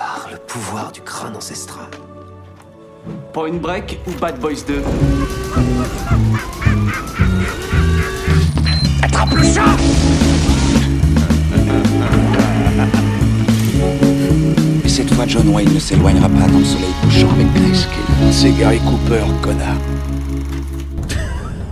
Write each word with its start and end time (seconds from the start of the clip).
par 0.00 0.28
le 0.32 0.38
pouvoir 0.38 0.90
du 0.92 1.02
crâne 1.02 1.36
ancestral. 1.36 1.84
Point 3.34 3.58
Break 3.58 4.00
ou 4.06 4.12
Bad 4.18 4.40
Boys 4.40 4.62
2 4.66 4.82
Attrape 9.02 9.34
le 9.34 9.42
chat 9.42 9.76
Et 14.84 14.88
cette 14.88 15.12
fois, 15.12 15.26
John 15.26 15.48
Wayne 15.48 15.74
ne 15.74 15.78
s'éloignera 15.78 16.30
pas 16.30 16.48
dans 16.50 16.58
le 16.58 16.64
soleil 16.64 16.94
couchant 17.02 17.28
avec 17.34 17.52
Grayscale. 17.52 18.32
C'est 18.32 18.52
Gary 18.52 18.80
Cooper, 18.80 19.24
connard. 19.42 19.76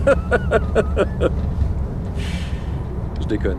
Je 3.21 3.27
déconne. 3.27 3.57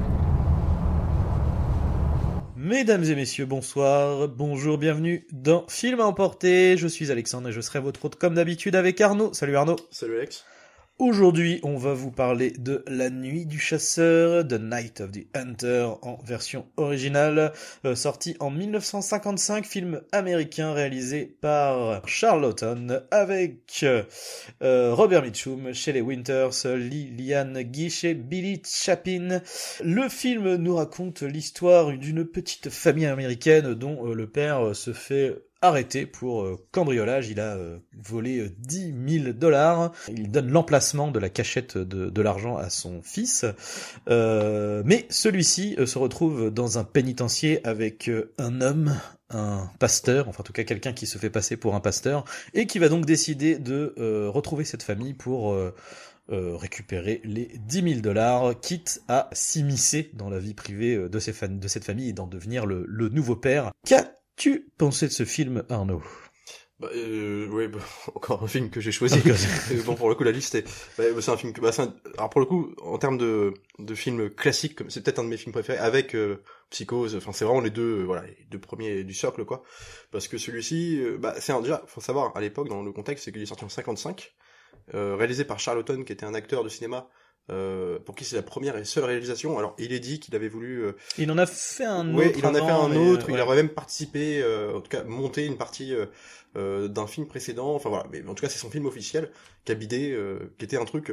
Mesdames 2.70 3.02
et 3.02 3.16
messieurs, 3.16 3.46
bonsoir, 3.46 4.28
bonjour, 4.28 4.78
bienvenue 4.78 5.26
dans 5.32 5.66
Film 5.66 5.98
à 5.98 6.04
emporter. 6.04 6.76
Je 6.76 6.86
suis 6.86 7.10
Alexandre 7.10 7.48
et 7.48 7.52
je 7.52 7.60
serai 7.60 7.80
votre 7.80 8.04
hôte 8.04 8.14
comme 8.14 8.34
d'habitude 8.34 8.76
avec 8.76 9.00
Arnaud. 9.00 9.32
Salut 9.32 9.56
Arnaud. 9.56 9.74
Salut 9.90 10.18
Alex. 10.18 10.44
Aujourd'hui, 11.00 11.60
on 11.62 11.78
va 11.78 11.94
vous 11.94 12.10
parler 12.10 12.50
de 12.50 12.84
La 12.86 13.08
Nuit 13.08 13.46
du 13.46 13.58
Chasseur, 13.58 14.46
The 14.46 14.60
Night 14.60 15.00
of 15.00 15.10
the 15.12 15.26
Hunter 15.34 15.92
en 16.02 16.18
version 16.22 16.66
originale, 16.76 17.54
euh, 17.86 17.94
sorti 17.94 18.36
en 18.38 18.50
1955, 18.50 19.64
film 19.64 20.02
américain 20.12 20.74
réalisé 20.74 21.24
par 21.40 22.06
Charlton 22.06 23.00
avec 23.10 23.82
euh, 23.82 24.94
Robert 24.94 25.22
Mitchum, 25.22 25.72
Shelley 25.72 26.02
Winters, 26.02 26.66
Liliane 26.66 27.62
Guichet, 27.62 28.12
Billy 28.12 28.60
Chapin. 28.66 29.40
Le 29.82 30.06
film 30.10 30.56
nous 30.56 30.76
raconte 30.76 31.22
l'histoire 31.22 31.96
d'une 31.96 32.26
petite 32.26 32.68
famille 32.68 33.06
américaine 33.06 33.72
dont 33.72 34.06
euh, 34.06 34.12
le 34.12 34.26
père 34.26 34.76
se 34.76 34.92
fait 34.92 35.34
arrêté 35.62 36.06
pour 36.06 36.42
euh, 36.42 36.56
cambriolage. 36.72 37.28
Il 37.28 37.40
a 37.40 37.56
euh, 37.56 37.78
volé 38.02 38.38
euh, 38.38 38.50
10 38.58 38.94
000 39.22 39.32
dollars. 39.32 39.92
Il 40.08 40.30
donne 40.30 40.50
l'emplacement 40.50 41.10
de 41.10 41.18
la 41.18 41.28
cachette 41.28 41.76
de, 41.78 42.10
de 42.10 42.22
l'argent 42.22 42.56
à 42.56 42.70
son 42.70 43.02
fils. 43.02 43.44
Euh, 44.08 44.82
mais 44.84 45.06
celui-ci 45.10 45.76
euh, 45.78 45.86
se 45.86 45.98
retrouve 45.98 46.50
dans 46.50 46.78
un 46.78 46.84
pénitencier 46.84 47.66
avec 47.66 48.08
euh, 48.08 48.32
un 48.38 48.60
homme, 48.60 48.96
un 49.30 49.70
pasteur, 49.78 50.28
enfin 50.28 50.40
en 50.40 50.44
tout 50.44 50.52
cas 50.52 50.64
quelqu'un 50.64 50.92
qui 50.92 51.06
se 51.06 51.18
fait 51.18 51.30
passer 51.30 51.56
pour 51.56 51.74
un 51.74 51.80
pasteur, 51.80 52.24
et 52.54 52.66
qui 52.66 52.78
va 52.78 52.88
donc 52.88 53.06
décider 53.06 53.58
de 53.58 53.94
euh, 53.98 54.28
retrouver 54.30 54.64
cette 54.64 54.82
famille 54.82 55.14
pour... 55.14 55.52
euh, 55.52 55.74
euh, 56.32 56.54
récupérer 56.56 57.20
les 57.24 57.50
10 57.66 57.82
000 57.94 58.00
dollars, 58.02 58.60
quitte 58.60 59.02
à 59.08 59.28
s'immiscer 59.32 60.12
dans 60.14 60.30
la 60.30 60.38
vie 60.38 60.54
privée 60.54 60.94
euh, 60.94 61.08
de, 61.08 61.18
fan- 61.18 61.58
de 61.58 61.66
cette 61.66 61.82
famille 61.84 62.10
et 62.10 62.12
d'en 62.12 62.28
devenir 62.28 62.66
le, 62.66 62.84
le 62.86 63.08
nouveau 63.08 63.34
père. 63.34 63.72
Qu'as-tu 64.36 64.70
pensé 64.78 65.06
de 65.06 65.12
ce 65.12 65.24
film, 65.24 65.64
Arnaud? 65.68 66.02
Bah, 66.78 66.88
euh, 66.94 67.46
ouais, 67.48 67.68
bah, 67.68 67.78
encore 68.14 68.42
un 68.42 68.46
film 68.46 68.70
que 68.70 68.80
j'ai 68.80 68.90
choisi. 68.92 69.20
Bon, 69.84 69.94
pour 69.94 70.08
le 70.08 70.14
coup, 70.14 70.24
la 70.24 70.32
liste 70.32 70.54
est, 70.54 70.64
bah, 70.96 71.04
c'est 71.20 71.30
un 71.30 71.36
film 71.36 71.52
que, 71.52 71.60
bah, 71.60 71.70
un- 71.78 71.94
alors 72.16 72.30
pour 72.30 72.40
le 72.40 72.46
coup, 72.46 72.74
en 72.82 72.96
termes 72.96 73.18
de, 73.18 73.52
de 73.78 73.94
film 73.94 74.30
classique, 74.30 74.76
comme- 74.76 74.88
c'est 74.88 75.02
peut-être 75.02 75.18
un 75.18 75.24
de 75.24 75.28
mes 75.28 75.36
films 75.36 75.52
préférés, 75.52 75.78
avec 75.78 76.14
euh, 76.14 76.42
Psychose, 76.70 77.16
enfin, 77.16 77.32
c'est 77.32 77.44
vraiment 77.44 77.60
les 77.60 77.68
deux, 77.70 78.00
euh, 78.00 78.04
voilà, 78.04 78.22
les 78.26 78.46
deux 78.50 78.58
premiers 78.58 79.04
du 79.04 79.12
cercle, 79.12 79.44
quoi. 79.44 79.62
Parce 80.10 80.26
que 80.26 80.38
celui-ci, 80.38 80.98
euh, 81.02 81.18
bah, 81.18 81.34
c'est 81.38 81.52
un, 81.52 81.60
déjà, 81.60 81.82
faut 81.86 82.00
savoir, 82.00 82.34
à 82.34 82.40
l'époque, 82.40 82.68
dans 82.68 82.82
le 82.82 82.92
contexte, 82.92 83.26
c'est 83.26 83.32
qu'il 83.32 83.42
est 83.42 83.46
sorti 83.46 83.64
en 83.64 83.68
55, 83.68 84.32
euh, 84.94 85.16
réalisé 85.16 85.44
par 85.44 85.58
Charlton, 85.58 86.02
qui 86.06 86.12
était 86.14 86.24
un 86.24 86.34
acteur 86.34 86.64
de 86.64 86.70
cinéma, 86.70 87.08
euh, 87.50 87.98
pour 87.98 88.14
qui 88.14 88.24
c'est 88.24 88.36
la 88.36 88.42
première 88.42 88.76
et 88.76 88.84
seule 88.84 89.04
réalisation. 89.04 89.58
Alors, 89.58 89.74
il 89.78 89.92
est 89.92 90.00
dit 90.00 90.20
qu'il 90.20 90.34
avait 90.36 90.48
voulu, 90.48 90.82
euh, 90.84 90.92
Il 91.18 91.30
en 91.32 91.38
a 91.38 91.46
fait 91.46 91.84
un 91.84 92.14
Ouais, 92.14 92.28
autre. 92.28 92.38
il 92.38 92.46
en 92.46 92.54
a 92.54 92.58
fait 92.64 92.70
un 92.72 92.96
autre. 92.96 93.26
Il 93.28 93.40
aurait 93.40 93.56
même 93.56 93.68
participé, 93.70 94.40
euh, 94.42 94.76
en 94.76 94.80
tout 94.80 94.88
cas, 94.90 95.04
monté 95.04 95.44
une 95.46 95.56
partie 95.56 95.92
d'un 96.54 97.06
film 97.06 97.26
précédent. 97.26 97.74
Enfin 97.74 97.88
voilà, 97.88 98.06
mais 98.10 98.22
en 98.26 98.34
tout 98.34 98.42
cas, 98.42 98.48
c'est 98.48 98.58
son 98.58 98.70
film 98.70 98.86
officiel 98.86 99.30
qui 99.64 99.72
a 99.72 99.74
bidé, 99.74 100.16
qui 100.58 100.64
était 100.64 100.76
un 100.76 100.84
truc. 100.84 101.12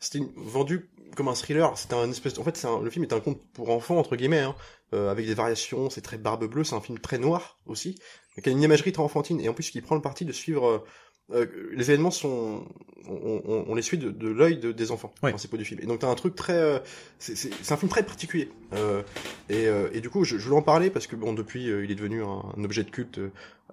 c'était 0.00 0.18
une- 0.18 0.30
vendu 0.36 0.88
comme 1.16 1.26
un 1.26 1.34
thriller. 1.34 1.76
C'était 1.76 1.94
un 1.94 2.08
espèce. 2.08 2.38
En 2.38 2.44
fait, 2.44 2.56
c'est 2.56 2.68
un- 2.68 2.80
le 2.80 2.88
film 2.88 3.04
est 3.04 3.12
un 3.12 3.18
conte 3.18 3.40
pour 3.52 3.70
enfants 3.70 3.98
entre 3.98 4.14
guillemets, 4.14 4.38
hein, 4.38 4.54
avec 4.92 5.26
des 5.26 5.34
variations. 5.34 5.90
C'est 5.90 6.02
très 6.02 6.18
barbe 6.18 6.44
bleue. 6.46 6.62
C'est 6.62 6.76
un 6.76 6.80
film 6.80 7.00
très 7.00 7.18
noir 7.18 7.58
aussi, 7.66 7.98
mais 8.36 8.42
qui 8.44 8.48
a 8.48 8.52
une 8.52 8.62
imagerie 8.62 8.92
très 8.92 9.02
enfantine. 9.02 9.40
Et 9.40 9.48
en 9.48 9.54
plus, 9.54 9.70
qui 9.70 9.80
prend 9.80 9.96
le 9.96 10.00
parti 10.00 10.24
de 10.24 10.30
suivre. 10.32 10.84
Euh, 11.32 11.46
les 11.72 11.90
événements 11.90 12.10
sont, 12.10 12.64
on, 13.08 13.42
on- 13.46 13.64
on 13.68 13.74
les 13.74 13.82
suit 13.82 13.98
de, 13.98 14.10
de 14.10 14.28
l'œil 14.28 14.58
de- 14.58 14.72
des 14.72 14.90
enfants 14.90 15.12
Ouais. 15.22 15.30
principaux 15.30 15.56
du 15.56 15.64
film. 15.64 15.80
Et 15.82 15.86
donc 15.86 16.00
t'as 16.00 16.08
un 16.08 16.14
truc 16.14 16.34
très, 16.34 16.56
euh, 16.58 16.78
c'est 17.18 17.72
un 17.72 17.76
film 17.76 17.90
très 17.90 18.02
particulier. 18.04 18.50
Euh, 18.74 19.02
et, 19.48 19.66
euh, 19.66 19.88
et 19.92 20.00
du 20.00 20.10
coup, 20.10 20.24
je, 20.24 20.38
je 20.38 20.44
voulais 20.44 20.56
en 20.58 20.62
parler 20.62 20.90
parce 20.90 21.06
que 21.06 21.16
bon, 21.16 21.32
depuis, 21.32 21.70
euh, 21.70 21.84
il 21.84 21.90
est 21.90 21.94
devenu 21.96 22.22
un, 22.22 22.42
un 22.56 22.64
objet 22.64 22.84
de 22.84 22.90
culte 22.90 23.20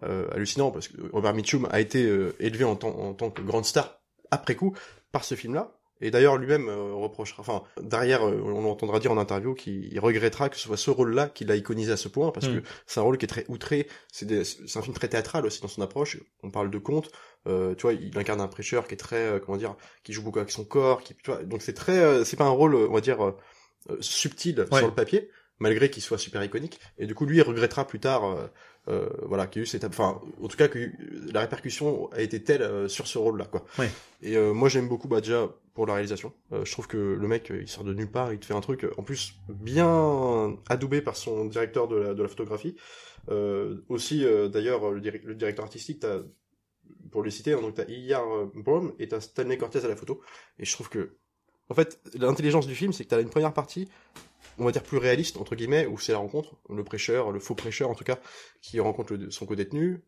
euh, 0.04 0.28
hallucinant 0.32 0.72
parce 0.72 0.88
que 0.88 0.98
Robert 1.14 1.34
Mitchum 1.34 1.68
a 1.72 1.80
été 1.80 2.04
euh, 2.06 2.36
élevé 2.40 2.64
en 2.66 2.76
tant, 2.76 2.90
en 2.98 3.14
tant 3.14 3.30
que 3.30 3.42
grande 3.42 3.66
star 3.66 4.00
après 4.32 4.56
coup 4.56 4.74
par 5.12 5.24
ce 5.24 5.36
film-là. 5.36 5.72
Et 6.02 6.12
d'ailleurs, 6.12 6.36
lui-même 6.36 6.68
euh, 6.68 6.94
reprochera, 6.94 7.40
enfin, 7.40 7.64
derrière, 7.82 8.28
euh, 8.28 8.42
on 8.44 8.66
entendra 8.70 9.00
dire 9.00 9.14
en 9.14 9.18
interview 9.18 9.54
qu'il 9.54 9.86
il 9.94 10.00
regrettera 10.02 10.50
que 10.50 10.58
ce 10.58 10.64
soit 10.64 10.76
ce 10.76 10.92
rôle-là 10.92 11.30
qui 11.30 11.46
l'a 11.46 11.56
iconisé 11.56 11.90
à 11.94 11.96
ce 11.98 12.10
point, 12.10 12.32
parce 12.32 12.50
Mm. 12.50 12.60
que 12.60 12.68
c'est 12.86 13.00
un 13.00 13.04
rôle 13.04 13.18
qui 13.18 13.24
est 13.24 13.30
très 13.30 13.46
outré, 13.48 13.88
c'est 14.12 14.30
un 14.30 14.82
film 14.82 14.94
très 14.94 15.08
théâtral 15.08 15.46
aussi 15.46 15.62
dans 15.62 15.70
son 15.70 15.82
approche, 15.82 16.18
on 16.44 16.52
parle 16.52 16.70
de 16.70 16.78
conte, 16.80 17.08
euh, 17.08 17.10
tu 17.46 17.82
vois, 17.84 17.94
il 17.94 18.18
incarne 18.18 18.42
un 18.42 18.48
prêcheur 18.48 18.88
qui 18.88 18.94
est 18.94 18.98
très, 18.98 19.28
euh, 19.28 19.40
comment 19.40 19.58
dire, 19.58 19.76
qui 20.04 20.14
joue 20.14 20.24
beaucoup 20.24 20.40
avec 20.40 20.52
son 20.52 20.64
corps, 20.66 21.04
qui, 21.04 21.16
tu 21.16 21.32
vois, 21.32 21.44
donc 21.44 21.62
c'est 21.62 21.74
très, 21.74 21.98
euh, 22.00 22.24
c'est 22.24 22.38
pas 22.38 22.46
un 22.46 22.50
rôle, 22.50 22.76
euh, 22.76 22.88
on 22.90 22.94
va 22.94 23.02
dire, 23.02 23.24
euh, 23.26 23.32
euh, 23.92 23.98
subtil 24.02 24.60
Ouais. 24.72 24.78
sur 24.80 24.88
le 24.88 24.94
papier, 24.94 25.30
malgré 25.60 25.90
qu'il 25.90 26.02
soit 26.04 26.18
super 26.18 26.44
iconique, 26.44 26.80
et 26.98 27.06
du 27.08 27.16
coup, 27.16 27.26
lui, 27.26 27.38
il 27.38 27.42
regrettera 27.44 27.86
plus 27.88 28.00
tard, 28.00 28.26
euh, 28.26 28.48
euh, 28.88 29.10
voilà, 29.24 29.48
qu'il 29.48 29.62
y 29.62 29.62
a 29.62 29.64
eu 29.64 29.68
cette, 29.68 29.84
enfin, 29.86 30.22
en 30.42 30.48
tout 30.48 30.58
cas, 30.58 30.68
que 30.68 30.92
la 31.34 31.40
répercussion 31.42 32.10
a 32.12 32.22
été 32.22 32.44
telle 32.44 32.62
euh, 32.62 32.88
sur 32.88 33.08
ce 33.08 33.18
rôle-là, 33.18 33.46
quoi. 33.46 33.64
Ouais. 33.80 33.90
Et 34.22 34.38
euh, 34.38 34.54
moi, 34.54 34.70
j'aime 34.70 34.88
beaucoup, 34.88 35.08
bah, 35.08 35.22
déjà, 35.22 35.50
pour 35.74 35.86
la 35.88 35.94
réalisation. 35.94 36.34
Euh, 36.54 36.64
je 36.66 36.72
trouve 36.72 36.88
que 36.88 36.98
le 36.98 37.28
mec, 37.28 37.52
euh, 37.52 37.62
il 37.62 37.68
sort 37.68 37.84
de 37.84 37.94
nulle 37.94 38.10
part, 38.12 38.32
il 38.34 38.40
te 38.40 38.46
fait 38.46 38.54
un 38.54 38.62
truc, 38.62 38.84
euh, 38.86 38.92
en 38.98 39.04
plus, 39.04 39.34
bien 39.50 40.56
adoubé 40.70 41.02
par 41.02 41.16
son 41.16 41.46
directeur 41.46 41.88
de 41.88 41.96
la, 41.96 42.14
de 42.14 42.22
la 42.24 42.30
photographie. 42.30 42.76
Euh, 43.30 43.78
aussi, 43.90 44.24
euh, 44.24 44.48
d'ailleurs, 44.50 44.92
le, 44.92 45.00
le 45.00 45.36
directeur 45.36 45.66
artistique, 45.66 46.00
t'as, 46.02 46.20
pour 47.12 47.24
les 47.24 47.32
citer, 47.32 47.54
hein, 47.54 47.62
donc 47.62 47.76
t'as 47.76 47.86
Iyar 47.88 48.26
Brown 48.56 48.94
et 49.00 49.08
t'as 49.08 49.22
Stanley 49.22 49.58
Cortez 49.58 49.84
à 49.86 49.88
la 49.88 49.96
photo. 49.96 50.22
Et 50.60 50.66
je 50.66 50.72
trouve 50.74 50.90
que, 50.90 51.16
en 51.70 51.74
fait, 51.76 52.00
l'intelligence 52.18 52.68
du 52.68 52.76
film, 52.76 52.94
c'est 52.94 53.04
que 53.06 53.10
t'as 53.10 53.22
une 53.22 53.30
première 53.30 53.54
partie, 53.54 53.88
on 54.58 54.66
va 54.66 54.72
dire 54.72 54.84
plus 54.84 54.98
réaliste, 54.98 55.38
entre 55.38 55.56
guillemets, 55.56 55.86
où 55.88 55.98
c'est 55.98 56.12
la 56.14 56.20
rencontre, 56.20 56.56
le 56.70 56.84
prêcheur, 56.84 57.32
le 57.32 57.40
faux 57.40 57.56
prêcheur 57.56 57.90
en 57.90 57.96
tout 57.96 58.04
cas, 58.04 58.20
qui 58.62 58.80
rencontre 58.80 59.14
le- 59.16 59.32
son 59.32 59.46
co-détenu, 59.46 60.02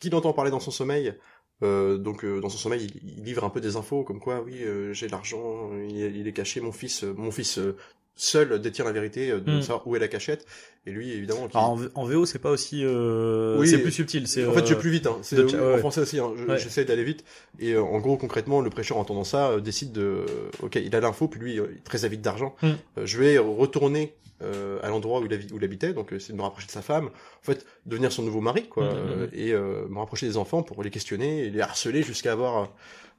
qu'il 0.00 0.14
entend 0.14 0.32
parler 0.32 0.50
dans 0.50 0.60
son 0.60 0.70
sommeil, 0.70 1.14
euh, 1.62 1.98
donc 1.98 2.24
euh, 2.24 2.40
dans 2.40 2.48
son 2.48 2.58
sommeil, 2.58 2.88
il, 3.02 3.24
livre 3.24 3.44
un 3.44 3.50
peu 3.50 3.60
des 3.60 3.76
infos 3.76 4.04
comme 4.04 4.20
quoi, 4.20 4.40
oui, 4.42 4.62
euh, 4.62 4.92
j'ai 4.92 5.08
l'argent, 5.08 5.72
il, 5.88 6.00
est- 6.02 6.12
il 6.12 6.28
est 6.28 6.32
caché, 6.32 6.60
mon 6.60 6.72
fils, 6.72 7.02
mon 7.02 7.30
fils 7.30 7.58
euh, 7.58 7.76
seul 8.20 8.60
détient 8.60 8.84
la 8.84 8.92
vérité, 8.92 9.30
euh, 9.30 9.40
de 9.40 9.52
Mm. 9.58 9.62
savoir 9.62 9.86
où 9.86 9.96
est 9.96 9.98
la 9.98 10.08
cachette, 10.08 10.46
et 10.86 10.90
lui 10.90 11.10
évidemment. 11.12 11.48
qui- 11.48 11.56
Alors, 11.56 11.78
en, 11.94 12.04
VO, 12.04 12.26
c'est 12.26 12.38
pas 12.38 12.50
aussi. 12.50 12.82
euh, 12.84 13.56
Oui, 13.58 13.68
c'est 13.68 13.78
plus 13.78 13.92
subtil. 13.92 14.26
C'est. 14.28 14.44
en 14.46 14.52
fait, 14.52 14.66
je 14.66 14.72
euh, 14.72 14.74
vais 14.74 14.80
plus 14.80 14.90
vite. 14.90 15.06
Hein. 15.06 15.18
C'est 15.22 15.36
de- 15.36 15.44
ouais. 15.44 15.74
en 15.74 15.78
français 15.78 16.00
aussi. 16.02 16.18
Hein. 16.18 16.32
Je- 16.36 16.44
Ouais. 16.44 16.58
J'essaie 16.58 16.84
d'aller 16.84 17.04
vite. 17.04 17.24
Et 17.58 17.72
euh, 17.72 17.82
en 17.82 17.98
gros, 18.00 18.16
concrètement, 18.16 18.60
le 18.60 18.70
prêcheur, 18.70 18.96
en 18.98 19.00
entendant 19.00 19.24
ça, 19.24 19.50
euh, 19.50 19.60
décide 19.60 19.92
de. 19.92 20.24
Ok, 20.62 20.76
il 20.76 20.94
a 20.94 21.00
l'info, 21.00 21.28
puis 21.28 21.40
lui, 21.40 21.58
euh, 21.60 21.66
il 21.70 21.78
est 21.78 21.84
très 21.84 22.04
avide 22.04 22.20
d'argent. 22.20 22.54
Mm. 22.62 22.66
Euh, 22.66 22.76
je 23.06 23.18
vais 23.18 23.38
retourner 23.38 24.14
euh, 24.40 24.78
à 24.84 24.88
l'endroit 24.88 25.18
où 25.20 25.26
il, 25.26 25.32
habi- 25.32 25.52
où 25.52 25.56
il 25.58 25.64
habitait, 25.64 25.92
donc 25.92 26.12
euh, 26.12 26.18
c'est 26.20 26.32
de 26.32 26.38
me 26.38 26.42
rapprocher 26.42 26.68
de 26.68 26.72
sa 26.72 26.80
femme. 26.82 27.06
En 27.06 27.42
fait, 27.44 27.66
devenir 27.86 28.12
son 28.12 28.22
nouveau 28.22 28.40
mari, 28.40 28.68
quoi, 28.68 28.84
Mm, 28.84 28.86
mm, 28.86 28.92
euh, 28.92 29.26
mm. 29.26 29.30
et 29.32 29.52
euh, 29.52 29.88
me 29.88 29.98
rapprocher 29.98 30.26
des 30.26 30.36
enfants 30.36 30.62
pour 30.62 30.80
les 30.84 30.90
questionner 30.90 31.40
et 31.46 31.50
les 31.50 31.60
harceler 31.60 32.02
jusqu'à 32.04 32.32
avoir 32.32 32.72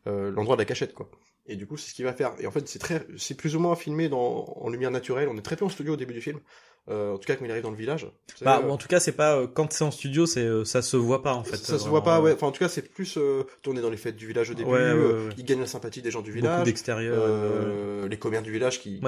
euh, 0.08 0.32
l'endroit 0.32 0.56
de 0.56 0.62
la 0.62 0.66
cachette, 0.66 0.94
quoi. 0.94 1.10
Et 1.52 1.56
du 1.56 1.66
coup, 1.68 1.76
c'est 1.78 1.90
ce 1.90 1.96
qu'il 1.96 2.06
va 2.06 2.14
faire. 2.14 2.32
Et 2.40 2.48
en 2.48 2.52
fait, 2.52 2.68
c'est 2.70 2.80
très, 2.80 3.06
c'est 3.18 3.36
plus 3.36 3.56
ou 3.56 3.60
moins 3.60 3.76
filmé 3.76 4.08
dans, 4.08 4.46
en 4.56 4.70
lumière 4.70 4.92
naturelle. 4.92 5.28
On 5.32 5.38
est 5.38 5.42
très 5.42 5.56
peu 5.56 5.66
en 5.66 5.70
studio 5.70 5.94
au 5.94 5.98
début 5.98 6.14
du 6.14 6.22
film. 6.22 6.40
Euh, 6.90 7.14
en 7.14 7.18
tout 7.18 7.28
cas, 7.28 7.36
quand 7.36 7.46
il 7.46 7.52
arrive 7.52 7.64
dans 7.64 7.70
le 7.72 7.76
village. 7.78 8.08
Savez, 8.36 8.46
Bah, 8.46 8.62
euh, 8.66 8.70
en 8.70 8.78
tout 8.78 8.88
cas, 8.88 9.00
c'est 9.00 9.12
pas 9.12 9.36
euh, 9.36 9.48
quand 9.48 9.72
c'est 9.74 9.84
en 9.84 9.92
studio, 9.92 10.26
c'est 10.26 10.42
euh, 10.46 10.64
ça 10.64 10.82
se 10.82 10.96
voit 10.98 11.22
pas 11.22 11.34
en 11.36 11.44
fait. 11.44 11.58
ça 11.58 11.74
euh, 11.74 11.78
se 11.78 11.88
voit 11.88 12.00
vraiment, 12.00 12.04
pas, 12.04 12.18
euh, 12.20 12.22
ouais. 12.24 12.34
Enfin, 12.34 12.48
en 12.48 12.52
tout 12.52 12.60
cas, 12.60 12.70
c'est 12.70 12.82
plus 12.82 13.18
euh, 13.18 13.44
tourné 13.62 13.82
dans 13.82 13.90
les 13.92 13.98
fêtes 13.98 14.16
du 14.16 14.26
village 14.28 14.50
au 14.50 14.54
début. 14.56 14.70
Ouais, 14.72 14.80
euh. 14.80 15.30
Il 15.38 15.44
gagne 15.44 15.60
la 15.60 15.68
sympathie 15.68 16.02
des 16.02 16.10
gens 16.12 16.22
du 16.22 16.32
Beaucoup 16.32 16.42
village. 16.46 16.64
d'extérieur. 16.66 17.16
euh, 17.20 18.04
Euh, 18.04 18.08
les 18.08 18.18
commerces 18.18 18.44
du 18.46 18.52
village 18.52 18.80
qui, 18.80 19.02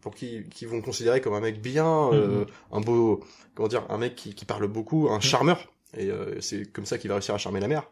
pour 0.00 0.14
qui, 0.14 0.48
qui 0.50 0.66
vont 0.66 0.76
le 0.76 0.82
considérer 0.82 1.20
comme 1.20 1.34
un 1.34 1.40
mec 1.40 1.60
bien, 1.60 2.10
euh, 2.12 2.40
Mhm. 2.40 2.46
un 2.72 2.80
beau, 2.80 3.20
comment 3.54 3.68
dire, 3.68 3.84
un 3.88 3.98
mec 3.98 4.14
qui, 4.16 4.34
qui 4.34 4.44
parle 4.44 4.66
beaucoup, 4.66 5.08
un 5.10 5.20
charmeur. 5.20 5.72
Et 5.96 6.10
euh, 6.10 6.40
c'est 6.40 6.70
comme 6.72 6.86
ça 6.86 6.98
qu'il 6.98 7.08
va 7.08 7.14
réussir 7.16 7.34
à 7.34 7.38
charmer 7.38 7.60
la 7.60 7.68
mère. 7.68 7.88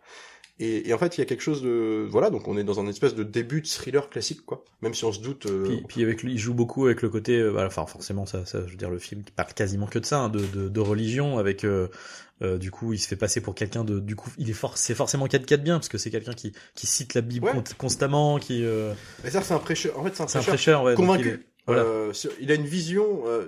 Et, 0.59 0.89
et 0.89 0.95
en 0.95 0.99
fait, 0.99 1.17
il 1.19 1.21
y 1.21 1.23
a 1.23 1.27
quelque 1.27 1.43
chose 1.43 1.63
de, 1.63 2.07
voilà, 2.09 2.31
donc 2.31 2.49
on 2.49 2.57
est 2.57 2.65
dans 2.65 2.81
un 2.81 2.87
espèce 2.87 3.15
de 3.15 3.23
début 3.23 3.61
de 3.61 3.67
thriller 3.67 4.09
classique, 4.09 4.45
quoi. 4.47 4.65
Même 4.81 4.95
si 4.95 5.05
on 5.05 5.13
se 5.13 5.21
doute. 5.21 5.45
euh, 5.47 5.65
Puis, 5.67 5.85
puis 5.87 6.03
avec 6.03 6.23
lui, 6.23 6.33
il 6.33 6.39
joue 6.39 6.55
beaucoup 6.55 6.87
avec 6.87 7.03
le 7.03 7.11
côté, 7.11 7.37
euh, 7.39 7.51
voilà, 7.51 7.67
enfin 7.67 7.85
forcément 7.85 8.25
ça, 8.25 8.47
ça, 8.47 8.61
je 8.67 8.71
veux 8.71 8.77
dire 8.79 8.89
le 8.91 8.99
film 8.99 9.23
qui 9.23 9.33
parle 9.33 9.53
quasiment 9.53 9.87
que 9.87 9.99
de 9.99 10.07
ça, 10.07 10.19
hein, 10.21 10.29
de, 10.31 10.41
de, 10.41 10.69
de 10.71 10.81
religion, 10.81 11.37
avec 11.39 11.65
euh, 11.65 11.89
euh, 12.43 12.57
du 12.57 12.71
coup 12.71 12.93
il 12.95 12.99
se 12.99 13.07
fait 13.09 13.17
passer 13.17 13.41
pour 13.43 13.55
quelqu'un 13.55 13.85
de, 13.85 13.99
du 14.01 14.17
coup 14.17 14.31
il 14.39 14.49
est 14.49 14.55
for 14.55 14.77
c'est 14.79 14.95
forcément 14.95 15.27
4 15.27 15.45
4 15.47 15.63
bien 15.63 15.75
parce 15.77 15.89
que 15.89 15.99
c'est 15.99 16.11
quelqu'un 16.11 16.33
qui 16.35 16.53
qui 16.75 16.87
cite 16.87 17.13
la 17.15 17.21
Bible 17.21 17.47
Ouais. 17.47 17.63
constamment, 17.79 18.39
qui 18.39 18.65
euh, 18.65 18.93
Mais 19.25 19.31
ça, 19.31 19.43
c'est 19.43 19.53
un 19.55 19.59
prêcheur. 19.59 19.99
En 19.99 20.05
fait, 20.05 20.15
c'est 20.17 20.23
un 20.23 20.27
c'est 20.29 20.39
un 20.39 20.43
prêcheur 20.43 20.55
prêcheur, 20.55 20.83
ouais, 20.85 20.95
convaincu. 20.95 21.47
Voilà. 21.67 21.83
Euh, 21.83 22.13
il 22.41 22.51
a 22.53 22.55
une 22.55 22.65
vision, 22.67 23.23
euh, 23.27 23.45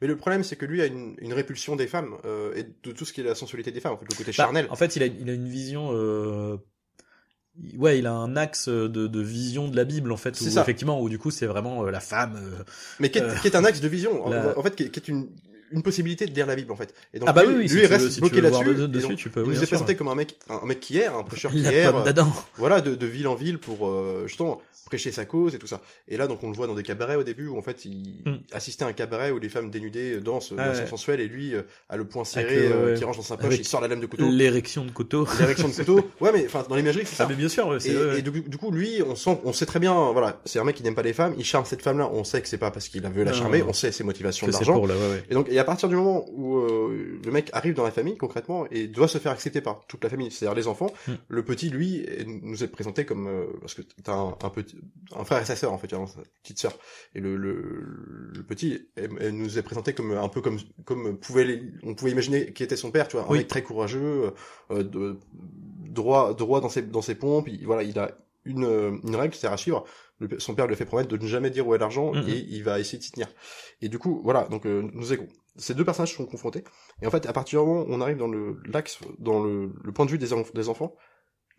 mais 0.00 0.06
le 0.08 0.16
problème 0.16 0.42
c'est 0.42 0.56
que 0.56 0.66
lui 0.66 0.82
a 0.82 0.86
une, 0.86 1.14
une 1.18 1.32
répulsion 1.32 1.76
des 1.76 1.86
femmes 1.86 2.16
euh, 2.24 2.52
et 2.56 2.64
de 2.64 2.92
tout 2.92 3.04
ce 3.04 3.12
qui 3.12 3.20
est 3.20 3.24
la 3.24 3.34
sensualité 3.36 3.70
des 3.70 3.80
femmes, 3.80 3.92
en 3.92 3.96
fait, 3.96 4.06
le 4.10 4.16
côté 4.16 4.30
Bah, 4.30 4.44
charnel. 4.44 4.66
En 4.70 4.76
fait, 4.76 4.96
il 4.96 5.02
a, 5.02 5.06
il 5.06 5.30
a 5.30 5.32
une 5.34 5.48
vision. 5.48 5.90
Euh... 5.92 6.56
Ouais, 7.76 7.98
il 7.98 8.06
a 8.06 8.12
un 8.12 8.36
axe 8.36 8.68
de, 8.68 8.86
de 8.88 9.20
vision 9.20 9.68
de 9.68 9.76
la 9.76 9.84
Bible 9.84 10.12
en 10.12 10.16
fait, 10.16 10.40
où 10.40 10.44
ça. 10.44 10.62
effectivement, 10.62 11.00
où 11.00 11.08
du 11.08 11.18
coup 11.18 11.30
c'est 11.30 11.46
vraiment 11.46 11.84
euh, 11.84 11.90
la 11.90 12.00
femme. 12.00 12.36
euh, 12.36 12.62
mais 13.00 13.10
qui 13.10 13.18
est, 13.18 13.44
est 13.44 13.54
un 13.54 13.64
axe 13.64 13.80
de 13.80 13.88
vision, 13.88 14.24
en- 14.24 14.30
la- 14.30 14.58
en 14.58 14.62
fait, 14.62 14.74
qui 14.76 14.84
est, 14.84 14.90
qui 14.90 14.98
est 15.00 15.08
une, 15.08 15.28
une 15.70 15.82
possibilité 15.82 16.26
de 16.26 16.34
lire 16.34 16.46
la 16.46 16.56
Bible 16.56 16.72
en 16.72 16.76
fait. 16.76 16.94
Et 17.14 17.18
donc, 17.18 17.28
Ah 17.28 17.32
bah 17.32 17.44
lui, 17.44 17.54
oui, 17.56 17.68
si 17.68 17.74
lui 17.76 17.86
reste 17.86 18.04
veux- 18.04 18.10
si 18.10 18.14
tu 18.16 18.20
bloqué 18.20 18.40
là-dessus. 18.40 18.74
de- 18.74 18.86
dessus, 18.86 19.16
tu 19.16 19.30
peux, 19.30 19.40
il 19.42 19.48
oui, 19.48 19.54
nous 19.56 19.62
est 19.62 19.66
présenté 19.66 19.94
comme 19.96 20.08
un 20.08 20.14
mec, 20.14 20.36
un, 20.48 20.56
un 20.62 20.66
mec 20.66 20.80
qui 20.80 20.98
erre, 20.98 21.16
un 21.16 21.22
prêcheur 21.22 21.50
qui 21.52 21.64
erre, 21.66 22.02
d'Adam. 22.04 22.32
voilà, 22.56 22.80
de, 22.80 22.94
de 22.94 23.06
ville 23.06 23.28
en 23.28 23.34
ville 23.34 23.58
pour 23.58 23.88
euh, 23.88 24.24
justement 24.26 24.60
prêcher 24.86 25.12
sa 25.12 25.24
cause 25.24 25.54
et 25.54 25.58
tout 25.58 25.68
ça. 25.68 25.80
Et 26.08 26.16
là, 26.16 26.26
donc, 26.26 26.42
on 26.42 26.48
le 26.50 26.56
voit 26.56 26.66
dans 26.66 26.74
des 26.74 26.82
cabarets 26.82 27.14
au 27.14 27.22
début 27.22 27.46
où 27.46 27.56
en 27.56 27.62
fait, 27.62 27.84
il 27.84 28.22
Mm. 28.26 28.38
assistait 28.52 28.84
à 28.84 28.88
un 28.88 28.92
cabaret 28.92 29.30
où 29.30 29.38
les 29.38 29.48
femmes 29.48 29.70
dénudées 29.70 30.18
dansent 30.20 30.52
Ah 30.58 30.64
de 30.64 30.68
façon 30.70 30.82
ouais. 30.82 30.88
sensuelle 30.88 31.20
et 31.20 31.28
lui 31.28 31.54
euh, 31.54 31.62
a 31.88 31.96
le 31.96 32.04
poing 32.04 32.24
serré 32.24 32.68
le- 32.68 32.74
euh, 32.74 32.96
qui 32.96 33.04
range 33.04 33.16
dans 33.18 33.22
sa 33.22 33.36
poche, 33.36 33.56
il 33.56 33.64
sort 33.64 33.80
la 33.80 33.86
lame 33.86 34.00
de 34.00 34.06
couteau, 34.06 34.28
L'érection 34.28 34.84
de 34.84 34.90
couteau. 34.90 35.28
l'érection 35.38 35.68
de 35.68 35.74
couteau. 35.74 36.10
Ouais, 36.20 36.30
mais 36.34 36.44
enfin, 36.46 36.64
dans 36.68 36.74
l'imagerie, 36.74 37.04
c'est 37.06 37.14
Ah 37.14 37.24
ça. 37.24 37.26
mais 37.28 37.36
bien 37.36 37.48
sûr, 37.48 37.72
Et, 38.16 38.22
du, 38.22 38.56
coup, 38.58 38.72
lui, 38.72 39.00
on 39.06 39.14
sent, 39.14 39.38
on 39.44 39.52
sait 39.52 39.66
très 39.66 39.78
bien, 39.78 39.94
voilà, 40.12 40.40
c'est 40.44 40.58
un 40.58 40.64
mec 40.64 40.74
qui 40.76 40.82
n'aime 40.82 40.94
pas 40.96 41.02
les 41.02 41.12
femmes, 41.12 41.34
il 41.38 41.44
charme 41.44 41.64
cette 41.66 41.82
femme-là, 41.82 42.10
on 42.12 42.24
sait 42.24 42.40
que 42.42 42.48
c'est 42.48 42.58
pas 42.58 42.70
parce 42.72 42.88
qu'il 42.88 43.06
a 43.06 43.10
veut 43.10 43.22
la 43.22 43.32
charmer, 43.32 43.62
on 43.62 43.72
sait 43.72 43.92
ses 43.92 44.02
motivations 44.02 44.48
ouais. 44.48 45.24
Et 45.30 45.34
donc, 45.34 45.46
à 45.60 45.64
partir 45.64 45.88
du 45.88 45.94
moment 45.96 46.24
où 46.32 46.56
euh, 46.58 47.20
le 47.24 47.30
mec 47.30 47.50
arrive 47.52 47.74
dans 47.74 47.84
la 47.84 47.90
famille, 47.90 48.16
concrètement, 48.16 48.66
et 48.70 48.88
doit 48.88 49.06
se 49.08 49.18
faire 49.18 49.32
accepter 49.32 49.60
par 49.60 49.86
toute 49.86 50.02
la 50.02 50.10
famille, 50.10 50.30
c'est-à-dire 50.30 50.56
les 50.56 50.66
enfants, 50.66 50.92
Mm. 51.06 51.12
le 51.28 51.44
petit, 51.44 51.70
lui, 51.70 52.06
nous 52.42 52.64
est 52.64 52.68
présenté 52.68 53.04
comme, 53.04 53.26
euh, 53.28 53.46
parce 53.60 53.74
que 53.74 53.82
t'as 54.02 54.14
un, 54.14 54.28
un 54.42 54.50
petit, 54.50 54.76
un 55.16 55.24
frère 55.24 55.40
et 55.40 55.44
sa 55.44 55.54
sœur, 55.56 55.72
en 55.72 55.78
fait, 55.78 55.92
a 55.92 56.06
sa 56.06 56.20
petite 56.42 56.58
sœur. 56.58 56.72
Et 57.14 57.20
le, 57.20 57.36
le, 57.36 58.32
le 58.34 58.42
petit 58.42 58.88
elle, 58.96 59.10
elle 59.20 59.36
nous 59.36 59.58
est 59.58 59.62
présenté 59.62 59.92
comme 59.92 60.12
un 60.12 60.28
peu 60.28 60.40
comme, 60.40 60.58
comme 60.84 61.16
pouvait 61.18 61.44
les- 61.44 61.62
on 61.84 61.94
pouvait 61.94 62.10
imaginer 62.10 62.52
qui 62.52 62.62
était 62.62 62.76
son 62.76 62.90
père, 62.90 63.06
tu 63.08 63.16
vois, 63.16 63.26
un 63.26 63.30
Oui. 63.30 63.38
mec 63.38 63.48
très 63.48 63.62
courageux, 63.62 64.32
euh, 64.70 64.82
de, 64.82 65.18
droit, 65.88 66.34
droit 66.34 66.60
dans 66.60 66.68
ses, 66.68 66.82
dans 66.82 67.02
ses 67.02 67.14
pompes, 67.14 67.48
il, 67.48 67.64
voilà, 67.66 67.82
il 67.82 67.98
a 67.98 68.10
une, 68.44 68.64
euh, 68.64 68.92
une 69.04 69.16
règle, 69.16 69.34
c'est 69.34 69.46
à 69.46 69.56
suivre. 69.56 69.84
Le- 70.18 70.38
son 70.38 70.54
père 70.54 70.66
lui 70.66 70.76
fait 70.76 70.84
promettre 70.84 71.08
de 71.08 71.16
ne 71.16 71.26
jamais 71.26 71.50
dire 71.50 71.66
où 71.66 71.74
est 71.74 71.78
l'argent 71.78 72.12
Mhm. 72.14 72.28
et 72.28 72.46
il 72.50 72.62
va 72.62 72.78
essayer 72.78 72.98
de 72.98 73.02
s'y 73.02 73.12
tenir. 73.12 73.28
Et 73.82 73.88
du 73.88 73.98
coup, 73.98 74.20
voilà, 74.22 74.44
donc 74.50 74.66
euh, 74.66 74.88
nous 74.92 75.12
est- 75.12 75.28
ces 75.56 75.74
deux 75.74 75.84
personnages 75.84 76.14
sont 76.14 76.26
confrontés. 76.26 76.64
Et 77.02 77.06
en 77.06 77.10
fait, 77.10 77.26
à 77.26 77.32
partir 77.32 77.60
du 77.60 77.66
moment 77.68 77.82
où 77.82 77.86
on 77.88 78.00
arrive 78.00 78.16
dans 78.16 78.28
le 78.28 78.60
l'axe, 78.66 78.98
dans 79.18 79.42
le, 79.42 79.72
point 79.94 80.06
de 80.06 80.10
vue 80.10 80.18
des 80.18 80.32
enfants, 80.68 80.94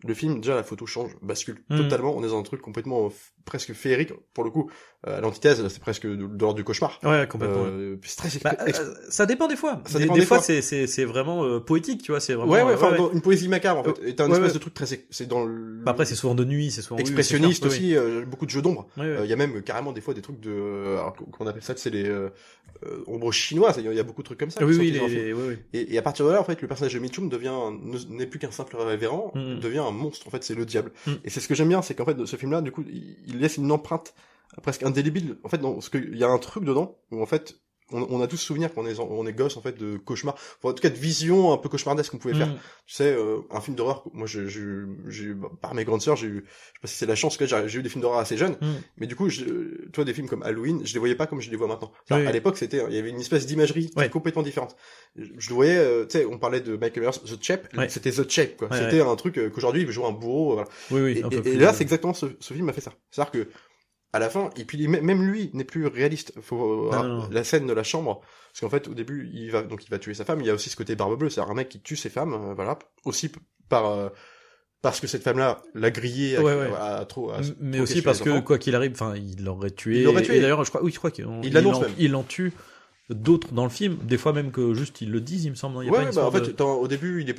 le 0.06 0.14
film, 0.14 0.40
déjà 0.40 0.54
la 0.56 0.62
photo 0.62 0.86
change, 0.86 1.10
bascule 1.22 1.62
Mhm. 1.70 1.78
totalement. 1.78 2.14
On 2.16 2.22
est 2.24 2.28
dans 2.28 2.38
un 2.38 2.42
truc 2.42 2.60
complètement 2.60 3.10
presque 3.44 3.72
féerique 3.72 4.12
pour 4.34 4.44
le 4.44 4.50
coup. 4.50 4.70
Euh, 5.06 5.18
à 5.18 5.20
l'antithèse, 5.20 5.66
c'est 5.68 5.80
presque 5.80 6.06
de, 6.06 6.14
de 6.14 6.40
l'ordre 6.40 6.54
du 6.54 6.62
cauchemar. 6.64 7.00
Ouais, 7.02 7.26
complètement. 7.28 7.64
Euh, 7.66 7.96
c'est 8.04 8.16
très 8.16 8.28
Bah, 8.44 8.56
euh, 8.68 8.94
ça 9.08 9.26
dépend 9.26 9.48
des 9.48 9.56
fois. 9.56 9.80
Ça 9.86 9.98
des, 9.98 10.04
dépend 10.04 10.14
des 10.14 10.20
des 10.20 10.26
fois, 10.26 10.36
fois. 10.38 10.44
c'est 10.46 10.62
c'est 10.62 10.86
c'est 10.86 11.04
vraiment 11.04 11.44
euh, 11.44 11.58
poétique, 11.60 12.02
tu 12.02 12.12
vois. 12.12 12.20
C'est 12.20 12.34
vraiment. 12.34 12.52
Ouais, 12.52 12.62
ouais, 12.62 12.74
euh, 12.80 13.08
une 13.12 13.20
poésie 13.20 13.48
macabre 13.48 13.80
en 13.80 13.84
fait. 13.84 14.14
T'as 14.14 14.26
un 14.26 14.30
espèce 14.32 14.52
de 14.54 14.58
truc 14.58 14.74
très, 14.74 14.86
c'est 15.10 15.26
dans 15.26 15.44
le. 15.44 15.82
Bah, 15.84 15.90
après, 15.92 16.04
c'est 16.04 16.14
souvent 16.14 16.34
de 16.36 16.44
nuit, 16.44 16.70
c'est 16.70 16.82
souvent 16.82 16.98
c'est 16.98 17.02
expressionniste. 17.02 17.64
Oui, 17.64 17.96
aussi, 17.96 18.24
beaucoup 18.26 18.46
de 18.46 18.50
jeux 18.50 18.62
d'ombre. 18.62 18.86
Il 18.96 19.26
y 19.26 19.32
a 19.32 19.36
même 19.36 19.62
carrément 19.62 19.92
des 19.92 20.00
fois 20.00 20.14
des 20.14 20.22
trucs 20.22 20.38
de, 20.40 20.96
alors 20.98 21.14
qu'on 21.16 21.46
appelle 21.46 21.62
ça, 21.62 21.74
c'est 21.76 21.90
les 21.90 22.08
ombres 23.06 23.32
chinoises. 23.32 23.76
Il 23.78 23.92
y, 23.92 23.98
a- 23.98 24.02
beaucoup 24.02 24.22
de 24.22 24.26
trucs 24.26 24.38
comme 24.40 24.50
ça. 24.50 24.64
oui, 24.64 24.76
oui, 24.76 24.90
les. 25.72 25.92
Et, 25.94 25.98
à 25.98 26.02
partir 26.02 26.26
de 26.26 26.32
là, 26.32 26.40
en 26.40 26.44
fait, 26.44 26.60
le 26.60 26.68
personnage 26.68 26.94
de 26.94 26.98
Mitchum 26.98 27.28
devient 27.28 27.52
n'est 28.08 28.26
plus 28.26 28.38
qu'un 28.38 28.50
simple 28.50 28.76
révérend, 28.76 29.32
Mhm. 29.34 29.60
devient 29.60 29.84
un 29.92 29.98
monstre. 29.98 30.26
En 30.26 30.30
fait, 30.30 30.42
c'est 30.44 30.54
le 30.54 30.66
diable. 30.66 30.92
Mhm. 31.06 31.18
Et 31.24 31.30
c'est 31.30 31.40
ce 31.40 31.48
que 31.48 31.54
j'aime 31.54 31.68
bien, 31.68 31.82
c'est 31.82 31.94
qu'en 31.94 32.04
fait, 32.04 32.14
de 32.14 32.26
ce 32.26 32.36
film-là, 32.36 32.60
du 32.62 32.72
coup, 32.72 32.84
il, 32.88 33.16
il 33.26 33.38
laisse 33.38 33.56
une 33.56 33.70
empreinte 33.70 34.14
presque 34.62 34.82
indélébile. 34.82 35.36
En 35.44 35.48
fait, 35.48 35.58
dans 35.58 35.80
ce 35.80 35.90
que 35.90 35.98
il 35.98 36.16
y 36.18 36.24
a 36.24 36.28
un 36.28 36.38
truc 36.38 36.64
dedans 36.64 36.98
où 37.10 37.22
en 37.22 37.26
fait. 37.26 37.58
On, 37.90 38.06
on 38.08 38.20
a 38.22 38.26
tous 38.26 38.36
souvenir 38.38 38.72
quand 38.72 38.82
on 38.82 38.86
est, 38.86 38.98
on 38.98 39.26
est 39.26 39.32
gosse 39.32 39.56
en 39.56 39.60
fait 39.60 39.76
de 39.76 39.96
cauchemar, 39.98 40.34
enfin, 40.34 40.70
en 40.70 40.72
tout 40.72 40.82
cas 40.82 40.88
de 40.88 40.96
vision 40.96 41.52
un 41.52 41.58
peu 41.58 41.68
cauchemardesque 41.68 42.10
qu'on 42.12 42.18
pouvait 42.18 42.34
faire. 42.34 42.46
Mm. 42.48 42.58
Tu 42.86 42.94
sais, 42.94 43.12
euh, 43.12 43.38
un 43.50 43.60
film 43.60 43.76
d'horreur. 43.76 44.04
Moi, 44.14 44.26
j'ai 44.26 45.34
bah, 45.34 45.48
par 45.60 45.74
mes 45.74 45.84
grandes 45.84 46.00
sœurs, 46.00 46.16
j'ai 46.16 46.28
eu, 46.28 46.44
je 46.46 46.50
sais 46.72 46.80
pas 46.80 46.88
si 46.88 46.96
c'est 46.96 47.06
la 47.06 47.14
chance 47.14 47.36
que 47.36 47.44
j'ai 47.46 47.68
j'ai 47.68 47.80
eu 47.80 47.82
des 47.82 47.88
films 47.88 48.02
d'horreur 48.02 48.18
assez 48.20 48.36
jeunes. 48.36 48.56
Mm. 48.60 48.66
Mais 48.98 49.06
du 49.06 49.16
coup, 49.16 49.28
je, 49.28 49.44
toi, 49.90 50.04
des 50.04 50.14
films 50.14 50.28
comme 50.28 50.42
Halloween, 50.42 50.80
je 50.86 50.92
les 50.94 50.98
voyais 50.98 51.14
pas 51.14 51.26
comme 51.26 51.40
je 51.40 51.50
les 51.50 51.56
vois 51.56 51.66
maintenant. 51.68 51.92
C'est-à-dire, 52.06 52.24
Oui. 52.24 52.28
À 52.30 52.32
l'époque, 52.32 52.56
c'était, 52.56 52.82
il 52.88 52.94
y 52.94 52.98
avait 52.98 53.10
une 53.10 53.20
espèce 53.20 53.46
d'imagerie 53.46 53.90
Ouais. 53.96 54.08
complètement 54.08 54.42
différente. 54.42 54.76
Je, 55.16 55.48
le 55.48 55.54
voyais, 55.54 55.76
euh, 55.76 56.06
tu 56.06 56.18
sais, 56.18 56.24
on 56.24 56.38
parlait 56.38 56.60
de 56.60 56.76
Michael 56.76 57.02
Myers, 57.02 57.18
The 57.26 57.42
Chap, 57.42 57.68
Ouais. 57.76 57.88
c'était 57.88 58.10
The 58.10 58.28
Chap, 58.30 58.56
quoi. 58.56 58.68
Ouais, 58.68 58.78
c'était 58.78 59.00
un 59.02 59.16
truc 59.16 59.38
euh, 59.38 59.50
qu'aujourd'hui, 59.50 59.82
il 59.82 59.86
veut 59.86 59.92
jouer 59.92 60.06
un 60.06 60.12
bourreau, 60.12 60.54
voilà. 60.54 60.68
Oui, 60.90 61.00
oui, 61.02 61.22
Et, 61.30 61.48
et- 61.50 61.56
là, 61.56 61.72
c'est 61.74 61.82
exactement 61.82 62.14
ce, 62.14 62.26
ce 62.40 62.54
film 62.54 62.68
a 62.68 62.72
fait 62.72 62.80
ça. 62.80 62.92
C'est-à-dire 63.10 63.30
que, 63.32 63.48
à 64.12 64.18
la 64.18 64.28
fin, 64.28 64.50
et 64.56 64.64
puis 64.64 64.86
même 64.88 65.22
lui 65.22 65.50
n'est 65.54 65.64
plus 65.64 65.86
réaliste. 65.86 66.34
Faut, 66.42 66.90
Non, 66.90 66.98
euh, 67.04 67.08
non, 67.08 67.18
non. 67.22 67.28
La 67.30 67.44
scène 67.44 67.66
de 67.66 67.72
la 67.72 67.82
chambre, 67.82 68.20
parce 68.52 68.60
qu'en 68.60 68.68
fait, 68.68 68.88
au 68.88 68.94
début, 68.94 69.30
il 69.32 69.50
va, 69.50 69.62
donc 69.62 69.84
il 69.84 69.90
va 69.90 69.98
tuer 69.98 70.12
sa 70.14 70.24
femme. 70.24 70.40
Il 70.40 70.46
y 70.46 70.50
a 70.50 70.54
aussi 70.54 70.68
ce 70.70 70.76
côté 70.76 70.94
barbe 70.96 71.18
bleue, 71.18 71.30
c'est 71.30 71.40
un 71.40 71.54
mec 71.54 71.68
qui 71.70 71.80
tue 71.80 71.96
ses 71.96 72.10
femmes, 72.10 72.34
euh, 72.34 72.54
voilà, 72.54 72.78
aussi 73.04 73.30
par 73.70 73.86
euh, 73.86 74.08
parce 74.82 75.00
que 75.00 75.06
cette 75.06 75.22
femme-là 75.22 75.62
l'a 75.74 75.90
grillé 75.90 76.36
à, 76.36 76.42
Ouais, 76.42 76.54
ouais. 76.54 76.70
à- 76.76 76.96
à 76.98 77.04
trop. 77.06 77.30
à- 77.30 77.40
mais 77.60 77.76
trop 77.78 77.84
aussi 77.84 78.02
parce 78.02 78.20
que 78.20 78.30
enfants. 78.30 78.42
quoi 78.42 78.58
qu'il 78.58 78.74
arrive, 78.74 78.92
enfin, 78.92 79.14
il 79.16 79.44
l'aurait 79.44 79.70
tué. 79.70 79.98
Il 80.00 80.04
l'aurait 80.04 80.22
tué. 80.22 80.36
Et 80.36 80.40
d'ailleurs, 80.40 80.62
je 80.64 80.70
crois, 80.70 80.82
oui, 80.82 80.90
je 80.92 80.98
crois 80.98 81.10
qu'il 81.12 81.26
Il 81.44 81.52
l'annonce 81.54 81.80
même. 81.80 81.92
Il 81.98 82.14
en 82.16 82.24
tue 82.24 82.52
d'autres 83.08 83.52
dans 83.54 83.64
le 83.64 83.70
film. 83.70 83.96
Des 84.02 84.18
fois 84.18 84.32
même 84.32 84.50
que 84.50 84.74
juste 84.74 85.00
ils 85.00 85.10
le 85.10 85.20
disent, 85.20 85.44
il 85.44 85.50
me 85.50 85.54
semble. 85.54 85.76
non, 85.76 85.82
Il 85.82 85.86
y 85.86 85.88
a 85.88 85.92
Ouais, 85.92 85.98
pas 86.02 86.08
une 86.10 86.14
bah, 86.14 86.26
en 86.26 86.30
fait, 86.32 86.40
de- 86.40 86.50
dans- 86.52 86.74
au 86.74 86.88
début, 86.88 87.22
il 87.22 87.30
est, 87.30 87.36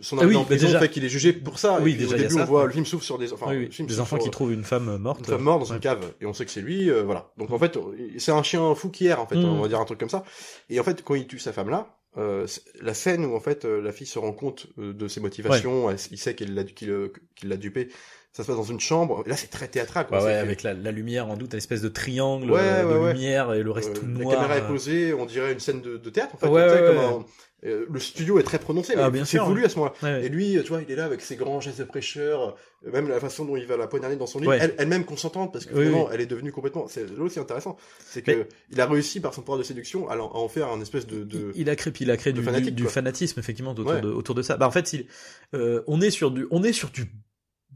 son 0.00 0.16
Ah 0.16 0.20
arrivée 0.20 0.36
oui, 0.36 0.42
en 0.42 0.44
prison 0.44 0.66
déjà- 0.66 0.78
fait 0.80 0.88
qu'il 0.90 1.04
est 1.04 1.08
jugé 1.08 1.32
pour 1.32 1.58
ça. 1.58 1.78
Oui, 1.80 1.92
et 1.92 1.96
déjà, 1.96 2.14
au 2.14 2.18
début, 2.18 2.34
ça, 2.34 2.42
on 2.42 2.44
voit 2.44 2.60
ouais. 2.62 2.66
le 2.66 2.72
film 2.72 2.84
s'ouvre 2.86 3.02
sur 3.04 3.18
des, 3.18 3.32
enfin, 3.32 3.46
Oui, 3.48 3.70
film 3.70 3.88
des 3.88 4.00
enfants 4.00 4.16
sur, 4.16 4.24
qui 4.24 4.30
trouvent 4.30 4.52
une 4.52 4.64
femme 4.64 4.96
morte. 4.98 5.20
une 5.20 5.24
femme 5.26 5.42
morte 5.42 5.60
dans 5.62 5.68
Ouais. 5.70 5.74
une 5.76 5.80
cave 5.80 6.12
et 6.20 6.26
on 6.26 6.32
sait 6.34 6.44
que 6.44 6.50
c'est 6.50 6.60
lui, 6.60 6.90
euh, 6.90 7.02
voilà. 7.02 7.30
Donc 7.38 7.50
en 7.50 7.58
fait, 7.58 7.78
c'est 8.18 8.32
un 8.32 8.42
chien 8.42 8.74
fou 8.74 8.90
qui 8.90 9.06
erre 9.06 9.20
en 9.20 9.26
fait, 9.26 9.36
on 9.36 9.62
va 9.62 9.68
dire 9.68 9.80
un 9.80 9.84
truc 9.84 9.98
comme 10.00 10.10
ça. 10.10 10.24
Et 10.70 10.78
en 10.80 10.84
fait, 10.84 11.02
quand 11.02 11.14
il 11.14 11.26
tue 11.26 11.38
sa 11.38 11.52
femme 11.52 11.70
là, 11.70 11.96
euh, 12.16 12.46
la 12.80 12.94
scène 12.94 13.24
où 13.24 13.34
en 13.34 13.40
fait 13.40 13.64
euh, 13.64 13.80
la 13.82 13.90
fille 13.90 14.06
se 14.06 14.18
rend 14.20 14.32
compte 14.32 14.66
euh, 14.78 14.92
de 14.92 15.08
ses 15.08 15.20
motivations, 15.20 15.90
elle- 15.90 15.96
il 16.12 16.18
sait 16.18 16.34
qu'elle 16.34 16.54
l'a 16.54 16.62
qu'il 16.64 16.90
euh, 16.90 17.12
qu'il 17.34 17.48
l'a 17.48 17.56
dupé. 17.56 17.88
Ça 18.32 18.42
se 18.42 18.48
passe 18.48 18.56
dans 18.56 18.64
une 18.64 18.80
chambre. 18.80 19.22
Et 19.26 19.28
là, 19.28 19.36
c'est 19.36 19.46
très 19.46 19.68
théâtral. 19.68 20.08
Quoi. 20.08 20.18
Ouais, 20.18 20.24
ouais, 20.24 20.32
avec 20.34 20.64
la, 20.64 20.74
la 20.74 20.90
lumière 20.90 21.28
en 21.28 21.36
doute, 21.36 21.52
une 21.52 21.58
espèce 21.58 21.82
de 21.82 21.88
triangle 21.88 22.50
Ouais, 22.50 22.82
de 22.82 23.12
lumière 23.12 23.52
et 23.54 23.62
le 23.62 23.70
reste 23.70 23.90
Euh, 23.90 24.00
tout 24.00 24.06
la 24.06 24.12
noir. 24.24 24.34
caméra 24.34 24.58
est 24.58 24.66
posée, 24.66 25.14
on 25.14 25.24
dirait 25.24 25.52
une 25.52 25.60
scène 25.60 25.80
de, 25.80 25.98
de 25.98 26.10
théâtre 26.10 26.34
en 26.34 26.38
fait. 26.38 26.46
Comme 26.48 26.98
un- 26.98 27.24
euh, 27.64 27.86
le 27.90 27.98
studio 28.00 28.38
est 28.38 28.42
très 28.42 28.58
prononcé, 28.58 28.92
Ah, 28.96 29.04
mais 29.06 29.10
bien 29.12 29.24
c'est 29.24 29.38
sûr, 29.38 29.46
voulu 29.46 29.64
à 29.64 29.68
ce 29.68 29.76
moment-là. 29.78 29.94
Ouais, 30.02 30.18
ouais. 30.20 30.26
Et 30.26 30.28
lui, 30.28 30.58
tu 30.62 30.68
vois, 30.68 30.82
il 30.82 30.90
est 30.90 30.96
là 30.96 31.04
avec 31.06 31.20
ses 31.22 31.36
grands 31.36 31.60
gestes 31.60 31.78
de 31.78 31.84
prêcheur, 31.84 32.56
euh, 32.86 32.92
même 32.92 33.08
la 33.08 33.20
façon 33.20 33.44
dont 33.44 33.56
il 33.56 33.66
va 33.66 33.76
la 33.76 33.86
poignarder 33.86 34.16
dans 34.16 34.26
son 34.26 34.38
lit, 34.40 34.46
Ouais. 34.48 34.58
elle, 34.60 34.74
elle-même 34.78 35.04
consentante, 35.04 35.52
parce 35.52 35.64
que 35.64 35.74
Oui, 35.74 35.84
vraiment, 35.84 36.04
oui. 36.04 36.10
elle 36.12 36.20
est 36.20 36.26
devenue 36.26 36.52
complètement. 36.52 36.86
C'est 36.88 37.04
là 37.10 37.22
aussi 37.24 37.38
intéressant, 37.40 37.76
c'est 38.06 38.22
que 38.22 38.30
Mais- 38.32 38.48
il 38.70 38.80
a 38.80 38.86
réussi 38.86 39.20
par 39.20 39.32
son 39.32 39.40
pouvoir 39.40 39.58
de 39.58 39.62
séduction 39.64 40.08
à, 40.10 40.16
en 40.18 40.48
faire 40.48 40.68
un 40.68 40.80
espèce 40.80 41.06
de. 41.06 41.24
de... 41.24 41.52
Il 41.54 41.70
a 41.70 41.76
créé, 41.76 41.92
il 42.00 42.10
a 42.10 42.16
créé 42.16 42.32
du, 42.32 42.42
fanatisme 42.86 43.40
effectivement 43.40 43.70
autour, 43.72 43.92
de, 44.00 44.08
autour 44.08 44.34
de 44.34 44.42
ça. 44.42 44.56
Bah 44.56 44.66
en 44.66 44.70
fait, 44.70 44.92
il, 44.92 45.06
euh, 45.54 45.82
on 45.86 46.00
est 46.00 46.10
sur 46.10 46.30
du, 46.30 46.46
on 46.50 46.62
est 46.62 46.72
sur 46.74 46.90
du 46.90 47.06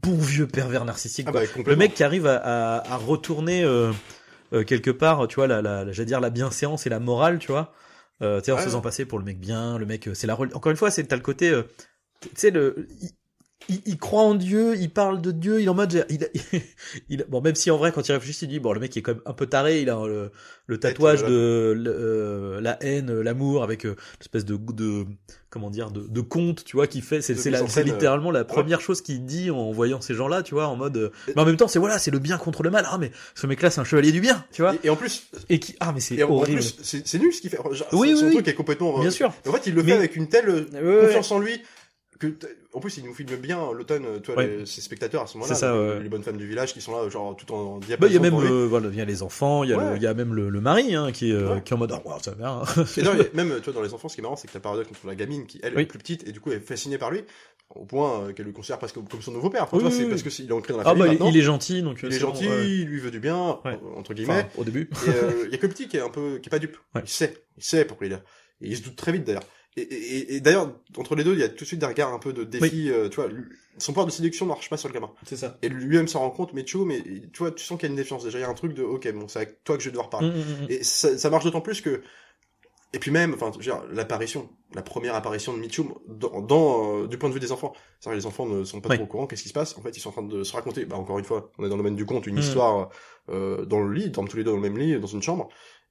bon 0.03 0.15
vieux 0.15 0.47
pervers 0.47 0.85
narcissique. 0.85 1.25
Ah 1.27 1.31
bah, 1.31 1.41
le 1.65 1.75
mec 1.75 1.93
qui 1.95 2.03
arrive 2.03 2.27
à, 2.27 2.37
à, 2.37 2.93
à 2.93 2.95
retourner 2.97 3.63
euh, 3.63 3.91
quelque 4.65 4.91
part, 4.91 5.27
tu 5.27 5.35
vois, 5.35 5.47
la, 5.47 5.61
la, 5.61 5.83
la- 5.83 5.91
j'allais 5.91 6.05
dire 6.05 6.19
la 6.21 6.29
bienséance 6.29 6.85
et 6.85 6.89
la 6.89 6.99
morale, 6.99 7.39
tu 7.39 7.47
vois. 7.51 7.73
Euh, 8.21 8.39
tu 8.41 8.45
sais, 8.45 8.51
en 8.51 8.57
Ouais, 8.57 8.61
se 8.61 8.65
faisant 8.65 8.81
passer 8.81 9.05
pour 9.05 9.19
le 9.19 9.25
mec 9.25 9.39
bien, 9.39 9.77
le 9.77 9.85
mec, 9.85 10.07
euh, 10.07 10.13
c'est 10.13 10.27
la 10.27 10.35
encore 10.39 10.71
une 10.71 10.77
fois, 10.77 10.91
c'est 10.91 11.05
t'as 11.05 11.15
le 11.15 11.21
côté, 11.21 11.49
euh, 11.49 11.63
tu 12.21 12.29
sais 12.35 12.51
le, 12.51 12.87
il, 13.69 13.81
il, 13.85 13.97
croit 13.97 14.23
en 14.23 14.35
Dieu, 14.35 14.75
il 14.75 14.89
parle 14.89 15.21
de 15.21 15.31
Dieu, 15.31 15.59
il 15.61 15.65
est 15.65 15.69
en 15.69 15.73
mode, 15.75 16.05
il, 16.09 16.27
il, 17.09 17.25
bon 17.29 17.41
même 17.41 17.55
si 17.55 17.71
en 17.71 17.77
vrai 17.77 17.91
quand 17.91 18.07
il 18.07 18.11
réfléchit, 18.11 18.45
il 18.45 18.49
dit 18.49 18.59
bon 18.59 18.73
le 18.73 18.79
mec 18.79 18.95
il 18.95 18.99
est 18.99 19.01
quand 19.01 19.13
même 19.13 19.21
un 19.25 19.33
peu 19.33 19.45
taré, 19.45 19.81
il 19.81 19.89
a 19.89 20.05
le, 20.07 20.31
le 20.67 20.79
tatouage 20.79 21.23
de 21.23 21.73
le- 21.77 21.95
euh, 21.95 22.61
la 22.61 22.81
haine, 22.83 23.19
l'amour 23.21 23.63
avec 23.63 23.85
euh, 23.85 23.95
l'espèce 24.19 24.45
de 24.45 24.57
de 24.73 25.05
comment 25.49 25.69
dire 25.71 25.89
de, 25.89 26.01
de 26.07 26.21
conte, 26.21 26.63
tu 26.63 26.75
vois, 26.77 26.85
qui 26.85 27.01
fait, 27.01 27.21
c'est 27.21 27.33
c'est 27.35 27.51
c'est 27.67 27.79
euh, 27.81 27.83
littéralement 27.83 28.29
la 28.29 28.43
première 28.45 28.81
chose 28.81 29.01
qu'il 29.01 29.25
dit 29.25 29.49
en 29.49 29.71
voyant 29.71 29.99
ces 29.99 30.13
gens-là, 30.13 30.43
tu 30.43 30.53
vois, 30.53 30.67
en 30.67 30.75
mode, 30.75 30.97
euh, 30.97 31.09
mais 31.35 31.41
en 31.41 31.45
même 31.45 31.57
temps 31.57 31.67
c'est 31.67 31.79
voilà, 31.79 31.97
c'est 31.97 32.11
le 32.11 32.19
bien 32.19 32.37
contre 32.37 32.61
le 32.63 32.69
mal. 32.69 32.85
Ah 32.91 32.97
mais 32.99 33.11
ce 33.35 33.47
mec-là 33.47 33.71
c'est 33.71 33.81
un 33.81 33.83
chevalier 33.83 34.11
du 34.11 34.21
bien, 34.21 34.45
tu 34.51 34.61
vois, 34.61 34.75
Et, 34.75 34.79
et 34.87 34.89
en 34.89 34.95
plus, 34.95 35.27
et 35.49 35.59
qui 35.59 35.75
ah 35.79 35.91
mais 35.93 35.99
c'est 36.01 36.21
horrible. 36.21 36.59
plus, 36.59 36.75
c'est 36.83 37.07
c'est 37.07 37.17
nul 37.19 37.33
ce 37.33 37.41
qu'il 37.41 37.49
fait. 37.49 37.57
Genre, 37.57 37.87
Oui, 37.93 38.15
son 38.15 38.25
oui, 38.27 38.33
truc 38.33 38.47
est 38.47 38.53
complètement. 38.53 38.97
euh, 38.97 39.01
Bien 39.01 39.09
sûr. 39.11 39.33
En 39.47 39.51
fait, 39.53 39.65
il 39.67 39.73
le 39.73 39.81
Mais- 39.83 39.91
fait 39.93 39.97
avec 39.97 40.15
une 40.15 40.27
telle 40.29 40.49
euh, 40.49 41.05
confiance 41.07 41.31
en 41.31 41.39
lui 41.39 41.59
que 42.19 42.27
en 42.73 42.79
plus 42.81 42.97
il 42.97 43.05
nous 43.05 43.13
filme 43.13 43.37
bien 43.37 43.71
l'automne 43.71 44.05
euh, 44.05 44.19
tu 44.19 44.31
vois 44.33 44.41
Ouais. 44.43 44.57
les- 44.59 44.65
ses 44.65 44.81
spectateurs 44.81 45.23
à 45.23 45.27
ce 45.27 45.37
moment-là 45.37 45.55
C'est 45.55 45.59
ça, 45.61 45.71
donc, 45.71 45.79
ouais. 45.95 46.03
les 46.03 46.09
bonnes 46.09 46.21
femmes 46.23 46.35
du 46.37 46.45
village 46.45 46.73
qui 46.73 46.81
sont 46.81 46.91
là 47.01 47.07
genre 47.09 47.35
tout 47.37 47.51
en 47.53 47.77
Bah, 47.79 47.85
diapason 47.87 48.11
il 48.11 48.13
y 48.13 48.17
a 48.17 48.19
même, 48.19 48.33
euh, 48.35 48.67
voilà, 48.67 48.89
il 48.91 48.95
y 48.97 49.01
a 49.01 49.05
les 49.05 49.23
enfants, 49.23 49.63
il 49.63 49.69
y 49.69 49.73
a, 49.73 49.77
le- 49.77 49.83
Ouais. 49.91 49.97
il 49.97 50.03
y 50.03 50.07
a 50.07 50.13
même 50.13 50.33
le, 50.35 50.49
le 50.49 50.61
mari, 50.61 50.93
hein, 50.95 51.11
qui 51.13 51.29
est, 51.31 51.33
euh, 51.33 51.55
Ouais. 51.55 51.63
qui 51.63 51.71
est 51.71 51.75
en 51.75 51.79
mode, 51.79 51.91
ah, 51.93 52.01
wow, 52.05 52.19
ça 52.21 52.31
va. 52.31 52.49
hein. 52.49 52.63
Et 52.97 52.99
il 53.01 53.07
a 53.07 53.13
même, 53.33 53.55
tu 53.59 53.63
vois, 53.65 53.73
dans 53.73 53.81
les 53.81 53.93
enfants, 53.93 54.09
ce 54.09 54.15
qui 54.15 54.21
est 54.21 54.23
marrant, 54.23 54.35
c'est 54.35 54.47
que 54.47 54.53
t'as 54.53 54.59
parodié 54.59 54.83
contre 54.85 55.07
la 55.07 55.15
gamine 55.15 55.47
qui, 55.47 55.59
elle, 55.63 55.73
Oui. 55.75 55.83
est 55.83 55.85
plus 55.85 55.97
petite 55.99 56.27
et 56.27 56.31
du 56.33 56.39
coup, 56.41 56.51
est 56.51 56.59
fascinée 56.59 56.97
par 56.97 57.09
lui, 57.09 57.21
au 57.73 57.85
point 57.85 58.33
qu'elle 58.33 58.47
le 58.47 58.51
considère 58.51 58.79
presque 58.79 58.95
comme, 58.95 59.21
son 59.21 59.31
nouveau 59.31 59.49
père. 59.49 59.63
Enfin, 59.63 59.77
Oui, 59.77 59.89
c'est 59.91 60.03
oui. 60.03 60.09
parce 60.09 60.21
que 60.23 60.29
il 60.41 60.49
est 60.49 60.51
ancré 60.51 60.73
dans 60.73 60.79
la 60.79 60.83
Ah 60.85 60.89
famille 60.89 61.01
bah, 61.03 61.07
il- 61.07 61.11
maintenant. 61.13 61.29
il 61.31 61.37
est 61.37 61.41
gentil, 61.43 61.81
donc. 61.83 61.99
Il 62.03 62.13
est 62.13 62.19
gentil, 62.19 62.45
il 62.45 62.85
lui 62.85 62.99
veut 62.99 63.11
du 63.11 63.19
bien, 63.21 63.59
Ouais. 63.63 63.79
entre 63.95 64.13
guillemets. 64.13 64.39
Enfin, 64.47 64.47
au 64.57 64.63
début. 64.65 64.89
Et 65.07 65.09
euh, 65.09 65.31
il 65.45 65.51
y 65.51 65.55
a 65.55 65.57
que 65.57 65.67
le 65.67 65.71
petit 65.71 65.87
qui 65.87 65.95
est 65.97 66.01
un 66.01 66.09
peu, 66.09 66.39
qui 66.39 66.49
est 66.49 66.51
pas 66.51 66.59
dupe. 66.59 66.75
Ouais. 66.95 67.01
Il 67.05 67.09
sait, 67.09 67.33
il 67.57 67.63
sait 67.63 67.85
pourquoi 67.85 68.07
il 68.07 68.11
est 68.13 68.15
là. 68.17 68.21
Et 68.61 68.67
il 68.71 68.75
se 68.77 68.83
doute 68.83 68.97
très 68.97 69.13
vite 69.13 69.23
d'ailleurs. 69.23 69.43
Et, 69.79 70.17
et, 70.17 70.35
et 70.35 70.39
d'ailleurs, 70.41 70.73
entre 70.97 71.15
les 71.15 71.23
deux, 71.23 71.33
il 71.33 71.39
y 71.39 71.43
a 71.43 71.49
tout 71.49 71.63
de 71.63 71.67
suite 71.67 71.79
des 71.79 71.85
regards 71.85 72.13
un 72.13 72.19
peu 72.19 72.33
de 72.33 72.43
défi, 72.43 72.89
euh, 72.91 73.09
tu 73.09 73.15
vois, 73.17 73.27
lui- 73.27 73.45
son 73.77 73.93
pouvoir 73.93 74.05
de 74.07 74.11
séduction 74.11 74.45
ne 74.45 74.49
marche 74.49 74.69
pas 74.69 74.77
sur 74.77 74.89
le 74.89 74.93
gamin. 74.93 75.11
C'est 75.25 75.37
ça. 75.37 75.57
Et 75.61 75.69
lui-même 75.69 76.07
s'en 76.07 76.19
rend 76.19 76.31
compte, 76.31 76.53
mais 76.53 76.65
Cho, 76.67 76.83
mais 76.85 77.01
tu 77.01 77.39
vois, 77.39 77.51
tu 77.51 77.63
sens 77.63 77.77
qu'il 77.79 77.87
y 77.87 77.89
a 77.89 77.91
une 77.91 77.97
défiance 77.97 78.23
déjà, 78.23 78.37
il 78.37 78.41
y 78.41 78.45
a 78.45 78.49
un 78.49 78.53
truc 78.53 78.73
de, 78.73 78.83
ok, 78.83 79.11
bon, 79.13 79.27
c'est 79.27 79.39
avec 79.39 79.63
toi 79.63 79.77
que 79.77 79.83
je 79.83 79.87
vais 79.89 79.93
devoir 79.93 80.09
parler. 80.09 80.29
Mm, 80.29 80.33
mm, 80.33 80.63
mm. 80.63 80.67
Et 80.69 80.83
ça, 80.83 81.17
ça 81.17 81.29
marche 81.29 81.45
d'autant 81.45 81.61
plus 81.61 81.79
que, 81.81 82.01
et 82.91 82.99
puis 82.99 83.11
même, 83.11 83.35
enfin, 83.35 83.51
l'apparition, 83.93 84.49
la 84.73 84.81
première 84.81 85.13
apparition 85.15 85.53
de 85.53 85.59
Mitchum 85.59 85.93
dans, 86.07 86.41
dans, 86.41 87.03
euh, 87.03 87.07
du 87.07 87.17
point 87.19 87.29
de 87.29 87.33
vue 87.35 87.39
des 87.39 87.51
enfants. 87.51 87.71
C'est-à-dire 87.99 88.17
les 88.17 88.25
enfants 88.25 88.47
ne 88.47 88.63
sont 88.63 88.81
pas 88.81 88.89
Oui. 88.89 88.95
trop 88.95 89.03
au 89.03 89.07
courant, 89.07 89.27
qu'est-ce 89.27 89.43
qui 89.43 89.49
se 89.49 89.53
passe? 89.53 89.77
En 89.77 89.81
fait, 89.81 89.95
ils 89.95 89.99
sont 89.99 90.09
en 90.09 90.13
train 90.13 90.23
de 90.23 90.43
se 90.43 90.53
raconter, 90.53 90.85
bah, 90.85 90.97
encore 90.97 91.19
une 91.19 91.25
fois, 91.25 91.51
on 91.59 91.65
est 91.65 91.69
dans 91.69 91.75
le 91.75 91.83
domaine 91.83 91.95
du 91.95 92.05
conte, 92.05 92.25
une 92.27 92.37
histoire 92.39 92.89
euh, 93.29 93.63
dans 93.65 93.79
le 93.79 93.93
lit, 93.93 94.05
ils 94.05 94.11
dorment 94.11 94.27
tous 94.27 94.37
les 94.37 94.43
deux 94.43 94.49
dans 94.51 94.55
le 94.57 94.61
même 94.63 94.77
lit, 94.77 94.99
dans 94.99 95.07
une 95.07 95.21
chambre. 95.21 95.49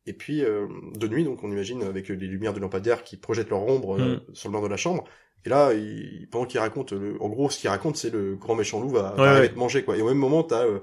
Et 0.09 0.13
puis, 0.15 0.43
euh, 0.43 0.67
de 0.97 1.07
nuit, 1.09 1.25
donc, 1.25 1.45
on 1.45 1.51
imagine, 1.51 1.83
avec 1.83 2.09
les 2.09 2.17
lumières 2.17 2.55
de 2.55 2.61
lampadaire 2.61 3.05
qui 3.05 3.17
projettent 3.17 3.51
leur 3.51 3.63
ombre 3.63 3.99
euh, 4.01 4.17
Mm. 4.17 4.21
sur 4.35 4.49
le 4.49 4.53
mur 4.55 4.63
de 4.63 4.69
la 4.71 4.77
chambre. 4.77 5.05
Et 5.45 5.49
là, 5.51 5.73
il, 5.75 6.27
pendant 6.31 6.47
qu'il 6.47 6.59
raconte, 6.61 6.93
le, 6.93 7.17
en 7.23 7.29
gros, 7.29 7.49
ce 7.51 7.59
qu'il 7.61 7.69
raconte, 7.69 7.97
c'est 7.97 8.11
le 8.13 8.35
grand 8.37 8.55
méchant 8.55 8.81
loup 8.81 8.89
va, 8.89 9.13
va 9.17 9.23
Ouais, 9.23 9.29
arriver 9.29 9.47
ouais. 9.49 9.53
te 9.55 9.59
manger, 9.59 9.85
quoi. 9.85 9.97
Et 9.97 10.03
au 10.03 10.09
même 10.09 10.17
moment, 10.19 10.43
t'as, 10.43 10.65
euh, 10.67 10.81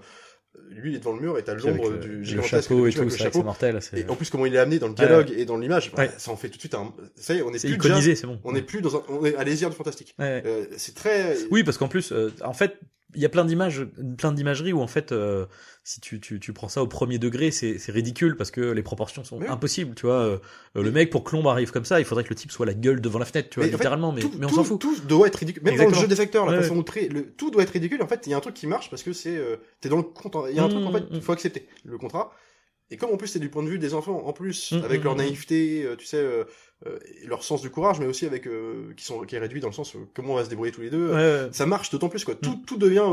lui, 0.69 0.91
il 0.91 0.95
est 0.95 0.99
devant 0.99 1.13
le 1.13 1.19
mur 1.21 1.37
et 1.37 1.43
t'as 1.43 1.53
l'ombre 1.55 1.89
le, 1.89 1.97
du 1.99 2.07
le 2.17 2.23
gigantesque 2.23 2.69
chapeau 2.69 2.87
et 2.87 2.91
tout, 2.93 3.01
le 3.01 3.09
c'est 3.09 3.43
mortel. 3.43 3.79
Et 3.95 4.07
en 4.09 4.15
plus, 4.15 4.29
comment 4.29 4.45
il 4.45 4.55
est 4.55 4.59
amené 4.59 4.79
dans 4.79 4.87
le 4.87 4.93
dialogue 4.93 5.31
et 5.35 5.43
dans 5.45 5.57
l'image, 5.57 5.91
bah, 5.93 6.07
ça 6.17 6.31
en 6.31 6.37
fait 6.37 6.47
tout 6.49 6.55
de 6.55 6.59
suite 6.61 6.73
un. 6.75 6.93
Ça 7.15 7.33
y 7.33 7.39
est, 7.39 7.41
on 7.41 7.51
est 7.53 7.57
C'est 7.59 7.67
plus 7.67 7.77
déjà- 7.89 8.15
c'est 8.15 8.25
bon. 8.27 8.39
on 8.45 8.53
n'est 8.53 8.61
plus 8.61 8.81
dans 8.81 8.95
un, 8.95 9.03
on 9.09 9.25
est 9.25 9.35
à 9.35 9.43
l'ésir 9.43 9.69
du 9.69 9.75
fantastique. 9.75 10.15
Ouais. 10.19 10.41
Euh, 10.45 10.65
c'est 10.77 10.95
très. 10.95 11.35
Oui, 11.51 11.63
parce 11.63 11.77
qu'en 11.77 11.89
plus, 11.89 12.11
euh, 12.13 12.29
en 12.43 12.53
fait, 12.53 12.79
il 13.15 13.21
y 13.21 13.25
a 13.25 13.29
plein 13.29 13.45
d'images, 13.45 13.85
plein 14.17 14.31
d'imageries 14.31 14.73
où 14.73 14.81
en 14.81 14.87
fait, 14.87 15.11
euh, 15.11 15.45
si 15.83 16.01
tu, 16.01 16.19
tu, 16.19 16.39
tu 16.39 16.53
prends 16.53 16.67
ça 16.69 16.81
au 16.83 16.87
premier 16.87 17.17
degré, 17.19 17.51
c'est 17.51 17.77
c'est 17.79 17.91
ridicule 17.91 18.35
parce 18.37 18.51
que 18.51 18.61
les 18.61 18.83
proportions 18.83 19.23
sont 19.23 19.37
oui. 19.39 19.47
impossibles, 19.47 19.95
tu 19.95 20.05
vois. 20.05 20.19
Euh, 20.19 20.37
euh, 20.75 20.83
le 20.83 20.91
mec, 20.91 21.09
pour 21.09 21.23
que 21.23 21.35
l'ombre 21.35 21.49
arrive 21.51 21.71
comme 21.71 21.85
ça, 21.85 21.99
il 21.99 22.05
faudrait 22.05 22.23
que 22.23 22.29
le 22.29 22.35
type 22.35 22.51
soit 22.51 22.65
la 22.65 22.73
gueule 22.73 23.01
devant 23.01 23.19
la 23.19 23.25
fenêtre, 23.25 23.49
tu 23.49 23.59
vois, 23.59 23.67
Mais 23.67 23.73
en 23.73 23.77
fait, 23.77 23.83
littéralement, 23.83 24.11
mais, 24.11 24.21
mais 24.37 24.45
on 24.45 24.49
s'en 24.49 24.63
fout. 24.63 24.79
Tout 24.79 24.99
doit 25.01 25.27
être 25.27 25.35
ridicule. 25.35 25.63
Même 25.63 25.75
dans 25.75 25.83
Exactement. 25.83 26.01
le 26.01 26.09
jeu 26.09 26.15
des 26.15 26.21
acteurs, 26.21 26.45
la 26.45 26.51
Ouais, 26.53 26.61
façon 26.61 26.77
de 26.77 26.81
créer, 26.83 27.09
le, 27.09 27.31
tout 27.33 27.51
doit 27.51 27.63
être 27.63 27.71
ridicule. 27.71 28.01
En 28.01 28.07
fait, 28.07 28.27
il 28.27 28.31
y 28.31 28.33
a 28.33 28.37
un 28.37 28.41
truc 28.41 28.55
qui 28.55 28.67
marche 28.67 28.89
parce 28.89 29.03
que 29.03 29.13
c'est, 29.13 29.37
euh, 29.37 29.57
t'es 29.81 29.89
dans 29.89 29.97
le 29.97 30.03
contrat. 30.03 30.49
Il 30.49 30.55
y 30.55 30.59
a 30.59 30.63
un 30.63 30.69
truc 30.69 30.85
en 30.85 30.91
fait, 30.91 31.01
Mm, 31.01 31.07
il 31.11 31.21
faut 31.21 31.31
accepter 31.31 31.67
le 31.83 31.97
contrat. 31.97 32.31
Et 32.91 32.97
comme 32.97 33.11
en 33.11 33.17
plus 33.17 33.27
c'est 33.27 33.39
du 33.39 33.49
point 33.49 33.63
de 33.63 33.69
vue 33.69 33.79
des 33.79 33.95
enfants, 33.95 34.25
en 34.25 34.33
plus 34.33 34.71
Mm, 34.71 34.83
avec 34.83 35.01
mm, 35.01 35.03
leur 35.03 35.15
naïveté, 35.15 35.87
tu 35.97 36.05
sais, 36.05 36.23
euh, 36.85 36.99
leur 37.25 37.43
sens 37.43 37.61
du 37.61 37.69
courage, 37.69 37.99
mais 37.99 38.05
aussi 38.05 38.25
avec 38.25 38.47
euh, 38.47 38.93
qui 38.97 39.05
sont 39.05 39.21
qui 39.21 39.35
est 39.35 39.39
réduit 39.39 39.61
dans 39.61 39.69
le 39.69 39.73
sens 39.73 39.95
euh, 39.95 39.99
comment 40.13 40.33
on 40.33 40.35
va 40.35 40.43
se 40.43 40.49
débrouiller 40.49 40.73
tous 40.73 40.81
les 40.81 40.89
deux. 40.89 41.13
Ouais. 41.13 41.49
Ça 41.51 41.65
marche 41.65 41.89
d'autant 41.89 42.09
plus 42.09 42.25
quoi. 42.25 42.33
Mm. 42.33 42.39
Tout 42.39 42.61
tout 42.67 42.77
devient 42.77 43.05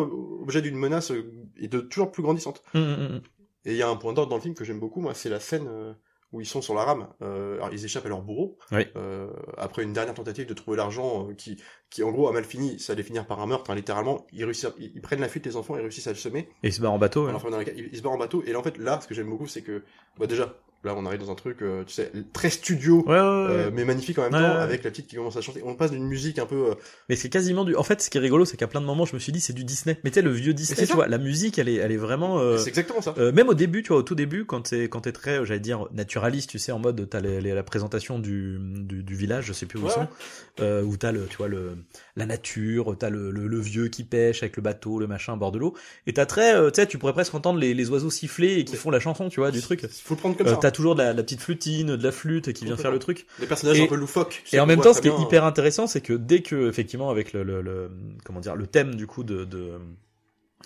objet 0.42 0.62
d'une 0.62 0.76
menace 0.76 1.12
euh, 1.12 1.32
et 1.56 1.68
de 1.68 1.80
toujours 1.80 2.10
plus 2.10 2.22
grandissante. 2.22 2.62
Hum, 2.74 2.82
hum. 2.82 3.20
Et 3.64 3.72
il 3.72 3.76
y 3.76 3.82
a 3.82 3.88
un 3.88 3.96
point 3.96 4.12
d'ordre 4.12 4.30
dans 4.30 4.36
le 4.36 4.42
film 4.42 4.54
que 4.54 4.64
j'aime 4.64 4.80
beaucoup, 4.80 5.00
moi, 5.00 5.14
c'est 5.14 5.28
la 5.28 5.38
scène 5.38 5.68
euh, 5.68 5.92
où 6.32 6.40
ils 6.40 6.46
sont 6.46 6.62
sur 6.62 6.74
la 6.74 6.84
rame. 6.84 7.08
Euh, 7.22 7.54
alors 7.54 7.72
ils 7.72 7.84
échappent 7.84 8.06
à 8.06 8.08
leur 8.08 8.22
bourreau. 8.22 8.58
Oui. 8.72 8.86
Euh, 8.96 9.30
après 9.56 9.84
une 9.84 9.92
dernière 9.92 10.14
tentative 10.14 10.46
de 10.46 10.54
trouver 10.54 10.76
l'argent 10.76 11.28
qui, 11.36 11.62
qui 11.92 12.02
en 12.02 12.10
gros 12.10 12.26
a 12.28 12.32
mal 12.32 12.44
fini, 12.44 12.78
ça 12.80 12.94
allait 12.94 13.02
finir 13.02 13.26
par 13.26 13.40
un 13.40 13.46
meurtre, 13.46 13.70
hein, 13.70 13.74
littéralement. 13.74 14.26
Ils, 14.32 14.44
réussissent 14.44 14.64
à- 14.64 14.74
ils, 14.78 14.92
ils 14.94 15.00
prennent 15.02 15.20
la 15.20 15.28
fuite 15.28 15.44
les 15.46 15.56
enfants, 15.56 15.76
ils 15.76 15.82
réussissent 15.82 16.06
à 16.06 16.10
le 16.12 16.16
semer. 16.16 16.48
Et 16.62 16.68
il 16.68 16.72
se 16.72 16.80
barre 16.80 16.92
en 16.92 16.98
bateau. 16.98 17.26
Ouais. 17.26 17.32
ils, 17.76 17.90
ils 17.92 17.98
se 17.98 18.02
barrent 18.02 18.12
en 18.14 18.18
bateau. 18.18 18.42
Et 18.46 18.52
là, 18.52 18.58
en 18.58 18.62
fait, 18.62 18.78
là, 18.78 18.98
ce 19.02 19.06
que 19.06 19.14
j'aime 19.14 19.28
beaucoup, 19.28 19.46
c'est 19.46 19.62
que, 19.62 19.82
bah 20.18 20.26
déjà, 20.26 20.54
là, 20.84 20.94
on 20.96 21.06
arrive 21.06 21.20
dans 21.20 21.30
un 21.30 21.36
truc, 21.36 21.62
euh, 21.62 21.84
tu 21.84 21.92
sais, 21.94 22.10
très 22.32 22.50
studio. 22.50 23.04
Ouais, 23.06 23.12
ouais, 23.12 23.14
ouais. 23.14 23.20
euh, 23.20 23.70
mais 23.72 23.84
magnifique 23.84 24.18
en 24.18 24.22
même 24.22 24.32
temps, 24.32 24.38
avec 24.38 24.82
la 24.84 24.90
petite 24.90 25.06
qui 25.06 25.14
commence 25.16 25.36
à 25.36 25.40
chanter. 25.42 25.60
On 25.64 25.76
passe 25.76 25.90
d'une 25.92 26.06
musique 26.08 26.38
un 26.40 26.46
peu. 26.46 26.70
euh, 26.70 26.74
Mais 27.08 27.14
c'est 27.14 27.28
quasiment 27.28 27.64
du. 27.64 27.76
En 27.76 27.82
fait, 27.84 28.00
ce 28.02 28.10
qui 28.10 28.18
est 28.18 28.20
rigolo, 28.20 28.44
c'est 28.46 28.56
qu'à 28.56 28.66
plein 28.66 28.80
de 28.80 28.86
moments, 28.86 29.04
je 29.04 29.14
me 29.14 29.20
suis 29.20 29.30
dit, 29.30 29.40
c'est 29.40 29.52
du 29.52 29.62
Disney. 29.64 29.96
Mais 30.02 30.10
tu 30.10 30.14
sais, 30.14 30.22
le 30.22 30.30
vieux 30.32 30.54
Disney, 30.54 30.84
tu 30.86 30.92
vois, 30.94 31.06
la 31.06 31.18
musique, 31.18 31.58
elle 31.58 31.68
est, 31.68 31.74
elle 31.76 31.92
est 31.92 31.96
vraiment. 31.98 32.56
c'est 32.58 32.68
exactement 32.68 33.00
ça. 33.02 33.14
Même 33.32 33.48
au 33.48 33.54
début, 33.54 33.82
tu 33.82 33.88
vois, 33.88 33.98
au 33.98 34.02
tout 34.02 34.14
début, 34.16 34.44
quand 34.44 34.62
t'es 34.62 34.88
quand 34.88 35.02
t'es 35.02 35.12
très, 35.12 35.44
j'allais 35.46 35.60
dire 35.60 35.86
naturaliste, 35.92 36.50
tu 36.50 36.58
sais, 36.58 36.72
en 36.72 36.78
mode 36.80 37.06
t'as 37.08 37.20
les, 37.20 37.40
les- 37.40 37.52
la 37.54 37.62
présentation 37.62 38.18
du, 38.18 38.58
du 38.60 39.02
du 39.04 39.14
village, 39.14 39.44
je 39.44 39.52
sais 39.52 39.66
plus 39.66 39.78
où 39.78 39.86
ils 39.86 39.90
sont, 39.90 40.08
où 40.84 40.96
t'as 40.96 41.12
le, 41.12 41.26
tu 41.26 41.36
vois 41.36 41.48
le 41.48 41.76
la 42.16 42.26
nature, 42.26 42.96
t'as 42.98 43.10
le, 43.10 43.30
le 43.30 43.46
le 43.46 43.60
vieux 43.60 43.88
qui 43.88 44.04
pêche 44.04 44.42
avec 44.42 44.56
le 44.56 44.62
bateau, 44.62 44.98
le 44.98 45.06
machin 45.06 45.32
à 45.32 45.36
bord 45.36 45.52
de 45.52 45.58
l'eau, 45.58 45.74
et 46.06 46.12
t'as 46.12 46.26
très, 46.26 46.54
euh, 46.54 46.70
tu 46.70 46.80
sais, 46.80 46.86
tu 46.86 46.98
pourrais 46.98 47.12
presque 47.12 47.34
entendre 47.34 47.58
les, 47.58 47.74
les 47.74 47.90
oiseaux 47.90 48.10
siffler 48.10 48.54
et 48.58 48.64
qui 48.64 48.76
font 48.76 48.90
la 48.90 49.00
chanson, 49.00 49.28
tu 49.28 49.40
vois, 49.40 49.50
du 49.50 49.60
truc. 49.60 49.86
Faut 49.86 50.14
le 50.14 50.18
prendre 50.20 50.36
comme 50.36 50.46
Euh, 50.46 50.50
ça. 50.50 50.56
t'as 50.56 50.70
toujours 50.70 50.94
de 50.94 51.02
la, 51.02 51.12
la 51.12 51.22
petite 51.22 51.40
flutine, 51.40 51.96
de 51.96 52.02
la 52.02 52.12
flûte 52.12 52.52
qui 52.52 52.64
vient 52.64 52.76
faire 52.76 52.90
le 52.92 52.98
truc. 52.98 53.26
Les 53.40 53.46
personnages 53.46 53.78
et- 53.78 53.84
un 53.84 53.86
peu 53.86 53.96
loufoques. 53.96 54.42
Et 54.52 54.60
en 54.60 54.66
même 54.66 54.80
temps, 54.80 54.94
ce 54.94 55.00
qui 55.00 55.08
est 55.08 55.20
hyper 55.20 55.44
intéressant, 55.44 55.86
c'est 55.86 56.00
que 56.00 56.12
dès 56.12 56.42
que, 56.42 56.68
effectivement, 56.68 57.10
avec 57.10 57.32
le, 57.32 57.42
le, 57.42 57.90
comment 58.24 58.40
dire, 58.40 58.56
le 58.56 58.66
thème 58.66 58.94
du 58.94 59.06
coup 59.06 59.24
de, 59.24 59.44
de 59.44 59.72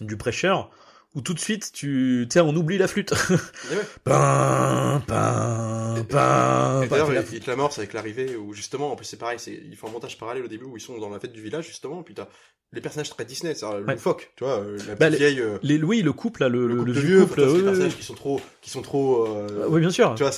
du 0.01 0.17
prêcheur, 0.17 0.71
où 1.15 1.23
tout 1.23 1.33
de 1.33 1.39
suite, 1.39 1.71
tu, 1.73 2.27
sais, 2.31 2.41
on 2.41 2.55
oublie 2.55 2.77
la 2.77 2.87
flûte. 2.89 3.13
ouais. 3.31 3.77
Pin, 4.05 5.03
pin, 5.07 6.05
pin, 6.09 6.76
D'ailleurs, 6.89 7.09
pin. 7.09 7.23
il 7.33 7.41
te 7.41 7.51
l'amorce 7.51 7.79
avec 7.79 7.93
l'arrivée 7.93 8.37
où 8.37 8.53
justement, 8.53 8.93
en 8.93 8.97
plus 8.97 9.05
c'est 9.05 9.17
pareil, 9.19 9.39
c'est 9.39 9.53
ils 9.53 9.77
font 9.77 9.89
un 9.89 9.93
montage 9.93 10.19
parallèle 10.19 10.45
au 10.45 10.49
début 10.49 10.65
où 10.65 10.77
ils 10.77 10.81
sont 10.81 10.99
dans 10.99 11.11
la 11.11 11.19
fête 11.21 11.33
du 11.33 11.43
village 11.43 11.67
justement, 11.67 12.03
puis 12.03 12.15
t'as 12.15 12.29
les 12.73 12.81
personnages 12.81 13.11
très 13.11 13.25
Disney, 13.25 13.55
c'est 13.55 13.65
le 13.65 13.85
Ouais. 13.85 13.93
loufoque, 13.95 14.33
tu 14.37 14.45
vois, 14.45 14.59
euh, 14.59 14.77
la 14.89 14.97
Bah, 14.97 15.09
les- 15.09 15.19
vieille, 15.19 15.41
euh, 15.41 15.59
Les, 15.63 15.81
oui, 15.83 16.03
le 16.03 16.13
couple, 16.13 16.41
là, 16.43 16.49
le, 16.49 16.67
le 16.67 16.75
le, 16.75 16.77
couple 16.81 16.93
le 16.93 17.01
vieux 17.01 17.21
couple. 17.25 17.41
les 17.41 17.63
personnages 17.63 17.97
qui 17.97 18.03
sont 18.03 18.15
trop, 18.15 18.41
qui 18.61 18.71
sont 18.71 18.83
trop, 18.83 19.27
euh, 19.27 19.67
Oui, 19.69 19.81
bien 19.81 19.91
sûr. 19.91 20.15
tu 20.17 20.25
vois, 20.25 20.33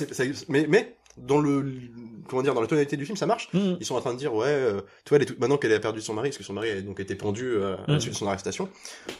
mais 0.47 0.65
mais 0.69 0.95
dans 1.17 1.39
le, 1.41 1.61
comment 2.29 2.41
dire, 2.43 2.53
dans 2.53 2.61
la 2.61 2.67
tonalité 2.67 2.95
du 2.97 3.05
film, 3.05 3.17
ça 3.17 3.25
marche. 3.25 3.49
Mm. 3.53 3.75
Ils 3.79 3.85
sont 3.85 3.95
en 3.95 4.01
train 4.01 4.13
de 4.13 4.19
dire 4.19 4.33
ouais, 4.33 4.47
euh, 4.47 4.81
tu 5.03 5.09
vois, 5.09 5.17
elle 5.17 5.23
est 5.23 5.25
toute- 5.25 5.39
maintenant 5.39 5.57
qu'elle 5.57 5.73
a 5.73 5.79
perdu 5.79 5.99
son 6.01 6.13
mari, 6.13 6.29
parce 6.29 6.37
que 6.37 6.43
son 6.43 6.53
mari 6.53 6.69
a 6.71 6.81
donc 6.81 6.99
été 6.99 7.15
pendu 7.15 7.45
euh, 7.45 7.75
à 7.75 7.83
la 7.87 7.93
Mhm. 7.95 7.99
suite 7.99 8.13
de 8.13 8.17
son 8.17 8.27
arrestation, 8.27 8.69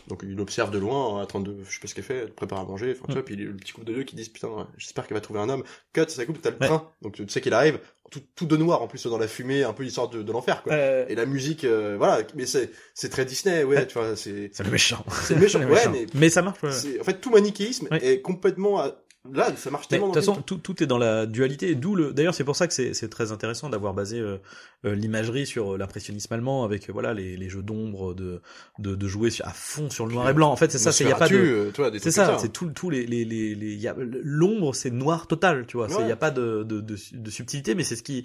donc 0.08 0.22
il 0.24 0.40
observe 0.40 0.72
de 0.72 0.78
loin, 0.78 1.22
en 1.22 1.26
train 1.26 1.40
de, 1.42 1.56
je 1.68 1.74
sais 1.74 1.80
pas 1.82 1.88
ce 1.88 1.96
qu'elle 1.96 2.04
fait, 2.04 2.18
elle 2.18 2.32
prépare 2.34 2.60
à 2.60 2.66
manger, 2.66 2.92
enfin 2.92 3.02
tu 3.06 3.12
Mhm. 3.12 3.14
vois, 3.16 3.26
puis 3.26 3.36
le 3.36 3.56
petit 3.56 3.74
couple 3.74 3.88
de 3.88 3.94
deux 3.94 4.04
qui 4.04 4.16
disent 4.16 4.30
putain, 4.30 4.48
ouais, 4.50 4.64
j'espère 4.78 5.08
qu'elle 5.08 5.16
va 5.18 5.22
trouver 5.22 5.40
un 5.40 5.50
homme. 5.50 5.64
Cut, 5.94 6.04
ça 6.08 6.26
coupe, 6.26 6.42
t'as 6.42 6.52
le 6.52 6.58
Ouais. 6.62 6.68
train, 6.68 6.88
donc 7.02 7.14
tu 7.16 7.28
sais 7.30 7.42
qu'il 7.42 7.54
arrive, 7.54 7.80
tout, 8.12 8.22
tout 8.36 8.46
de 8.46 8.58
noir 8.58 8.82
en 8.82 8.88
plus 8.88 9.06
dans 9.06 9.18
la 9.18 9.28
fumée, 9.28 9.64
un 9.64 9.74
peu 9.74 9.84
l'histoire 9.84 10.10
de, 10.10 10.24
de 10.24 10.32
l'enfer 10.32 10.64
quoi. 10.64 10.74
Euh, 10.74 11.06
Et 11.10 11.16
la 11.16 11.26
musique, 11.26 11.64
euh, 11.64 11.96
voilà, 11.98 12.24
mais 12.36 12.46
c'est 12.46 12.72
c'est 12.94 13.10
très 13.10 13.26
Disney, 13.26 13.64
ouais, 13.64 13.86
tu 13.88 13.94
vois, 14.00 14.16
c'est 14.16 14.50
c'est 14.54 14.64
le 14.64 14.72
méchant. 14.72 15.04
c'est 15.24 15.36
méchant, 15.36 15.60
Le 15.60 15.66
ouais, 15.68 15.88
méchant. 15.90 16.06
mais 16.16 16.30
ça 16.30 16.42
marche. 16.42 16.62
ouais. 16.64 17.00
en 17.00 17.04
fait 17.04 17.22
tout 17.22 17.30
manichéisme 17.30 17.88
est 18.02 18.22
complètement 18.22 18.80
à- 18.80 18.96
là, 19.34 19.56
ça 19.56 19.70
marche 19.72 19.88
tellement. 19.88 20.10
de 20.10 20.14
toute 20.14 20.24
façon, 20.24 20.42
tout, 20.42 20.58
tout 20.58 20.82
est 20.84 20.88
dans 20.88 20.98
la 20.98 21.26
dualité. 21.26 21.76
D'où 21.76 21.96
le. 21.96 22.14
D'ailleurs, 22.14 22.34
c'est 22.36 22.44
pour 22.44 22.56
ça 22.56 22.68
que 22.68 22.74
c'est 22.74 22.94
c'est 22.94 23.10
très 23.10 23.32
intéressant 23.32 23.70
d'avoir 23.70 23.94
basé 23.94 24.20
euh, 24.20 24.38
euh, 24.86 24.96
l'imagerie 24.96 25.46
sur 25.46 25.74
euh, 25.74 25.78
l'impressionnisme 25.78 26.34
allemand 26.34 26.64
avec 26.64 26.90
euh, 26.90 26.94
voilà 26.94 27.14
les, 27.14 27.38
les 27.38 27.50
jeux 27.50 27.62
d'ombre, 27.62 28.14
de, 28.14 28.42
de 28.80 28.96
de 28.96 29.08
jouer 29.08 29.30
à 29.44 29.52
fond 29.52 29.90
sur 29.90 30.06
le 30.06 30.14
noir 30.14 30.30
et 30.30 30.34
blanc. 30.34 30.52
En 30.52 30.56
fait, 30.56 30.72
c'est 30.72 30.78
ça. 30.78 30.92
C'est 30.92 31.04
il 31.04 31.10
y 31.10 31.14
a 31.14 31.16
pas 31.16 31.28
de. 31.30 31.72
C'est 32.00 32.12
ça, 32.12 32.38
c'est 32.40 32.52
tout, 32.54 32.68
tout 32.70 32.90
les, 32.90 33.06
les, 33.06 33.26
les, 33.26 33.56
les- 33.56 33.76
y 33.76 33.88
a, 33.88 33.96
l'ombre, 34.24 34.74
c'est 34.76 34.92
noir 34.92 35.28
total, 35.28 35.66
tu 35.68 35.78
vois. 35.78 35.88
Il 35.90 35.96
Ouais. 35.96 36.06
n'y 36.06 36.12
a 36.12 36.16
pas 36.16 36.32
de, 36.32 36.64
de, 36.64 36.82
de, 36.82 36.96
de 37.14 37.30
subtilité, 37.30 37.76
mais 37.76 37.84
c'est 37.84 37.96
ce 37.96 38.04
qui, 38.04 38.24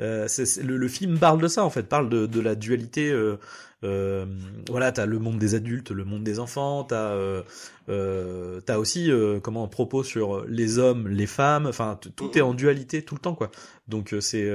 euh, 0.00 0.26
c'est- 0.28 0.62
le, 0.62 0.76
le 0.76 0.88
film 0.88 1.18
parle 1.18 1.40
de 1.40 1.48
ça 1.48 1.64
en 1.64 1.70
fait, 1.70 1.84
parle 1.84 2.08
de, 2.08 2.26
de 2.26 2.40
la 2.40 2.54
dualité. 2.54 3.10
Euh, 3.10 3.36
euh, 3.82 4.24
voilà, 4.70 4.92
t'as 4.92 5.04
le 5.06 5.18
monde 5.18 5.38
des 5.38 5.54
adultes, 5.54 5.90
le 5.90 6.04
monde 6.04 6.22
des 6.24 6.38
enfants, 6.38 6.84
t'as, 6.84 7.10
euh, 7.10 7.42
euh, 7.88 8.60
aussi 8.78 9.10
comment 9.42 9.64
un 9.64 9.68
propos 9.68 10.02
sur 10.02 10.44
les 10.46 10.78
hommes, 10.78 11.08
les 11.08 11.26
femmes. 11.26 11.66
Enfin, 11.66 11.98
tout 12.16 12.38
est 12.38 12.40
en 12.40 12.54
dualité 12.54 13.02
tout 13.02 13.14
le 13.14 13.20
temps, 13.20 13.34
quoi. 13.34 13.50
Donc 13.88 14.14
c'est, 14.20 14.48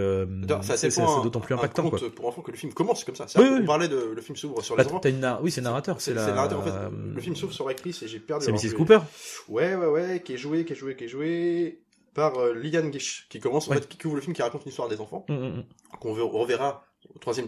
d'autant 1.24 1.40
plus 1.40 1.54
un 1.54 1.58
impactant, 1.58 1.90
quoi. 1.90 2.00
pour 2.16 2.28
enfants 2.28 2.42
que 2.42 2.52
le 2.52 2.58
film 2.58 2.74
commence 2.74 3.04
comme 3.04 3.16
ça. 3.16 3.26
Oui, 3.38 3.46
on 3.50 3.60
oui. 3.60 3.66
parlait 3.66 3.88
de 3.88 4.12
le 4.16 4.22
film 4.22 4.36
s'ouvre 4.36 4.62
sur 4.64 4.76
Bah, 4.76 4.84
les 4.84 4.90
enfants. 4.90 5.00
t'as 5.00 5.10
une, 5.10 5.20
nar- 5.20 5.42
oui, 5.44 5.52
c'est 5.52 5.62
narrateur, 5.62 6.00
C'est 6.02 6.14
la, 6.14 6.28
le 6.28 6.34
narrateur 6.34 6.60
en 6.60 6.64
fait. 6.64 6.72
Le 7.16 7.22
film 7.22 7.36
s'ouvre 7.36 7.54
sur 7.54 7.68
l'actrice 7.68 8.02
et 8.04 8.08
j'ai 8.08 8.20
perdu. 8.20 8.46
C'est 8.46 8.52
Mrs 8.52 8.76
Cooper. 8.76 9.00
Ouais, 9.48 9.76
ouais, 9.76 9.88
ouais, 9.88 10.22
qui 10.24 10.34
est 10.34 10.38
joué, 10.38 10.66
qui 10.66 10.74
est 10.74 10.76
joué, 10.76 10.96
qui 10.96 11.04
est 11.04 11.08
joué 11.10 11.82
par 12.16 12.38
euh, 12.40 12.54
Liliane 12.56 12.92
Gish, 12.92 13.28
qui 13.30 13.40
commence 13.40 13.68
en 13.68 13.72
Ouais. 13.72 13.78
fait, 13.78 13.88
qui 13.88 14.08
ouvre 14.08 14.16
le 14.16 14.22
film, 14.22 14.34
qui 14.34 14.42
raconte 14.42 14.64
une 14.66 14.70
histoire 14.70 14.88
des 14.90 15.00
enfants, 15.00 15.26
Mm, 15.30 15.34
mm, 15.36 15.58
mm. 15.58 15.64
qu'on 16.00 16.14
ver- 16.14 16.28
reverra 16.32 16.84
au 17.14 17.20
troisième, 17.20 17.48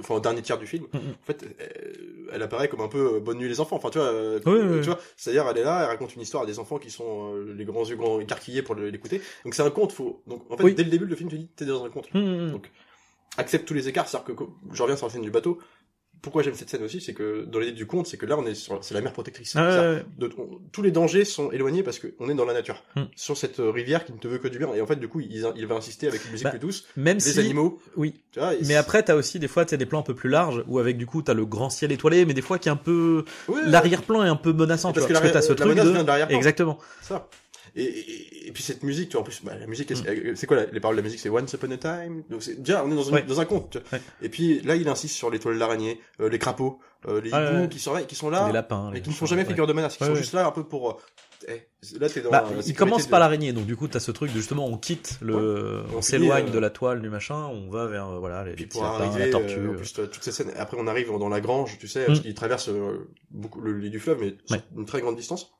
enfin 0.00 0.14
au 0.14 0.20
dernier 0.20 0.42
tiers 0.42 0.58
du 0.58 0.66
film. 0.66 0.84
Mm, 0.92 0.96
mm. 0.96 1.10
En 1.10 1.26
fait, 1.26 1.44
elle 2.32 2.42
apparaît 2.42 2.68
comme 2.68 2.80
un 2.80 2.88
peu 2.88 3.16
euh, 3.16 3.20
bonne 3.20 3.38
nuit 3.38 3.48
les 3.48 3.60
enfants. 3.60 3.76
Enfin, 3.76 3.90
tu 3.90 3.98
vois, 3.98 4.08
euh, 4.08 4.40
Oui, 4.46 4.58
oui, 4.62 4.80
tu 4.80 4.86
vois, 4.86 4.98
c'est-à-dire 5.16 5.46
elle 5.48 5.58
est 5.58 5.64
là, 5.64 5.82
elle 5.82 5.88
raconte 5.88 6.14
une 6.14 6.22
histoire 6.22 6.46
des 6.46 6.58
enfants 6.58 6.78
qui 6.78 6.90
sont 6.90 7.34
euh, 7.34 7.54
les 7.54 7.64
grands 7.64 7.84
yeux 7.84 7.96
grands 7.96 8.20
écarquillés 8.20 8.62
pour 8.62 8.74
l'écouter. 8.74 9.20
Donc 9.44 9.54
c'est 9.54 9.62
un 9.62 9.70
conte 9.70 9.92
faux. 9.92 10.22
Donc 10.26 10.50
en 10.50 10.56
fait, 10.56 10.64
Oui. 10.64 10.74
dès 10.74 10.84
le 10.84 10.90
début, 10.90 11.06
le 11.06 11.16
film 11.16 11.30
te 11.30 11.36
dit 11.36 11.48
t'es 11.54 11.66
dans 11.66 11.84
un 11.84 11.90
conte. 11.90 12.12
Mm. 12.14 12.52
Donc, 12.52 12.70
accepte 13.38 13.66
tous 13.66 13.74
les 13.74 13.88
écarts, 13.88 14.08
c'est-à-dire 14.08 14.34
que, 14.34 14.44
je 14.72 14.82
reviens 14.82 14.96
sur 14.96 15.06
la 15.06 15.12
scène 15.12 15.22
du 15.22 15.30
bateau, 15.30 15.58
pourquoi 16.22 16.42
j'aime 16.42 16.54
cette 16.54 16.70
scène 16.70 16.82
aussi, 16.84 17.00
c'est 17.00 17.12
que 17.14 17.44
dans 17.44 17.58
l'idée 17.58 17.72
du 17.72 17.84
conte, 17.86 18.06
c'est 18.06 18.16
que 18.16 18.24
là 18.26 18.38
on 18.38 18.46
est 18.46 18.54
sur, 18.54 18.82
c'est 18.82 18.94
la 18.94 19.00
mer 19.00 19.12
protectrice. 19.12 19.54
Ah, 19.56 19.92
ouais. 19.92 20.04
de- 20.18 20.30
on- 20.38 20.60
tous 20.72 20.80
les 20.82 20.90
dangers 20.92 21.24
sont 21.24 21.50
éloignés 21.50 21.82
parce 21.82 21.98
qu'on 21.98 22.28
est 22.30 22.34
dans 22.34 22.44
la 22.44 22.52
nature, 22.54 22.82
Hmm. 22.96 23.02
sur 23.16 23.36
cette 23.36 23.60
euh, 23.60 23.70
rivière 23.70 24.04
qui 24.04 24.12
ne 24.12 24.18
te 24.18 24.28
veut 24.28 24.38
que 24.38 24.48
du 24.48 24.58
bien. 24.58 24.72
Et 24.74 24.80
en 24.80 24.86
fait, 24.86 24.96
du 24.96 25.08
coup, 25.08 25.20
il, 25.20 25.44
il 25.56 25.66
va 25.66 25.74
insister 25.74 26.06
avec 26.06 26.24
une 26.24 26.30
musique 26.30 26.44
Bah, 26.44 26.50
plus 26.50 26.58
douce, 26.60 26.86
Même 26.96 27.16
les 27.16 27.20
si, 27.20 27.38
animaux, 27.40 27.80
oui, 27.96 28.14
tu 28.32 28.38
vois. 28.40 28.52
Mais 28.66 28.76
après, 28.76 29.02
t'as 29.02 29.14
aussi 29.16 29.38
des 29.38 29.48
fois, 29.48 29.64
t'as 29.64 29.76
des 29.76 29.86
plans 29.86 29.98
un 30.00 30.02
peu 30.04 30.14
plus 30.14 30.30
larges 30.30 30.62
où 30.68 30.78
avec 30.78 30.96
du 30.96 31.06
coup, 31.06 31.22
t'as 31.22 31.34
le 31.34 31.44
grand 31.44 31.70
ciel 31.70 31.90
étoilé, 31.92 32.24
mais 32.24 32.34
des 32.34 32.42
fois 32.42 32.58
qui 32.58 32.68
est 32.68 32.72
un 32.72 32.76
peu 32.76 33.24
Ouais, 33.48 33.60
l'arrière-plan 33.66 34.24
est 34.24 34.28
un 34.28 34.36
peu 34.36 34.52
menaçant, 34.52 34.92
parce 34.92 35.06
tu 35.06 35.12
que 35.12 35.18
vois, 35.18 35.26
la, 35.26 35.32
parce 35.32 35.46
que 35.46 35.52
t'as 35.52 35.54
ce 35.54 35.60
la 35.60 35.66
truc 35.74 35.84
de 35.86 35.90
vient 35.92 36.02
de 36.02 36.06
l'arrière-plan. 36.06 36.36
exactement. 36.36 36.78
Ça. 37.00 37.28
Et, 37.74 37.84
et, 37.84 38.48
et 38.48 38.52
puis 38.52 38.62
cette 38.62 38.82
musique, 38.82 39.08
tu 39.08 39.12
vois, 39.12 39.22
en 39.22 39.24
plus, 39.24 39.40
bah, 39.42 39.52
la 39.58 39.66
musique, 39.66 39.90
Mm. 39.90 40.04
euh, 40.06 40.32
c'est 40.34 40.46
quoi 40.46 40.56
la- 40.58 40.66
les 40.66 40.78
paroles 40.80 40.96
de 40.96 41.00
la 41.00 41.04
musique 41.04 41.20
C'est 41.20 41.30
Once 41.30 41.50
Upon 41.52 41.70
a 41.70 41.76
Time? 41.78 42.22
Donc 42.28 42.42
c'est 42.42 42.60
déjà, 42.60 42.84
on 42.84 42.90
est 42.92 42.94
dans, 42.94 43.02
une- 43.02 43.14
Ouais. 43.14 43.22
dans 43.22 43.40
un 43.40 43.44
conte. 43.46 43.70
tu 43.70 43.78
vois. 43.78 43.86
Ouais. 43.98 44.04
Et 44.20 44.28
puis 44.28 44.60
là, 44.60 44.76
il 44.76 44.86
insiste 44.88 45.14
sur 45.16 45.30
l'étoile 45.30 45.54
de 45.54 45.58
l'araignée, 45.60 46.00
euh, 46.20 46.28
les 46.28 46.38
crapauds, 46.38 46.78
euh, 47.08 47.20
les 47.22 47.30
Ah, 47.32 47.50
hiboux 47.52 47.68
qui 47.68 47.78
sont 47.78 47.94
là, 47.94 48.02
qui 48.02 48.14
sont 48.14 48.28
là, 48.30 48.46
les 48.48 48.52
lapins, 48.52 48.90
mais 48.92 49.00
qui 49.00 49.08
ne 49.10 49.14
font 49.14 49.26
jamais 49.26 49.44
figure 49.44 49.66
de 49.66 49.72
menace, 49.72 49.96
qui 49.96 50.04
sont 50.04 50.14
juste 50.14 50.34
là 50.34 50.46
un 50.46 50.50
peu 50.52 50.64
pour 50.64 50.90
euh, 50.90 50.94
eh, 51.48 51.62
là 51.98 52.08
t'es 52.08 52.20
dans 52.20 52.30
Bah, 52.30 52.44
la 52.54 52.62
il 52.64 52.74
commence 52.74 53.06
de- 53.06 53.10
par 53.10 53.18
l'araignée, 53.20 53.52
donc 53.52 53.64
du 53.66 53.74
coup 53.74 53.88
t'as 53.88 53.98
ce 54.00 54.12
truc 54.12 54.30
de 54.32 54.36
justement 54.36 54.66
on 54.66 54.76
quitte 54.78 55.18
le, 55.22 55.34
Ouais. 55.34 55.96
on 55.96 56.02
s'éloigne 56.02 56.42
finit, 56.42 56.52
de 56.52 56.58
euh, 56.58 56.60
la 56.60 56.70
toile 56.70 57.00
du 57.02 57.08
machin, 57.08 57.34
on 57.46 57.68
va 57.70 57.86
vers 57.86 58.08
euh, 58.10 58.18
voilà 58.20 58.44
les, 58.44 58.52
Puis 58.52 58.66
pour 58.66 58.82
lapins, 58.84 59.04
arriver, 59.06 59.26
la 59.26 59.30
tortue. 59.32 59.54
euh, 59.58 59.70
en 59.70 59.72
euh. 59.72 59.76
plus, 59.76 59.92
toutes 59.94 60.22
ces 60.22 60.30
scènes. 60.30 60.52
Après, 60.56 60.76
on 60.78 60.86
arrive 60.86 61.08
dans 61.18 61.28
la 61.28 61.40
grange, 61.40 61.78
tu 61.80 61.88
sais, 61.88 62.02
Mm. 62.02 62.06
parce 62.06 62.20
qu'il 62.20 62.34
traverse 62.34 62.68
euh, 62.68 63.08
beaucoup 63.30 63.60
le 63.60 63.76
lit 63.78 63.90
du 63.90 63.98
fleuve, 63.98 64.18
mais 64.20 64.34
Ouais. 64.50 64.62
une 64.76 64.84
très 64.84 65.00
grande 65.00 65.16
distance. 65.16 65.52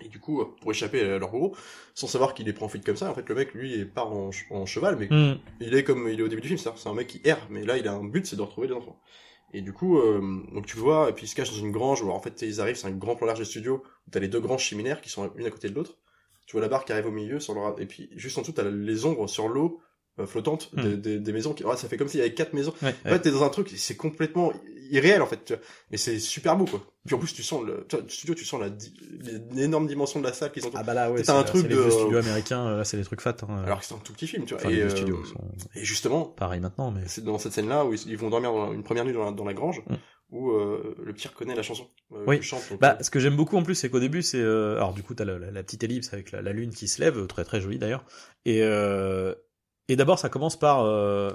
Et 0.00 0.08
du 0.08 0.18
coup, 0.18 0.44
pour 0.60 0.70
échapper 0.70 1.00
à 1.02 1.18
leur 1.18 1.30
bourreau, 1.30 1.54
sans 1.94 2.06
savoir 2.06 2.34
qu'il 2.34 2.46
les 2.46 2.52
prend 2.52 2.66
en 2.66 2.68
fuite 2.68 2.84
comme 2.84 2.96
ça, 2.96 3.10
en 3.10 3.14
fait, 3.14 3.28
le 3.28 3.34
mec, 3.34 3.54
lui, 3.54 3.74
il 3.74 3.88
part 3.88 4.12
en, 4.12 4.32
ch- 4.32 4.46
en 4.50 4.66
cheval, 4.66 4.96
mais 4.98 5.10
Hmm. 5.10 5.34
il 5.60 5.74
est 5.74 5.84
comme 5.84 6.08
il 6.08 6.18
est 6.18 6.22
au 6.22 6.28
début 6.28 6.40
du 6.42 6.48
film, 6.48 6.58
c'est 6.58 6.88
un 6.88 6.94
mec 6.94 7.06
qui 7.06 7.20
erre, 7.24 7.46
mais 7.50 7.64
là, 7.64 7.76
il 7.78 7.86
a 7.86 7.92
un 7.92 8.04
but, 8.04 8.26
c'est 8.26 8.36
de 8.36 8.42
retrouver 8.42 8.68
les 8.68 8.74
enfants. 8.74 9.00
Et 9.54 9.60
du 9.60 9.72
coup, 9.72 9.98
euh, 9.98 10.20
donc 10.54 10.66
tu 10.66 10.76
le 10.76 10.82
vois, 10.82 11.10
et 11.10 11.12
puis 11.12 11.26
il 11.26 11.28
se 11.28 11.34
cache 11.34 11.50
dans 11.50 11.56
une 11.58 11.72
grange 11.72 12.02
où 12.02 12.10
en 12.10 12.20
fait 12.20 12.40
ils 12.42 12.60
arrivent, 12.60 12.76
c'est 12.76 12.86
un 12.86 12.90
grand 12.92 13.16
plan 13.16 13.26
large 13.26 13.38
de 13.40 13.44
studio 13.44 13.82
où 14.06 14.10
t'as 14.10 14.20
les 14.20 14.28
deux 14.28 14.40
granges 14.40 14.62
chiminaires 14.64 15.00
qui 15.02 15.10
sont 15.10 15.30
une 15.36 15.46
à 15.46 15.50
côté 15.50 15.68
de 15.68 15.74
l'autre. 15.74 15.98
Tu 16.46 16.52
vois 16.52 16.62
la 16.62 16.68
barre 16.68 16.84
qui 16.84 16.92
arrive 16.92 17.06
au 17.06 17.10
milieu, 17.10 17.38
sur 17.38 17.54
leur... 17.54 17.78
et 17.80 17.86
puis 17.86 18.08
juste 18.16 18.38
en 18.38 18.40
dessous 18.40 18.52
t'as 18.52 18.64
les 18.64 19.04
ombres 19.04 19.28
sur 19.28 19.48
l'eau 19.48 19.80
euh, 20.18 20.26
flottante 20.26 20.74
des, 20.74 20.96
Hmm. 20.96 21.00
des, 21.00 21.18
des 21.20 21.32
maisons. 21.32 21.52
Qui... 21.54 21.64
ça 21.76 21.88
fait 21.88 21.96
comme 21.98 22.08
s'il 22.08 22.18
y 22.20 22.22
avait 22.22 22.34
quatre 22.34 22.54
maisons. 22.54 22.72
Ouais, 22.82 22.88
En 23.06 23.10
ouais. 23.10 23.10
fait, 23.10 23.20
t'es 23.20 23.30
dans 23.30 23.44
un 23.44 23.48
truc, 23.50 23.68
c'est 23.76 23.96
complètement 23.96 24.52
irréel 24.92 25.20
en 25.22 25.26
fait, 25.26 25.44
tu 25.44 25.54
vois. 25.54 25.62
mais 25.90 25.96
c'est 25.96 26.18
super 26.20 26.56
beau 26.56 26.66
quoi. 26.66 26.80
Puis 27.04 27.16
en 27.16 27.18
plus, 27.18 27.32
tu 27.34 27.42
sens 27.42 27.64
le, 27.64 27.84
tu 27.88 27.96
vois, 27.96 28.04
le 28.04 28.08
studio, 28.10 28.34
tu 28.36 28.44
sens 28.44 28.60
la 28.60 28.68
l'énorme 29.52 29.86
dimension 29.88 30.20
de 30.20 30.24
la 30.26 30.32
salle 30.32 30.52
qu'ils 30.52 30.64
ont. 30.66 30.70
Ah 30.74 30.82
bah 30.84 30.94
là 30.94 31.10
ouais, 31.10 31.22
T'as 31.22 31.34
un 31.34 31.40
c'est- 31.40 31.46
truc 31.48 31.62
c'est 31.62 31.68
les 31.68 31.74
de- 31.74 31.80
vieux 31.80 31.90
studios 31.90 32.18
américains, 32.18 32.66
euh, 32.66 32.76
là 32.78 32.84
c'est 32.84 32.96
des 32.96 33.04
trucs 33.04 33.20
fat. 33.20 33.36
Hein. 33.48 33.62
Alors 33.64 33.80
que 33.80 33.84
c'est 33.86 33.94
un 33.94 33.98
tout 33.98 34.12
petit 34.12 34.26
film, 34.28 34.44
tu 34.44 34.54
vois. 34.54 34.62
enfin, 34.62 34.70
et, 34.70 34.80
euh, 34.82 34.88
studios 34.88 35.24
sont 35.24 35.40
et 35.74 35.84
justement, 35.84 36.24
pareils 36.26 36.60
maintenant, 36.60 36.90
mais 36.92 37.02
c'est 37.06 37.24
dans 37.24 37.38
cette 37.38 37.52
scène-là 37.52 37.84
où 37.84 37.92
ils, 37.94 38.16
vont 38.16 38.30
dormir 38.30 38.52
dans 38.52 38.72
une 38.72 38.84
première 38.84 39.04
nuit 39.04 39.12
dans 39.12 39.24
la, 39.24 39.32
dans 39.32 39.44
la 39.44 39.54
grange, 39.54 39.82
Mm. 39.88 39.94
où 40.30 40.50
euh, 40.52 40.94
le 41.02 41.12
petit 41.12 41.26
reconnaît 41.28 41.54
la 41.56 41.62
chanson. 41.62 41.88
Euh, 42.12 42.24
Oui. 42.26 42.36
qu'il 42.36 42.46
chante, 42.46 42.62
donc, 42.70 42.80
Bah, 42.80 42.96
euh, 43.00 43.02
ce 43.02 43.10
que 43.10 43.18
j'aime 43.18 43.36
beaucoup 43.36 43.56
en 43.56 43.62
plus, 43.64 43.74
c'est 43.74 43.90
qu'au 43.90 44.00
début, 44.00 44.22
c'est 44.22 44.40
euh, 44.40 44.76
alors 44.76 44.92
du 44.94 45.02
coup, 45.02 45.14
t'as 45.14 45.24
la, 45.24 45.38
la, 45.38 45.50
la 45.50 45.62
petite 45.62 45.82
ellipse 45.82 46.12
avec 46.12 46.30
la, 46.30 46.40
la 46.42 46.52
lune 46.52 46.70
qui 46.70 46.86
se 46.88 47.00
lève, 47.00 47.18
euh, 47.18 47.26
très 47.26 47.44
très 47.44 47.60
jolie 47.60 47.78
d'ailleurs. 47.78 48.04
Et 48.44 48.62
euh, 48.62 49.34
et 49.88 49.96
d'abord, 49.96 50.18
ça 50.20 50.28
commence 50.28 50.56
par, 50.58 50.84
euh, 50.84 51.30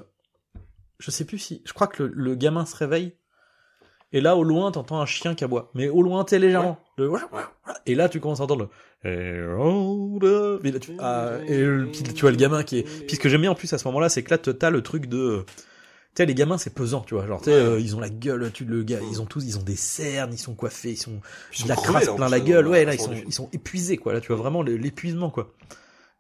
je 0.99 1.11
sais 1.11 1.25
plus 1.25 1.37
si, 1.37 1.61
je 1.65 1.73
crois 1.73 1.87
que 1.87 2.03
le, 2.03 2.11
le 2.15 2.35
gamin 2.35 2.65
se 2.65 2.75
réveille. 2.75 3.13
Et 4.13 4.21
là, 4.21 4.35
au 4.37 4.43
loin, 4.43 4.71
t'entends 4.71 4.99
un 5.01 5.05
chien 5.05 5.35
qui 5.35 5.43
aboie. 5.43 5.69
Mais 5.73 5.89
au 5.89 6.01
loin, 6.01 6.23
t'es 6.23 6.39
légèrement. 6.39 6.79
Le- 6.97 7.11
Et 7.85 7.93
là, 7.95 8.07
tu 8.09 8.19
commences 8.19 8.39
à 8.39 8.43
entendre 8.43 8.69
le. 9.03 9.09
Et 10.63 10.71
là, 10.71 10.79
tu, 10.79 10.91
ah, 10.99 11.33
et 11.47 11.57
le- 11.61 11.87
puis 11.91 12.03
tu 12.03 12.21
vois 12.21 12.31
le 12.31 12.37
gamin 12.37 12.63
qui 12.63 12.79
est. 12.79 12.83
Puis 12.83 13.15
ce 13.17 13.19
que 13.19 13.29
j'aime 13.29 13.41
bien 13.41 13.51
en 13.51 13.55
plus 13.55 13.71
à 13.73 13.77
ce 13.77 13.87
moment-là, 13.89 14.09
c'est 14.09 14.23
que 14.23 14.31
là, 14.31 14.37
t'as 14.37 14.69
le 14.69 14.81
truc 14.81 15.07
de. 15.07 15.43
Tu 16.15 16.23
sais, 16.23 16.25
les 16.25 16.33
gamins, 16.33 16.57
c'est 16.57 16.73
pesant, 16.73 17.01
tu 17.01 17.13
vois. 17.13 17.27
Genre, 17.27 17.41
tu 17.41 17.49
euh, 17.51 17.79
ils 17.79 17.95
ont 17.95 17.99
la 17.99 18.09
gueule, 18.09 18.49
tu 18.53 18.65
le 18.65 18.81
gars, 18.83 18.97
ils 19.11 19.21
ont 19.21 19.25
tous, 19.25 19.43
ils 19.45 19.59
ont 19.59 19.63
des 19.63 19.75
cernes, 19.75 20.31
ils 20.33 20.39
sont 20.39 20.55
coiffés, 20.55 20.91
ils 20.91 20.97
sont, 20.97 21.19
ils 21.59 21.63
de 21.65 21.69
la 21.69 21.75
crevés, 21.75 21.91
crasse 21.91 22.07
là, 22.07 22.13
plein 22.13 22.29
la 22.29 22.39
dans 22.39 22.45
gueule. 22.45 22.67
Ouais, 22.67 22.85
là, 22.85 22.93
ils 22.95 22.99
sont, 22.99 23.13
ils 23.27 23.33
sont 23.33 23.49
épuisés, 23.53 23.97
quoi. 23.97 24.13
Là, 24.13 24.21
tu 24.21 24.27
vois 24.29 24.37
vraiment 24.37 24.63
l'épuisement, 24.63 25.29
quoi. 25.29 25.53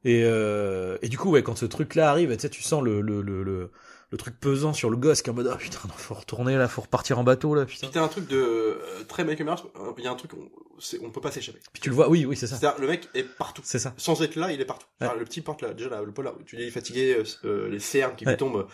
Et, 0.03 0.21
euh, 0.23 0.97
et 1.01 1.09
du 1.09 1.17
coup, 1.17 1.31
ouais, 1.31 1.41
quand 1.41 1.55
ce 1.57 1.65
truc-là 1.65 2.11
arrive, 2.11 2.31
tu 2.35 2.39
sais, 2.41 2.49
tu 2.49 2.61
sens 2.61 2.83
le, 2.83 3.01
le, 3.01 3.21
le, 3.21 3.43
le, 3.43 3.71
le 4.09 4.17
truc 4.17 4.39
pesant 4.39 4.71
sur 4.73 4.89
le 4.89 4.95
gosse 4.97 5.21
qui 5.21 5.29
est 5.29 5.33
en 5.33 5.35
mode, 5.35 5.49
ah 5.51 5.57
putain, 5.57 5.79
non, 5.85 5.93
faut 5.95 6.13
retourner 6.13 6.55
là, 6.55 6.67
faut 6.67 6.81
repartir 6.81 7.19
en 7.19 7.23
bateau 7.23 7.53
là, 7.55 7.65
putain. 7.65 7.87
T'as 7.91 8.01
un 8.03 8.07
truc 8.07 8.27
de 8.27 8.37
euh, 8.37 9.03
très 9.07 9.23
Michael 9.25 9.45
Myers, 9.47 9.55
il 9.97 10.03
y 10.03 10.07
a 10.07 10.11
un 10.11 10.15
truc, 10.15 10.31
on, 10.33 10.49
c'est- 10.79 10.99
on 11.03 11.09
peut 11.11 11.19
pas 11.21 11.31
s'échapper. 11.31 11.59
Puis 11.73 11.81
tu 11.81 11.89
le 11.89 11.95
vois, 11.95 12.09
oui, 12.09 12.25
oui, 12.25 12.37
c'est 12.37 12.47
ça. 12.47 12.55
C'est-à-dire, 12.55 12.79
le 12.79 12.87
mec 12.87 13.09
est 13.15 13.23
partout. 13.23 13.61
C'est 13.65 13.79
ça. 13.79 13.93
Sans 13.97 14.21
être 14.21 14.35
là, 14.35 14.51
il 14.53 14.61
est 14.61 14.65
partout. 14.65 14.87
Ouais. 15.01 15.07
Enfin, 15.07 15.17
le 15.17 15.25
petit 15.25 15.41
porte 15.41 15.61
là, 15.61 15.73
déjà 15.73 15.89
là, 15.89 16.01
le 16.01 16.11
polar, 16.13 16.35
tu 16.45 16.55
dis 16.55 16.61
il 16.63 16.67
est 16.67 16.71
fatigué, 16.71 17.15
euh, 17.17 17.23
euh, 17.45 17.69
les 17.69 17.79
cernes 17.79 18.15
qui 18.15 18.25
Ouais. 18.25 18.31
lui 18.31 18.37
tombent. 18.37 18.67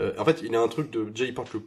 euh, 0.00 0.12
en 0.18 0.24
fait, 0.24 0.40
il 0.42 0.54
a 0.56 0.60
un 0.60 0.68
truc 0.68 0.90
de, 0.90 1.04
déjà 1.04 1.24
il 1.24 1.34
porte 1.34 1.52
le 1.52 1.62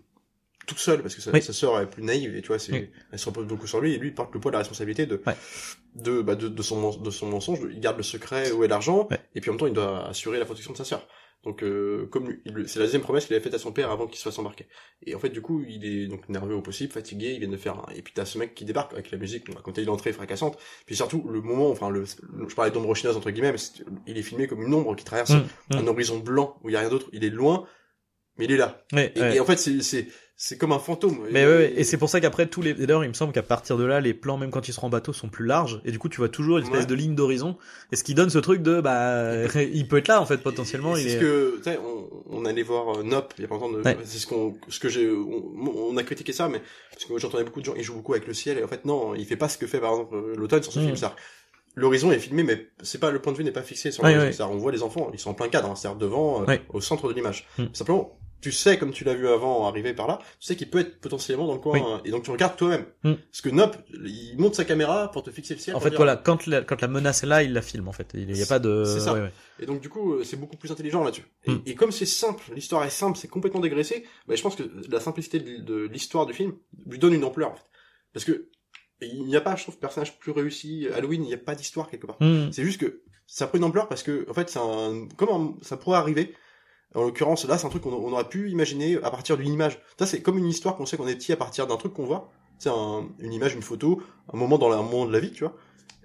tout 0.65 0.77
seul 0.77 1.01
parce 1.01 1.13
que 1.13 1.21
sa, 1.21 1.31
Oui. 1.31 1.41
sa 1.41 1.51
sœur 1.51 1.77
est 1.81 1.89
plus 1.89 2.03
naïve 2.03 2.37
et 2.37 2.41
tu 2.41 2.47
vois, 2.47 2.57
c'est, 2.59 2.71
Oui. 2.71 2.89
elle 3.11 3.19
se 3.19 3.25
repose 3.25 3.45
beaucoup 3.45 3.67
sur 3.67 3.81
lui 3.81 3.93
et 3.93 3.97
lui 3.97 4.07
il 4.09 4.13
porte 4.13 4.33
le 4.33 4.39
poids 4.39 4.49
de 4.49 4.53
la 4.53 4.59
responsabilité 4.59 5.05
de, 5.05 5.21
Ouais. 5.27 5.35
de, 5.95 6.21
bah, 6.21 6.35
de, 6.35 6.47
de 6.47 6.61
son, 6.61 6.95
de 6.97 7.09
son 7.11 7.27
mensonge. 7.27 7.59
Il 7.69 7.81
garde 7.81 7.97
le 7.97 8.03
secret 8.03 8.51
où 8.53 8.63
est 8.63 8.69
l'argent 8.69 9.07
et 9.35 9.41
puis 9.41 9.49
en 9.49 9.53
même 9.53 9.59
temps 9.59 9.67
il 9.67 9.73
doit 9.73 10.07
assurer 10.07 10.39
la 10.39 10.45
protection 10.45 10.71
de 10.71 10.77
sa 10.77 10.85
sœur. 10.85 11.05
Donc 11.43 11.61
euh, 11.61 12.05
comme 12.07 12.37
c'est 12.67 12.79
la 12.79 12.85
deuxième 12.85 13.01
promesse 13.01 13.25
qu'il 13.25 13.35
avait 13.35 13.43
faite 13.43 13.53
à 13.53 13.59
son 13.59 13.73
père 13.73 13.91
avant 13.91 14.07
qu'il 14.07 14.17
se 14.17 14.23
fasse 14.23 14.39
embarquer. 14.39 14.65
Et 15.05 15.13
en 15.13 15.19
fait 15.19 15.29
du 15.29 15.41
coup 15.41 15.61
il 15.67 15.85
est 15.85 16.07
donc 16.07 16.29
nerveux 16.29 16.55
au 16.55 16.61
possible, 16.61 16.93
fatigué, 16.93 17.33
il 17.33 17.39
vient 17.39 17.49
de 17.49 17.57
faire 17.57 17.77
un... 17.79 17.91
et 17.93 18.01
puis 18.01 18.13
t'as 18.15 18.23
ce 18.25 18.37
mec 18.37 18.55
qui 18.55 18.63
débarque 18.63 18.93
avec 18.93 19.11
la 19.11 19.17
musique, 19.17 19.45
on 19.49 19.53
va 19.53 19.61
compter 19.61 19.83
l'entrée 19.83 20.13
fracassante. 20.13 20.57
Puis 20.85 20.95
surtout 20.95 21.27
le 21.29 21.41
moment, 21.41 21.69
enfin 21.69 21.89
le, 21.89 22.05
le- 22.31 22.47
je 22.47 22.55
parlais 22.55 22.71
d'ombre 22.71 22.95
chinoise 22.95 23.17
entre 23.17 23.29
guillemets, 23.31 23.51
mais 23.51 23.59
il 24.07 24.17
est 24.17 24.21
filmé 24.23 24.47
comme 24.47 24.63
une 24.63 24.73
ombre 24.73 24.95
qui 24.95 25.03
traverse 25.03 25.31
Mm, 25.31 25.35
mm. 25.71 25.77
un 25.77 25.87
horizon 25.87 26.19
blanc 26.19 26.57
où 26.63 26.69
il 26.69 26.73
y 26.73 26.75
a 26.75 26.79
rien 26.79 26.89
d'autre. 26.89 27.09
Il 27.11 27.25
est 27.25 27.29
loin, 27.29 27.67
mais 28.37 28.45
il 28.45 28.51
est 28.51 28.57
là. 28.57 28.85
Ouais, 28.93 29.11
Et, 29.15 29.19
ouais. 29.19 29.35
et 29.35 29.39
en 29.41 29.45
fait 29.45 29.57
c'est 29.57 30.07
c'est 30.45 30.57
comme 30.57 30.73
un 30.73 30.79
fantôme. 30.79 31.19
Mais 31.31 31.45
ouais, 31.45 31.71
et 31.77 31.85
c'est 31.85 31.95
pour 31.95 32.09
ça 32.09 32.19
qu'après 32.19 32.47
tous 32.47 32.61
les, 32.61 32.73
d'ailleurs, 32.73 33.05
il 33.05 33.07
me 33.07 33.13
semble 33.13 33.31
qu'à 33.31 33.43
partir 33.43 33.77
de 33.77 33.85
là, 33.85 34.01
les 34.01 34.13
plans, 34.13 34.35
même 34.37 34.51
quand 34.51 34.67
ils 34.67 34.73
seront 34.73 34.87
en 34.87 34.89
bateau, 34.89 35.13
sont 35.13 35.29
plus 35.29 35.45
larges, 35.45 35.79
et 35.85 35.91
du 35.91 35.99
coup, 35.99 36.09
tu 36.09 36.17
vois 36.17 36.27
toujours 36.27 36.57
une 36.57 36.65
espèce 36.65 36.81
Ouais. 36.81 36.85
de 36.85 36.95
ligne 36.95 37.15
d'horizon, 37.15 37.55
et 37.93 37.95
ce 37.95 38.03
qui 38.03 38.13
donne 38.13 38.29
ce 38.29 38.39
truc 38.39 38.61
de, 38.61 38.81
bah, 38.81 39.45
il 39.73 39.87
peut 39.87 39.97
être 39.99 40.09
là, 40.09 40.19
en 40.21 40.25
fait, 40.25 40.39
potentiellement, 40.39 40.95
c'est 40.95 41.03
est... 41.03 41.09
ce 41.15 41.17
que 41.19 41.57
tu 41.57 41.63
sais, 41.63 41.79
on, 41.79 42.09
on 42.41 42.43
allait 42.45 42.61
voir 42.63 42.99
euh, 42.99 43.03
Nop 43.03 43.33
il 43.37 43.43
y 43.43 43.45
a 43.45 43.47
pas 43.47 43.55
longtemps. 43.55 43.71
de- 43.71 43.81
Ouais. 43.83 43.97
C'est 44.03 44.17
ce 44.19 44.27
qu'on, 44.27 44.57
ce 44.67 44.79
que 44.81 44.89
j'ai, 44.89 45.09
on, 45.09 45.53
on 45.89 45.95
a 45.95 46.03
critiqué 46.03 46.33
ça, 46.33 46.49
mais 46.49 46.61
parce 46.91 47.05
que 47.05 47.17
j'entendais 47.17 47.45
beaucoup 47.45 47.61
de 47.61 47.65
gens, 47.65 47.75
ils 47.77 47.83
jouent 47.83 47.95
beaucoup 47.95 48.13
avec 48.13 48.27
le 48.27 48.33
ciel 48.33 48.57
et 48.57 48.63
en 48.65 48.67
fait 48.67 48.83
non, 48.83 49.15
il 49.15 49.25
fait 49.25 49.37
pas 49.37 49.47
ce 49.47 49.57
que 49.57 49.65
fait 49.65 49.79
par 49.79 49.91
exemple 49.93 50.15
euh, 50.15 50.33
l'automne 50.35 50.61
sur 50.61 50.73
ce 50.73 50.79
Mm. 50.79 50.93
film. 50.95 51.09
L'horizon 51.75 52.11
est 52.11 52.19
filmé, 52.19 52.43
mais 52.43 52.67
c'est 52.83 52.99
pas 52.99 53.09
le 53.11 53.19
point 53.19 53.31
de 53.31 53.37
vue 53.37 53.43
n'est 53.45 53.51
pas 53.51 53.63
fixé 53.63 53.91
sur 53.91 54.03
l'horizon. 54.03 54.45
ouais. 54.47 54.53
On 54.53 54.57
voit 54.57 54.71
les 54.73 54.83
enfants, 54.83 55.09
ils 55.13 55.19
sont 55.19 55.31
en 55.31 55.33
plein 55.33 55.47
cadre, 55.47 55.71
hein, 55.71 55.75
c'est-à-dire 55.75 55.97
devant, 55.97 56.43
euh, 56.47 56.57
au 56.73 56.81
centre 56.81 57.07
de 57.07 57.13
l'image. 57.13 57.47
Mm. 57.57 57.63
Simplement, 57.73 58.19
tu 58.43 58.51
sais, 58.51 58.77
comme 58.77 58.91
tu 58.91 59.03
l'as 59.03 59.15
vu 59.15 59.27
avant 59.27 59.65
arriver 59.67 59.93
par 59.93 60.05
là, 60.07 60.19
tu 60.39 60.45
sais 60.45 60.55
qu'il 60.55 60.69
peut 60.69 60.79
être 60.79 60.99
potentiellement 61.01 61.47
dans 61.47 61.53
le 61.53 61.59
coin, 61.59 61.73
Oui. 61.79 61.81
hein, 61.83 62.01
et 62.05 62.11
donc 62.11 62.23
tu 62.23 62.29
regardes 62.31 62.55
toi-même. 62.57 62.85
Mm. 63.03 63.13
Parce 63.15 63.41
que 63.41 63.49
Nop, 63.49 63.75
il 64.05 64.35
monte 64.37 64.53
sa 64.55 64.65
caméra 64.65 65.09
pour 65.09 65.23
te 65.23 65.31
fixer 65.31 65.55
le 65.55 65.59
ciel. 65.59 65.75
En 65.75 65.79
fait, 65.79 65.89
dire- 65.89 65.97
voilà, 65.97 66.15
quand 66.17 66.45
la, 66.45 66.61
quand 66.61 66.81
la 66.81 66.87
menace 66.87 67.23
est 67.23 67.27
là, 67.27 67.41
il 67.41 67.53
la 67.53 67.61
filme, 67.61 67.87
en 67.87 67.93
fait. 67.93 68.11
Il 68.13 68.37
y 68.37 68.43
a 68.43 68.45
pas 68.45 68.59
de... 68.59 68.83
C'est 68.85 68.99
ça. 68.99 69.13
ouais, 69.13 69.21
ouais. 69.21 69.31
Et 69.59 69.65
donc 69.65 69.81
du 69.81 69.89
coup, 69.89 70.13
euh, 70.13 70.23
c'est 70.23 70.37
beaucoup 70.37 70.57
plus 70.57 70.71
intelligent 70.71 71.03
là-dessus. 71.03 71.25
Et, 71.45 71.51
Mm. 71.51 71.61
et 71.65 71.75
comme 71.75 71.91
c'est 71.91 72.05
simple, 72.05 72.43
l'histoire 72.53 72.83
est 72.83 72.89
simple, 72.89 73.17
c'est 73.17 73.27
complètement 73.29 73.61
dégraissé, 73.61 74.05
bah, 74.27 74.35
je 74.35 74.41
pense 74.43 74.55
que 74.55 74.63
la 74.89 74.99
simplicité 74.99 75.39
de, 75.39 75.57
de 75.61 75.87
l'histoire 75.87 76.25
du 76.25 76.33
film 76.33 76.53
lui 76.85 76.99
donne 76.99 77.13
une 77.13 77.23
ampleur. 77.23 77.51
En 77.51 77.55
fait. 77.55 77.65
Parce 78.13 78.25
que 78.25 78.49
il 79.01 79.25
n'y 79.25 79.35
a 79.35 79.41
pas, 79.41 79.55
je 79.55 79.63
trouve, 79.63 79.77
personnage 79.79 80.17
plus 80.19 80.31
réussi. 80.31 80.87
Halloween, 80.95 81.23
il 81.23 81.27
n'y 81.27 81.33
a 81.33 81.37
pas 81.37 81.55
d'histoire 81.55 81.89
quelque 81.89 82.05
part. 82.07 82.15
Hmm. 82.21 82.51
C'est 82.51 82.63
juste 82.63 82.79
que 82.79 83.01
ça 83.27 83.47
prend 83.47 83.57
une 83.57 83.63
ampleur 83.65 83.87
parce 83.89 84.01
que, 84.03 84.25
en 84.29 84.33
fait, 84.33 84.49
c'est 84.49 84.59
un, 84.59 85.07
comment 85.17 85.57
ça 85.61 85.75
pourrait 85.77 85.97
arriver. 85.97 86.33
En 86.95 87.03
l'occurrence, 87.03 87.45
là, 87.45 87.57
c'est 87.57 87.65
un 87.65 87.69
truc 87.69 87.83
qu'on 87.83 87.93
on 87.93 88.11
aurait 88.11 88.27
pu 88.29 88.49
imaginer 88.51 88.97
à 89.03 89.09
partir 89.09 89.37
d'une 89.37 89.51
image. 89.51 89.79
Ça, 89.97 90.05
c'est 90.05 90.21
comme 90.21 90.37
une 90.37 90.47
histoire 90.47 90.75
qu'on 90.75 90.85
sait 90.85 90.97
qu'on 90.97 91.07
est 91.07 91.15
petit 91.15 91.31
à 91.33 91.37
partir 91.37 91.65
d'un 91.67 91.77
truc 91.77 91.93
qu'on 91.93 92.05
voit. 92.05 92.29
C'est 92.59 92.69
un, 92.69 93.07
une 93.19 93.33
image, 93.33 93.55
une 93.55 93.61
photo, 93.63 94.01
un 94.31 94.37
moment 94.37 94.57
dans 94.57 94.69
la, 94.69 94.77
un 94.77 94.83
moment 94.83 95.05
de 95.05 95.11
la 95.11 95.19
vie, 95.19 95.31
tu 95.31 95.43
vois. 95.43 95.55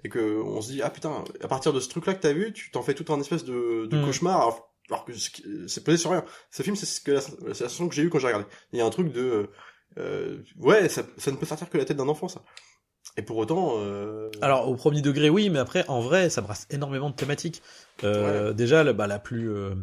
Et 0.03 0.09
que 0.09 0.41
on 0.41 0.61
se 0.61 0.71
dit, 0.71 0.81
ah 0.81 0.89
putain, 0.89 1.23
à 1.43 1.47
partir 1.47 1.73
de 1.73 1.79
ce 1.79 1.89
truc-là 1.89 2.13
que 2.13 2.21
t'as 2.21 2.33
vu, 2.33 2.53
tu 2.53 2.71
t'en 2.71 2.81
fais 2.81 2.93
tout 2.93 3.11
un 3.13 3.19
espèce 3.19 3.43
de, 3.45 3.85
de 3.85 3.97
Mm. 3.97 4.05
cauchemar, 4.05 4.41
alors, 4.41 4.71
alors 4.89 5.05
que 5.05 5.11
c'est 5.67 5.83
posé 5.83 5.97
sur 5.97 6.11
rien. 6.11 6.23
Ce 6.51 6.63
film, 6.63 6.75
c'est 6.75 6.85
ce 6.85 7.01
que 7.01 7.11
la, 7.11 7.21
sensation 7.21 7.87
que 7.87 7.93
j'ai 7.95 8.01
eue 8.03 8.09
quand 8.09 8.19
j'ai 8.19 8.27
regardé. 8.27 8.45
Il 8.73 8.79
y 8.79 8.81
a 8.81 8.85
un 8.85 8.89
truc 8.89 9.11
de, 9.11 9.49
euh, 9.97 10.37
ouais, 10.57 10.89
ça, 10.89 11.03
ça 11.17 11.31
ne 11.31 11.35
peut 11.37 11.45
sortir 11.45 11.69
que 11.69 11.77
la 11.77 11.85
tête 11.85 11.97
d'un 11.97 12.07
enfant, 12.07 12.27
ça. 12.27 12.41
Et 13.17 13.21
pour 13.21 13.37
autant, 13.37 13.73
euh, 13.77 14.29
Alors, 14.41 14.69
au 14.69 14.75
premier 14.75 15.01
degré, 15.01 15.29
oui, 15.29 15.49
mais 15.49 15.59
après, 15.59 15.85
en 15.87 15.99
vrai, 15.99 16.29
ça 16.29 16.41
brasse 16.41 16.65
énormément 16.69 17.09
de 17.09 17.15
thématiques. 17.15 17.61
Euh, 18.03 18.53
Déjà, 18.53 18.83
la, 18.83 18.93
bah, 18.93 19.07
la 19.07 19.19
plus... 19.19 19.51
euh, 19.51 19.75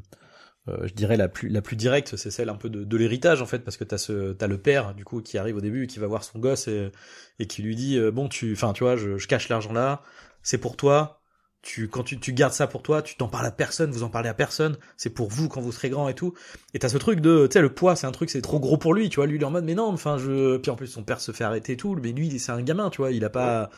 je 0.84 0.92
dirais 0.94 1.16
la 1.16 1.28
plus 1.28 1.48
la 1.48 1.62
plus 1.62 1.76
directe, 1.76 2.16
c'est 2.16 2.30
celle 2.30 2.48
un 2.48 2.54
peu 2.56 2.68
de, 2.68 2.84
de 2.84 2.96
l'héritage 2.96 3.42
en 3.42 3.46
fait, 3.46 3.60
parce 3.60 3.76
que 3.76 3.84
t'as 3.84 3.98
ce 3.98 4.32
t'as 4.32 4.46
le 4.48 4.58
père 4.58 4.94
du 4.94 5.04
coup 5.04 5.20
qui 5.22 5.38
arrive 5.38 5.56
au 5.56 5.60
début 5.60 5.86
qui 5.86 5.98
va 5.98 6.06
voir 6.06 6.24
son 6.24 6.38
gosse 6.38 6.68
et, 6.68 6.90
et 7.38 7.46
qui 7.46 7.62
lui 7.62 7.76
dit 7.76 7.98
euh, 7.98 8.10
bon 8.10 8.28
tu 8.28 8.52
enfin 8.52 8.72
tu 8.72 8.84
vois 8.84 8.96
je, 8.96 9.16
je 9.18 9.28
cache 9.28 9.48
l'argent 9.48 9.72
là, 9.72 10.02
c'est 10.42 10.58
pour 10.58 10.76
toi, 10.76 11.20
tu 11.62 11.88
quand 11.88 12.02
tu, 12.04 12.18
tu 12.18 12.32
gardes 12.32 12.52
ça 12.52 12.66
pour 12.66 12.82
toi, 12.82 13.02
tu 13.02 13.16
t'en 13.16 13.28
parles 13.28 13.46
à 13.46 13.50
personne, 13.50 13.90
vous 13.90 14.02
en 14.02 14.08
parlez 14.10 14.28
à 14.28 14.34
personne, 14.34 14.76
c'est 14.96 15.10
pour 15.10 15.28
vous 15.28 15.48
quand 15.48 15.60
vous 15.60 15.72
serez 15.72 15.90
grand 15.90 16.08
et 16.08 16.14
tout. 16.14 16.34
Et 16.74 16.78
t'as 16.78 16.88
ce 16.88 16.98
truc 16.98 17.20
de 17.20 17.46
tu 17.46 17.54
sais 17.54 17.60
le 17.62 17.72
poids 17.72 17.96
c'est 17.96 18.06
un 18.06 18.12
truc 18.12 18.30
c'est 18.30 18.42
trop 18.42 18.60
gros 18.60 18.76
pour 18.78 18.94
lui, 18.94 19.08
tu 19.08 19.16
vois. 19.16 19.26
Lui 19.26 19.36
il 19.36 19.42
est 19.42 19.44
en 19.44 19.50
mode 19.50 19.64
mais 19.64 19.74
non 19.74 19.86
enfin 19.86 20.18
je 20.18 20.56
puis 20.58 20.70
en 20.70 20.76
plus 20.76 20.86
son 20.88 21.02
père 21.04 21.20
se 21.20 21.32
fait 21.32 21.44
arrêter 21.44 21.72
et 21.74 21.76
tout, 21.76 21.96
mais 22.02 22.12
lui 22.12 22.38
c'est 22.38 22.52
un 22.52 22.62
gamin 22.62 22.90
tu 22.90 22.98
vois. 22.98 23.12
Il 23.12 23.24
a 23.24 23.30
pas 23.30 23.70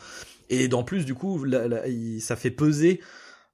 et 0.49 0.71
en 0.73 0.83
plus 0.83 1.05
du 1.05 1.13
coup 1.15 1.45
il- 1.45 2.21
ça 2.21 2.35
fait 2.35 2.51
peser 2.51 3.01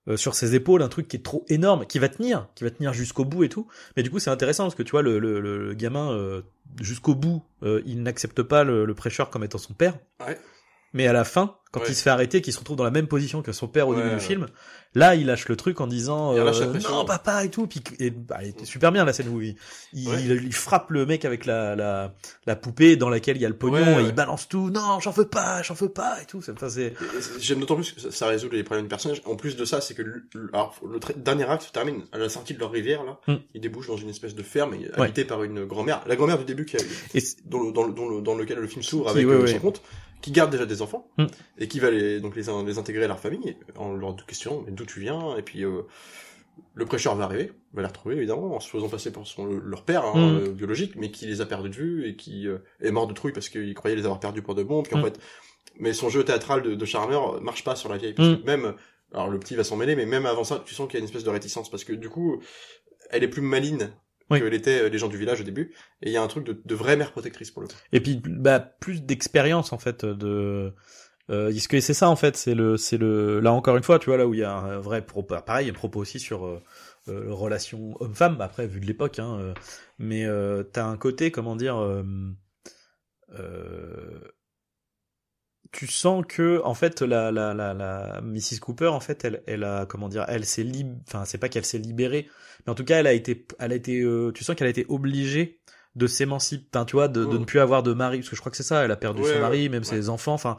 euh, 0.08 0.18
sur 0.18 0.36
ses 0.36 0.56
épaules 0.56 0.82
un 0.82 0.90
truc 0.90 1.08
qui 1.08 1.18
est 1.18 1.24
trop 1.24 1.46
énorme, 1.50 1.86
qui 1.86 2.00
va 2.00 2.10
tenir, 2.10 2.48
qui 2.56 2.64
va 2.64 2.72
tenir 2.72 2.94
jusqu'au 2.94 3.26
bout 3.26 3.44
et 3.44 3.50
tout. 3.50 3.68
Mais 3.98 4.04
du 4.04 4.10
coup, 4.12 4.20
c'est 4.20 4.30
intéressant 4.30 4.64
parce 4.64 4.76
que 4.76 4.84
tu 4.84 4.92
vois, 4.92 5.02
le, 5.02 5.20
le, 5.20 5.40
le 5.40 5.74
gamin, 5.74 6.12
euh, 6.12 6.42
jusqu'au 6.82 7.16
bout, 7.16 7.44
euh, 7.64 7.82
il 7.86 8.04
n'accepte 8.04 8.42
pas 8.44 8.64
le, 8.64 8.86
le 8.86 8.94
prêcheur 8.94 9.30
comme 9.30 9.44
étant 9.44 9.58
son 9.58 9.74
père. 9.74 9.98
Ouais. 10.26 10.38
Mais 10.94 11.08
à 11.08 11.14
la 11.14 11.26
fin, 11.26 11.58
quand 11.76 11.82
Ouais. 11.82 11.90
il 11.90 11.96
se 11.96 12.02
fait 12.02 12.10
arrêter, 12.10 12.42
qu'il 12.42 12.54
se 12.54 12.60
retrouve 12.60 12.78
dans 12.78 12.84
la 12.84 12.92
même 12.92 13.08
position 13.08 13.42
que 13.42 13.52
son 13.52 13.68
père 13.68 13.88
au 13.88 13.92
Ouais, 13.92 13.98
début 13.98 14.10
ouais. 14.10 14.16
du 14.16 14.22
film, 14.24 14.48
là, 14.94 15.16
il 15.16 15.26
lâche 15.28 15.48
le 15.50 15.56
truc 15.56 15.82
en 15.82 15.88
disant 15.88 16.34
Il 16.34 16.40
euh, 16.40 16.74
non 16.90 17.04
papa 17.06 17.44
et 17.44 17.50
tout. 17.50 17.68
Puis 17.68 17.82
et, 18.00 18.10
bah, 18.12 18.38
il 18.44 18.50
était 18.50 18.66
super 18.66 18.92
bien 18.92 19.04
la 19.06 19.12
scène 19.14 19.28
où 19.30 19.42
il, 19.42 19.56
il, 19.94 20.08
il- 20.10 20.44
il 20.46 20.54
frappe 20.54 20.90
le 20.92 21.06
mec 21.06 21.26
avec 21.26 21.46
la, 21.46 21.76
la, 21.76 22.14
la 22.46 22.56
poupée 22.56 22.96
dans 22.96 23.10
laquelle 23.10 23.36
il 23.38 23.42
y 23.42 23.46
a 23.46 23.50
le 23.50 23.58
pognon 23.58 24.00
et 24.00 24.04
il 24.04 24.14
balance 24.14 24.48
tout. 24.48 24.70
Non, 24.70 25.00
j'en 25.02 25.12
veux 25.12 25.28
pas, 25.28 25.62
j'en 25.64 25.74
veux 25.74 25.90
pas 25.90 26.22
et 26.22 26.26
tout. 26.26 26.42
C'est- 26.42 26.52
Enfin, 26.54 26.68
J'aime 27.40 27.60
d'autant 27.60 27.76
plus 27.76 27.92
que 27.92 28.00
ça, 28.02 28.12
ça 28.12 28.28
résout 28.28 28.50
les 28.50 28.64
problèmes 28.64 28.86
du 28.86 28.90
personnage. 28.90 29.22
En 29.26 29.36
plus 29.36 29.56
de 29.58 29.66
ça, 29.66 29.82
c'est 29.82 29.94
que 29.94 30.02
le, 30.02 30.24
alors, 30.54 30.76
le 30.90 31.00
tra- 31.00 31.16
dernier 31.22 31.44
acte 31.50 31.64
se 31.64 31.72
termine 31.72 32.04
à 32.12 32.18
la 32.18 32.30
sortie 32.30 32.54
de 32.54 32.60
leur 32.60 32.72
rivière, 32.72 33.04
là. 33.04 33.20
Hmm. 33.28 33.36
Ils 33.54 33.62
débouchent 33.62 33.88
dans 33.88 33.98
une 33.98 34.10
espèce 34.10 34.34
de 34.36 34.44
ferme 34.44 34.76
habitée 34.98 35.26
par 35.26 35.44
une 35.44 35.66
grand-mère. 35.66 36.02
La 36.08 36.16
grand-mère 36.16 36.38
du 36.38 36.46
début 36.46 36.66
qui 36.66 36.78
a, 36.78 36.80
et 37.14 37.22
dans, 37.46 37.60
le, 37.64 37.72
dans, 37.72 37.84
le, 37.84 37.94
dans, 37.94 38.08
le, 38.08 38.22
dans 38.22 38.36
lequel 38.36 38.60
le 38.60 38.68
film 38.68 38.82
s'ouvre 38.84 39.10
avec 39.10 39.26
euh, 39.26 39.46
son 39.48 39.60
compte, 39.60 39.82
qui 40.26 40.32
garde 40.32 40.52
déjà 40.52 40.66
des 40.66 40.82
enfants 40.82 41.08
Mm. 41.18 41.26
et 41.60 41.68
qui 41.68 41.80
va 41.80 41.92
les 41.92 42.20
donc 42.20 42.36
les, 42.36 42.50
in- 42.50 42.64
les 42.66 42.78
intégrer 42.78 43.04
à 43.06 43.08
leur 43.08 43.20
famille 43.20 43.56
en 43.78 43.94
leur 43.94 44.16
questionnant 44.26 44.64
mais 44.66 44.72
d'où 44.72 44.86
tu 44.86 45.00
viens 45.00 45.38
et 45.38 45.42
puis 45.44 45.64
euh, 45.64 45.82
le 46.74 46.86
prêcheur 46.86 47.16
va 47.16 47.26
arriver, 47.26 47.52
va 47.74 47.82
les 47.82 47.88
retrouver 47.88 48.16
évidemment 48.16 48.56
en 48.56 48.60
se 48.60 48.70
faisant 48.70 48.90
passer 48.90 49.12
pour 49.12 49.28
son 49.28 49.46
leur 49.46 49.84
père 49.84 50.04
hein, 50.06 50.14
Mm. 50.16 50.38
euh, 50.38 50.52
biologique 50.52 50.94
mais 50.96 51.12
qui 51.12 51.26
les 51.28 51.42
a 51.42 51.46
perdus 51.46 51.70
de 51.70 51.76
vue 51.76 52.08
et 52.10 52.16
qui 52.16 52.48
euh, 52.48 52.58
est 52.82 52.92
mort 52.92 53.08
de 53.08 53.14
trouille 53.14 53.34
parce 53.34 53.50
qu'il 53.50 53.74
croyait 53.76 53.96
les 53.96 54.04
avoir 54.06 54.20
perdus 54.20 54.42
pour 54.42 54.56
de 54.56 54.64
bon 54.64 54.82
puis 54.84 54.96
en 54.96 55.00
Mm. 55.00 55.04
fait 55.06 55.20
mais 55.78 55.94
son 55.94 56.10
jeu 56.10 56.24
théâtral 56.24 56.62
de, 56.64 56.74
de 56.76 56.86
charmeur 56.86 57.42
marche 57.42 57.64
pas 57.64 57.76
sur 57.76 57.90
la 57.90 57.98
vieille 57.98 58.14
parce 58.14 58.30
que 58.38 58.46
même 58.46 58.74
alors 59.14 59.30
le 59.30 59.38
petit 59.40 59.56
va 59.56 59.64
s'en 59.64 59.76
mêler 59.78 59.96
mais 59.96 60.06
même 60.06 60.26
avant 60.26 60.44
ça 60.44 60.62
tu 60.66 60.74
sens 60.74 60.88
qu'il 60.88 60.96
y 60.96 60.98
a 60.98 61.02
une 61.02 61.06
espèce 61.06 61.24
de 61.24 61.30
réticence 61.30 61.70
parce 61.70 61.84
que 61.84 61.94
du 61.94 62.10
coup 62.10 62.42
elle 63.12 63.24
est 63.24 63.28
plus 63.28 63.42
maligne 63.44 63.90
Oui. 64.30 64.40
que 64.40 64.46
l'étaient 64.46 64.82
euh, 64.82 64.90
les 64.90 64.98
gens 64.98 65.08
du 65.08 65.18
village 65.18 65.42
au 65.42 65.44
début 65.44 65.74
et 66.02 66.10
il 66.10 66.12
y 66.12 66.18
a 66.18 66.22
un 66.22 66.28
truc 66.28 66.44
de, 66.46 66.60
de 66.64 66.76
vraie 66.76 66.96
mère 66.98 67.12
protectrice 67.12 67.52
pour 67.52 67.62
le 67.62 67.68
coup. 67.68 67.76
Et 67.92 68.00
puis 68.00 68.22
bah 68.26 68.60
plus 68.60 69.02
d'expérience 69.04 69.72
en 69.72 69.78
fait 69.78 70.04
de 70.04 70.74
euh, 71.30 71.50
est-ce 71.50 71.68
que 71.68 71.80
c'est 71.80 71.94
ça 71.94 72.10
en 72.10 72.16
fait 72.16 72.36
c'est 72.38 72.56
le 72.56 72.78
c'est 72.78 72.98
le 72.98 73.40
là 73.40 73.52
encore 73.52 73.78
une 73.78 73.84
fois 73.84 74.00
tu 74.00 74.08
vois 74.08 74.18
là 74.18 74.28
où 74.28 74.34
il 74.34 74.40
y 74.40 74.44
a 74.44 74.52
un 74.52 74.80
vrai 74.80 75.06
propos 75.06 75.36
pareil 75.46 75.70
un 75.70 75.74
propos 75.74 76.00
aussi 76.00 76.20
sur 76.20 76.46
euh, 76.46 76.62
euh, 77.08 77.26
relation 77.34 77.96
homme-femme 78.00 78.42
après 78.42 78.68
vu 78.68 78.80
de 78.80 78.86
l'époque 78.86 79.20
hein 79.20 79.38
euh, 79.40 79.54
mais 80.00 80.26
euh, 80.26 80.64
t'as 80.64 80.86
un 80.86 80.98
côté 80.98 81.32
comment 81.32 81.56
dire 81.56 81.78
euh, 81.78 82.04
euh, 83.40 84.20
tu 85.76 85.88
sens 85.88 86.24
que 86.28 86.62
en 86.64 86.74
fait 86.74 87.02
la 87.02 87.32
la 87.34 87.54
la, 87.54 87.74
la 87.74 88.22
Mrs 88.24 88.60
Cooper 88.62 88.88
en 88.88 89.02
fait 89.02 89.26
elle 89.26 89.44
elle 89.46 89.64
a 89.66 89.86
comment 89.86 90.08
dire 90.08 90.24
elle 90.30 90.46
s'est 90.46 90.64
lib 90.64 90.96
enfin 91.08 91.26
c'est 91.26 91.38
pas 91.38 91.50
qu'elle 91.50 91.66
s'est 91.66 91.78
libérée 91.80 92.30
mais 92.66 92.72
en 92.72 92.76
tout 92.76 92.86
cas 92.86 92.98
elle 93.00 93.08
a 93.08 93.14
été 93.14 93.46
elle 93.60 93.74
a 93.74 93.76
été 93.76 94.00
euh, 94.02 94.32
tu 94.34 94.44
sens 94.46 94.56
qu'elle 94.56 94.68
a 94.68 94.70
été 94.70 94.86
obligée 94.88 95.60
de 95.98 96.08
s'émanciper 96.08 96.66
enfin 96.74 96.86
tu 96.86 96.96
vois 96.96 97.08
de, 97.10 97.26
de 97.26 97.38
Mm. 97.38 97.40
ne 97.42 97.46
plus 97.46 97.60
avoir 97.60 97.84
de 97.84 97.94
mari 97.94 98.20
parce 98.20 98.30
que 98.30 98.36
je 98.38 98.42
crois 98.42 98.52
que 98.52 98.58
c'est 98.58 98.64
ça 98.64 98.86
elle 98.86 98.92
a 98.92 98.96
perdu 98.96 99.22
Ouais, 99.22 99.34
son 99.34 99.40
mari 99.42 99.64
ouais, 99.64 99.70
même 99.70 99.84
ouais. 99.84 99.90
ses 99.90 100.08
enfants 100.10 100.34
enfin 100.34 100.56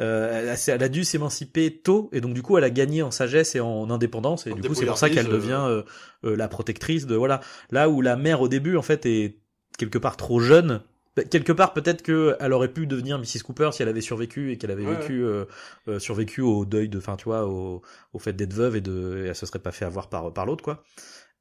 euh, 0.00 0.42
elle, 0.42 0.48
a, 0.50 0.74
elle 0.74 0.82
a 0.82 0.88
dû 0.90 1.02
s'émanciper 1.04 1.80
tôt 1.80 2.10
et 2.12 2.20
donc 2.20 2.34
du 2.34 2.42
coup 2.42 2.58
elle 2.58 2.64
a 2.64 2.70
gagné 2.70 3.02
en 3.02 3.10
sagesse 3.10 3.54
et 3.56 3.60
en 3.60 3.88
indépendance 3.90 4.46
et 4.46 4.52
En 4.52 4.56
du 4.56 4.68
coup 4.68 4.74
c'est 4.74 4.84
pour 4.86 4.98
ça 4.98 5.08
qu'elle 5.08 5.24
débrouillardise, 5.26 5.48
devient 5.50 5.84
euh, 6.26 6.30
euh, 6.32 6.36
la 6.36 6.48
protectrice 6.48 7.06
de 7.06 7.16
voilà 7.16 7.40
là 7.70 7.88
où 7.88 8.02
la 8.02 8.16
mère 8.16 8.40
au 8.42 8.48
début 8.48 8.76
en 8.76 8.82
fait 8.82 9.06
est 9.06 9.38
quelque 9.78 9.98
part 9.98 10.16
trop 10.18 10.40
jeune 10.40 10.82
quelque 11.24 11.52
part 11.52 11.72
peut-être 11.74 12.02
que 12.02 12.36
elle 12.40 12.52
aurait 12.52 12.72
pu 12.72 12.86
devenir 12.86 13.18
Mrs 13.18 13.42
Cooper 13.42 13.70
si 13.72 13.82
elle 13.82 13.88
avait 13.88 14.00
survécu 14.00 14.52
et 14.52 14.58
qu'elle 14.58 14.70
avait 14.70 14.84
Ouais, 14.84 14.86
vécu 14.86 15.24
euh, 15.24 15.44
euh, 15.88 15.98
survécu 15.98 16.40
au 16.40 16.64
deuil 16.64 16.88
de 16.88 16.98
enfin 16.98 17.16
tu 17.16 17.24
vois 17.24 17.46
au, 17.46 17.82
au 18.12 18.18
fait 18.18 18.32
d'être 18.32 18.52
veuve 18.54 18.76
et 18.76 18.80
de 18.80 19.22
et 19.24 19.28
elle 19.28 19.34
se 19.36 19.46
serait 19.46 19.58
pas 19.58 19.72
fait 19.72 19.84
avoir 19.84 20.08
par 20.08 20.32
par 20.32 20.46
l'autre 20.46 20.64
quoi 20.64 20.84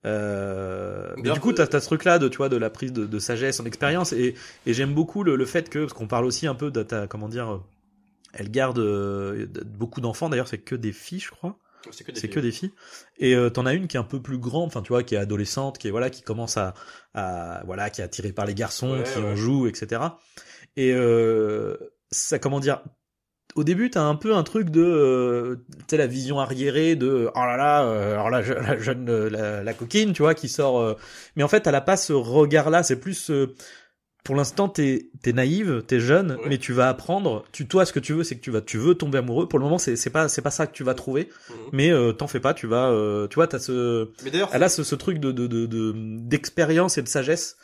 euh, 0.06 1.16
mais 1.22 1.32
du 1.32 1.40
coup, 1.40 1.54
t'as 1.54 1.63
as 1.66 1.80
ce 1.82 1.86
truc-là 1.88 2.20
de, 2.20 2.28
tu 2.28 2.38
vois, 2.38 2.50
de 2.50 2.58
la 2.58 2.70
prise 2.70 2.94
de, 2.94 3.06
de 3.06 3.20
sagesse, 3.20 3.60
en 3.60 3.66
expérience, 3.66 4.13
et, 4.13 4.36
et 4.66 4.74
j'aime 4.74 4.94
beaucoup 4.94 5.24
le, 5.24 5.36
le 5.36 5.46
fait 5.46 5.70
que, 5.70 5.80
parce 5.80 5.94
qu'on 5.94 6.08
parle 6.08 6.26
aussi 6.26 6.48
un 6.48 6.56
peu 6.56 6.72
de 6.72 6.84
ta, 6.84 7.08
comment 7.08 7.28
dire, 7.30 7.62
elle 8.34 8.52
garde 8.52 8.80
euh, 8.80 9.48
de- 9.48 9.63
beaucoup 9.63 10.02
d'enfants. 10.02 10.30
D'ailleurs, 10.30 10.48
c'est 10.50 10.60
que 10.60 10.76
des 10.76 10.94
filles, 10.94 11.20
je 11.22 11.32
crois. 11.32 11.60
C'est 11.91 12.04
que 12.04 12.12
des 12.12 12.19
C'est 12.19 12.28
filles. 12.28 12.36
que 12.36 12.39
des 12.39 12.52
filles. 12.52 12.71
Et 13.17 13.36
euh, 13.36 13.50
t'en 13.50 13.65
as 13.65 13.73
une 13.73 13.88
qui 13.88 13.97
est 13.97 14.00
un 14.00 14.04
peu 14.04 14.21
plus 14.21 14.38
grande, 14.38 14.67
enfin 14.67 14.82
tu 14.82 14.89
vois, 14.89 15.04
qui 15.04 15.15
est 15.15 15.17
adolescente, 15.17 15.78
qui 15.78 15.88
est 15.88 15.91
voilà, 15.91 16.10
qui 16.10 16.21
commence 16.21 16.58
à, 16.58 16.73
à 17.13 17.63
voilà, 17.65 17.89
qui 17.89 18.02
est 18.02 18.04
attirée 18.04 18.32
par 18.34 18.45
les 18.45 18.54
garçons, 18.56 18.91
Ouais, 18.93 19.04
qui 19.04 19.19
ouais. 19.19 19.26
en 19.26 19.36
joue, 19.36 19.67
etc. 19.67 20.19
Et 20.76 20.93
euh, 20.93 21.76
ça, 22.12 22.39
comment 22.39 22.60
dire, 22.60 22.84
au 23.56 23.63
début, 23.63 23.89
t'as 23.89 24.04
un 24.04 24.15
peu 24.15 24.36
un 24.36 24.43
truc 24.43 24.69
de, 24.69 24.82
euh, 24.84 25.56
tu 25.80 25.86
sais, 25.91 25.97
la 25.97 26.08
vision 26.08 26.39
arriérée 26.39 26.95
de, 26.95 27.30
oh 27.34 27.39
là 27.39 27.58
là, 27.58 27.84
euh, 27.86 28.13
alors 28.19 28.41
je- 28.43 28.54
la 28.54 28.78
jeune, 28.78 29.10
euh, 29.10 29.30
la, 29.30 29.63
la 29.63 29.73
coquine, 29.73 30.13
tu 30.13 30.21
vois, 30.21 30.36
qui 30.36 30.50
sort. 30.50 30.80
euh, 30.80 30.95
mais 31.36 31.43
en 31.43 31.47
fait, 31.47 31.65
elle 31.67 31.76
a 31.76 31.82
pas 31.82 31.97
ce 31.97 32.13
regard-là. 32.13 32.84
C'est 32.84 33.00
plus, 33.00 33.32
euh, 33.32 33.56
pour 34.28 34.36
l'instant, 34.36 34.68
t'es 34.68 35.10
es 35.26 35.32
naïve, 35.34 35.84
t'es 35.88 36.00
jeune, 36.02 36.34
Ouais. 36.34 36.50
mais 36.50 36.58
tu 36.58 36.74
vas 36.74 36.90
apprendre. 36.90 37.46
Tu, 37.54 37.66
toi, 37.66 37.86
ce 37.86 37.94
que 37.94 38.00
tu 38.00 38.12
veux, 38.13 38.24
c'est 38.24 38.36
que 38.36 38.42
tu 38.42 38.52
vas, 38.52 38.60
tu 38.62 38.78
veux 38.78 38.94
tomber 38.94 39.18
amoureux. 39.20 39.48
Pour 39.48 39.58
le 39.58 39.63
moment, 39.63 39.78
c'est 39.78 39.96
c'est 39.96 40.10
pas, 40.10 40.28
c'est 40.28 40.42
pas 40.42 40.52
ça 40.52 40.68
que 40.68 40.74
tu 40.74 40.84
vas 40.84 40.94
trouver. 40.94 41.30
Mhm. 41.50 41.56
Mais 41.72 41.92
euh, 41.92 42.12
t'en 42.12 42.28
fais 42.28 42.40
pas, 42.42 42.54
tu 42.54 42.68
vas, 42.68 42.92
euh, 42.92 43.28
tu 43.28 43.36
vois, 43.36 43.48
t'as 43.48 43.58
ce, 43.60 44.10
Mais 44.26 44.30
d'ailleurs, 44.32 44.50
elle 44.54 44.62
a 44.63 44.70
ce, 44.70 44.84
ce 44.84 44.96
truc 44.96 45.20
de 45.20 45.32
de 45.32 45.48
de 45.48 45.66
de- 45.66 45.94
d'expérience 45.96 46.98
et 46.98 47.02
de 47.02 47.08
sagesse. 47.08 47.56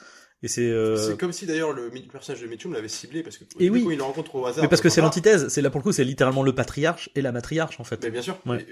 Et 0.41 0.47
c'est, 0.47 0.69
euh, 0.69 0.95
c'est 0.97 1.17
comme 1.17 1.32
si 1.32 1.45
d'ailleurs 1.45 1.71
le 1.73 1.89
personnage 2.12 2.41
de 2.41 2.47
Mitchum 2.47 2.73
l'avait 2.73 2.88
ciblé 2.89 3.23
parce 3.23 3.38
que 3.38 3.43
Et 3.60 3.69
oui. 3.69 3.84
coup, 3.84 3.91
il 3.91 3.97
le 3.97 4.04
rencontre 4.04 4.34
au 4.36 4.45
hasard. 4.45 4.62
mais 4.63 4.67
parce 4.69 4.82
que 4.82 4.89
c'est 4.89 4.99
l'antithèse. 5.02 5.47
C'est 5.49 5.62
là 5.62 5.69
pour 5.69 5.80
le 5.80 5.84
coup, 5.84 5.91
c'est 5.93 6.04
littéralement 6.04 6.43
le 6.43 6.54
patriarche 6.56 7.10
et 7.15 7.21
la 7.21 7.32
matriarche 7.32 7.80
en 7.80 7.84
fait. 7.84 7.99
Mais 8.04 8.10
bien 8.12 8.21
sûr, 8.21 8.38
Ouais. 8.45 8.65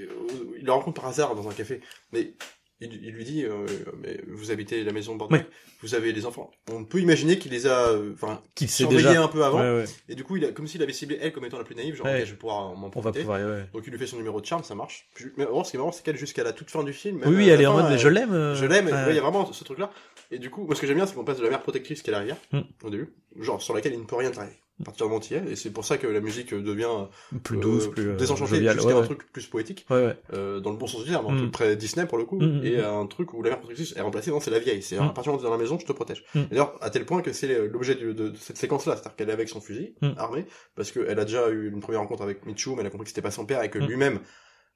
Il 0.59 0.65
le 0.65 0.71
rencontre 0.71 1.01
par 1.01 1.09
hasard 1.09 1.35
dans 1.35 1.47
un 1.49 1.53
café. 1.53 1.81
Mais 2.13 2.33
il, 2.81 2.93
il 3.05 3.11
lui 3.13 3.23
dit, 3.23 3.45
euh, 3.45 3.65
mais 4.01 4.19
vous 4.27 4.51
habitez 4.51 4.83
la 4.83 4.91
maison 4.91 5.15
Bordeaux, 5.15 5.35
Ouais. 5.35 5.45
vous 5.81 5.95
avez 5.95 6.11
des 6.13 6.25
enfants. 6.25 6.51
On 6.71 6.83
peut 6.83 6.99
imaginer 6.99 7.37
qu'il 7.37 7.51
les 7.51 7.67
a, 7.67 7.89
euh, 7.89 8.11
enfin, 8.13 8.41
Qu'il 8.55 8.69
surveillés 8.69 9.03
déjà. 9.03 9.21
un 9.23 9.27
peu 9.27 9.43
avant. 9.43 9.59
Ouais, 9.61 9.75
ouais. 9.81 9.85
Et 10.09 10.15
du 10.15 10.23
coup, 10.23 10.37
il 10.37 10.45
a, 10.45 10.51
comme 10.51 10.67
s'il 10.67 10.81
avait 10.83 10.91
ciblé 10.93 11.17
elle 11.21 11.31
comme 11.31 11.45
étant 11.45 11.57
la 11.57 11.63
plus 11.63 11.75
naïve, 11.75 11.95
genre, 11.95 12.05
Ouais. 12.07 12.19
ok, 12.21 12.25
je 12.25 12.31
vais 12.31 12.37
pouvoir 12.37 12.75
m'en 12.75 12.87
On 12.87 12.89
va 12.89 12.89
profiter. 12.89 13.19
pouvoir. 13.19 13.39
ouais. 13.39 13.65
Donc 13.73 13.83
il 13.85 13.91
lui 13.91 13.99
fait 13.99 14.07
son 14.07 14.17
numéro 14.17 14.41
de 14.41 14.45
charme, 14.45 14.63
ça 14.63 14.75
marche. 14.75 15.07
Mais 15.37 15.43
alors, 15.43 15.65
ce 15.65 15.71
qui 15.71 15.77
est 15.77 15.79
marrant, 15.79 15.91
c'est 15.91 16.03
qu'elle 16.03 16.17
jusqu'à 16.17 16.43
la 16.43 16.51
toute 16.53 16.69
fin 16.71 16.83
du 16.83 16.93
film. 16.93 17.21
Oui, 17.25 17.47
elle 17.49 17.61
est 17.61 17.65
en 17.67 17.73
mode, 17.73 17.89
mais 17.89 17.97
je 17.97 18.07
l'aime. 18.07 18.33
euh, 18.33 18.55
Je 18.55 18.65
l'aime, 18.65 18.87
il 19.09 19.15
y 19.15 19.19
a 19.19 19.21
vraiment 19.21 19.51
ce 19.51 19.63
truc-là. 19.63 19.91
Et 20.31 20.39
du 20.39 20.49
coup, 20.49 20.65
moi, 20.65 20.75
ce 20.75 20.81
que 20.81 20.87
j'aime 20.87 20.95
bien, 20.97 21.05
c'est 21.05 21.13
qu'on 21.13 21.23
passe 21.25 21.37
de 21.39 21.43
la 21.43 21.49
mère 21.49 21.61
protectrice 21.61 22.01
qui 22.01 22.09
est 22.09 22.13
la 22.13 22.19
rivière, 22.19 22.37
Mm. 22.51 22.61
au 22.83 22.89
début, 22.89 23.09
genre 23.39 23.61
sur 23.61 23.73
laquelle 23.73 23.93
il 23.93 23.99
ne 23.99 24.05
peut 24.05 24.15
rien 24.15 24.31
travailler. 24.31 24.55
Y 24.79 25.33
est, 25.35 25.51
et 25.51 25.55
c'est 25.55 25.69
pour 25.71 25.85
ça 25.85 25.97
que 25.97 26.07
la 26.07 26.21
musique 26.21 26.53
devient 26.55 27.05
plus 27.43 27.57
douce, 27.57 27.87
plus 27.91 28.09
euh, 28.09 28.15
désenchantée, 28.15 28.61
jusqu'à 28.63 28.87
Ouais, 28.87 28.93
un 28.93 29.03
truc 29.03 29.31
plus 29.31 29.45
poétique, 29.45 29.85
Ouais, 29.91 30.05
ouais. 30.07 30.17
euh, 30.33 30.59
dans 30.59 30.71
le 30.71 30.77
bon 30.77 30.87
sens 30.87 31.03
du 31.03 31.11
terme, 31.11 31.27
un 31.27 31.33
Mm. 31.33 31.37
truc 31.37 31.51
très 31.51 31.75
Disney 31.75 32.07
pour 32.07 32.17
le 32.17 32.25
coup, 32.25 32.39
Mm, 32.39 32.61
mm, 32.61 32.65
et 32.65 32.77
mm. 32.77 32.83
un 32.85 33.05
truc 33.05 33.33
où 33.33 33.43
la 33.43 33.49
mère 33.51 33.59
protectrice 33.59 33.95
est 33.95 34.01
remplacée, 34.01 34.31
non, 34.31 34.39
c'est 34.39 34.49
la 34.49 34.57
vieille. 34.59 34.81
C'est 34.81 34.97
à 34.97 35.03
partir 35.09 35.23
du 35.23 35.29
moment 35.29 35.37
où 35.37 35.41
tu 35.41 35.45
es 35.45 35.49
dans 35.49 35.55
la 35.55 35.61
maison, 35.61 35.77
je 35.77 35.85
te 35.85 35.91
protège. 35.91 36.23
D'ailleurs, 36.33 36.73
à 36.81 36.89
tel 36.89 37.05
point 37.05 37.21
que 37.21 37.31
c'est 37.31 37.67
l'objet 37.67 37.95
de, 37.95 38.11
de- 38.11 38.29
de 38.29 38.37
cette 38.37 38.57
séquence-là, 38.57 38.93
c'est-à-dire 38.95 39.15
qu'elle 39.15 39.29
est 39.29 39.33
avec 39.33 39.49
son 39.49 39.61
fusil, 39.61 39.93
armé, 40.17 40.45
parce 40.75 40.91
qu'elle 40.91 41.19
a 41.19 41.25
déjà 41.25 41.49
eu 41.49 41.69
une 41.69 41.79
première 41.79 42.01
rencontre 42.01 42.23
avec 42.23 42.45
Michum, 42.45 42.79
elle 42.79 42.87
a 42.87 42.89
compris 42.89 43.03
que 43.05 43.09
c'était 43.09 43.21
pas 43.21 43.31
son 43.31 43.45
père 43.45 43.61
et 43.61 43.69
que 43.69 43.77
lui-même 43.77 44.19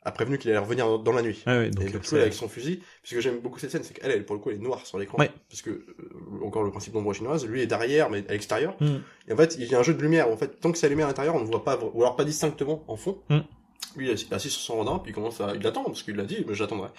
a 0.06 0.12
prévenu 0.12 0.38
qu'il 0.38 0.52
allait 0.52 0.60
revenir 0.60 0.86
dans, 0.86 0.98
dans 1.00 1.12
la 1.12 1.22
nuit. 1.24 1.44
Ouais, 1.48 1.58
ouais, 1.58 1.68
Et 1.68 1.70
donc, 1.72 1.84
euh, 1.84 2.00
coup, 2.00 2.06
elle 2.12 2.18
est 2.20 2.22
avec 2.22 2.34
son 2.34 2.48
fusil, 2.48 2.82
puisque 3.02 3.20
j'aime 3.22 3.39
beaucoup 3.39 3.60
cette 3.60 3.72
scène, 3.72 3.84
c'est 3.84 3.94
qu'elle, 3.94 4.12
elle, 4.12 4.24
pour 4.26 4.36
le 4.36 4.41
coup, 4.41 4.52
elle 4.52 4.58
est 4.58 4.60
noire 4.60 4.86
sur 4.86 5.00
l'écran. 5.00 5.18
Ouais. 5.18 5.32
Parce 5.50 5.62
que, 5.62 5.72
euh, 5.72 6.46
encore 6.46 6.63
le 6.63 6.72
principe 6.72 6.94
d'ombre 6.94 7.12
chinoise, 7.13 7.46
lui 7.46 7.62
est 7.62 7.68
derrière, 7.68 8.10
mais 8.10 8.24
à 8.30 8.32
l'extérieur. 8.32 8.76
Mm. 8.80 8.98
Et 9.28 9.34
en 9.34 9.38
fait, 9.38 9.56
il 9.60 9.65
y 9.65 9.76
a 9.76 9.80
un 9.80 9.84
jeu 9.84 9.94
de 9.96 10.02
lumière, 10.02 10.30
en 10.30 10.38
fait, 10.38 10.60
tant 10.60 10.72
que 10.72 10.78
c'est 10.78 10.86
allumé 10.86 11.04
à 11.04 11.08
l'intérieur, 11.08 11.36
on 11.36 11.41
ne 11.41 11.46
voit 11.46 11.63
pas, 11.63 11.78
ou 11.94 12.02
alors 12.02 12.15
pas 12.15 12.24
distinctement 12.24 12.84
en 12.88 12.96
fond. 12.96 13.20
Mm. 13.30 13.39
Lui, 13.98 14.08
il 14.08 14.12
est 14.12 14.34
assis 14.34 14.50
sur 14.50 14.62
son 14.62 14.76
rodin, 14.76 15.00
puis 15.00 15.12
il 15.12 15.15
commence 15.15 15.41
à, 15.41 15.54
il 15.56 15.65
attend, 15.65 15.84
parce 15.84 16.04
qu'il 16.04 16.15
l'a 16.15 16.24
dit, 16.24 16.46
mais 16.48 16.54
j'attendrai. 16.54 16.89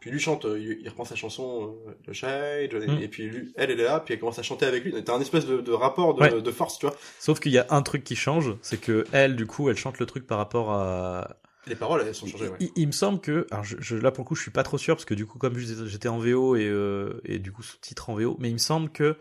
Puis 0.00 0.10
lui 0.10 0.18
chante, 0.18 0.46
euh, 0.46 0.58
il, 0.58 0.88
reprend 0.88 1.04
sa 1.04 1.14
chanson, 1.14 1.76
euh, 1.86 1.92
le 2.06 2.12
Shade, 2.14 2.72
Mm. 2.72 3.02
et 3.02 3.08
puis 3.08 3.24
lui, 3.24 3.52
elle, 3.56 3.70
elle 3.70 3.80
est 3.80 3.84
là, 3.84 4.00
puis 4.00 4.14
elle 4.14 4.20
commence 4.20 4.38
à 4.38 4.42
chanter 4.42 4.64
avec 4.64 4.82
lui. 4.82 4.94
T'as 5.04 5.14
un 5.14 5.20
espèce 5.20 5.44
de, 5.46 5.60
de 5.60 5.72
rapport 5.72 6.14
de, 6.14 6.22
Ouais. 6.22 6.40
de 6.40 6.50
force, 6.50 6.78
tu 6.78 6.86
vois. 6.86 6.96
Sauf 7.18 7.38
qu'il 7.38 7.52
y 7.52 7.58
a 7.58 7.66
un 7.68 7.82
truc 7.82 8.02
qui 8.02 8.16
change, 8.16 8.54
c'est 8.62 8.80
que 8.80 9.04
elle, 9.12 9.36
du 9.36 9.46
coup, 9.46 9.68
elle 9.68 9.76
chante 9.76 9.98
le 9.98 10.06
truc 10.06 10.26
par 10.26 10.38
rapport 10.38 10.70
à. 10.70 11.36
Les 11.66 11.76
paroles, 11.76 12.02
elles 12.06 12.14
sont 12.14 12.26
changées, 12.26 12.48
ouais. 12.48 12.56
Il, 12.60 12.70
il 12.76 12.86
me 12.86 12.92
semble 12.92 13.20
que, 13.20 13.46
alors 13.50 13.64
je, 13.64 13.76
je- 13.80 13.96
là 13.96 14.10
pour 14.10 14.24
le 14.24 14.28
coup, 14.28 14.34
je 14.34 14.42
suis 14.42 14.50
pas 14.50 14.62
trop 14.62 14.78
sûr 14.78 14.96
parce 14.96 15.04
que 15.04 15.14
du 15.14 15.26
coup, 15.26 15.38
comme 15.38 15.56
j'étais 15.58 16.08
en 16.08 16.18
VO 16.18 16.56
et 16.56 16.66
euh, 16.66 17.20
et 17.24 17.38
du 17.38 17.52
coup 17.52 17.62
sous-titre 17.62 18.08
en 18.10 18.14
VO, 18.14 18.36
mais 18.40 18.48
il 18.48 18.54
me 18.54 18.58
semble 18.58 18.90
que, 18.90 19.16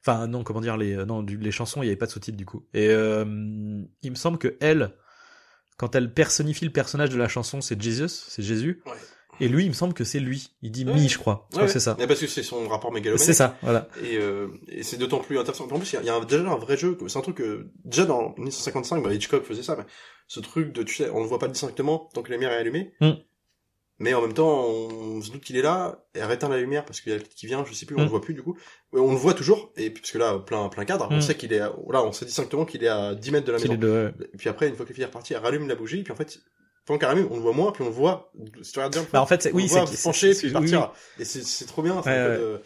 enfin 0.00 0.26
non, 0.26 0.44
comment 0.44 0.60
dire 0.62 0.76
les 0.76 0.96
non 1.04 1.22
du- 1.22 1.36
les 1.36 1.50
chansons, 1.52 1.82
il 1.82 1.86
y 1.86 1.88
avait 1.88 1.96
pas 1.96 2.06
de 2.06 2.10
sous-titre 2.10 2.36
du 2.38 2.46
coup. 2.46 2.66
Et 2.74 2.88
euh, 2.88 3.24
il 4.02 4.10
me 4.10 4.16
semble 4.16 4.38
que 4.38 4.56
elle, 4.60 4.94
quand 5.76 5.94
elle 5.94 6.12
personnifie 6.14 6.64
le 6.64 6.72
personnage 6.72 7.10
de 7.10 7.18
la 7.18 7.28
chanson, 7.28 7.60
c'est 7.60 7.80
Jesus, 7.80 8.08
c'est 8.08 8.42
Jésus. 8.42 8.82
Ouais. 8.86 8.92
Et 9.40 9.48
lui, 9.48 9.64
il 9.64 9.68
me 9.68 9.74
semble 9.74 9.94
que 9.94 10.04
c'est 10.04 10.20
lui. 10.20 10.50
Il 10.62 10.70
dit 10.70 10.84
Ouais. 10.84 10.92
mi, 10.94 11.08
je 11.08 11.18
crois. 11.18 11.46
Je 11.50 11.56
crois 11.56 11.62
Ouais, 11.62 11.66
que 11.66 11.72
c'est 11.72 11.80
ça. 11.80 11.96
Mais 11.98 12.06
parce 12.06 12.20
que 12.20 12.26
c'est 12.26 12.42
son 12.42 12.68
rapport 12.68 12.92
mégalomaniaque. 12.92 13.24
C'est 13.26 13.32
ça, 13.34 13.56
voilà. 13.62 13.88
Et, 14.02 14.16
euh, 14.16 14.48
et 14.68 14.82
c'est 14.82 14.96
d'autant 14.96 15.18
plus 15.18 15.38
intéressant. 15.38 15.64
En 15.64 15.78
plus, 15.78 15.92
il 15.92 16.04
y 16.04 16.08
a, 16.10 16.18
y 16.18 16.26
déjà 16.26 16.42
un 16.50 16.56
vrai 16.56 16.76
jeu. 16.76 16.96
C'est 17.08 17.18
un 17.18 17.22
truc 17.22 17.36
que, 17.36 17.68
déjà 17.84 18.04
dans 18.04 18.34
1955, 18.36 19.02
bah, 19.02 19.12
Hitchcock 19.12 19.44
faisait 19.44 19.62
ça, 19.62 19.76
mais 19.76 19.84
ce 20.28 20.40
truc 20.40 20.72
de, 20.72 20.82
tu 20.82 20.94
sais, 20.94 21.10
on 21.10 21.20
ne 21.22 21.26
voit 21.26 21.38
pas 21.38 21.48
distinctement 21.48 22.08
tant 22.14 22.22
que 22.22 22.30
la 22.30 22.36
lumière 22.36 22.52
est 22.52 22.56
allumée. 22.58 22.92
Mm. 23.00 23.10
Mais 24.00 24.12
en 24.12 24.22
même 24.22 24.32
temps, 24.34 24.66
on 24.66 25.20
se 25.20 25.30
doute 25.30 25.42
qu'il 25.44 25.56
est 25.56 25.62
là, 25.62 26.04
et 26.16 26.18
elle 26.18 26.30
éteint 26.32 26.48
la 26.48 26.58
lumière 26.58 26.84
parce 26.84 27.00
qu'il 27.00 27.12
y 27.12 27.14
a 27.14 27.18
qui 27.20 27.46
vient, 27.46 27.64
je 27.64 27.72
sais 27.72 27.86
plus, 27.86 27.94
on 27.96 28.00
Mm. 28.00 28.04
le 28.04 28.08
voit 28.10 28.20
plus 28.20 28.34
du 28.34 28.42
coup. 28.42 28.56
On 28.92 29.12
le 29.12 29.16
voit 29.16 29.34
toujours, 29.34 29.72
et 29.76 29.90
puis, 29.90 30.00
parce 30.02 30.10
que 30.10 30.18
là, 30.18 30.38
plein, 30.40 30.68
plein 30.68 30.84
cadre, 30.84 31.06
on 31.10 31.16
Mm. 31.18 31.20
sait 31.20 31.36
qu'il 31.36 31.52
est, 31.52 31.60
à- 31.60 31.72
là, 31.90 32.04
on 32.04 32.10
sait 32.10 32.24
distinctement 32.24 32.64
qu'il 32.64 32.82
est 32.82 32.88
à 32.88 33.14
10 33.14 33.30
mètres 33.30 33.46
de 33.46 33.52
la 33.52 33.58
maison. 33.58 33.74
de- 33.74 34.12
Et 34.32 34.36
puis 34.36 34.48
après, 34.48 34.66
une 34.68 34.74
fois 34.74 34.84
que 34.84 34.90
la 34.90 34.94
fille 34.94 35.04
est 35.04 35.06
repartie, 35.06 35.34
elle 35.34 35.40
rallume 35.42 35.68
la 35.68 35.76
bougie, 35.76 36.02
puis 36.02 36.12
en 36.12 36.16
fait, 36.16 36.40
qu'elle 36.98 37.08
rallume, 37.08 37.28
on 37.30 37.36
le 37.36 37.42
voit 37.42 37.52
moins, 37.52 37.72
puis 37.72 37.82
on 37.82 37.86
le 37.86 37.92
voit, 37.92 38.30
regardes 38.78 38.92
bien, 38.92 39.06
Bah 39.12 39.22
en 39.22 39.26
fait, 39.26 39.48
oui, 39.52 39.62
le 39.62 39.68
c'est 39.96 40.02
pencher, 40.02 40.34
puis 40.34 40.48
oui, 40.48 40.52
partir. 40.52 40.92
Et 41.18 41.24
c'est, 41.24 41.42
trop 41.66 41.82
bien, 41.82 41.94
de- 42.38 42.60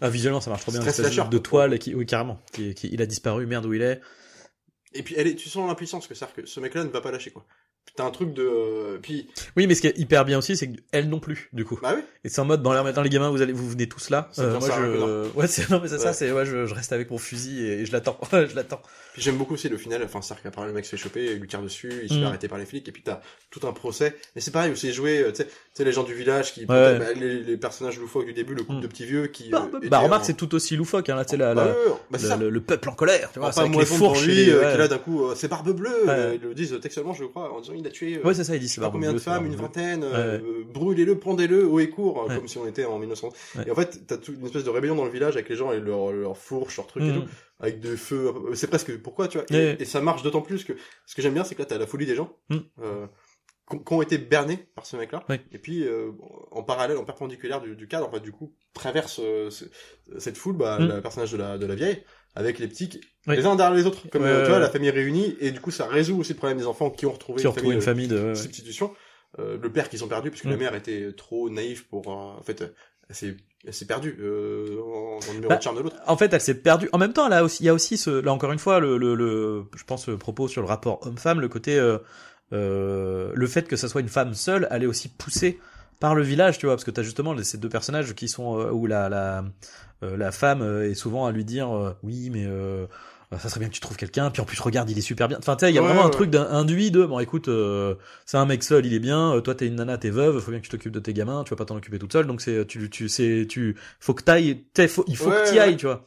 Ah, 0.00 0.10
visuellement, 0.10 0.40
ça 0.40 0.50
marche 0.50 0.62
trop 0.62 0.72
bien. 0.72 0.82
Slasher, 0.82 1.22
de 1.30 1.38
quoi. 1.38 1.40
toile 1.40 1.78
qui, 1.78 1.94
oui, 1.94 2.04
carrément. 2.04 2.38
Qui, 2.52 2.74
qui- 2.74 2.88
il 2.92 3.00
a 3.00 3.06
disparu, 3.06 3.46
merde 3.46 3.64
où 3.66 3.72
il 3.72 3.80
est. 3.82 4.00
Et 4.92 5.02
puis 5.02 5.14
elle 5.16 5.26
est, 5.26 5.34
tu 5.34 5.48
sens 5.48 5.66
l'impuissance 5.66 6.06
que 6.06 6.14
c'est-à-dire 6.14 6.34
que 6.36 6.46
ce 6.46 6.60
mec-là 6.60 6.84
ne 6.84 6.88
va 6.90 7.00
pas 7.00 7.10
lâcher 7.10 7.30
quoi. 7.32 7.44
T'as 7.96 8.04
un 8.04 8.10
truc 8.10 8.34
de, 8.34 8.42
euh, 8.42 8.98
puis, 9.00 9.28
Oui, 9.56 9.66
mais 9.68 9.74
ce 9.76 9.80
qui 9.80 9.86
est 9.86 9.96
hyper 9.98 10.24
bien 10.24 10.38
aussi, 10.38 10.56
c'est 10.56 10.68
qu'elle 10.70 11.08
non 11.08 11.20
plus, 11.20 11.48
du 11.52 11.64
coup. 11.64 11.78
bah 11.80 11.92
oui. 11.96 12.02
Et 12.24 12.28
c'est 12.28 12.40
en 12.40 12.44
mode, 12.44 12.62
dans 12.62 12.72
l'air 12.72 12.82
maintenant 12.82 13.02
les 13.02 13.08
gamins, 13.10 13.30
vous 13.30 13.40
allez, 13.42 13.52
vous 13.52 13.68
venez 13.70 13.86
tous 13.88 14.10
là. 14.10 14.28
C'est 14.32 14.42
Euh, 14.42 14.50
moi, 14.58 14.60
ça, 14.62 14.74
je, 14.80 15.28
ouais, 15.38 15.46
c'est, 15.46 15.70
non, 15.70 15.78
mais 15.80 15.88
c'est 15.88 15.98
ça, 15.98 16.12
c'est, 16.12 16.32
ouais, 16.32 16.44
je, 16.44 16.66
je 16.66 16.74
reste 16.74 16.92
avec 16.92 17.10
mon 17.10 17.18
fusil 17.18 17.64
et, 17.64 17.80
et 17.82 17.86
je 17.86 17.92
l'attends, 17.92 18.18
je 18.32 18.54
l'attends. 18.56 18.80
Puis 19.12 19.22
j'aime 19.22 19.36
beaucoup 19.36 19.54
aussi 19.54 19.68
le 19.68 19.76
final, 19.76 20.02
enfin, 20.04 20.20
c'est-à-dire 20.22 20.42
qu'après 20.42 20.66
le 20.66 20.72
mec 20.72 20.84
se 20.84 20.90
fait 20.90 20.96
choper, 20.96 21.24
il 21.32 21.38
lui 21.38 21.46
tire 21.46 21.62
dessus, 21.62 21.92
il 22.02 22.08
se 22.08 22.14
fait 22.14 22.20
Mm. 22.20 22.24
arrêter 22.24 22.48
par 22.48 22.58
les 22.58 22.66
flics, 22.66 22.88
et 22.88 22.92
puis 22.92 23.02
t'as 23.04 23.20
tout 23.50 23.64
un 23.64 23.72
procès. 23.72 24.16
Mais 24.34 24.40
c'est 24.40 24.50
pareil, 24.50 24.72
où 24.72 24.76
c'est 24.76 24.92
joué, 24.92 25.24
tu 25.28 25.36
sais, 25.36 25.44
tu 25.46 25.52
sais, 25.74 25.84
les 25.84 25.92
gens 25.92 26.02
du 26.02 26.14
village 26.14 26.52
qui, 26.52 26.60
Ouais. 26.62 26.98
bah, 26.98 27.12
les, 27.14 27.40
les 27.44 27.56
personnages 27.56 27.98
loufoques 28.00 28.26
du 28.26 28.32
début, 28.32 28.54
le 28.54 28.64
couple 28.64 28.78
Mm. 28.78 28.82
de 28.82 28.86
petits 28.88 29.04
vieux 29.06 29.26
qui, 29.28 29.50
Bah, 29.50 29.68
euh, 29.72 29.78
étaient 29.78 29.88
bah, 29.88 29.98
remarque, 30.00 30.22
en- 30.22 30.26
c'est 30.26 30.34
tout 30.34 30.52
aussi 30.56 30.74
loufoque, 30.76 31.08
hein, 31.10 31.14
là, 31.16 31.24
tu 31.24 31.36
la, 31.36 31.54
Bah, 31.54 31.64
la- 32.10 32.18
bah, 32.28 32.36
le, 32.36 32.60
peuple 32.60 32.88
en 32.88 32.94
colère, 32.94 33.30
tu 33.32 33.38
vois, 33.38 33.52
c'est 33.52 33.60
avec 33.60 33.76
les 33.76 33.84
fourches 33.86 34.26
euh, 34.28 34.72
qui 34.72 34.78
là 34.78 34.88
d'un 34.88 34.98
coup, 34.98 35.22
c'est 35.36 35.46
barbe 35.48 35.70
bleue, 35.70 35.94
ils 36.34 36.40
le 36.40 36.54
disent 36.54 36.76
textuellement, 36.82 37.12
je 37.14 37.24
crois, 37.24 37.52
il 37.78 37.86
a 37.86 37.90
tué, 37.90 38.16
euh, 38.18 38.22
Ouais, 38.22 38.34
c'est 38.34 38.44
ça, 38.44 38.54
il 38.54 38.60
dit, 38.60 38.66
je 38.66 38.70
c'est 38.70 38.74
sais 38.76 38.80
pas 38.80 38.90
combien 38.90 39.12
de 39.12 39.18
femmes, 39.18 39.46
une 39.46 39.54
vingtaine, 39.56 40.02
euh, 40.04 40.64
brûlez-le, 40.72 41.18
pendez-le, 41.18 41.66
haut 41.66 41.80
et 41.80 41.90
court, 41.90 42.26
Ouais. 42.28 42.36
comme 42.36 42.48
si 42.48 42.58
on 42.58 42.66
était 42.66 42.84
en 42.84 42.98
1900. 42.98 43.30
Ouais. 43.56 43.64
Et 43.66 43.70
en 43.70 43.74
fait, 43.74 44.06
t'as 44.06 44.16
toute 44.16 44.36
une 44.38 44.46
espèce 44.46 44.64
de 44.64 44.70
rébellion 44.70 44.94
dans 44.94 45.04
le 45.04 45.10
village 45.10 45.34
avec 45.34 45.48
les 45.48 45.56
gens 45.56 45.72
et 45.72 45.80
leur, 45.80 46.12
leur 46.12 46.36
fourche, 46.36 46.76
leur 46.76 46.86
truc 46.86 47.02
et 47.02 47.10
Mm. 47.12 47.22
tout, 47.22 47.28
avec 47.60 47.80
des 47.80 47.96
feux, 47.96 48.32
euh, 48.50 48.54
c'est 48.54 48.66
presque, 48.68 48.96
pourquoi, 49.02 49.28
tu 49.28 49.38
vois, 49.38 49.46
et, 49.50 49.84
ça 49.84 50.00
marche 50.00 50.22
d'autant 50.22 50.42
plus 50.42 50.64
que, 50.64 50.72
ce 51.06 51.14
que 51.14 51.22
j'aime 51.22 51.34
bien, 51.34 51.44
c'est 51.44 51.54
que 51.54 51.60
là, 51.62 51.66
t'as 51.66 51.78
la 51.78 51.86
folie 51.86 52.06
des 52.06 52.14
gens, 52.14 52.36
Mm. 52.50 52.56
euh, 52.82 53.06
qui 53.70 53.94
ont- 53.94 54.02
été 54.02 54.18
bernés 54.18 54.58
par 54.74 54.84
ce 54.84 54.96
mec-là, 54.96 55.24
et 55.50 55.58
puis, 55.58 55.86
euh, 55.86 56.10
en 56.50 56.62
parallèle, 56.62 56.98
en 56.98 57.04
perpendiculaire 57.04 57.60
du, 57.62 57.74
du 57.76 57.88
cadre, 57.88 58.06
en 58.06 58.10
fait, 58.10 58.20
du 58.20 58.30
coup, 58.32 58.52
traverse 58.74 59.20
euh, 59.22 59.48
ce- 59.50 59.64
cette 60.18 60.36
foule, 60.36 60.56
bah, 60.56 60.78
Mm. 60.78 60.88
le 60.88 61.00
personnage 61.00 61.32
de 61.32 61.38
la, 61.38 61.56
de 61.56 61.64
la 61.64 61.74
vieille, 61.74 62.02
avec 62.34 62.58
les 62.58 62.66
petits, 62.68 63.00
les 63.26 63.46
uns 63.46 63.54
derrière 63.56 63.74
les 63.76 63.86
autres, 63.86 64.08
comme, 64.10 64.22
Ouais, 64.22 64.28
euh, 64.28 64.42
tu 64.44 64.50
vois, 64.50 64.58
la 64.58 64.68
famille 64.70 64.90
réunie, 64.90 65.36
et 65.40 65.50
du 65.52 65.60
coup, 65.60 65.70
ça 65.70 65.86
résout 65.86 66.18
aussi 66.18 66.32
le 66.32 66.38
problème 66.38 66.58
des 66.58 66.66
enfants 66.66 66.90
qui 66.90 67.06
ont 67.06 67.12
retrouvé 67.12 67.40
qui 67.40 67.46
ont 67.46 67.50
une 67.50 67.56
retrouvé 67.56 67.74
une 67.76 67.80
famille, 67.82 68.08
de, 68.08 68.16
euh, 68.16 68.28
ouais. 68.30 68.34
substitution. 68.34 68.92
Euh, 69.38 69.56
le 69.60 69.72
père 69.72 69.88
qu'ils 69.88 70.04
ont 70.04 70.08
perdu, 70.08 70.30
parce 70.30 70.42
que 70.42 70.48
Mm. 70.48 70.50
la 70.52 70.56
mère 70.56 70.74
était 70.74 71.12
trop 71.16 71.48
naïve 71.50 71.86
pour, 71.86 72.08
euh, 72.08 72.38
en 72.38 72.42
fait, 72.42 72.62
elle 73.08 73.14
s'est, 73.16 73.36
elle 73.66 73.74
s'est 73.74 73.86
perdue, 73.86 74.16
euh, 74.20 74.78
en- 74.80 75.18
le 75.28 75.32
numéro 75.34 75.48
Bah, 75.48 75.56
de 75.56 75.62
charme 75.62 75.76
de 75.76 75.82
l'autre. 75.82 75.96
En 76.06 76.16
fait, 76.16 76.32
elle 76.32 76.40
s'est 76.40 76.54
perdue. 76.60 76.88
En 76.92 76.98
même 76.98 77.12
temps, 77.12 77.28
là 77.28 77.42
aussi, 77.44 77.62
il 77.62 77.66
y 77.66 77.68
a 77.68 77.74
aussi 77.74 77.96
ce, 77.96 78.10
là 78.10 78.32
encore 78.32 78.52
une 78.52 78.58
fois, 78.58 78.78
le, 78.80 78.96
le, 78.98 79.14
le 79.14 79.64
je 79.76 79.84
pense, 79.84 80.06
le 80.08 80.18
propos 80.18 80.46
sur 80.48 80.60
le 80.62 80.68
rapport 80.68 81.04
homme-femme, 81.06 81.40
le 81.40 81.48
côté, 81.48 81.76
euh, 81.78 81.98
euh, 82.52 83.32
le 83.34 83.46
fait 83.46 83.66
que 83.66 83.76
ça 83.76 83.88
soit 83.88 84.00
une 84.00 84.08
femme 84.08 84.34
seule, 84.34 84.68
elle 84.70 84.82
est 84.82 84.86
aussi 84.86 85.08
poussée 85.08 85.58
par 86.00 86.14
le 86.14 86.22
village, 86.22 86.58
tu 86.58 86.66
vois, 86.66 86.74
parce 86.74 86.84
que 86.84 86.90
t'as 86.90 87.02
justement 87.02 87.36
ces 87.42 87.58
deux 87.58 87.68
personnages 87.68 88.14
qui 88.14 88.28
sont 88.28 88.58
euh, 88.58 88.70
où 88.70 88.86
la 88.86 89.08
la 89.08 89.44
euh, 90.02 90.16
la 90.16 90.32
femme 90.32 90.62
euh, 90.62 90.90
est 90.90 90.94
souvent 90.94 91.26
à 91.26 91.32
lui 91.32 91.44
dire, 91.44 91.74
euh, 91.74 91.92
oui, 92.02 92.30
mais 92.30 92.44
euh, 92.46 92.86
ça 93.38 93.48
serait 93.48 93.60
bien 93.60 93.68
que 93.68 93.74
tu 93.74 93.80
trouves 93.80 93.96
quelqu'un. 93.96 94.30
Puis 94.30 94.42
en 94.42 94.44
plus, 94.44 94.60
regarde, 94.60 94.90
il 94.90 94.98
est 94.98 95.02
super 95.02 95.28
bien. 95.28 95.38
Enfin, 95.38 95.56
tu 95.56 95.64
sais, 95.64 95.72
il 95.72 95.74
y 95.74 95.78
a 95.78 95.80
Ouais, 95.80 95.82
vraiment 95.82 96.04
un 96.04 96.10
truc 96.10 96.30
d'un 96.30 96.46
induit 96.50 96.90
de, 96.90 97.04
bon, 97.04 97.18
écoute, 97.18 97.48
euh, 97.48 97.94
c'est 98.26 98.36
un 98.36 98.46
mec 98.46 98.62
seul, 98.62 98.86
il 98.86 98.94
est 98.94 98.98
bien. 99.00 99.40
toi, 99.42 99.54
t'es 99.54 99.66
une 99.66 99.76
nana, 99.76 99.98
t'es 99.98 100.10
veuve. 100.10 100.40
Faut 100.40 100.50
bien 100.50 100.60
que 100.60 100.64
tu 100.64 100.70
t'occupes 100.70 100.92
de 100.92 101.00
tes 101.00 101.12
gamins. 101.14 101.42
Tu 101.44 101.50
vas 101.50 101.56
pas 101.56 101.64
t'en 101.64 101.76
occuper 101.76 101.98
toute 101.98 102.12
seule. 102.12 102.26
Donc 102.26 102.40
c'est, 102.40 102.66
tu, 102.66 102.88
tu, 102.90 103.08
c'est, 103.08 103.46
tu, 103.48 103.76
faut 104.00 104.14
que 104.14 104.22
t'ailles, 104.22 104.64
faut, 104.88 105.04
il 105.08 105.16
faut 105.16 105.30
Ouais, 105.30 105.36
que 105.36 105.42
t'y 105.42 105.58
ailles, 105.58 105.76
tu 105.76 105.86
vois. 105.86 106.04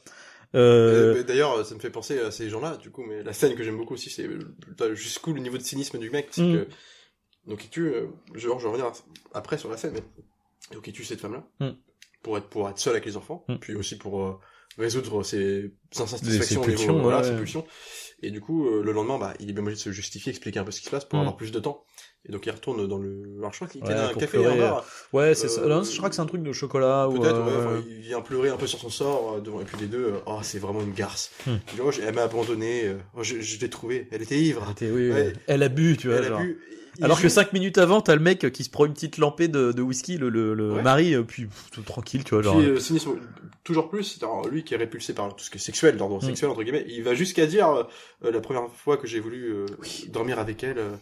Euh, 0.55 1.13
mais 1.13 1.23
D'ailleurs, 1.23 1.65
ça 1.65 1.75
me 1.75 1.79
fait 1.79 1.89
penser 1.89 2.19
à 2.19 2.31
ces 2.31 2.49
gens-là, 2.49 2.77
du 2.77 2.91
coup, 2.91 3.03
mais 3.03 3.23
la 3.23 3.33
scène 3.33 3.55
que 3.55 3.63
j'aime 3.63 3.77
beaucoup 3.77 3.93
aussi, 3.95 4.09
c'est 4.09 4.27
jusqu'où 4.95 5.33
le 5.33 5.41
niveau 5.41 5.57
de 5.57 5.63
cynisme 5.63 5.97
du 5.99 6.09
mec, 6.09 6.27
c'est 6.31 6.43
Mm. 6.43 6.51
que, 6.51 6.67
donc 7.47 7.63
il 7.65 7.69
tue, 7.69 7.87
euh, 7.87 8.07
genre, 8.35 8.59
je 8.59 8.65
vais 8.65 8.71
revenir 8.71 8.91
après 9.33 9.57
sur 9.57 9.69
la 9.69 9.77
scène, 9.77 9.93
mais, 9.93 10.03
donc 10.75 10.85
il 10.87 10.93
tue 10.93 11.03
cette 11.05 11.21
femme-là, 11.21 11.43
Mm. 11.59 11.75
pour 12.23 12.37
être, 12.37 12.47
pour 12.47 12.67
être 12.69 12.77
seul 12.79 12.93
avec 12.93 13.05
les 13.05 13.17
enfants, 13.17 13.45
Mm. 13.47 13.55
puis 13.57 13.75
aussi 13.75 13.97
pour 13.97 14.21
euh, 14.23 14.37
résoudre 14.77 15.23
ses 15.23 15.71
insatisfactions, 15.97 16.41
Ses 16.43 16.55
niveau- 16.55 16.63
pulsions, 16.65 17.01
voilà, 17.01 17.19
ouais, 17.19 17.23
ses 17.23 17.35
pulsions. 17.35 17.65
Et 18.23 18.31
du 18.31 18.41
coup, 18.41 18.67
euh, 18.67 18.81
le 18.83 18.91
lendemain, 18.91 19.17
bah, 19.19 19.33
il 19.39 19.49
est 19.49 19.53
bien 19.53 19.61
obligé 19.61 19.75
de 19.77 19.81
se 19.81 19.91
justifier, 19.91 20.31
expliquer 20.31 20.59
un 20.59 20.63
peu 20.63 20.71
ce 20.71 20.79
qui 20.79 20.85
se 20.87 20.91
passe 20.91 21.05
pour 21.05 21.17
Mm. 21.17 21.21
avoir 21.21 21.37
plus 21.37 21.51
de 21.51 21.59
temps. 21.59 21.83
Et 22.27 22.31
donc 22.31 22.45
il 22.45 22.51
retourne 22.51 22.85
dans 22.87 22.97
le, 22.97 23.23
alors 23.37 23.51
je 23.53 23.57
crois 23.59 23.67
qu'il 23.69 23.81
Ouais, 23.83 23.87
tienne 23.87 23.99
un 23.99 24.13
café 24.13 24.37
et 24.37 24.39
un 24.41 24.43
pleurer, 24.51 24.59
bar. 24.59 24.85
ouais, 25.13 25.33
c'est 25.33 25.47
ça. 25.47 25.61
euh, 25.61 25.67
Non, 25.69 25.83
je 25.83 25.95
crois 25.97 26.09
que 26.09 26.15
c'est 26.15 26.21
un 26.21 26.25
truc 26.25 26.43
de 26.43 26.51
chocolat. 26.51 27.07
Peut-être, 27.09 27.39
ouais, 27.75 27.83
il 27.89 27.99
vient 28.01 28.19
pleurer 28.21 28.49
un 28.49 28.57
peu 28.57 28.67
sur 28.67 28.79
son 28.79 28.89
sort 28.89 29.41
devant, 29.41 29.61
et 29.61 29.65
puis 29.65 29.77
les 29.79 29.85
deux, 29.87 30.13
oh, 30.25 30.39
c'est 30.41 30.59
vraiment 30.59 30.81
une 30.81 30.91
garce. 30.93 31.31
Dit, 31.45 31.53
oh, 31.81 31.89
elle 32.05 32.13
m'a 32.15 32.23
abandonné, 32.23 32.95
oh, 33.15 33.23
je, 33.23 33.39
je 33.39 33.59
l'ai 33.59 33.69
trouvée, 33.69 34.07
elle 34.11 34.21
était 34.23 34.37
ivre. 34.37 34.63
elle 34.65 34.71
était- 34.73 34.91
oui, 34.91 35.09
Ouais. 35.11 35.33
elle 35.47 35.63
a 35.63 35.69
bu, 35.69 35.95
tu 35.95 36.07
vois. 36.09 36.17
elle 36.17 36.33
a 36.33 36.37
bu. 36.37 36.59
Il 36.97 37.03
Alors 37.05 37.17
que 37.17 37.23
joue- 37.23 37.29
cinq 37.29 37.53
minutes 37.53 37.77
avant, 37.77 38.01
t'as 38.01 38.15
le 38.15 38.21
mec 38.21 38.51
qui 38.51 38.63
se 38.63 38.69
prend 38.69 38.85
une 38.85 38.93
petite 38.93 39.17
lampée 39.17 39.47
de, 39.47 39.71
de 39.71 39.81
whisky, 39.81 40.17
le, 40.17 40.29
le, 40.29 40.53
le 40.53 40.73
Ouais. 40.73 40.81
mari, 40.81 41.13
euh, 41.13 41.23
puis 41.23 41.45
pff, 41.45 41.69
tout 41.71 41.81
tranquille, 41.81 42.23
tu 42.23 42.33
vois, 42.35 42.43
genre. 42.43 42.57
Puis, 42.57 42.65
euh, 42.67 42.79
cynisme, 42.79 43.11
toujours 43.63 43.89
plus, 43.89 44.03
c'est 44.03 44.23
alors, 44.23 44.47
lui 44.47 44.63
qui 44.63 44.73
est 44.73 44.77
répulsé 44.77 45.13
par 45.13 45.35
tout 45.35 45.43
ce 45.43 45.49
qui 45.51 45.57
est 45.57 45.61
sexuel, 45.61 45.97
d'ordre 45.97 46.17
Mm. 46.17 46.21
sexuel, 46.27 46.49
entre 46.49 46.63
guillemets, 46.63 46.85
il 46.87 47.03
va 47.03 47.13
jusqu'à 47.13 47.45
dire, 47.45 47.69
euh, 47.69 47.83
euh, 48.25 48.31
la 48.31 48.39
première 48.41 48.67
fois 48.71 48.97
que 48.97 49.07
j'ai 49.07 49.19
voulu 49.19 49.51
euh, 49.53 49.65
dormir 50.09 50.39
avec 50.39 50.63
elle, 50.63 50.79
euh, 50.79 50.95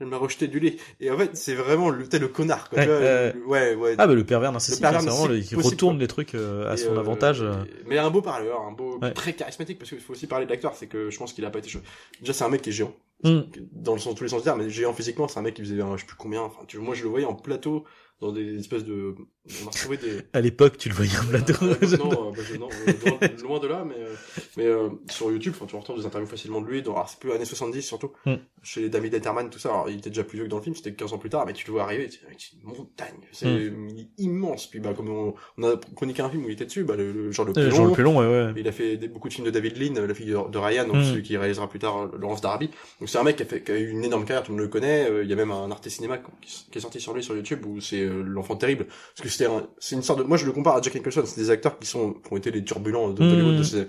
elle 0.00 0.06
m'a 0.06 0.18
rejeté 0.18 0.46
du 0.46 0.60
lit. 0.60 0.76
Et 1.00 1.10
en 1.10 1.18
fait, 1.18 1.30
c'est 1.36 1.54
vraiment 1.54 1.90
le, 1.90 2.06
t'es 2.06 2.20
le 2.20 2.28
connard, 2.28 2.70
quoi. 2.70 2.78
Ouais, 2.78 2.84
tu 2.84 2.90
vois, 2.90 3.00
ouais. 3.00 3.32
le- 3.34 3.46
ouais, 3.46 3.74
ouais. 3.74 3.94
Ah, 3.98 4.06
bah, 4.06 4.14
le 4.14 4.22
pervers 4.24 4.52
narcissique, 4.52 4.80
pervers 4.80 5.00
c'est 5.00 5.08
vraiment 5.08 5.24
le, 5.26 5.30
narcissique 5.34 5.48
qui 5.48 5.54
possible, 5.56 5.72
retourne 5.74 5.94
quoi. 5.96 6.00
les 6.02 6.06
trucs 6.06 6.34
euh, 6.36 6.70
à 6.70 6.74
Et, 6.74 6.76
son 6.76 6.94
euh, 6.94 7.00
avantage. 7.00 7.42
euh. 7.42 7.54
Mais 7.88 7.98
un 7.98 8.08
beau 8.10 8.22
parleur, 8.22 8.60
un 8.60 8.70
beau, 8.70 9.00
Ouais. 9.02 9.12
très 9.12 9.32
charismatique, 9.32 9.78
parce 9.80 9.90
qu'il 9.90 9.98
faut 9.98 10.12
aussi 10.12 10.28
parler 10.28 10.46
de 10.46 10.50
l'acteur, 10.50 10.74
c'est 10.76 10.86
que 10.86 11.10
je 11.10 11.18
pense 11.18 11.32
qu'il 11.32 11.44
a 11.44 11.50
pas 11.50 11.58
été 11.58 11.68
chaud. 11.70 11.80
Déjà, 12.20 12.32
c'est 12.32 12.44
un 12.44 12.50
mec 12.50 12.62
qui 12.62 12.70
est 12.70 12.72
géant. 12.72 12.94
Mm. 13.22 13.40
Dans 13.72 13.94
le 13.94 14.00
sens, 14.00 14.14
tous 14.14 14.24
les 14.24 14.30
sens 14.30 14.40
du 14.40 14.44
terme, 14.44 14.62
mais 14.62 14.70
géant 14.70 14.92
physiquement, 14.92 15.28
c'est 15.28 15.38
un 15.38 15.42
mec 15.42 15.54
qui 15.54 15.62
faisait, 15.62 15.80
un, 15.80 15.96
je 15.96 16.02
sais 16.02 16.06
plus 16.06 16.16
combien, 16.16 16.42
enfin, 16.42 16.64
tu 16.66 16.78
moi, 16.78 16.94
je 16.94 17.04
le 17.04 17.08
voyais 17.08 17.26
en 17.26 17.34
plateau, 17.34 17.84
dans 18.20 18.32
des 18.32 18.58
espèces 18.58 18.84
de, 18.84 19.14
on 19.62 19.66
a 19.66 19.70
retrouvé 19.70 19.96
des, 19.98 20.20
À 20.32 20.40
l'époque, 20.40 20.78
tu 20.78 20.88
le 20.88 20.94
voyais 20.94 21.14
un 21.16 21.24
plateau. 21.24 21.54
euh, 21.64 21.74
non, 21.98 22.28
euh, 22.28 22.30
bah, 22.34 22.42
je- 22.50 22.56
non, 22.56 22.68
euh, 22.88 23.28
loin, 23.42 23.58
de 23.60 23.66
là, 23.66 23.84
mais, 23.86 23.94
euh, 23.98 24.14
mais 24.56 24.64
euh, 24.66 24.88
sur 25.10 25.30
YouTube, 25.30 25.52
enfin, 25.56 25.66
tu 25.66 25.76
retrouves 25.76 25.98
des 25.98 26.06
interviews 26.06 26.28
facilement 26.28 26.60
de 26.62 26.66
lui, 26.66 26.82
dans, 26.82 26.92
alors 26.94 27.08
c'est 27.08 27.18
plus 27.18 27.30
années 27.32 27.44
70 27.44 27.82
surtout, 27.82 28.12
Mm. 28.24 28.34
chez 28.62 28.80
les 28.80 28.88
David 28.88 29.12
Letterman, 29.12 29.50
tout 29.50 29.58
ça, 29.58 29.68
alors 29.70 29.90
il 29.90 29.98
était 29.98 30.08
déjà 30.10 30.24
plus 30.24 30.36
vieux 30.38 30.44
que 30.46 30.50
dans 30.50 30.56
le 30.56 30.62
film, 30.62 30.74
c'était 30.74 30.94
15 30.94 31.12
ans 31.12 31.18
plus 31.18 31.28
tard, 31.30 31.44
mais 31.46 31.52
tu 31.52 31.66
le 31.66 31.72
vois 31.72 31.82
arriver, 31.82 32.08
c'est 32.10 32.20
une 32.54 32.62
montagne, 32.68 33.14
c'est 33.32 33.46
Mm. 33.46 33.88
est 33.98 34.08
immense, 34.18 34.66
puis 34.66 34.80
bah 34.80 34.94
comme 34.96 35.10
on, 35.10 35.34
on 35.58 35.62
a 35.70 35.76
chroniqué 35.94 36.22
un 36.22 36.30
film 36.30 36.44
où 36.44 36.48
il 36.48 36.52
était 36.52 36.64
dessus, 36.64 36.84
bah 36.84 36.96
le, 36.96 37.12
le 37.12 37.30
genre 37.32 37.44
le 37.46 37.52
plus 37.52 37.70
genre 37.70 37.80
long, 37.80 37.86
le 37.88 37.92
plus 37.92 38.02
long, 38.02 38.18
ouais, 38.20 38.26
ouais. 38.26 38.52
il 38.56 38.66
a 38.66 38.72
fait 38.72 38.96
des- 38.96 39.08
beaucoup 39.08 39.28
de 39.28 39.34
films 39.34 39.46
de 39.46 39.50
David 39.50 39.76
Lean, 39.76 40.06
la 40.06 40.14
fille 40.14 40.26
de, 40.30 40.58
Ryan, 40.58 40.86
donc 40.86 40.96
Mm. 40.96 41.04
celui 41.04 41.22
qui 41.22 41.36
réalisera 41.36 41.68
plus 41.68 41.78
tard 41.78 42.06
Laurence 42.18 42.40
d'Arabie. 42.40 42.70
Donc 43.00 43.08
c'est 43.10 43.18
un 43.18 43.22
mec 43.24 43.36
qui 43.36 43.42
a, 43.42 43.46
fait, 43.46 43.62
qui 43.62 43.72
a 43.72 43.76
eu 43.78 43.90
une 43.90 44.04
énorme 44.04 44.24
carrière, 44.24 44.42
tout 44.42 44.52
le 44.52 44.56
monde 44.56 44.64
le 44.66 44.68
connaît. 44.70 45.08
Il 45.22 45.28
y 45.28 45.32
a 45.32 45.36
même 45.36 45.50
un 45.50 45.70
Arte 45.70 45.88
Cinéma 45.90 46.18
qui, 46.40 46.66
qui 46.70 46.78
est 46.78 46.80
sorti 46.80 47.00
sur 47.00 47.12
lui 47.12 47.22
sur 47.22 47.36
YouTube 47.36 47.64
où 47.66 47.80
c'est 47.80 48.04
l'enfant 48.06 48.56
terrible. 48.56 48.86
Parce 48.86 49.20
que 49.22 49.28
c'était 49.36 49.50
un- 49.50 49.66
c'est 49.78 49.94
une 49.96 50.02
sorte 50.02 50.18
de, 50.20 50.24
moi 50.24 50.36
je 50.36 50.46
le 50.46 50.52
compare 50.52 50.76
à 50.76 50.82
Jack 50.82 50.94
Nicholson, 50.94 51.22
c'est 51.26 51.40
des 51.40 51.50
acteurs 51.50 51.78
qui 51.78 51.86
sont, 51.86 52.12
qui 52.14 52.32
ont 52.32 52.36
été 52.36 52.50
les 52.50 52.64
turbulents 52.64 53.10
de. 53.10 53.22
Hollywood 53.22 53.56
de 53.58 53.62
ces 53.62 53.86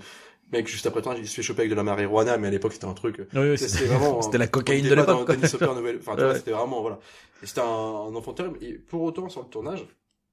mecs 0.52 0.68
juste 0.68 0.86
après 0.86 1.02
temps, 1.02 1.12
il 1.12 1.26
se 1.26 1.34
fait 1.34 1.42
choper 1.42 1.62
avec 1.62 1.70
de 1.70 1.74
la 1.76 1.82
marijuana, 1.82 2.36
mais 2.38 2.48
à 2.48 2.50
l'époque 2.50 2.72
c'était 2.72 2.86
un 2.86 2.94
truc. 2.94 3.16
Oui, 3.34 3.50
oui, 3.50 3.58
C'était 3.58 3.84
vraiment. 3.86 4.22
c'était 4.22 4.38
la 4.38 4.46
cocaïne 4.46 4.88
de 4.88 4.94
l'époque. 4.94 5.28
Dennis 5.28 5.54
Hopper 5.54 5.74
Nouvelle, 5.74 5.98
enfin 6.00 6.14
Ouais. 6.16 6.34
c'était 6.36 6.52
vraiment 6.52 6.80
voilà. 6.82 6.98
C'était 7.42 7.60
un, 7.60 7.64
un 7.64 8.14
enfant 8.14 8.32
terrible. 8.32 8.58
Et 8.62 8.74
pour 8.74 9.02
autant 9.02 9.28
sur 9.28 9.42
le 9.42 9.48
tournage, 9.48 9.84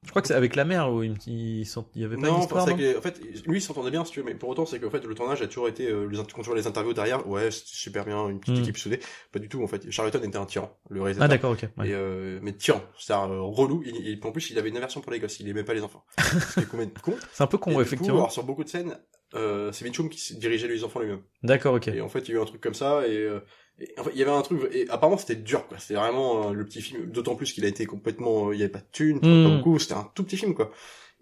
Je 0.05 0.09
crois 0.09 0.21
que 0.21 0.27
c'est 0.27 0.33
avec 0.35 0.55
la 0.55 0.65
mère 0.65 0.91
où 0.91 1.01
il, 1.03 1.15
il, 1.27 1.61
il 1.95 2.01
y 2.01 2.03
avait 2.05 2.15
pas 2.17 2.27
non, 2.27 2.45
parce 2.45 2.67
non 2.67 2.75
que 2.77 2.97
en 2.97 3.01
fait, 3.01 3.19
lui 3.47 3.57
il 3.59 3.61
s'entendait 3.61 3.89
bien, 3.91 4.03
si 4.05 4.11
tu 4.11 4.19
veux, 4.19 4.25
mais 4.25 4.35
pour 4.35 4.49
autant, 4.49 4.65
c'est 4.65 4.79
qu'en 4.79 4.89
fait, 4.89 5.03
le 5.05 5.15
tournage 5.15 5.41
a 5.41 5.47
toujours 5.47 5.67
été, 5.69 5.87
euh, 5.89 6.05
les, 6.07 6.17
quand 6.17 6.41
tu 6.41 6.43
vois 6.43 6.55
les 6.55 6.67
interviews 6.67 6.93
derrière, 6.93 7.27
ouais, 7.27 7.51
c'était 7.51 7.69
super 7.71 8.05
bien, 8.05 8.27
une 8.29 8.39
petite 8.39 8.57
Mm. 8.57 8.61
équipe 8.61 8.77
soudée. 8.77 8.99
Pas 9.31 9.39
du 9.39 9.47
tout, 9.49 9.63
en 9.63 9.67
fait. 9.67 9.89
Charlton 9.91 10.19
était 10.23 10.37
un 10.37 10.45
tyran, 10.45 10.77
le 10.89 11.01
réalisateur. 11.01 11.25
Ah, 11.25 11.27
d'accord, 11.29 11.51
ok. 11.51 11.67
ouais. 11.77 11.87
Et 11.89 11.93
euh, 11.93 12.39
mais 12.41 12.51
tyran, 12.53 12.81
c'est-à-dire 12.97 13.31
euh, 13.33 13.41
relou. 13.41 13.81
Il, 13.85 13.95
il- 13.95 14.19
en 14.23 14.31
plus, 14.31 14.49
il 14.51 14.59
avait 14.59 14.69
une 14.69 14.77
aversion 14.77 14.99
pour 15.01 15.11
les 15.11 15.19
gosses. 15.19 15.39
Il 15.39 15.47
aimait 15.47 15.63
pas 15.63 15.73
les 15.73 15.81
enfants. 15.83 16.03
Combien 16.69 16.85
de 16.87 16.91
con. 17.01 17.15
C'est 17.31 17.43
un 17.43 17.47
peu 17.47 17.57
Et 17.57 17.59
con, 17.59 17.69
du 17.71 17.75
coup, 17.77 17.81
effectivement. 17.81 18.17
alors, 18.17 18.31
sur 18.31 18.43
beaucoup 18.43 18.63
de 18.63 18.69
scènes, 18.69 18.97
euh, 19.35 19.71
c'est 19.71 19.85
Mitchum 19.85 20.09
qui 20.09 20.35
dirigeait 20.35 20.67
les 20.67 20.83
enfants 20.83 20.99
lui-même. 20.99 21.21
D'accord, 21.43 21.75
ok. 21.75 21.87
Et 21.87 22.01
en 22.01 22.09
fait, 22.09 22.27
il 22.27 22.31
y 22.31 22.31
a 22.33 22.39
eu 22.39 22.41
un 22.41 22.45
truc 22.45 22.61
comme 22.61 22.73
ça, 22.75 23.07
et, 23.07 23.15
euh, 23.17 23.39
et 23.79 23.93
en 23.99 24.03
fait, 24.03 24.11
il 24.13 24.19
y 24.19 24.21
avait 24.21 24.31
un 24.31 24.41
truc, 24.41 24.59
et 24.71 24.87
apparemment 24.89 25.17
c'était 25.17 25.35
dur, 25.35 25.67
quoi. 25.67 25.77
C'était 25.79 25.95
vraiment 25.95 26.49
euh, 26.49 26.53
le 26.53 26.63
petit 26.65 26.81
film, 26.81 27.05
d'autant 27.11 27.35
plus 27.35 27.51
qu'il 27.53 27.65
a 27.65 27.67
été 27.67 27.85
complètement, 27.85 28.49
euh, 28.49 28.53
il 28.55 28.59
y 28.59 28.63
avait 28.63 28.71
pas 28.71 28.79
de 28.79 28.87
thunes, 28.91 29.17
Mm. 29.17 29.43
pas 29.49 29.55
beaucoup, 29.57 29.79
c'était 29.79 29.93
un 29.95 30.09
tout 30.15 30.23
petit 30.23 30.37
film, 30.37 30.53
quoi. 30.53 30.71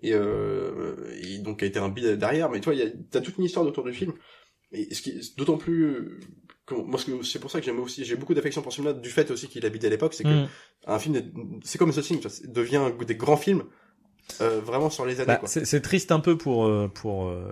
Et, 0.03 0.13
euh, 0.13 0.95
et 1.23 1.37
donc, 1.39 1.61
il 1.61 1.65
a 1.65 1.67
été 1.67 1.79
un 1.79 1.89
bid 1.89 2.05
derrière, 2.17 2.49
mais 2.49 2.59
toi, 2.59 2.73
il 2.73 2.79
y 2.79 2.83
a, 2.83 2.87
t'as 3.11 3.21
toute 3.21 3.37
une 3.37 3.43
histoire 3.45 3.65
autour 3.65 3.83
du 3.83 3.93
film. 3.93 4.13
Et 4.71 4.93
ce 4.93 5.01
qui 5.01 5.19
d'autant 5.37 5.57
plus, 5.57 5.83
euh, 5.85 6.19
comment- 6.65 6.83
moi, 6.85 6.99
c'est 7.23 7.39
pour 7.39 7.51
ça 7.51 7.59
que 7.59 7.65
j'aime 7.65 7.79
aussi, 7.79 8.03
j'ai 8.05 8.15
beaucoup 8.15 8.33
d'affection 8.33 8.61
pour 8.61 8.71
ce 8.71 8.77
film-là, 8.77 8.93
du 8.93 9.09
fait 9.09 9.29
aussi 9.31 9.47
qu'il 9.47 9.65
habitait 9.65 9.87
à 9.87 9.89
l'époque, 9.89 10.13
c'est 10.13 10.23
que 10.23 10.29
Mm. 10.45 10.47
un 10.87 10.99
film, 10.99 11.15
est- 11.15 11.33
c'est 11.63 11.77
comme 11.77 11.91
ce 11.91 12.01
film, 12.01 12.19
c'est- 12.27 12.51
devient 12.51 12.91
des 13.05 13.15
grands 13.15 13.37
films, 13.37 13.63
euh, 14.39 14.61
vraiment 14.63 14.89
sur 14.89 15.05
les 15.05 15.19
années, 15.19 15.37
Bah, 15.41 15.41
c'est 15.45 15.81
triste 15.81 16.11
un 16.11 16.19
peu 16.19 16.37
pour 16.37 16.65
euh, 16.65 16.87
pour 16.93 17.27
euh, 17.27 17.51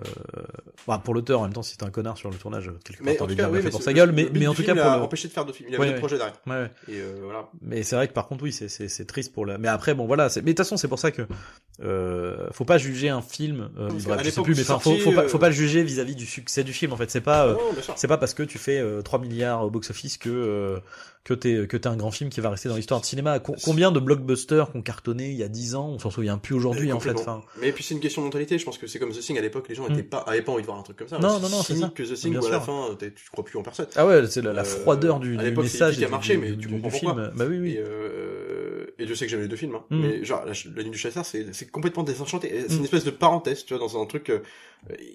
bah, 0.86 1.00
pour 1.04 1.12
l'auteur 1.14 1.40
en 1.40 1.42
même 1.44 1.52
temps 1.52 1.62
si 1.62 1.76
t'es 1.76 1.84
un 1.84 1.90
connard 1.90 2.16
sur 2.16 2.30
le 2.30 2.36
tournage 2.36 2.70
quelque 2.84 3.02
part 3.04 3.14
t'as 3.18 3.24
envie 3.24 3.36
de 3.36 3.44
oui, 3.44 3.60
mais 3.62 3.70
pour 3.70 3.82
sa 3.82 3.92
gueule 3.92 4.08
le 4.10 4.14
mais 4.14 4.28
mais 4.32 4.46
en 4.46 4.54
tout 4.54 4.62
cas 4.62 4.74
pour 4.74 4.84
l'a 4.84 4.96
le 4.96 5.02
empêché 5.02 5.28
de 5.28 5.32
faire 5.32 5.44
d'autres 5.44 5.56
films. 5.58 5.68
Il 5.68 5.72
y 5.72 5.74
avait 5.76 5.82
Ouais, 5.82 5.88
des 5.88 5.94
ouais. 5.94 5.98
projets 5.98 6.16
derrière. 6.16 6.34
ouais. 6.46 6.70
Et 6.88 7.00
euh, 7.00 7.20
voilà. 7.22 7.48
mais 7.60 7.82
c'est 7.82 7.96
vrai 7.96 8.08
que 8.08 8.12
par 8.12 8.26
contre 8.28 8.44
oui 8.44 8.52
c'est 8.52 8.68
c'est 8.68 9.04
triste 9.04 9.32
pour 9.32 9.44
la 9.46 9.58
mais 9.58 9.68
après 9.68 9.94
bon 9.94 10.06
voilà 10.06 10.28
mais 10.36 10.42
de 10.42 10.46
toute 10.48 10.58
façon 10.58 10.76
c'est 10.76 10.88
pour 10.88 10.98
ça 10.98 11.10
que 11.10 11.22
euh, 11.82 12.48
faut 12.52 12.64
pas 12.64 12.78
juger 12.78 13.08
un 13.08 13.22
film 13.22 13.70
euh, 13.78 13.88
bref, 14.04 14.20
je 14.24 14.30
sais 14.30 14.42
plus 14.42 14.56
mais 14.56 14.64
faut, 14.64 15.12
pas 15.12 15.22
euh, 15.24 15.28
faut 15.28 15.38
pas 15.38 15.48
le 15.48 15.54
juger 15.54 15.82
vis-à-vis 15.82 16.14
du 16.14 16.26
succès 16.26 16.62
du 16.64 16.72
film 16.72 16.92
en 16.92 16.96
fait 16.96 17.10
c'est 17.10 17.20
pas 17.20 17.46
euh, 17.46 17.54
c'est 17.96 18.08
pas 18.08 18.18
parce 18.18 18.34
que 18.34 18.42
tu 18.42 18.58
fais 18.58 18.78
euh, 18.78 19.02
3 19.02 19.18
milliards 19.20 19.64
au 19.64 19.70
box-office 19.70 20.18
que 20.18 20.28
euh, 20.30 20.78
que 21.22 21.34
t'es 21.34 21.66
que 21.66 21.76
t'es 21.76 21.86
un 21.86 21.96
grand 21.96 22.10
film 22.10 22.30
qui 22.30 22.40
va 22.40 22.48
rester 22.50 22.68
dans 22.70 22.76
l'histoire 22.76 23.00
de 23.00 23.04
cinéma. 23.06 23.38
Co- 23.40 23.54
combien 23.62 23.92
de 23.92 24.00
blockbusters 24.00 24.72
qu'on 24.72 24.80
cartonné 24.80 25.28
il 25.30 25.36
y 25.36 25.42
a 25.42 25.48
10 25.48 25.74
ans, 25.74 25.88
on 25.90 25.98
s'en 25.98 26.10
souvient 26.10 26.38
plus 26.38 26.54
aujourd'hui 26.54 26.92
en 26.92 27.00
fait. 27.00 27.12
Enfin, 27.12 27.42
Mais 27.60 27.72
puis 27.72 27.84
c'est 27.84 27.92
une 27.94 28.00
question 28.00 28.22
de 28.22 28.26
mentalité, 28.26 28.56
je 28.58 28.64
pense 28.64 28.78
que 28.78 28.86
c'est 28.86 28.98
comme 28.98 29.12
The 29.12 29.20
Thing 29.20 29.36
à 29.36 29.42
l'époque, 29.42 29.68
les 29.68 29.74
gens 29.74 29.86
Mm. 29.88 29.92
étaient 29.92 30.02
pas, 30.02 30.18
avaient 30.18 30.40
pas 30.42 30.52
envie 30.52 30.62
de 30.62 30.66
voir 30.66 30.78
un 30.78 30.82
truc 30.82 30.96
comme 30.96 31.08
ça. 31.08 31.18
Non, 31.18 31.38
non, 31.38 31.48
non, 31.50 31.62
c'est 31.62 31.76
ça. 31.76 31.92
que 31.94 32.02
The 32.02 32.14
Thing 32.14 32.36
où 32.38 32.46
à 32.46 32.50
la 32.50 32.60
fin, 32.60 32.96
tu 32.98 33.12
crois 33.30 33.44
plus 33.44 33.58
en 33.58 33.62
personne. 33.62 33.86
ah 33.96 34.06
ouais, 34.06 34.26
c'est 34.28 34.40
la, 34.42 34.52
la 34.54 34.62
Euh, 34.62 34.64
froideur 34.64 35.20
du, 35.20 35.38
à 35.38 35.50
du 35.50 35.56
message 35.56 35.98
qui 35.98 36.04
a 36.04 36.08
marché, 36.08 36.36
du, 36.36 36.40
mais 36.40 36.56
tu 36.56 36.68
comprends 36.68 36.90
film. 36.90 37.30
Bah 37.36 37.44
oui 37.48 37.58
oui. 37.58 37.72
Et, 37.72 37.78
euh, 37.84 38.86
et 38.98 39.06
je 39.06 39.12
sais 39.14 39.26
que 39.26 39.30
j'aime 39.30 39.40
les 39.42 39.48
deux 39.48 39.56
films, 39.56 39.74
hein. 39.74 39.84
Mm. 39.90 40.00
mais 40.00 40.24
genre 40.24 40.44
la, 40.46 40.52
la 40.74 40.82
ligne 40.82 40.92
du 40.92 40.98
chasseur, 40.98 41.24
c'est 41.26 41.52
c'est 41.54 41.70
complètement 41.70 42.02
désenchanté. 42.02 42.50
C'est 42.68 42.74
Mm. 42.74 42.78
une 42.78 42.84
espèce 42.84 43.04
de 43.04 43.10
parenthèse, 43.10 43.64
tu 43.66 43.74
vois, 43.74 43.86
dans 43.86 44.00
un 44.00 44.06
truc. 44.06 44.30
euh, 44.30 44.40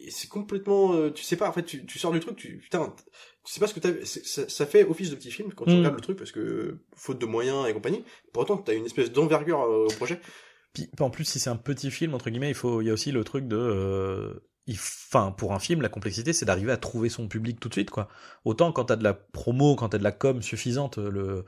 c'est 0.10 0.30
complètement, 0.30 0.94
euh, 0.94 1.10
tu 1.12 1.24
sais 1.24 1.36
pas, 1.38 1.50
en 1.50 1.52
fait, 1.52 1.64
tu, 1.64 1.84
tu 1.88 1.98
sors 1.98 2.12
du 2.12 2.20
truc, 2.20 2.36
tu 2.36 2.58
putain, 2.58 2.94
sais 3.54 3.60
pas 3.60 3.68
ce 3.68 3.74
que 3.74 3.80
t'as. 3.80 3.92
c'est- 4.04 4.26
Ça, 4.26 4.48
ça 4.50 4.66
fait 4.66 4.84
office 4.86 5.10
de 5.12 5.16
petit 5.16 5.32
film 5.32 5.54
quand 5.54 5.66
tu 5.66 5.72
Mm. 5.72 5.78
regardes 5.78 5.96
le 5.96 6.02
truc 6.02 6.18
parce 6.18 6.32
que 6.32 6.78
faute 6.96 7.20
de 7.20 7.26
moyens 7.26 7.68
et 7.68 7.74
compagnie. 7.74 8.04
Pour 8.34 8.44
autant, 8.44 8.58
t'as 8.58 8.74
une 8.76 8.86
espèce 8.86 9.12
d'envergure 9.12 9.62
euh, 9.62 9.86
au 9.86 9.94
projet. 9.94 10.20
Puis 10.74 10.90
en 11.00 11.10
plus 11.10 11.24
si 11.26 11.40
c'est 11.40 11.50
un 11.50 11.56
petit 11.56 11.90
film 11.92 12.14
entre 12.16 12.30
guillemets, 12.30 12.50
il 12.50 12.56
faut 12.56 12.82
il 12.82 12.88
y 12.88 12.90
a 12.90 12.94
aussi 12.94 13.12
le 13.14 13.24
truc 13.24 13.48
de 13.48 13.56
euh, 13.56 14.34
il 14.68 14.76
enfin 14.76 15.32
pour 15.32 15.54
un 15.54 15.60
film 15.60 15.82
la 15.82 15.88
complexité 15.90 16.34
c'est 16.34 16.46
d'arriver 16.46 16.72
à 16.74 16.78
trouver 16.78 17.08
son 17.08 17.28
public 17.30 17.60
tout 17.62 17.70
de 17.70 17.74
suite 17.74 17.92
quoi. 17.92 18.10
Autant 18.44 18.72
quand 18.74 18.86
t'as 18.86 18.96
de 18.98 19.04
la 19.04 19.14
promo, 19.14 19.76
quand 19.78 19.88
t'as 19.90 20.00
de 20.00 20.04
la 20.04 20.12
com 20.12 20.42
suffisante 20.42 20.98
le 20.98 21.46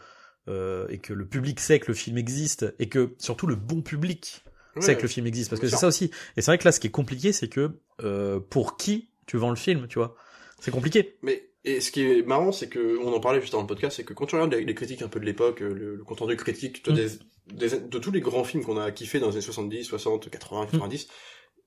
euh, 0.47 0.87
et 0.89 0.99
que 0.99 1.11
le 1.11 1.27
public 1.27 1.59
sait 1.59 1.79
que 1.79 1.87
le 1.87 1.93
film 1.93 2.17
existe 2.17 2.73
et 2.79 2.87
que 2.87 3.15
surtout 3.19 3.47
le 3.47 3.55
bon 3.55 3.81
public 3.81 4.45
sait 4.79 4.95
que 4.95 5.01
le 5.01 5.07
film 5.09 5.25
existe 5.27 5.49
parce 5.49 5.59
que 5.59 5.67
c'est 5.67 5.75
ça 5.75 5.87
aussi. 5.87 6.05
Et 6.37 6.41
c'est 6.41 6.51
vrai 6.51 6.57
que 6.57 6.63
là 6.65 6.71
ce 6.71 6.79
qui 6.79 6.87
est 6.87 6.91
compliqué 6.91 7.33
c'est 7.33 7.49
que 7.49 7.71
euh, 8.03 8.39
pour 8.39 8.77
qui 8.77 9.09
tu 9.25 9.35
vends 9.35 9.49
le 9.49 9.55
film, 9.57 9.87
tu 9.89 9.99
vois. 9.99 10.15
C'est 10.61 10.71
compliqué. 10.71 11.17
Mais 11.21 11.49
et 11.75 11.81
ce 11.81 11.91
qui 11.91 12.01
est 12.01 12.21
marrant, 12.25 12.51
c'est 12.51 12.69
que 12.69 12.97
on 12.99 13.13
en 13.13 13.19
parlait 13.19 13.39
juste 13.41 13.53
dans 13.53 13.61
le 13.61 13.67
podcast, 13.67 13.97
c'est 13.97 14.03
que 14.03 14.13
quand 14.13 14.25
tu 14.25 14.35
regardes 14.35 14.53
les, 14.53 14.75
critiques 14.75 15.01
un 15.01 15.07
peu 15.07 15.19
de 15.19 15.25
l'époque, 15.25 15.61
euh, 15.61 15.73
le, 15.73 15.95
le 15.95 16.03
compte 16.03 16.19
rendu 16.19 16.35
critique 16.35 16.87
Mm. 16.87 16.93
des, 16.93 17.07
des- 17.53 17.79
de 17.79 17.99
tous 17.99 18.11
les 18.11 18.21
grands 18.21 18.43
films 18.43 18.63
qu'on 18.63 18.77
a 18.77 18.91
kiffé 18.91 19.19
dans 19.19 19.27
les 19.27 19.33
années 19.33 19.41
70, 19.41 19.83
60, 19.83 20.27
Mm. 20.27 20.29
80, 20.29 20.65
90, 20.71 21.07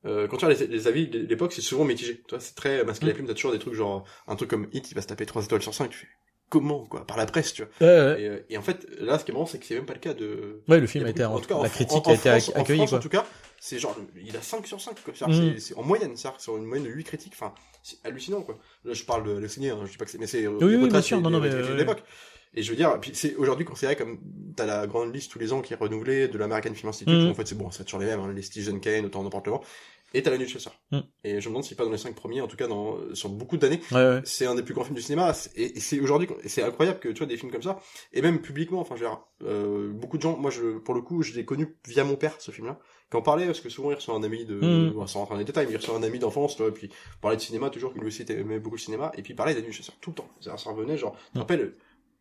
euh, 0.07 0.27
quand 0.29 0.37
tu 0.39 0.45
regardes 0.47 0.61
les, 0.63 0.67
les 0.69 0.87
avis 0.89 1.09
de 1.09 1.19
l'époque, 1.21 1.53
c'est 1.53 1.61
souvent 1.63 1.85
mitigé. 1.85 2.17
Tu 2.27 2.31
vois, 2.31 2.41
c'est 2.41 2.55
très 2.55 2.85
masqué 2.85 3.05
Mm. 3.05 3.09
la 3.09 3.15
plume. 3.15 3.27
T'as 3.27 3.35
toujours 3.35 3.53
des 3.53 3.59
trucs 3.59 3.75
genre 3.75 4.05
un 4.27 4.37
truc 4.37 4.51
comme 4.51 4.69
Hit, 4.73 4.91
il 4.91 4.95
va 4.95 5.03
se 5.03 5.07
taper 5.07 5.27
3 5.27 5.45
étoiles 5.45 5.63
sur 5.63 5.75
5 5.75 5.91
Tu 5.91 5.99
fais 5.99 6.07
comment 6.51 6.85
quoi 6.85 7.07
Par 7.07 7.17
la 7.17 7.25
presse, 7.25 7.55
tu 7.55 7.63
vois. 7.63 7.71
Ouais, 7.89 8.01
ouais. 8.15 8.21
Et, 8.23 8.29
euh, 8.29 8.39
et 8.51 8.59
en 8.59 8.63
fait, 8.63 8.87
là, 9.01 9.19
ce 9.19 9.25
qui 9.25 9.31
est 9.31 9.35
marrant, 9.35 9.47
c'est 9.47 9.59
que 9.59 9.65
c'est 9.65 9.77
même 9.77 9.87
pas 9.87 9.95
le 9.95 10.01
cas 10.01 10.13
de. 10.13 10.61
Ouais, 10.69 10.79
le 10.81 10.87
film 10.87 11.07
a 11.07 11.11
été 11.11 11.25
en, 11.25 11.33
en 11.35 11.39
tout 11.41 11.47
cas, 11.49 11.55
en 11.55 11.63
la 11.63 11.71
critique 11.71 11.93
en- 12.07 12.11
a 12.11 12.11
en 12.11 12.15
été 12.15 12.29
France- 12.29 12.51
en 12.55 12.61
accueillie 12.61 12.79
France, 12.81 12.91
quoi. 12.91 12.99
En 12.99 13.03
tout 13.03 13.09
cas, 13.09 13.25
c'est 13.59 13.79
genre, 13.79 13.97
il 14.23 14.37
a 14.37 14.43
5 14.43 14.67
sur 14.67 14.79
5, 14.81 14.97
quoi. 15.03 15.15
Mm. 15.29 15.59
c'est- 15.59 15.75
en 15.79 15.83
moyenne, 15.83 16.15
c'est-à-dire, 16.17 16.41
sur 16.41 16.57
une 16.59 16.65
moyenne 16.65 16.87
de 16.87 16.93
8 16.93 17.05
critiques. 17.05 17.33
Enfin, 17.35 17.55
c'est 17.83 17.97
hallucinant, 18.05 18.43
quoi. 18.43 18.59
Là, 18.85 18.93
je 18.93 19.05
parle 19.05 19.25
de 19.25 19.33
Le 19.33 19.49
Signé, 19.49 19.71
hein, 19.71 19.79
je 19.87 19.91
dis 19.93 19.97
pas 19.97 20.05
que 20.05 20.11
c'est, 20.11 20.19
mais 20.19 20.27
c'est, 20.27 20.47
Oui, 20.47 20.77
oui, 20.77 20.89
bien 20.91 21.01
sûr, 21.01 21.21
non, 21.23 21.31
non, 21.31 21.41
mais, 21.41 21.51
l'époque. 21.77 22.03
Et 22.53 22.65
je 22.65 22.71
veux 22.71 22.77
dire, 22.77 22.99
puis 23.01 23.13
c'est 23.15 23.37
aujourd'hui 23.37 23.65
considéré 23.65 23.95
comme, 23.95 24.19
t'as 24.57 24.67
la 24.67 24.85
grande 24.89 25.15
liste 25.15 25.31
tous 25.31 25.39
les 25.39 25.53
ans 25.53 25.61
qui 25.61 25.73
est 25.73 25.77
renouvelée 25.77 26.27
de 26.27 26.37
l'American 26.37 26.75
Film 26.75 26.89
Institute, 26.89 27.15
où 27.15 27.31
en 27.31 27.35
fait, 27.35 27.47
c'est 27.47 27.55
bon, 27.57 27.71
c'est 27.71 27.85
toujours 27.85 28.01
les 28.01 28.07
mêmes, 28.07 28.19
hein, 28.19 28.33
les 28.35 28.43
Stephen 28.43 28.81
Kane, 28.81 29.05
autant 29.07 29.23
n'importe 29.23 29.47
vent. 29.47 29.63
Et 30.13 30.23
t'as 30.23 30.31
la 30.31 30.39
nuit 30.39 30.47
de 30.47 30.51
chasseur. 30.51 30.73
Et 31.25 31.41
je 31.41 31.49
me 31.49 31.53
demande 31.53 31.65
si 31.65 31.75
pas 31.77 31.85
dans 31.85 31.91
les 31.93 31.99
5 31.99 32.15
premiers, 32.17 32.41
en 32.41 32.49
tout 32.49 32.57
cas, 32.57 32.67
dans, 32.67 32.97
sur 33.15 33.29
beaucoup 33.29 33.57
d'années, 33.57 33.81
Ouais, 33.93 33.97
ouais. 33.99 34.21
c'est 34.25 34.45
un 34.47 34.55
des 34.57 34.63
plus 34.63 34.75
grands 34.75 34.83
films 34.85 34.97
du 34.97 35.03
cinéma 35.03 35.33
et, 35.55 35.77
et 35.77 35.81
c'est 35.81 36.01
aujourd'hui 36.01 36.29
c'est 36.47 36.63
incroyable 36.63 36.99
que 36.99 37.09
tu 37.09 37.19
vois 37.19 37.27
des 37.27 37.37
films 37.37 37.53
comme 37.53 37.63
ça 37.63 37.79
et 38.13 38.21
même 38.23 38.41
publiquement 38.41 38.81
enfin 38.81 38.97
je 38.97 39.03
veux 39.05 39.09
dire, 39.09 39.21
euh, 39.45 39.91
beaucoup 39.93 40.17
de 40.17 40.23
gens 40.23 40.37
moi 40.37 40.51
je 40.51 40.79
pour 40.79 40.95
le 40.95 41.01
coup 41.03 41.23
je 41.23 41.33
l'ai 41.35 41.45
connu 41.45 41.77
via 41.87 42.03
mon 42.05 42.17
père 42.17 42.35
ce 42.41 42.51
film 42.51 42.67
là 42.67 42.79
qui 43.11 43.17
en 43.17 43.23
parlait 43.23 43.47
parce 43.47 43.61
que 43.61 43.69
souvent 43.69 43.91
il 43.91 43.95
reçoit 43.95 44.15
un 44.15 44.23
ami 44.23 44.45
de 44.45 44.55
Mm. 44.61 44.93
bon, 44.95 45.07
sans 45.07 45.21
rentrer 45.21 45.35
dans 45.35 45.39
les 45.39 45.45
détails 45.45 45.67
mais 45.67 45.73
il 45.73 45.77
reçoit 45.77 45.97
un 45.97 46.03
ami 46.03 46.19
d'enfance 46.19 46.57
tu 46.57 46.63
vois 46.63 46.71
et 46.71 46.75
puis 46.75 46.91
parlait 47.21 47.37
de 47.37 47.43
cinéma 47.43 47.71
toujours 47.71 47.93
qu'il 47.93 48.01
lui 48.03 48.09
aussi 48.09 48.25
aimait 48.29 48.59
beaucoup 48.59 48.77
le 48.77 48.81
cinéma 48.81 49.13
et 49.17 49.23
puis 49.23 49.33
il 49.33 49.37
parlait 49.37 49.55
des 49.55 49.63
nuits 49.63 49.73
chasseurs 49.73 49.95
tout 50.01 50.11
le 50.11 50.17
temps 50.17 50.29
ça, 50.41 50.57
ça 50.59 50.71
revenait 50.71 50.97
genre 50.99 51.17
je 51.33 51.39
me 51.39 51.43
rappelle 51.43 51.75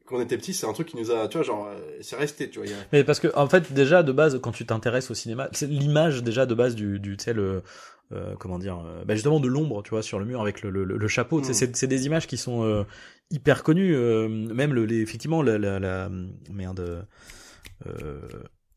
quand 0.10 0.18
on 0.18 0.22
était 0.22 0.38
petit 0.38 0.54
c'est 0.56 0.66
un 0.66 0.74
truc 0.74 0.88
qui 0.88 0.98
nous 0.98 1.12
a 1.12 1.28
tu 1.28 1.38
vois 1.38 1.46
genre 1.46 1.68
euh, 1.68 1.78
c'est 2.02 2.16
resté 2.16 2.50
tu 2.50 2.58
vois 2.60 2.66
il 2.68 2.72
y 2.72 2.74
a- 2.74 2.78
Mais 2.92 3.04
parce 3.04 3.20
que 3.20 3.28
en 3.36 3.48
fait 3.48 3.72
déjà 3.72 4.02
de 4.04 4.12
base 4.12 4.40
quand 4.42 4.52
tu 4.52 4.66
t'intéresses 4.66 5.12
au 5.12 5.14
cinéma, 5.14 5.48
c'est 5.52 5.68
l'image 5.68 6.24
déjà 6.24 6.46
de 6.46 6.56
base 6.56 6.74
du 6.76 7.00
du 7.00 7.16
tu 7.16 7.24
sais 7.26 7.34
le 7.34 7.62
euh, 8.12 8.36
comment 8.40 8.58
dire 8.58 8.80
euh, 8.84 9.04
bah 9.06 9.14
justement 9.14 9.40
de 9.40 9.48
l'ombre 9.48 9.84
tu 9.84 9.92
vois 9.92 10.02
sur 10.02 10.18
le 10.18 10.26
mur 10.26 10.42
avec 10.42 10.64
le 10.64 10.72
le, 10.72 10.84
le 10.84 11.08
chapeau, 11.08 11.40
tu 11.42 11.54
sais, 11.54 11.68
Mm. 11.68 11.72
c'est 11.76 11.88
des 11.88 12.06
images 12.08 12.26
qui 12.26 12.38
sont 12.38 12.64
euh, 12.64 12.84
hyper 13.30 13.62
connues 13.62 13.96
euh, 13.96 14.28
même 14.28 14.74
le 14.74 14.86
les, 14.86 15.00
effectivement 15.02 15.44
la 15.44 15.60
la, 15.60 15.80
la 15.80 16.10
merde 16.52 17.06
euh, 17.88 18.20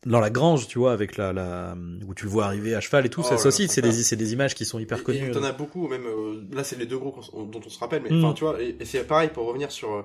dans 0.04 0.18
la 0.20 0.30
grange, 0.30 0.66
tu 0.66 0.78
vois, 0.80 0.92
avec 0.92 1.16
la, 1.16 1.32
la 1.32 1.76
où 2.06 2.12
tu 2.14 2.24
le 2.24 2.30
vois 2.30 2.46
arriver 2.46 2.74
à 2.74 2.80
cheval 2.80 3.06
et 3.06 3.08
tout, 3.08 3.20
Oh 3.24 3.28
ça, 3.28 3.36
là 3.36 3.46
aussi, 3.46 3.68
c'est 3.68 3.82
des, 3.82 3.92
c'est 3.92 4.16
des 4.16 4.32
images 4.32 4.54
qui 4.56 4.64
sont 4.64 4.80
hyper 4.80 5.04
connues. 5.04 5.28
Et 5.28 5.30
t'en 5.30 5.44
as 5.44 5.52
beaucoup, 5.52 5.86
même 5.86 6.04
euh, 6.06 6.42
là 6.52 6.64
c'est 6.64 6.76
les 6.76 6.86
deux 6.86 6.98
gros 6.98 7.14
dont 7.32 7.60
on 7.64 7.68
se 7.68 7.78
rappelle, 7.78 8.02
mais 8.02 8.10
Mm. 8.10 8.24
enfin 8.24 8.34
tu 8.34 8.42
vois, 8.44 8.60
et, 8.60 8.76
et 8.80 8.84
c'est 8.84 9.04
pareil 9.06 9.30
pour 9.32 9.46
revenir 9.46 9.70
sur 9.70 9.92
euh, 9.92 10.02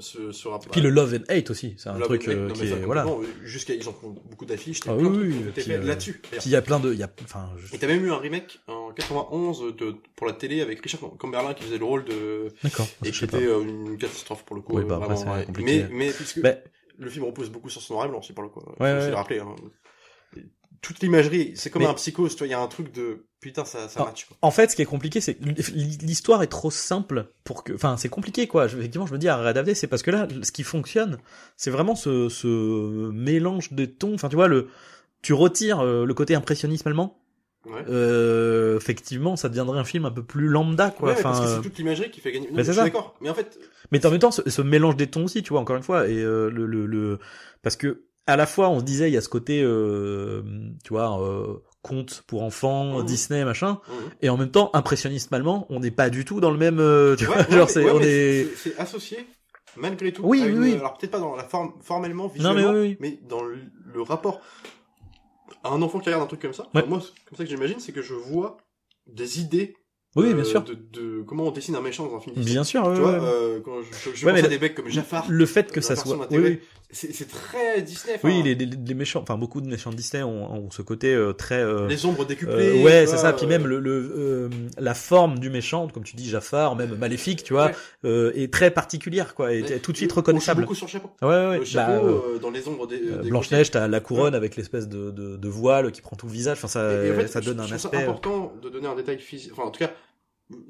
ce, 0.00 0.32
ce. 0.32 0.48
Puis 0.70 0.80
le 0.80 0.90
love 0.90 1.14
and 1.14 1.24
hate 1.32 1.50
aussi, 1.50 1.74
c'est 1.78 1.88
un 1.88 1.94
Love 1.98 2.08
truc 2.08 2.28
euh, 2.28 2.48
non, 2.48 2.54
qui 2.54 2.62
mais 2.62 2.70
est 2.70 2.84
voilà. 2.84 3.06
euh, 3.06 3.24
Jusqu'à 3.44 3.74
ils 3.74 3.88
en 3.88 3.92
font 3.92 4.10
beaucoup 4.28 4.44
d'affiches, 4.44 4.80
Ah 4.86 4.94
oui, 4.94 5.04
oui, 5.04 5.34
ont 5.34 5.70
euh, 5.72 5.82
là-dessus. 5.86 6.20
il 6.44 6.50
y 6.50 6.56
a 6.56 6.62
plein 6.62 6.80
de, 6.80 6.92
il 6.92 6.98
y 6.98 7.02
a, 7.02 7.10
enfin, 7.24 7.50
je- 7.56 7.74
Et 7.74 7.78
t'as 7.78 7.86
même 7.86 8.04
eu 8.04 8.10
un 8.12 8.18
remake 8.18 8.60
en 8.68 8.92
91 8.92 9.74
de, 9.76 9.94
pour 10.16 10.26
la 10.26 10.32
télé 10.34 10.60
avec 10.60 10.80
Richard 10.80 11.00
Camberlin 11.18 11.54
qui 11.54 11.64
faisait 11.64 11.78
le 11.78 11.84
rôle 11.84 12.04
de 12.04 12.48
d'accord, 12.62 12.86
et 13.04 13.12
je 13.12 13.18
qui 13.18 13.24
était 13.24 13.36
euh, 13.46 13.62
une 13.62 13.96
catastrophe 13.98 14.44
pour 14.44 14.56
le 14.56 14.62
coup. 14.62 14.76
Oui, 14.76 14.82
euh, 14.82 14.86
bah, 14.86 14.96
après, 14.96 15.14
vraiment, 15.14 15.32
c'est 15.34 15.38
ouais. 15.40 15.46
compliqué. 15.46 15.84
Mais 15.90 16.06
mais 16.06 16.12
puisque 16.12 16.40
Ben, 16.40 16.58
le 16.98 17.08
film 17.10 17.24
repose 17.24 17.50
beaucoup 17.50 17.70
sur 17.70 17.80
son 17.80 17.94
noir 17.94 18.06
et 18.06 18.08
blanc, 18.10 18.18
aussi 18.18 18.32
pour 18.34 18.42
le 18.44 18.50
coup. 18.50 18.60
Faut 18.60 18.82
Ouais, 18.84 18.92
aussi 18.92 19.04
ouais. 19.04 19.10
le 19.10 19.16
rappeler. 19.16 19.38
Hein. 19.40 19.54
Toute 20.82 21.00
l'imagerie, 21.00 21.52
c'est 21.56 21.68
comme 21.68 21.82
Mais- 21.82 21.88
un 21.88 21.94
psychose, 21.94 22.32
tu 22.34 22.38
vois, 22.38 22.46
il 22.46 22.50
y 22.50 22.54
a 22.54 22.60
un 22.60 22.66
truc 22.66 22.90
de 22.94 23.26
putain 23.40 23.64
ça 23.66 23.86
ça 23.88 24.02
match 24.04 24.24
quoi. 24.26 24.36
En 24.40 24.50
fait, 24.50 24.70
ce 24.70 24.76
qui 24.76 24.82
est 24.82 24.86
compliqué, 24.86 25.20
c'est 25.20 25.34
que 25.34 25.44
l'histoire 25.74 26.42
est 26.42 26.46
trop 26.46 26.70
simple 26.70 27.26
pour 27.44 27.64
que, 27.64 27.74
enfin, 27.74 27.96
c'est 27.98 28.08
compliqué 28.08 28.46
quoi. 28.46 28.66
Je- 28.66 28.78
Effectivement, 28.78 29.06
je 29.06 29.12
me 29.12 29.18
dis 29.18 29.28
à 29.28 29.36
adapter, 29.38 29.74
c'est 29.74 29.86
parce 29.88 30.02
que 30.02 30.10
là, 30.10 30.26
ce 30.42 30.52
qui 30.52 30.62
fonctionne, 30.62 31.18
c'est 31.58 31.70
vraiment 31.70 31.94
ce, 31.94 32.28
ce 32.30 33.10
mélange 33.10 33.72
de 33.72 33.84
tons. 33.84 34.14
Enfin, 34.14 34.28
tu 34.30 34.36
vois, 34.36 34.48
le, 34.48 34.68
tu 35.22 35.34
retires 35.34 35.80
euh, 35.80 36.06
le 36.06 36.14
côté 36.14 36.34
impressionnisme 36.34 36.88
allemand. 36.88 37.18
Ouais. 37.66 37.84
Euh, 37.90 38.78
effectivement, 38.78 39.36
ça 39.36 39.50
deviendrait 39.50 39.78
un 39.78 39.84
film 39.84 40.06
un 40.06 40.10
peu 40.10 40.22
plus 40.22 40.48
lambda 40.48 40.90
quoi. 40.90 41.10
Ouais, 41.10 41.22
parce 41.22 41.36
enfin, 41.40 41.44
que 41.44 41.50
euh, 41.50 41.56
c'est 41.56 41.62
toute 41.68 41.76
l'imagerie 41.78 42.10
qui 42.10 42.20
fait 42.22 42.32
gagner. 42.32 42.46
Non, 42.46 42.52
mais 42.52 42.56
mais 42.58 42.64
c'est 42.64 42.68
je 42.72 42.72
suis 42.72 42.78
ça. 42.78 42.84
d'accord. 42.84 43.16
Mais 43.20 43.28
en 43.28 43.34
fait, 43.34 43.58
Mais 43.92 44.06
en 44.06 44.10
même 44.10 44.18
temps, 44.18 44.30
ce, 44.30 44.48
ce 44.48 44.62
mélange 44.62 44.96
des 44.96 45.08
tons 45.08 45.24
aussi, 45.24 45.42
tu 45.42 45.50
vois, 45.50 45.60
encore 45.60 45.76
une 45.76 45.82
fois, 45.82 46.08
et 46.08 46.16
euh, 46.22 46.48
le, 46.50 46.64
le, 46.64 46.86
le, 46.86 47.18
parce 47.62 47.76
que 47.76 48.04
à 48.30 48.36
la 48.36 48.46
fois, 48.46 48.68
on 48.70 48.78
se 48.80 48.84
disait, 48.84 49.10
il 49.10 49.14
y 49.14 49.16
a 49.16 49.20
ce 49.20 49.28
côté, 49.28 49.62
euh, 49.62 50.42
tu 50.84 50.92
vois, 50.92 51.20
euh, 51.22 51.56
conte 51.82 52.22
pour 52.26 52.42
enfants, 52.42 52.98
Mhm. 53.00 53.04
Disney, 53.06 53.44
machin, 53.44 53.80
mhm. 53.88 53.94
et 54.22 54.28
en 54.30 54.36
même 54.36 54.50
temps, 54.50 54.70
impressionnisme 54.74 55.32
allemand, 55.34 55.66
on 55.70 55.80
n'est 55.80 55.90
pas 55.90 56.10
du 56.10 56.24
tout 56.24 56.40
dans 56.40 56.50
le 56.50 56.58
même, 56.58 56.78
euh, 56.80 57.16
tu 57.16 57.26
Ouais, 57.26 57.34
vois, 57.34 57.36
ouais, 57.44 57.50
genre, 57.56 57.66
mais- 57.66 57.72
c'est, 57.72 57.84
ouais, 57.84 57.90
on 57.90 57.98
mais 57.98 58.06
est, 58.06 58.56
c'est- 58.56 58.76
associé 58.78 59.26
malgré 59.76 60.12
tout. 60.12 60.22
Oui, 60.24 60.42
à 60.42 60.46
oui, 60.46 60.50
une- 60.52 60.58
oui. 60.62 60.74
Alors 60.74 60.96
peut-être 60.98 61.12
pas 61.12 61.20
dans 61.20 61.36
la 61.36 61.44
forme 61.44 61.72
formellement, 61.82 62.24
Non, 62.38 62.54
mais 62.54 62.60
visuellement, 62.62 62.96
oui. 63.00 63.20
dans 63.28 63.42
le, 63.42 63.58
le 63.92 64.02
rapport 64.02 64.40
à 65.62 65.70
un 65.70 65.82
enfant 65.82 65.98
qui 66.00 66.06
regarde 66.08 66.22
un 66.24 66.26
truc 66.26 66.40
comme 66.40 66.52
ça. 66.54 66.66
Enfin, 66.74 66.86
moi, 66.86 67.00
c'est 67.00 67.12
comme 67.28 67.36
ça 67.38 67.44
que 67.44 67.50
j'imagine, 67.50 67.80
c'est 67.80 67.92
que 67.92 68.02
je 68.02 68.14
vois 68.14 68.56
des 69.06 69.40
idées. 69.40 69.74
oui, 70.16 70.30
euh, 70.30 70.34
bien 70.34 70.44
sûr, 70.44 70.62
De, 70.62 70.74
de 70.74 71.22
comment 71.22 71.44
on 71.44 71.50
dessine 71.50 71.76
un 71.76 71.80
méchant 71.80 72.06
dans 72.06 72.16
un 72.16 72.20
film. 72.20 72.34
Bien 72.36 72.64
sûr, 72.64 72.84
ouais, 72.86 72.94
Tu 72.94 73.00
vois, 73.00 73.12
ouais. 73.12 73.18
euh, 73.22 73.60
quand 73.64 73.80
je, 73.82 74.10
je, 74.10 74.16
je 74.16 74.26
Ouais, 74.26 74.32
pense 74.32 74.40
mais 74.42 74.46
à 74.46 74.50
des 74.50 74.58
mecs 74.58 74.74
comme 74.74 74.88
Jafar. 74.88 75.24
le 75.28 75.46
fait 75.46 75.70
que 75.70 75.80
ça 75.80 75.94
soit, 75.96 76.26
oui, 76.30 76.38
oui. 76.38 76.60
C'est 76.92 77.12
c'est 77.14 77.28
très 77.28 77.82
Disney. 77.82 78.14
enfin, 78.16 78.28
Oui, 78.28 78.42
les, 78.42 78.54
les, 78.56 78.66
les 78.66 78.94
méchants, 78.94 79.20
enfin 79.22 79.36
beaucoup 79.38 79.60
de 79.60 79.68
méchants 79.68 79.90
de 79.90 79.94
Disney 79.96 80.22
ont, 80.24 80.52
ont 80.52 80.70
ce 80.70 80.82
côté 80.82 81.14
euh, 81.14 81.32
très. 81.32 81.60
euh, 81.60 81.86
les 81.86 82.04
ombres 82.04 82.24
décuplées. 82.24 82.80
euh, 82.80 82.82
ouais, 82.82 83.06
c'est 83.06 83.16
ça. 83.18 83.32
Puis 83.32 83.46
euh, 83.46 83.48
même 83.48 83.66
le, 83.66 83.78
le 83.78 84.12
euh, 84.16 84.48
la 84.78 84.94
forme 84.94 85.38
du 85.38 85.50
méchant, 85.50 85.86
comme 85.88 86.02
tu 86.02 86.16
dis, 86.16 86.28
Jafar, 86.28 86.74
même 86.74 86.96
maléfique, 86.96 87.44
tu 87.44 87.52
vois, 87.52 87.66
Ouais. 87.66 87.74
euh, 88.06 88.32
est 88.34 88.52
très 88.52 88.70
particulière, 88.72 89.34
quoi, 89.34 89.52
et 89.54 89.62
Ouais. 89.62 89.78
tout 89.78 89.92
de 89.92 89.96
suite 89.96 90.10
reconnaissable. 90.10 90.62
beaucoup 90.62 90.74
sur 90.74 90.86
le 90.86 90.90
chapeau. 90.90 91.10
Ouais, 91.22 91.28
ouais. 91.28 91.58
Le 91.60 91.64
chapeau 91.64 91.92
Bah, 91.92 92.08
euh, 92.08 92.34
euh, 92.34 92.38
dans 92.40 92.50
les 92.50 92.66
ombres 92.66 92.86
des. 92.88 93.00
euh, 93.00 93.22
des 93.22 93.30
Blanche 93.30 93.50
Neige, 93.52 93.70
t'as 93.70 93.86
la 93.86 94.00
couronne 94.00 94.34
avec 94.34 94.56
l'espèce 94.56 94.88
de, 94.88 95.10
de, 95.10 95.36
de 95.36 95.48
voile 95.48 95.92
qui 95.92 96.00
prend 96.00 96.16
tout 96.16 96.26
le 96.26 96.32
visage. 96.32 96.58
Enfin, 96.58 96.68
ça, 96.68 96.92
Et- 97.04 97.06
et 97.06 97.12
en 97.12 97.14
fait, 97.14 97.28
ça 97.28 97.40
donne 97.40 97.60
un 97.60 97.70
aspect. 97.70 97.96
euh, 97.98 98.00
Ça 98.00 98.04
important 98.04 98.52
de 98.62 98.68
donner 98.68 98.88
un 98.88 98.96
détail 98.96 99.18
physique, 99.18 99.52
enfin 99.52 99.62
en 99.62 99.70
tout 99.70 99.78
cas, 99.78 99.92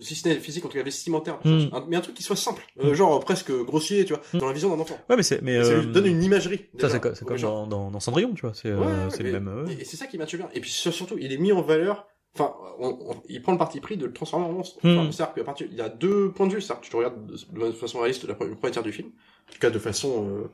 si 0.00 0.14
ce 0.14 0.28
n'est 0.28 0.36
physique, 0.36 0.64
en 0.64 0.68
tout 0.68 0.76
cas 0.76 0.82
vestimentaire, 0.82 1.38
Mm. 1.44 1.68
un- 1.72 1.84
mais 1.88 1.96
un 1.96 2.00
truc 2.00 2.14
qui 2.14 2.22
soit 2.22 2.36
simple, 2.36 2.62
euh, 2.82 2.94
genre 2.94 3.20
presque 3.20 3.50
grossier, 3.64 4.04
tu 4.04 4.12
vois, 4.14 4.22
Mm. 4.34 4.38
dans 4.38 4.46
la 4.46 4.52
vision 4.52 4.74
d'un 4.74 4.80
enfant. 4.82 4.98
Ouais, 5.08 5.16
mais 5.16 5.22
c'est, 5.22 5.40
mais 5.42 5.62
ça 5.64 5.70
euh, 5.70 5.80
lui 5.82 5.86
donne 5.92 6.06
une 6.06 6.22
imagerie. 6.22 6.58
ça 6.78 6.86
déjà, 6.88 6.88
c'est 7.14 7.24
comme, 7.24 7.36
c'est 7.38 7.42
dans, 7.42 7.66
dans, 7.66 7.90
dans 7.90 8.00
Cendrillon, 8.00 8.32
tu 8.34 8.42
vois. 8.42 8.52
C'est, 8.54 8.68
euh, 8.68 8.78
Ouais, 8.78 9.22
le 9.22 9.32
même. 9.32 9.48
euh, 9.48 9.66
Et, 9.68 9.82
et 9.82 9.84
c'est 9.84 9.96
ça 9.96 10.06
qui 10.06 10.18
matche 10.18 10.34
bien. 10.36 10.48
Et 10.54 10.60
puis 10.60 10.70
sur- 10.70 10.92
surtout, 10.92 11.16
il 11.18 11.32
est 11.32 11.38
mis 11.38 11.52
en 11.52 11.62
valeur. 11.62 12.06
Enfin, 12.34 12.54
on- 12.78 12.96
on- 13.10 13.22
il 13.28 13.42
prend 13.42 13.52
le 13.52 13.58
parti 13.58 13.80
pris 13.80 13.96
de 13.96 14.06
le 14.06 14.12
transformer 14.12 14.46
en 14.46 14.52
monstre. 14.52 14.78
Enfin, 14.84 15.04
Mm. 15.04 15.12
c'est-à-dire 15.12 15.34
qu'à 15.34 15.44
partir, 15.44 15.66
il 15.70 15.76
y 15.76 15.80
a 15.80 15.88
deux 15.88 16.30
points 16.30 16.46
de 16.46 16.54
vue. 16.54 16.60
C'est-à-dire 16.60 16.80
que 16.80 16.84
tu 16.86 16.92
te 16.92 16.96
regardes 16.96 17.26
de, 17.26 17.66
de 17.66 17.72
façon 17.72 17.98
réaliste 17.98 18.24
la 18.28 18.34
première, 18.34 18.56
tiers 18.70 18.82
du 18.84 18.92
film, 18.92 19.08
en 19.08 19.52
tout 19.52 19.58
cas 19.58 19.70
de 19.70 19.78
façon, 19.80 20.48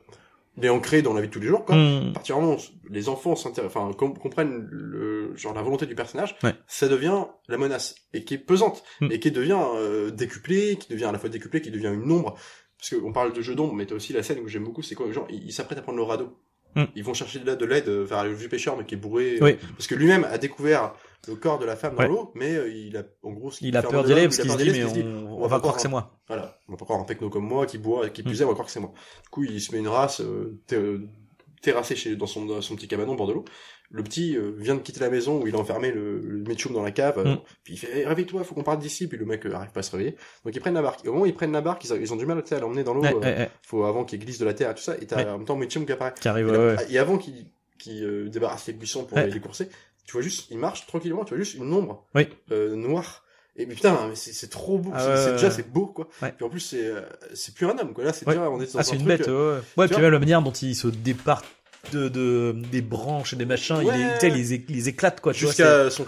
est 0.61 0.69
ancré 0.69 1.01
dans 1.01 1.13
la 1.13 1.21
vie 1.21 1.27
de 1.27 1.33
tous 1.33 1.39
les 1.39 1.47
jours, 1.47 1.65
quoi. 1.65 1.75
hmm. 1.75 2.09
À 2.09 2.13
partir 2.13 2.35
du 2.37 2.41
moment 2.41 2.55
où 2.57 2.59
les 2.93 3.09
enfants 3.09 3.35
s'intéressent, 3.35 3.75
enfin, 3.83 3.93
com- 3.93 4.17
comprennent 4.17 4.67
le, 4.71 5.35
genre 5.35 5.53
la 5.53 5.61
volonté 5.61 5.85
du 5.85 5.95
personnage, 5.95 6.35
Ouais. 6.43 6.53
ça 6.67 6.87
devient 6.87 7.25
la 7.47 7.57
menace 7.57 7.95
et 8.13 8.23
qui 8.23 8.33
est 8.35 8.37
pesante 8.39 8.83
Mm. 9.01 9.11
et 9.11 9.19
qui 9.19 9.31
devient 9.31 9.59
euh, 9.75 10.09
décuplée, 10.11 10.77
qui 10.77 10.89
devient 10.89 11.05
à 11.05 11.11
la 11.11 11.19
fois 11.19 11.29
décuplée, 11.29 11.61
qui 11.61 11.71
devient 11.71 11.91
une 11.93 12.11
ombre. 12.11 12.35
Parce 12.79 12.93
qu'on 13.01 13.11
parle 13.11 13.33
de 13.33 13.41
jeu 13.41 13.55
d'ombre, 13.55 13.73
mais 13.73 13.85
t'as 13.85 13.95
aussi 13.95 14.13
la 14.13 14.21
scène 14.23 14.41
que 14.43 14.47
j'aime 14.47 14.63
beaucoup, 14.63 14.81
c'est 14.83 14.95
quoi, 14.95 15.11
genre, 15.11 15.27
il, 15.29 15.43
il 15.45 15.51
s'apprête 15.51 15.79
à 15.79 15.81
prendre 15.81 15.97
le 15.97 16.03
radeau. 16.03 16.37
Mm. 16.75 16.83
Ils 16.95 17.03
vont 17.03 17.13
chercher 17.13 17.39
de 17.39 17.45
l'aide, 17.45 17.57
de 17.59 17.65
l'aide 17.65 17.87
euh, 17.89 18.03
vers 18.03 18.23
le 18.23 18.33
vieux 18.33 18.49
pêcheur, 18.49 18.77
mais 18.77 18.85
qui 18.85 18.93
est 18.95 18.97
bourré. 18.97 19.35
euh, 19.35 19.43
Oui. 19.45 19.55
Parce 19.75 19.87
que 19.87 19.95
lui-même 19.95 20.23
a 20.25 20.37
découvert 20.37 20.93
le 21.27 21.35
corps 21.35 21.59
de 21.59 21.65
la 21.65 21.75
femme 21.75 21.95
dans 21.95 22.01
Ouais. 22.03 22.07
l'eau, 22.07 22.31
mais 22.35 22.55
euh, 22.55 22.69
il 22.69 22.95
a, 22.97 23.03
en 23.23 23.31
gros, 23.31 23.51
ce 23.51 23.59
qu'il 23.59 23.67
Il 23.69 23.77
a 23.77 23.81
peur 23.83 24.03
d'y 24.03 24.11
aller 24.13 24.23
parce 24.25 24.37
il 24.37 24.41
qu'il 24.43 24.51
se 24.51 24.57
dit, 24.57 24.69
mais 24.71 24.87
se 24.87 24.93
dit, 24.93 25.03
on, 25.03 25.43
on 25.43 25.47
va 25.47 25.59
croire 25.59 25.75
que 25.75 25.81
c'est 25.81 25.87
moi. 25.89 26.17
Voilà, 26.27 26.57
on 26.67 26.73
va 26.73 26.77
pas 26.77 26.85
croire 26.85 26.99
un 26.99 27.03
techno 27.05 27.29
comme 27.29 27.45
moi 27.47 27.65
qui 27.65 27.77
boit, 27.77 28.09
qui 28.09 28.23
Mm. 28.23 28.27
est, 28.29 28.43
on 28.43 28.47
va 28.47 28.53
croire 28.53 28.65
que 28.67 28.71
c'est 28.71 28.79
moi. 28.79 28.93
Du 29.23 29.29
coup, 29.29 29.43
il 29.43 29.59
se 29.61 29.71
met 29.73 29.79
une 29.79 29.87
race 29.87 30.21
euh, 30.21 30.59
ter- 30.67 30.99
terrassée 31.61 31.95
chez, 31.95 32.15
dans, 32.15 32.27
son, 32.27 32.45
dans 32.45 32.61
son 32.61 32.75
petit 32.75 32.87
cabanon 32.87 33.13
au 33.13 33.15
bord 33.15 33.27
de 33.27 33.33
l'eau. 33.33 33.45
Le 33.89 34.03
petit 34.03 34.35
euh, 34.37 34.53
vient 34.57 34.75
de 34.75 34.81
quitter 34.81 34.99
la 34.99 35.09
maison 35.09 35.41
où 35.41 35.47
il 35.47 35.55
a 35.55 35.57
enfermé 35.59 35.91
le, 35.91 36.19
le 36.19 36.43
Mitchum 36.43 36.73
dans 36.73 36.83
la 36.83 36.91
cave, 36.91 37.19
euh, 37.19 37.35
Mm. 37.35 37.39
puis 37.63 37.73
il 37.73 37.77
fait 37.77 37.89
Eh, 37.93 38.05
réveille-toi, 38.05 38.43
faut 38.43 38.53
qu'on 38.55 38.63
parte 38.63 38.79
d'ici. 38.79 39.07
Puis 39.07 39.17
le 39.17 39.25
mec 39.25 39.45
euh, 39.45 39.53
arrive 39.53 39.71
pas 39.71 39.79
à 39.79 39.83
se 39.83 39.91
réveiller, 39.91 40.15
donc 40.45 40.55
ils 40.55 40.59
prennent 40.59 40.73
la 40.75 40.81
barque. 40.81 41.03
Et 41.03 41.07
au 41.09 41.11
moment 41.13 41.23
où 41.23 41.27
ils 41.27 41.33
prennent 41.35 41.51
la 41.51 41.61
barque, 41.61 41.83
ils, 41.83 41.93
ont- 41.93 41.97
ils 41.99 42.13
ont 42.13 42.17
du 42.17 42.25
mal 42.25 42.41
à 42.49 42.59
l'emmener 42.59 42.83
dans 42.83 42.93
l'eau. 42.93 43.01
Ouais, 43.01 43.13
ouais, 43.13 43.21
ouais. 43.23 43.49
faut 43.63 43.83
avant 43.85 44.05
qu'il 44.05 44.19
glisse 44.19 44.39
de 44.39 44.45
la 44.45 44.53
terre 44.53 44.71
et 44.71 44.75
tout 44.75 44.81
ça. 44.83 44.95
Et 45.01 45.05
t'as 45.07 45.33
en 45.33 45.37
même 45.37 45.45
temps 45.45 45.55
Mitchum 45.57 45.85
qui 45.85 45.91
apparaît. 45.91 46.13
Qui 46.19 46.27
arrive, 46.29 46.47
Et, 46.47 46.51
ouais, 46.51 46.57
là- 46.57 46.75
ouais. 46.75 46.87
et 46.93 46.97
avant 46.99 47.17
qu'il 47.17 47.45
euh, 48.03 48.29
débarrasse 48.29 48.67
les 48.67 48.73
buissons 48.73 49.05
pour 49.05 49.17
les 49.17 49.39
courser, 49.39 49.69
tu 50.07 50.13
vois 50.13 50.21
juste, 50.23 50.47
il 50.49 50.57
marche 50.57 50.87
tranquillement, 50.87 51.23
tu 51.25 51.35
vois 51.35 51.43
juste 51.43 51.53
une 51.53 51.71
ombre 51.71 52.07
Oui. 52.15 52.27
euh, 52.51 52.75
noire. 52.75 53.23
Et 53.59 53.65
mais 53.65 53.73
putain, 53.75 54.07
mais 54.07 54.15
c'est 54.15 54.49
trop 54.49 54.77
beau. 54.77 54.91
Ah 54.93 55.17
c'est 55.17 55.31
déjà 55.33 55.49
c'est 55.51 55.67
beau 55.67 55.87
quoi. 55.87 56.07
Ouais. 56.21 56.31
Puis 56.31 56.45
en 56.45 56.49
plus 56.49 56.59
c'est 56.59 56.85
euh, 56.85 57.01
c'est 57.33 57.53
plus 57.55 57.65
un 57.65 57.77
homme 57.77 57.93
quoi. 57.93 58.03
Là 58.03 58.13
c'est 58.13 58.27
Ouais. 58.27 58.33
déjà 58.35 58.49
on 58.49 58.61
est 58.61 58.71
dans 58.71 58.77
Ah, 58.77 58.81
un 58.81 58.83
c'est 58.83 58.91
une 58.95 58.97
truc, 59.05 59.07
bête, 59.17 59.27
euh, 59.27 59.57
ouais. 59.59 59.63
Ouais, 59.77 59.85
tu 59.87 59.93
puis 59.93 60.01
vois 60.01 60.01
même 60.03 60.11
la 60.13 60.19
manière 60.19 60.41
dont 60.43 60.51
il 60.51 60.75
se 60.75 60.87
départ 60.87 61.43
de, 61.91 62.09
de, 62.09 62.55
des 62.71 62.81
branches 62.81 63.33
et 63.33 63.35
des 63.35 63.45
machins, 63.45 63.77
il 63.81 63.87
Ouais. 63.87 63.97
les, 63.97 64.19
sais, 64.19 64.29
les, 64.29 64.65
les 64.67 64.89
éclate, 64.89 65.21
quoi, 65.21 65.33
Jusqu'à 65.33 65.89
son, 65.89 66.05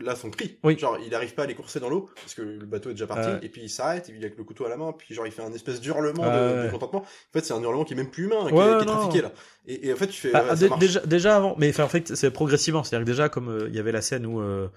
là, 0.00 0.16
son 0.16 0.30
cri. 0.30 0.58
Oui. 0.64 0.78
Genre, 0.78 0.98
il 1.06 1.14
arrive 1.14 1.34
pas 1.34 1.44
à 1.44 1.46
les 1.46 1.54
courser 1.54 1.80
dans 1.80 1.88
l'eau, 1.88 2.10
parce 2.16 2.34
que 2.34 2.42
le 2.42 2.66
bateau 2.66 2.90
est 2.90 2.94
déjà 2.94 3.06
parti, 3.06 3.30
et 3.44 3.48
puis 3.48 3.62
il 3.62 3.68
s'arrête, 3.70 4.08
il 4.08 4.16
avec 4.16 4.36
le 4.36 4.44
couteau 4.44 4.66
à 4.66 4.68
la 4.68 4.76
main, 4.76 4.92
puis 4.96 5.14
genre, 5.14 5.26
il 5.26 5.32
fait 5.32 5.42
un 5.42 5.52
espèce 5.52 5.80
d'hurlement 5.80 6.24
de, 6.24 6.70
contentement. 6.70 7.00
En 7.02 7.32
fait, 7.32 7.44
c'est 7.44 7.52
un 7.54 7.60
hurlement 7.62 7.84
qui 7.84 7.94
est 7.94 7.96
même 7.96 8.10
plus 8.10 8.24
humain, 8.24 8.46
qui, 8.48 8.54
Ouais, 8.54 8.64
est, 8.64 8.76
qui 8.78 8.82
est 8.82 8.86
trafiqué, 8.86 9.22
là. 9.22 9.32
Et, 9.66 9.88
et 9.88 9.92
en 9.92 9.96
fait, 9.96 10.08
tu 10.08 10.20
fais, 10.20 10.30
Ah, 10.34 10.42
ouais, 10.42 10.48
ah, 10.50 10.56
ça 10.56 10.68
déjà, 10.78 11.00
déjà 11.00 11.36
avant, 11.36 11.54
mais 11.58 11.70
enfin, 11.70 11.84
en 11.84 11.88
fait, 11.88 12.14
c'est 12.14 12.30
progressivement. 12.30 12.84
C'est-à-dire 12.84 13.04
que 13.06 13.10
déjà, 13.10 13.28
comme 13.28 13.48
euh, 13.48 13.68
il 13.68 13.74
y 13.74 13.78
avait 13.78 13.92
la 13.92 14.02
scène 14.02 14.26
où 14.26 14.40
euh, 14.40 14.68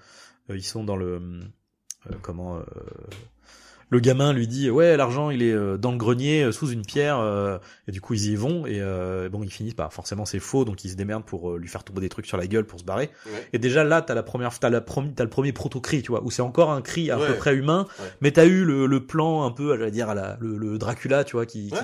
euh, 0.50 0.56
ils 0.56 0.62
sont 0.64 0.84
dans 0.84 0.96
le 0.96 1.20
euh, 2.10 2.14
comment 2.22 2.56
euh, 2.58 2.62
le 3.90 4.00
gamin 4.00 4.32
lui 4.32 4.46
dit 4.46 4.70
ouais 4.70 4.96
l'argent 4.96 5.30
il 5.30 5.42
est 5.42 5.52
euh, 5.52 5.76
dans 5.78 5.92
le 5.92 5.96
grenier 5.96 6.42
euh, 6.44 6.52
sous 6.52 6.68
une 6.70 6.82
pierre 6.84 7.18
euh, 7.20 7.58
et 7.86 7.92
du 7.92 8.00
coup 8.00 8.14
ils 8.14 8.26
y 8.30 8.36
vont 8.36 8.66
et 8.66 8.80
euh, 8.80 9.28
bon 9.28 9.42
ils 9.42 9.50
finissent 9.50 9.76
bah 9.76 9.88
forcément 9.90 10.24
c'est 10.26 10.38
faux 10.40 10.64
donc 10.64 10.84
ils 10.84 10.90
se 10.90 10.96
démerdent 10.96 11.24
pour 11.24 11.56
lui 11.56 11.68
faire 11.68 11.84
tomber 11.84 12.00
des 12.02 12.08
trucs 12.08 12.26
sur 12.26 12.36
la 12.36 12.46
gueule 12.46 12.64
pour 12.66 12.78
se 12.80 12.84
barrer 12.84 13.10
Ouais. 13.26 13.48
et 13.52 13.58
déjà 13.58 13.84
là 13.84 14.02
t'as 14.02 14.14
la 14.14 14.22
première 14.22 14.56
t'as 14.58 14.68
la 14.70 14.80
prom- 14.80 15.14
t'as 15.14 15.24
le 15.24 15.30
premier 15.30 15.52
proto 15.52 15.80
cri 15.80 16.02
tu 16.02 16.10
vois 16.12 16.22
où 16.22 16.30
c'est 16.30 16.42
encore 16.42 16.70
un 16.70 16.82
cri 16.82 17.10
à 17.10 17.18
Ouais. 17.18 17.26
peu 17.28 17.34
près 17.34 17.54
humain 17.54 17.86
Ouais. 18.00 18.06
mais 18.20 18.30
t'as 18.32 18.44
eu 18.46 18.64
le, 18.64 18.86
le 18.86 19.06
plan 19.06 19.44
un 19.44 19.50
peu 19.50 19.76
j'allais 19.78 19.90
dire 19.90 20.08
à 20.10 20.14
la 20.14 20.36
le, 20.40 20.56
le 20.58 20.76
Dracula 20.78 21.24
tu 21.24 21.32
vois 21.36 21.46
qui, 21.46 21.68
qui, 21.70 21.74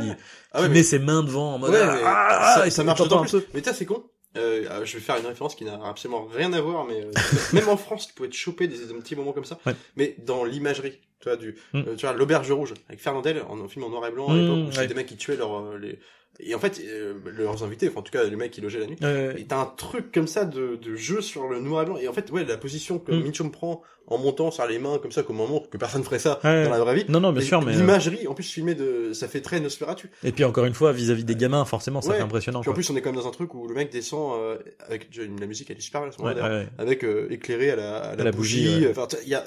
Ah 0.52 0.58
qui 0.58 0.62
met 0.64 0.68
mais- 0.68 0.82
ses 0.82 0.98
mains 0.98 1.22
devant 1.22 1.54
en 1.54 1.58
mode 1.58 1.70
Ouais, 1.70 1.80
ah, 1.82 2.28
ah, 2.40 2.54
ça, 2.58 2.66
et 2.66 2.70
ça 2.70 2.84
marche 2.84 3.00
un 3.00 3.06
peu. 3.08 3.44
Mais 3.54 3.60
tu 3.62 3.68
sais, 3.70 3.74
c'est 3.74 3.86
con. 3.86 4.04
Euh, 4.36 4.64
euh, 4.68 4.84
je 4.84 4.94
vais 4.96 5.00
faire 5.02 5.16
une 5.16 5.26
référence 5.26 5.54
qui 5.54 5.64
n'a 5.64 5.78
absolument 5.86 6.24
rien 6.32 6.52
à 6.52 6.60
voir, 6.60 6.84
mais 6.84 7.02
euh, 7.04 7.10
même 7.52 7.68
en 7.68 7.76
France, 7.76 8.08
tu 8.08 8.14
pouvais 8.14 8.28
te 8.28 8.34
choper 8.34 8.66
des, 8.66 8.78
des 8.78 8.94
petits 8.94 9.14
moments 9.16 9.32
comme 9.32 9.44
ça. 9.44 9.58
Ouais. 9.66 9.74
Mais 9.96 10.16
dans 10.18 10.44
l'imagerie, 10.44 10.98
tu 11.20 11.28
vois, 11.28 11.36
du, 11.36 11.56
Mm. 11.72 11.78
euh, 11.86 11.94
tu 11.96 12.06
vois, 12.06 12.14
l'auberge 12.14 12.50
rouge 12.50 12.74
avec 12.88 13.00
Fernandel, 13.00 13.42
en 13.48 13.68
film 13.68 13.84
en 13.84 13.90
noir 13.90 14.06
et 14.06 14.10
blanc 14.10 14.28
à 14.28 14.34
Mm, 14.34 14.40
l'époque, 14.40 14.74
où 14.74 14.78
ouais. 14.78 14.86
des 14.88 14.94
mecs 14.94 15.06
qui 15.06 15.16
tuaient 15.16 15.36
leurs, 15.36 15.54
euh, 15.60 15.78
les, 15.78 15.98
et 16.40 16.54
en 16.54 16.58
fait, 16.58 16.80
euh, 16.84 17.14
leurs 17.26 17.62
invités, 17.62 17.88
enfin, 17.88 18.00
en 18.00 18.02
tout 18.02 18.12
cas, 18.12 18.24
les 18.24 18.36
mecs 18.36 18.50
qui 18.50 18.60
logeaient 18.60 18.80
la 18.80 18.86
nuit. 18.86 18.96
Ouais, 19.00 19.34
Et 19.38 19.44
t'as 19.46 19.58
un 19.60 19.66
truc 19.66 20.10
comme 20.12 20.26
ça 20.26 20.44
de, 20.44 20.76
de 20.76 20.96
jeu 20.96 21.20
sur 21.20 21.48
le 21.48 21.60
noir 21.60 21.82
et 21.82 21.86
blanc. 21.86 21.96
Et 21.96 22.08
en 22.08 22.12
fait, 22.12 22.30
ouais, 22.32 22.44
la 22.44 22.56
position 22.56 22.98
que 22.98 23.12
Mm. 23.12 23.22
Mitchum 23.22 23.50
prend 23.52 23.82
en 24.06 24.18
montant 24.18 24.50
sur 24.50 24.66
les 24.66 24.78
mains 24.78 24.98
comme 24.98 25.12
ça, 25.12 25.22
comme 25.22 25.40
on 25.40 25.46
montre 25.46 25.70
que 25.70 25.78
personne 25.78 26.04
ferait 26.04 26.18
ça 26.18 26.38
Ouais. 26.44 26.64
dans 26.64 26.70
la 26.70 26.78
vraie 26.80 26.94
vie. 26.96 27.04
non 27.08 27.20
non 27.20 27.32
bien 27.32 27.40
sûr 27.42 27.62
mais 27.62 27.72
L'imagerie, 27.72 28.26
en 28.28 28.34
plus, 28.34 28.50
filmé 28.50 28.74
de, 28.74 29.14
ça 29.14 29.28
fait 29.28 29.40
très 29.40 29.60
Nosferatu. 29.60 30.10
Et 30.24 30.32
puis 30.32 30.44
encore 30.44 30.66
une 30.66 30.74
fois, 30.74 30.92
vis-à-vis 30.92 31.24
des 31.24 31.36
gamins, 31.36 31.64
forcément, 31.64 32.02
ça 32.02 32.10
Ouais. 32.10 32.16
fait 32.16 32.22
impressionnant. 32.22 32.60
Puis 32.60 32.68
en 32.70 32.74
plus, 32.74 32.90
on 32.90 32.96
est 32.96 33.00
quand 33.00 33.12
même 33.12 33.20
dans 33.20 33.26
un 33.28 33.32
truc 33.32 33.54
où 33.54 33.66
le 33.66 33.74
mec 33.74 33.90
descend 33.90 34.34
euh, 34.38 34.58
avec 34.80 35.08
la 35.16 35.46
musique, 35.46 35.70
elle 35.70 35.78
est 35.78 35.80
super 35.80 36.02
à 36.02 36.12
ce 36.12 36.18
moment-là, 36.18 36.34
d'ailleurs, 36.34 36.50
ouais, 36.58 36.64
ouais. 36.64 36.70
avec 36.78 37.02
euh, 37.04 37.28
éclairé 37.30 37.70
à 37.70 37.76
la, 37.76 37.96
à 37.96 38.16
la, 38.16 38.24
la 38.24 38.30
bougie. 38.32 38.86
Enfin, 38.90 39.06
il 39.22 39.28
y 39.30 39.34
a, 39.34 39.42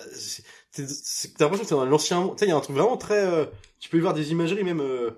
t'as 0.74 0.84
l'impression 1.40 1.64
que 1.64 1.70
c'est 1.70 1.76
dans 1.76 1.86
l'ancien, 1.86 2.24
tu 2.30 2.34
sais, 2.38 2.46
il 2.46 2.50
y 2.50 2.52
a 2.52 2.56
un 2.58 2.62
truc 2.62 2.76
vraiment 2.76 2.98
très, 2.98 3.26
euh, 3.26 3.46
tu 3.80 3.90
peux 3.90 3.98
y 3.98 4.02
voir 4.02 4.14
des 4.16 4.32
imageries 4.32 4.64
même 4.64 4.82
euh, 4.82 5.12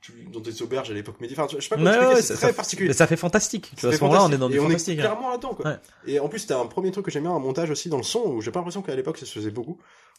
tu- 0.00 0.24
dans 0.32 0.40
des 0.40 0.62
auberges 0.62 0.90
à 0.90 0.94
l'époque 0.94 1.20
médiévale. 1.20 1.46
Enfin, 1.46 1.56
je 1.58 1.62
sais 1.62 1.68
pas 1.68 1.76
comment 1.76 1.90
Ouais, 1.90 2.14
ouais, 2.14 2.22
c'est 2.22 2.34
très 2.34 2.52
particulier. 2.52 2.88
Mais 2.88 2.94
ça 2.94 3.06
fait 3.06 3.16
fantastique. 3.16 3.72
Tu 3.76 3.86
vois, 3.86 3.94
à 3.94 3.96
ce 3.96 4.02
moment-là, 4.04 4.24
on 4.24 4.32
est 4.32 4.38
dans 4.38 4.48
du 4.48 4.56
et 4.56 4.60
on 4.60 4.64
fantastique. 4.64 4.98
est 4.98 5.02
hein. 5.02 5.04
clairement 5.06 5.30
là-dedans, 5.30 5.54
quoi. 5.54 5.66
Ouais. 5.66 5.76
Et 6.06 6.20
en 6.20 6.28
plus, 6.28 6.46
t'as 6.46 6.58
un 6.58 6.66
premier 6.66 6.90
truc 6.90 7.04
que 7.04 7.10
j'aime 7.10 7.24
bien, 7.24 7.32
un 7.32 7.38
montage 7.38 7.70
aussi 7.70 7.88
dans 7.88 7.96
le 7.98 8.02
son, 8.02 8.20
où 8.26 8.40
j'ai 8.40 8.50
pas 8.50 8.58
l'impression 8.60 8.82
qu'à 8.82 8.94
l'époque 8.94 9.18
ça 9.18 9.26
se 9.26 9.32
faisait 9.32 9.50
beaucoup, 9.50 9.78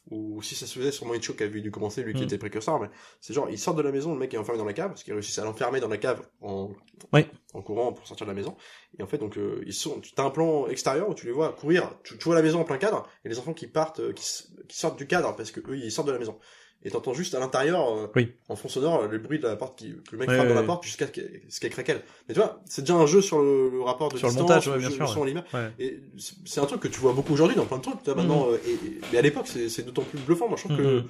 ou 0.10 0.42
si 0.42 0.56
ça 0.56 0.66
se 0.66 0.78
faisait, 0.80 0.92
sûrement 0.92 1.14
Hitchcock 1.14 1.38
qui 1.38 1.44
avait 1.44 1.62
dû 1.62 1.70
commencer, 1.70 2.02
lui 2.04 2.14
qui 2.14 2.22
Mm. 2.22 2.26
était 2.26 2.38
précurseur, 2.40 2.80
mais 2.80 2.90
c'est 3.20 3.34
genre, 3.34 3.48
il 3.52 3.60
sort 3.60 3.76
de 3.76 3.82
la 3.84 3.92
maison, 3.92 4.14
le 4.14 4.20
mec 4.20 4.34
est 4.34 4.38
enfermé 4.38 4.58
dans 4.58 4.66
la 4.66 4.74
cave, 4.74 4.90
parce 4.90 5.04
qu'il 5.04 5.14
réussit 5.14 5.38
à 5.40 5.44
l'enfermer 5.44 5.80
dans 5.80 5.88
la 5.88 5.98
cave 5.98 6.22
en, 6.42 6.72
Oui. 7.14 7.26
en 7.54 7.62
courant 7.62 7.94
pour 7.94 8.08
sortir 8.08 8.26
de 8.26 8.32
la 8.32 8.36
maison. 8.36 8.56
Et 8.98 9.04
en 9.04 9.08
fait, 9.08 9.20
donc, 9.20 9.38
euh, 9.38 9.62
ils 9.68 9.74
sont, 9.74 10.00
tu 10.00 10.12
as 10.18 10.24
un 10.24 10.32
plan 10.32 10.68
extérieur 10.68 11.08
où 11.08 11.14
tu 11.14 11.28
les 11.28 11.32
vois 11.32 11.54
courir, 11.54 11.92
tu, 12.04 12.18
tu 12.18 12.24
vois 12.26 12.36
la 12.36 12.42
maison 12.42 12.60
en 12.62 12.64
plein 12.64 12.78
cadre, 12.78 13.08
et 13.26 13.30
les 13.30 13.38
enfants 13.38 13.54
qui 13.54 13.68
partent, 13.68 14.00
euh, 14.00 14.12
qui, 14.14 14.24
qui 14.68 14.78
sortent 14.78 14.98
du 14.98 15.06
cadre, 15.08 15.36
parce 15.36 15.52
que 15.52 15.60
eux, 15.70 15.78
ils 15.78 15.92
sortent 15.92 16.08
de 16.08 16.14
la 16.14 16.20
maison. 16.20 16.38
Et 16.84 16.90
t'entends 16.90 17.14
juste 17.14 17.36
à 17.36 17.40
l'intérieur, 17.40 17.96
euh, 17.96 18.08
Oui. 18.16 18.32
en 18.50 18.56
fond 18.56 18.68
sonore, 18.68 19.08
le 19.08 19.18
bruit 19.20 19.38
de 19.38 19.44
la 19.48 19.56
porte 19.56 19.78
qui, 19.78 19.92
que 19.92 20.14
le 20.14 20.18
mec 20.18 20.30
Ouais, 20.30 20.36
frappe 20.36 20.48
ouais, 20.48 20.54
dans 20.56 20.60
la 20.62 20.66
porte 20.66 20.84
jusqu'à 20.84 21.06
ce 21.06 21.60
qu'elle 21.60 21.70
craquelle. 21.72 22.02
Mais 22.28 22.34
tu 22.34 22.40
vois, 22.40 22.60
c'est 22.66 22.82
déjà 22.82 22.96
un 22.96 23.06
jeu 23.06 23.22
sur 23.22 23.40
le, 23.42 23.70
le 23.70 23.82
rapport 23.82 24.10
de 24.10 24.18
Sur 24.18 24.28
le 24.28 24.32
distance, 24.34 24.50
montage, 24.50 24.68
ouais, 24.70 24.78
bien 24.80 24.90
jeu- 24.90 24.96
sûr, 24.96 25.04
le 25.06 25.10
son, 25.12 25.24
l'image. 25.24 25.44
Ouais. 25.54 25.72
Et 25.80 26.00
c'est 26.46 26.60
un 26.60 26.66
truc 26.66 26.82
que 26.82 26.88
tu 26.88 27.00
vois 27.00 27.14
beaucoup 27.14 27.34
aujourd'hui 27.34 27.56
dans 27.56 27.66
plein 27.66 27.78
de 27.78 27.84
trucs, 27.84 28.00
tu 28.04 28.06
vois, 28.06 28.16
maintenant, 28.16 28.48
euh, 28.50 28.58
et, 28.66 28.72
et- 28.72 29.02
mais 29.12 29.20
à 29.20 29.22
l'époque, 29.22 29.48
c'est 29.48 29.86
d'autant 29.86 30.02
plus 30.04 30.18
bluffant. 30.20 30.48
Moi, 30.48 30.58
je 30.58 30.64
trouve 30.66 30.78
que, 30.78 30.82
Mhm. 31.02 31.08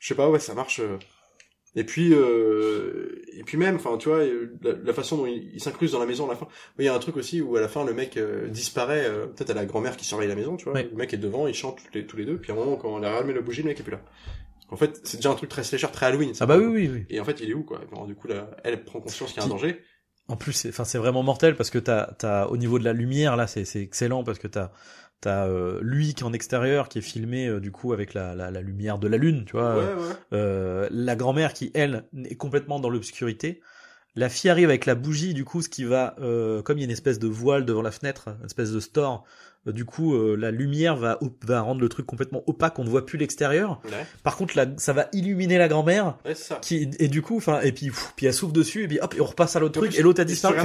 je 0.00 0.06
sais 0.08 0.14
pas, 0.14 0.28
ouais, 0.28 0.38
ça 0.38 0.52
marche. 0.54 0.80
euh. 0.80 0.98
Et 1.78 1.84
puis, 1.84 2.14
euh, 2.14 3.22
et 3.34 3.42
puis 3.44 3.58
même, 3.58 3.76
enfin, 3.76 3.96
tu 3.98 4.08
vois, 4.08 4.24
la, 4.62 4.72
la 4.82 4.92
façon 4.94 5.18
dont 5.18 5.26
il, 5.26 5.50
il 5.54 5.60
s'incruse 5.60 5.92
dans 5.92 5.98
la 5.98 6.06
maison 6.06 6.24
à 6.26 6.30
la 6.30 6.36
fin. 6.36 6.46
Oui, 6.78 6.84
Il 6.84 6.86
y 6.86 6.88
a 6.88 6.94
un 6.94 6.98
truc 6.98 7.16
aussi 7.18 7.40
où 7.42 7.54
à 7.56 7.60
la 7.60 7.68
fin, 7.68 7.84
le 7.84 7.92
mec 7.92 8.16
euh, 8.16 8.48
disparaît. 8.48 9.04
euh, 9.06 9.26
Peut-être 9.26 9.50
à 9.50 9.54
la 9.54 9.66
grand-mère 9.66 9.96
qui 9.96 10.04
surveille 10.06 10.28
la 10.28 10.34
maison, 10.36 10.56
tu 10.56 10.64
vois. 10.64 10.72
Ouais. 10.74 10.88
Le 10.90 10.96
mec 10.96 11.12
est 11.12 11.18
devant, 11.18 11.46
ils 11.46 11.54
chantent 11.54 11.76
tous 11.76 11.92
les, 11.94 12.06
tous 12.06 12.16
les 12.16 12.24
deux. 12.24 12.38
Puis 12.38 12.50
à 12.50 12.54
un 12.54 12.58
moment, 12.58 12.76
quand 12.76 12.88
on 12.88 13.02
a 13.02 13.10
rallumé 13.10 13.34
la 13.34 13.42
bougie, 13.42 13.60
le 13.62 13.68
mec 13.68 13.78
est 13.80 13.82
plus 13.82 13.92
là. 13.92 14.00
En 14.68 14.76
fait, 14.76 15.00
c'est 15.04 15.18
déjà 15.18 15.30
un 15.30 15.34
truc 15.34 15.48
très 15.48 15.62
slasher, 15.62 15.88
très 15.92 16.06
Halloween. 16.06 16.32
Ah 16.40 16.46
bah 16.46 16.58
oui, 16.58 16.66
oui, 16.66 16.90
oui. 16.92 17.06
Et 17.08 17.20
en 17.20 17.24
fait, 17.24 17.40
il 17.40 17.50
est 17.50 17.54
où, 17.54 17.62
quoi? 17.62 17.80
Alors, 17.92 18.06
Du 18.06 18.14
coup, 18.14 18.26
là, 18.26 18.50
elle 18.64 18.84
prend 18.84 19.00
conscience 19.00 19.32
qu'il 19.32 19.40
y 19.40 19.42
a 19.42 19.46
un 19.46 19.50
danger. 19.50 19.80
En 20.28 20.36
plus, 20.36 20.52
c'est, 20.52 20.70
enfin, 20.70 20.84
c'est 20.84 20.98
vraiment 20.98 21.22
mortel 21.22 21.54
parce 21.54 21.70
que 21.70 21.78
t'as, 21.78 22.12
t'as, 22.18 22.46
au 22.46 22.56
niveau 22.56 22.78
de 22.80 22.84
la 22.84 22.92
lumière, 22.92 23.36
là, 23.36 23.46
c'est, 23.46 23.64
c'est 23.64 23.80
excellent 23.80 24.24
parce 24.24 24.40
que 24.40 24.48
t'as, 24.48 24.72
t'as 25.20 25.46
euh, 25.46 25.78
lui 25.82 26.14
qui 26.14 26.24
est 26.24 26.26
en 26.26 26.32
extérieur, 26.32 26.88
qui 26.88 26.98
est 26.98 27.02
filmé 27.02 27.46
euh, 27.46 27.60
du 27.60 27.70
coup 27.70 27.92
avec 27.92 28.12
la, 28.12 28.34
la, 28.34 28.50
la 28.50 28.60
lumière 28.60 28.98
de 28.98 29.06
la 29.06 29.18
lune, 29.18 29.44
tu 29.46 29.52
vois. 29.52 29.76
Ouais, 29.76 29.84
ouais. 29.84 30.14
euh, 30.32 30.88
la 30.90 31.14
grand-mère 31.14 31.52
qui 31.52 31.70
elle 31.74 32.08
est 32.24 32.36
complètement 32.36 32.80
dans 32.80 32.90
l'obscurité. 32.90 33.60
La 34.16 34.28
fille 34.28 34.50
arrive 34.50 34.68
avec 34.70 34.86
la 34.86 34.94
bougie, 34.96 35.34
du 35.34 35.44
coup, 35.44 35.62
ce 35.62 35.68
qui 35.68 35.84
va, 35.84 36.16
euh, 36.20 36.62
comme 36.62 36.78
il 36.78 36.80
y 36.80 36.84
a 36.84 36.86
une 36.86 36.90
espèce 36.90 37.18
de 37.18 37.28
voile 37.28 37.64
devant 37.64 37.82
la 37.82 37.92
fenêtre, 37.92 38.30
une 38.40 38.46
espèce 38.46 38.72
de 38.72 38.80
store, 38.80 39.24
du 39.72 39.84
coup, 39.84 40.14
euh, 40.14 40.36
la 40.36 40.50
lumière 40.50 40.96
va, 40.96 41.18
va 41.44 41.60
rendre 41.60 41.80
le 41.80 41.88
truc 41.88 42.06
complètement 42.06 42.42
opaque, 42.46 42.78
on 42.78 42.84
ne 42.84 42.88
voit 42.88 43.04
plus 43.06 43.18
l'extérieur. 43.18 43.80
Ouais, 43.84 44.06
Par 44.22 44.36
contre, 44.36 44.56
la, 44.56 44.66
ça 44.76 44.92
va 44.92 45.08
illuminer 45.12 45.58
la 45.58 45.68
grand-mère, 45.68 46.16
ouais 46.24 46.34
qui, 46.60 46.90
et 46.98 47.08
du 47.08 47.22
coup, 47.22 47.36
enfin, 47.36 47.60
et 47.62 47.72
puis, 47.72 47.86
pff, 47.86 48.12
puis 48.16 48.26
elle 48.26 48.34
souffle 48.34 48.52
dessus, 48.52 48.84
et 48.84 48.88
puis 48.88 48.98
hop, 49.00 49.14
et 49.16 49.20
on 49.20 49.24
repasse 49.26 49.56
à 49.56 49.60
l'autre 49.60 49.74
truc, 49.80 49.90
et 49.98 50.02
l'autre 50.02 50.20
a 50.20 50.24
disparu. 50.24 50.56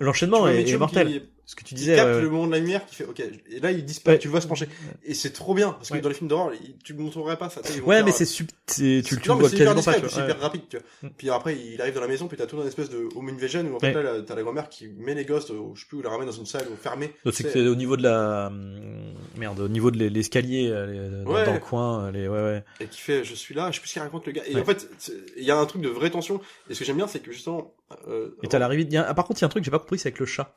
L'enchaînement 0.00 0.46
est, 0.48 0.62
est 0.74 0.78
mortel. 0.78 1.08
qui- 1.08 1.22
Ce 1.48 1.54
que 1.54 1.62
tu 1.62 1.74
il 1.74 1.78
disais. 1.78 1.94
capte 1.94 2.16
ouais, 2.16 2.22
le 2.22 2.28
moment 2.28 2.48
de 2.48 2.52
la 2.52 2.58
lumière 2.58 2.84
qui 2.86 2.96
fait 2.96 3.04
ok 3.04 3.20
et 3.20 3.60
là 3.60 3.70
il 3.70 3.84
disparaît 3.84 4.16
Ouais. 4.16 4.18
tu 4.18 4.26
le 4.26 4.32
vois 4.32 4.40
se 4.40 4.48
pencher 4.48 4.68
et 5.04 5.14
c'est 5.14 5.30
trop 5.30 5.54
bien 5.54 5.70
parce 5.72 5.90
que 5.90 5.94
Ouais. 5.94 6.00
dans 6.00 6.08
les 6.08 6.14
films 6.16 6.26
d'horreur 6.28 6.52
il- 6.54 6.76
tu 6.78 6.92
ne 6.92 7.00
montrerais 7.00 7.36
pas 7.38 7.48
ça 7.50 7.60
Ouais, 7.84 8.02
mais 8.02 8.10
euh, 8.10 8.12
c'est 8.12 8.24
sub... 8.24 8.48
tu, 8.66 8.82
le 9.00 9.32
vois 9.32 9.48
quasiment 9.48 9.74
pas. 9.80 9.92
c'est 10.08 10.20
hyper 10.24 10.40
rapide 10.40 10.62
tu 10.68 10.76
vois 10.78 11.10
puis 11.16 11.30
après 11.30 11.56
il 11.56 11.80
arrive 11.80 11.94
dans 11.94 12.00
la 12.00 12.08
maison 12.08 12.26
puis 12.26 12.36
t'as 12.36 12.46
tout 12.46 12.60
un 12.60 12.66
espèce 12.66 12.90
de 12.90 13.08
home 13.14 13.28
invasion 13.28 13.60
où 13.62 13.76
en 13.76 13.78
fait 13.78 13.92
là 13.92 14.22
t'as 14.26 14.34
la 14.34 14.42
grand-mère 14.42 14.68
qui 14.68 14.88
met 14.88 15.14
les 15.14 15.24
gosses 15.24 15.48
euh, 15.52 15.60
je 15.74 15.82
sais 15.82 15.86
plus 15.88 15.98
où 15.98 16.02
la 16.02 16.10
ramène 16.10 16.26
dans 16.26 16.32
une 16.32 16.46
salle 16.46 16.66
fermée. 16.82 17.12
C'est 17.30 17.56
au 17.68 17.76
niveau 17.76 17.96
de 17.96 18.02
la 18.02 18.48
hum, 18.48 19.14
merde, 19.36 19.60
au 19.60 19.68
niveau 19.68 19.92
de 19.92 19.98
l'es- 19.98 20.10
l'escalier 20.10 20.68
euh, 20.68 20.86
les- 21.20 21.24
dans, 21.24 21.52
le 21.54 21.60
coin, 21.60 22.06
euh, 22.06 22.10
les 22.10 22.26
ouais 22.26 22.42
ouais. 22.42 22.64
et 22.80 22.86
qui 22.86 23.00
fait 23.00 23.22
je 23.22 23.34
suis 23.36 23.54
là 23.54 23.70
je 23.70 23.76
sais 23.76 23.80
plus 23.80 23.88
ce 23.88 23.92
qu'il 23.92 24.02
raconte 24.02 24.26
le 24.26 24.32
gars 24.32 24.42
et 24.48 24.56
en 24.58 24.64
fait 24.64 24.88
il 25.36 25.44
y 25.44 25.52
a 25.52 25.56
un 25.56 25.66
truc 25.66 25.80
de 25.82 25.88
vraie 25.90 26.10
tension 26.10 26.40
et 26.68 26.74
ce 26.74 26.80
que 26.80 26.84
j'aime 26.84 26.96
bien 26.96 27.06
c'est 27.06 27.20
que 27.20 27.30
justement 27.30 27.72
euh, 28.08 28.30
Et 28.42 28.48
t'as 28.48 28.58
l'arrivée. 28.58 28.84
il 28.90 28.96
ah, 28.96 29.14
par 29.14 29.24
contre, 29.26 29.38
il 29.40 29.42
y 29.42 29.44
a 29.44 29.46
un 29.46 29.48
truc 29.48 29.62
que 29.62 29.64
j'ai 29.66 29.70
pas 29.70 29.78
compris, 29.78 29.96
c'est 29.96 30.08
avec 30.08 30.18
le 30.18 30.26
chat. 30.26 30.52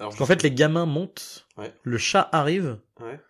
Alors 0.00 0.10
Parce 0.10 0.18
qu'en 0.18 0.26
fait, 0.26 0.42
les 0.42 0.50
gamins 0.50 0.86
montent, 0.86 1.46
Ouais. 1.56 1.72
le 1.84 1.98
chat 1.98 2.28
arrive, 2.32 2.78
ouais 3.00 3.20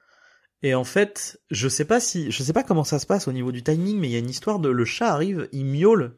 et 0.62 0.74
en 0.74 0.84
fait, 0.84 1.40
je 1.50 1.68
sais 1.68 1.86
pas 1.86 2.00
si, 2.00 2.30
je 2.30 2.42
sais 2.42 2.52
pas 2.52 2.62
comment 2.62 2.84
ça 2.84 2.98
se 2.98 3.06
passe 3.06 3.28
au 3.28 3.32
niveau 3.32 3.50
du 3.50 3.62
timing, 3.62 3.98
mais 3.98 4.08
il 4.08 4.12
y 4.12 4.16
a 4.16 4.18
une 4.18 4.28
histoire 4.28 4.58
de 4.58 4.68
le 4.68 4.84
chat 4.84 5.08
arrive, 5.08 5.48
il 5.52 5.64
miaule, 5.64 6.16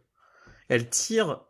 elle 0.68 0.88
tire. 0.88 1.42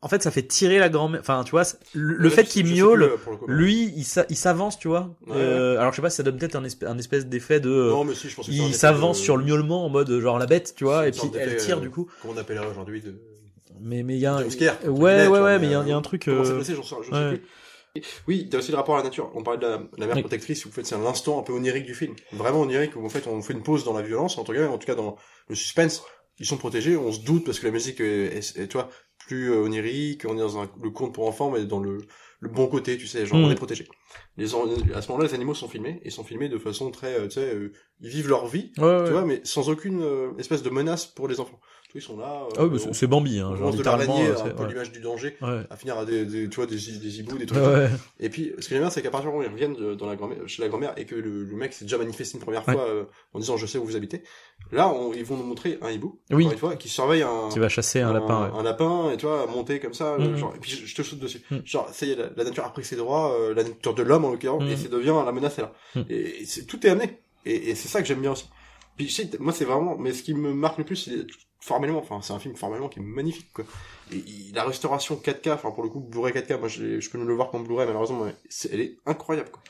En 0.00 0.08
fait, 0.08 0.22
ça 0.22 0.30
fait 0.30 0.44
tirer 0.44 0.78
la 0.78 0.88
grand-mère. 0.88 1.20
Enfin, 1.20 1.42
tu 1.44 1.50
vois, 1.50 1.64
le, 1.92 2.30
fait 2.30 2.44
qu'il 2.44 2.64
miaule, 2.66 3.16
plus, 3.22 3.36
lui, 3.48 3.92
il 3.96 4.04
s'a- 4.04 4.24
il 4.30 4.36
s'avance, 4.36 4.78
tu 4.78 4.88
vois. 4.88 5.14
Ouais. 5.26 5.34
Euh, 5.36 5.78
alors, 5.78 5.90
je 5.92 5.96
sais 5.96 6.02
pas 6.02 6.08
si 6.08 6.16
ça 6.16 6.22
donne 6.22 6.38
peut-être 6.38 6.54
un, 6.56 6.64
espèce, 6.64 6.88
un 6.88 6.96
espèce 6.96 7.26
d'effet 7.26 7.60
de. 7.60 7.68
non 7.68 8.04
mais 8.04 8.14
si 8.14 8.30
je 8.30 8.34
pense 8.36 8.46
que 8.46 8.52
il 8.52 8.74
s'avance 8.74 9.18
de- 9.18 9.24
sur 9.24 9.36
le 9.36 9.44
miaulement 9.44 9.84
en 9.84 9.88
mode 9.90 10.10
genre 10.18 10.38
la 10.38 10.46
bête, 10.46 10.72
tu 10.74 10.84
vois, 10.84 11.06
et 11.06 11.10
puis 11.10 11.20
elle 11.38 11.56
tire 11.58 11.78
euh, 11.78 11.80
du 11.82 11.90
coup. 11.90 12.08
comment 12.22 12.32
on 12.34 12.36
appellerait 12.38 12.68
aujourd'hui 12.68 13.02
de 13.02 13.20
Mais 13.80 14.02
mais 14.04 14.14
il 14.14 14.20
y 14.20 14.26
a 14.26 14.36
un. 14.36 14.42
Ouais 14.44 15.26
ouais 15.26 15.28
ouais, 15.28 15.40
mais, 15.40 15.58
mais 15.58 15.66
il 15.66 15.72
y, 15.72 15.74
a- 15.74 15.80
euh, 15.80 15.82
il 15.84 15.88
y 15.88 15.92
a 15.92 15.96
un 15.96 16.02
truc. 16.02 16.22
Comment 16.24 16.44
sais, 16.44 16.74
je 16.74 16.80
sais 16.80 17.28
plus. 17.36 17.42
Oui, 18.26 18.48
t'as 18.48 18.58
aussi 18.58 18.70
le 18.70 18.76
rapport 18.76 18.94
à 18.94 18.98
la 18.98 19.04
nature. 19.04 19.30
On 19.34 19.42
parlait 19.42 19.60
de 19.60 19.66
la, 19.66 19.82
la 19.98 20.06
mère 20.06 20.16
Oui. 20.16 20.22
protectrice, 20.22 20.64
où 20.64 20.68
en 20.68 20.72
fait 20.72 20.84
c'est 20.86 20.94
un 20.94 21.04
instant 21.04 21.38
un 21.38 21.42
peu 21.42 21.52
onirique 21.52 21.84
du 21.86 21.94
film. 21.94 22.14
Vraiment 22.32 22.60
onirique, 22.60 22.94
où 22.96 23.04
en 23.04 23.08
fait 23.08 23.26
on 23.26 23.40
fait 23.42 23.52
une 23.54 23.62
pause 23.62 23.84
dans 23.84 23.92
la 23.94 24.02
violence, 24.02 24.38
entre 24.38 24.52
guillemets, 24.52 24.68
en 24.68 24.78
tout 24.78 24.86
cas 24.86 24.94
dans 24.94 25.16
le 25.48 25.54
suspense. 25.54 26.02
Ils 26.40 26.46
sont 26.46 26.56
protégés, 26.56 26.96
on 26.96 27.10
se 27.10 27.20
doute 27.20 27.44
parce 27.44 27.58
que 27.58 27.66
la 27.66 27.72
musique 27.72 28.00
est, 28.00 28.36
est- 28.38 28.56
est- 28.56 28.68
tu 28.68 28.74
vois, 28.76 28.88
plus 29.26 29.50
euh, 29.50 29.62
onirique, 29.64 30.24
on 30.28 30.36
est 30.36 30.40
dans 30.40 30.58
un, 30.62 30.70
le 30.80 30.90
conte 30.90 31.12
pour 31.12 31.26
enfants, 31.26 31.50
mais 31.50 31.64
dans 31.64 31.80
le, 31.80 31.98
le 32.38 32.48
bon 32.48 32.68
côté, 32.68 32.96
tu 32.96 33.08
sais, 33.08 33.26
genre 33.26 33.38
Mm. 33.40 33.44
on 33.44 33.50
est 33.50 33.56
protégé. 33.56 33.88
Les, 34.36 34.54
en- 34.54 34.68
à 34.94 35.02
ce 35.02 35.08
moment-là, 35.08 35.26
les 35.26 35.34
animaux 35.34 35.54
sont 35.54 35.68
filmés, 35.68 36.00
et 36.04 36.10
sont 36.10 36.22
filmés 36.22 36.48
de 36.48 36.58
façon 36.58 36.92
très, 36.92 37.18
euh, 37.18 37.24
tu 37.24 37.32
sais, 37.32 37.54
euh, 37.54 37.72
ils 38.00 38.08
vivent 38.10 38.28
leur 38.28 38.46
vie, 38.46 38.72
Ouais, 38.78 38.84
ouais. 38.84 39.04
tu 39.06 39.10
vois, 39.10 39.24
mais 39.24 39.40
sans 39.42 39.68
aucune 39.68 40.00
euh, 40.02 40.30
espèce 40.38 40.62
de 40.62 40.70
menace 40.70 41.06
pour 41.06 41.26
les 41.26 41.40
enfants. 41.40 41.58
Ils 41.94 42.02
sont 42.02 42.18
là. 42.18 42.42
Ah 42.58 42.64
oui, 42.66 42.78
bah, 42.84 42.92
c'est- 42.92 43.06
Bambi, 43.06 43.38
hein, 43.38 43.48
on 43.52 43.56
genre 43.56 43.74
de 43.74 43.82
l'araignée, 43.82 44.28
euh, 44.28 44.34
un 44.44 44.48
peu 44.50 44.62
ouais. 44.64 44.68
l'image 44.68 44.92
du 44.92 45.00
danger, 45.00 45.36
Ouais. 45.40 45.62
à 45.70 45.76
finir 45.76 45.96
à 45.96 46.04
des, 46.04 46.26
des, 46.26 46.46
tu 46.48 46.56
vois, 46.56 46.66
des, 46.66 46.76
des 46.76 47.18
hiboux, 47.20 47.38
des 47.38 47.46
trucs. 47.46 47.62
Ouais. 47.62 47.88
Et 48.20 48.28
puis, 48.28 48.52
ce 48.58 48.64
que 48.68 48.74
j'aime 48.74 48.80
bien, 48.82 48.90
c'est 48.90 49.00
qu'à 49.00 49.10
partir 49.10 49.30
du 49.30 49.34
moment 49.36 49.46
où 49.46 49.50
ils 49.50 49.52
reviennent 49.52 49.74
de- 49.74 49.94
dans 49.94 50.04
la 50.06 50.14
grand-mère, 50.14 50.38
chez 50.46 50.60
la 50.60 50.68
grand-mère 50.68 50.92
et 50.98 51.06
que 51.06 51.14
le, 51.14 51.44
le 51.44 51.56
mec 51.56 51.72
s'est 51.72 51.86
déjà 51.86 51.96
manifesté 51.96 52.36
une 52.36 52.42
première 52.44 52.62
fois 52.62 52.78
euh, 52.86 53.04
en 53.32 53.38
disant 53.38 53.56
je 53.56 53.64
sais 53.64 53.78
où 53.78 53.84
vous 53.86 53.96
habitez, 53.96 54.22
là, 54.70 54.88
on- 54.88 55.14
ils 55.14 55.24
vont 55.24 55.38
nous 55.38 55.44
montrer 55.44 55.78
un 55.80 55.90
hibou, 55.90 56.20
Oui. 56.30 56.44
une 56.44 56.58
fois, 56.58 56.76
qui 56.76 56.90
surveille 56.90 57.22
un, 57.22 57.48
Qui 57.50 57.58
va 57.58 57.70
chasser 57.70 58.00
un, 58.00 58.12
lapin, 58.12 58.52
un 58.54 58.62
lapin, 58.62 59.10
et 59.10 59.16
tu 59.16 59.24
vois, 59.24 59.46
monter 59.46 59.80
comme 59.80 59.94
ça, 59.94 60.18
Mhm. 60.18 60.36
genre, 60.36 60.54
et 60.54 60.58
puis 60.58 60.70
je, 60.70 60.84
je 60.84 60.94
te 60.94 61.02
saute 61.02 61.18
dessus. 61.20 61.40
Mhm. 61.50 61.62
Genre, 61.64 61.88
ça 61.90 62.04
y 62.04 62.10
est, 62.10 62.16
la, 62.16 62.28
la 62.36 62.44
nature 62.44 62.64
a 62.66 62.72
pris 62.72 62.84
ses 62.84 62.96
droits, 62.96 63.32
euh, 63.40 63.54
la 63.54 63.64
nature 63.64 63.94
de 63.94 64.02
l'homme 64.02 64.26
en 64.26 64.30
l'occurrence, 64.30 64.62
et 64.70 64.76
c'est 64.76 64.90
devient 64.90 65.14
la 65.24 65.32
menace 65.32 65.58
est 65.58 65.62
là. 65.62 65.72
Et, 66.10 66.42
et 66.42 66.64
tout 66.66 66.86
est 66.86 66.90
amené. 66.90 67.18
Et, 67.46 67.70
et 67.70 67.74
c'est 67.74 67.88
ça 67.88 68.02
que 68.02 68.06
j'aime 68.06 68.20
bien 68.20 68.32
aussi. 68.32 68.44
Puis, 68.98 69.16
moi, 69.38 69.52
c'est 69.54 69.64
vraiment, 69.64 69.96
mais 69.96 70.12
ce 70.12 70.22
qui 70.22 70.34
me 70.34 70.52
marque 70.52 70.76
le 70.78 70.84
plus, 70.84 70.96
c'est 70.96 71.24
formellement, 71.60 71.98
enfin, 71.98 72.20
c'est 72.22 72.32
un 72.32 72.38
film 72.38 72.54
formellement 72.56 72.88
qui 72.88 73.00
est 73.00 73.02
magnifique, 73.02 73.52
quoi. 73.52 73.64
Et 74.12 74.22
la 74.54 74.64
restauration 74.64 75.16
4K, 75.16 75.52
enfin, 75.54 75.70
pour 75.70 75.82
le 75.82 75.88
coup, 75.90 76.00
Blu-ray 76.00 76.32
4K, 76.32 76.58
moi, 76.58 76.68
je, 76.68 77.00
je 77.00 77.10
peux 77.10 77.18
nous 77.18 77.26
le 77.26 77.34
voir 77.34 77.50
comme 77.50 77.64
Blu-ray, 77.64 77.86
malheureusement, 77.86 78.24
mais 78.24 78.34
elle 78.72 78.80
est 78.80 78.96
incroyable, 79.06 79.50
quoi. 79.50 79.62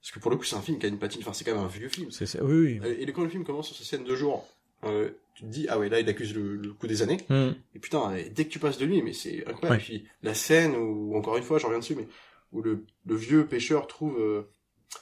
Parce 0.00 0.10
que 0.12 0.18
pour 0.18 0.30
le 0.30 0.36
coup, 0.36 0.44
c'est 0.44 0.56
un 0.56 0.60
film 0.60 0.78
qui 0.78 0.86
a 0.86 0.88
une 0.88 0.98
patine, 0.98 1.20
enfin, 1.22 1.32
c'est 1.32 1.44
quand 1.44 1.54
même 1.54 1.64
un 1.64 1.68
vieux 1.68 1.88
film. 1.88 2.10
C'est- 2.10 2.40
Oui, 2.42 2.78
oui. 2.82 2.88
Et 2.88 3.02
et 3.02 3.12
quand 3.12 3.22
le 3.22 3.28
film 3.30 3.44
commence 3.44 3.68
sur 3.68 3.76
cette 3.76 3.86
scène 3.86 4.04
de 4.04 4.14
jour, 4.14 4.46
euh, 4.84 5.10
tu 5.34 5.42
te 5.44 5.48
dis, 5.48 5.66
ah 5.70 5.78
ouais, 5.78 5.88
là, 5.88 5.98
il 6.00 6.08
accuse 6.08 6.34
le, 6.34 6.56
le 6.56 6.72
coup 6.74 6.86
des 6.86 7.00
années. 7.02 7.18
Hmm. 7.30 7.52
Et 7.74 7.78
putain, 7.78 8.14
et 8.14 8.28
dès 8.28 8.44
que 8.44 8.50
tu 8.50 8.58
passes 8.58 8.76
de 8.78 8.84
lui, 8.84 9.00
mais 9.02 9.12
c'est 9.14 9.46
incroyable. 9.48 9.70
Ouais. 9.70 9.76
Et 9.94 9.98
puis, 10.00 10.08
la 10.22 10.34
scène 10.34 10.76
où, 10.76 11.16
encore 11.16 11.36
une 11.38 11.42
fois, 11.42 11.58
j'en 11.58 11.68
reviens 11.68 11.78
dessus, 11.80 11.94
mais 11.94 12.06
où 12.52 12.60
le, 12.62 12.84
le 13.06 13.14
vieux 13.16 13.46
pêcheur 13.46 13.86
trouve, 13.86 14.18
euh, 14.20 14.42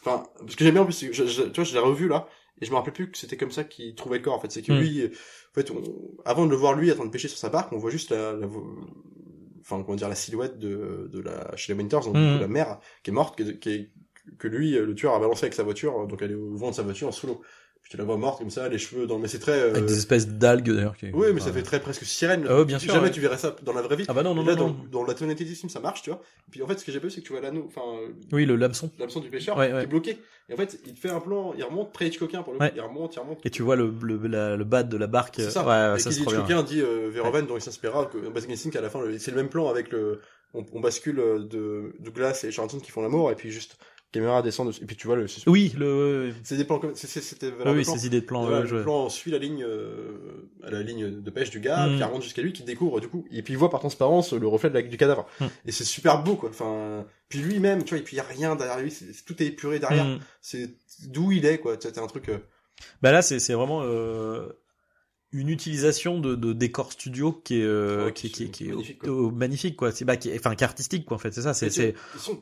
enfin, 0.01 0.24
ce 0.49 0.55
que 0.57 0.64
j'aime 0.64 0.74
bien 0.74 0.82
en 0.82 0.86
plus, 0.86 1.12
je, 1.12 1.26
je- 1.26 1.43
tu 1.43 1.55
vois, 1.57 1.64
je 1.64 1.72
l'ai 1.74 1.80
revu 1.80 2.07
là, 2.09 2.28
et 2.62 2.66
je 2.66 2.70
me 2.70 2.76
rappelais 2.76 2.92
plus 2.94 3.10
que 3.10 3.18
c'était 3.18 3.36
comme 3.36 3.52
ça 3.52 3.64
qu'il 3.64 3.94
trouvait 3.96 4.18
le 4.18 4.24
corps, 4.24 4.34
en 4.34 4.40
fait. 4.40 4.52
C'est 4.52 4.62
que 4.62 4.72
Mm. 4.72 4.78
lui, 4.80 5.04
en 5.06 5.54
fait, 5.54 5.70
on- 5.72 5.82
avant 6.24 6.46
de 6.46 6.50
le 6.52 6.56
voir 6.56 6.74
lui 6.74 6.90
en 6.92 6.94
train 6.96 7.04
de 7.06 7.10
pêcher 7.10 7.28
sur 7.28 7.38
sa 7.38 7.50
barque, 7.50 7.72
on 7.74 7.78
voit 7.78 7.90
juste 7.90 8.10
la, 8.10 8.34
enfin, 9.60 9.82
comment 9.82 9.96
dire, 9.96 10.08
la 10.08 10.14
silhouette 10.14 10.58
de, 10.58 11.08
de 11.12 11.20
la, 11.20 11.54
chez 11.56 11.72
les 11.74 11.78
Winters, 11.80 12.00
donc, 12.04 12.14
du 12.16 12.22
Mm. 12.22 12.32
coup, 12.34 12.38
la 12.40 12.48
mère, 12.48 12.78
qui 13.02 13.10
est 13.10 13.12
morte, 13.14 13.40
qui 13.60 13.90
que 14.38 14.46
lui, 14.46 14.72
le 14.72 14.94
tueur, 14.94 15.14
a 15.14 15.18
balancé 15.18 15.44
avec 15.46 15.54
sa 15.54 15.64
voiture, 15.64 16.06
donc 16.06 16.22
elle 16.22 16.30
est 16.30 16.34
au 16.36 16.54
vent 16.56 16.70
de 16.70 16.76
sa 16.76 16.82
voiture, 16.82 17.12
sous 17.12 17.26
l'eau. 17.26 17.42
Puis 17.82 17.90
tu 17.90 17.96
la 17.96 18.04
vois 18.04 18.16
morte 18.16 18.38
comme 18.38 18.48
ça, 18.50 18.68
les 18.68 18.78
cheveux 18.78 19.06
dans, 19.08 19.18
mais 19.18 19.26
c'est 19.26 19.40
très, 19.40 19.58
euh, 19.60 19.70
Avec 19.70 19.86
des 19.86 19.98
espèces 19.98 20.28
d'algues, 20.28 20.70
d'ailleurs. 20.72 20.96
qui- 20.96 21.10
oui, 21.12 21.26
mais 21.34 21.40
ça 21.40 21.52
fait 21.52 21.62
très 21.64 21.80
presque 21.80 22.04
sirène. 22.04 22.46
Ah 22.48 22.58
ouais, 22.58 22.64
bien 22.64 22.78
sûr, 22.78 22.92
Jamais 22.92 23.06
ouais. 23.06 23.10
tu 23.10 23.20
verrais 23.20 23.38
ça 23.38 23.56
dans 23.64 23.72
la 23.72 23.82
vraie 23.82 23.96
vie. 23.96 24.04
Ah 24.08 24.14
bah 24.14 24.22
non, 24.22 24.34
non, 24.36 24.42
Et 24.44 24.46
là, 24.46 24.54
non, 24.54 24.68
dans, 24.68 24.74
non. 24.74 24.84
dans 24.90 25.04
la 25.04 25.14
tonalité 25.14 25.44
du 25.44 25.54
film, 25.56 25.68
ça 25.68 25.80
marche, 25.80 26.02
tu 26.02 26.10
vois. 26.10 26.22
Puis 26.50 26.62
en 26.62 26.66
fait, 26.68 26.78
ce 26.78 26.84
que 26.84 26.92
j'ai 26.92 27.00
vu, 27.00 27.10
c'est 27.10 27.20
que 27.20 27.26
tu 27.26 27.32
vois 27.32 27.42
l'anneau, 27.42 27.64
enfin, 27.66 27.82
euh, 28.02 28.08
Oui, 28.32 28.46
le 28.46 28.54
hameçon. 28.62 28.88
l'hameçon 29.00 29.18
du 29.20 29.28
pêcheur 29.30 29.56
Ouais, 29.56 29.68
qui 29.70 29.76
est 29.76 29.86
bloqué. 29.86 30.16
Et 30.48 30.54
en 30.54 30.56
fait, 30.56 30.78
il 30.86 30.94
te 30.94 30.98
fait 31.00 31.10
un 31.10 31.20
plan, 31.20 31.54
il 31.56 31.64
remonte 31.64 31.92
très 31.92 32.06
Hitchcockien 32.06 32.42
pour 32.42 32.52
le 32.52 32.58
coup. 32.60 32.64
Il 32.74 32.80
remonte, 32.80 33.14
il 33.16 33.18
remonte. 33.18 33.44
Et 33.44 33.50
tu 33.50 33.62
vois 33.62 33.74
le, 33.76 33.92
le, 34.02 34.26
la- 34.28 34.56
le 34.56 34.64
bas 34.64 34.84
de 34.84 34.96
la 34.96 35.06
barque. 35.08 35.34
C'est 35.38 35.50
ça. 35.50 35.62
Ouais, 35.62 35.92
ouais, 35.94 35.96
et 35.98 36.02
ça. 36.02 36.10
Hitchcockien 36.10 36.62
dit 36.62 36.80
euh, 36.80 37.10
Verhoeven 37.12 37.46
dont 37.46 37.56
il 37.56 37.62
s'inspirera, 37.62 38.06
que 38.06 38.16
Basic 38.28 38.50
Instinct 38.50 38.78
à 38.78 38.80
la 38.80 38.90
fin, 38.90 39.00
c'est 39.18 39.30
le 39.32 39.36
même 39.36 39.48
plan 39.48 39.68
avec 39.68 39.90
le, 39.90 40.20
on, 40.54 40.64
on 40.72 40.80
bascule 40.80 41.18
euh, 41.18 41.38
de 41.40 41.92
Douglas 41.98 42.44
et 42.46 42.50
Charlton 42.52 42.78
qui 42.78 42.90
font 42.90 43.02
l'amour 43.02 43.30
et 43.30 43.34
puis 43.34 43.50
juste 43.50 43.76
caméra 44.12 44.42
descend 44.42 44.66
dessus, 44.68 44.82
et 44.82 44.86
puis 44.86 44.94
tu 44.94 45.06
vois 45.06 45.16
le. 45.16 45.26
Oui, 45.46 45.72
le. 45.78 46.32
C'est 46.44 46.56
des 46.56 46.64
plans 46.64 46.78
comme, 46.78 46.94
c'était 46.94 47.46
Oui, 47.46 47.52
vraiment 47.52 47.72
oui, 47.72 47.82
plans. 47.84 47.96
ces 47.96 48.06
idées 48.06 48.20
de 48.20 48.26
plan. 48.26 48.42
Voilà, 48.42 48.60
ouais, 48.60 48.70
le 48.70 48.82
plan 48.82 49.08
suit 49.08 49.30
la 49.30 49.38
ligne, 49.38 49.64
euh, 49.66 50.50
la 50.62 50.82
ligne 50.82 51.20
de 51.22 51.30
pêche 51.30 51.50
du 51.50 51.60
gars, 51.60 51.86
Mm. 51.86 51.94
puis 51.96 52.02
remonte 52.04 52.22
jusqu'à 52.22 52.42
lui, 52.42 52.52
qui 52.52 52.62
découvre 52.62 53.00
du 53.00 53.08
coup, 53.08 53.24
et 53.32 53.42
puis 53.42 53.54
il 53.54 53.56
voit 53.56 53.70
par 53.70 53.80
transparence 53.80 54.32
le 54.32 54.46
reflet 54.46 54.68
de 54.70 54.74
la- 54.74 54.82
du 54.82 54.96
cadavre. 54.96 55.26
Mm. 55.40 55.46
Et 55.66 55.72
c'est 55.72 55.84
super 55.84 56.22
beau, 56.22 56.36
quoi. 56.36 56.50
Enfin, 56.50 57.04
puis 57.28 57.38
lui-même, 57.40 57.82
tu 57.84 57.90
vois, 57.94 57.98
et 57.98 58.02
puis 58.04 58.14
il 58.14 58.18
y 58.18 58.20
a 58.20 58.24
rien 58.24 58.54
derrière 58.56 58.78
lui, 58.80 58.94
tout 59.26 59.42
est 59.42 59.46
épuré 59.46 59.78
derrière. 59.78 60.04
Hmm. 60.04 60.18
C'est 60.42 60.70
d'où 61.08 61.32
il 61.32 61.46
est, 61.46 61.58
quoi. 61.58 61.76
C'est 61.80 61.96
un 61.98 62.06
truc. 62.06 62.28
euh, 62.28 62.38
Bah 63.00 63.12
là, 63.12 63.22
c'est 63.22 63.38
c'est 63.38 63.54
vraiment 63.54 63.80
euh, 63.82 64.48
une 65.32 65.48
utilisation 65.48 66.18
de, 66.20 66.34
de 66.34 66.52
décor 66.52 66.92
studio 66.92 67.32
qui 67.32 67.60
est 67.60 67.64
euh, 67.64 68.06
Ouais, 68.06 68.12
qui, 68.12 68.30
qui, 68.30 68.44
c'est 68.44 68.50
qui 68.50 68.64
est 68.68 68.72
magnifique, 68.72 69.04
au- 69.06 69.10
au- 69.26 69.30
magnifique 69.30 69.76
quoi. 69.76 69.90
C'est 69.92 70.04
bah 70.04 70.16
qui 70.16 70.28
est, 70.30 70.38
enfin 70.38 70.54
qui 70.54 70.62
est 70.62 70.66
artistique 70.66 71.04
quoi 71.06 71.14
en 71.16 71.18
fait. 71.18 71.32
C'est 71.32 71.42
ça. 71.42 71.54
C'est 71.54 71.70
c'est 71.70 71.94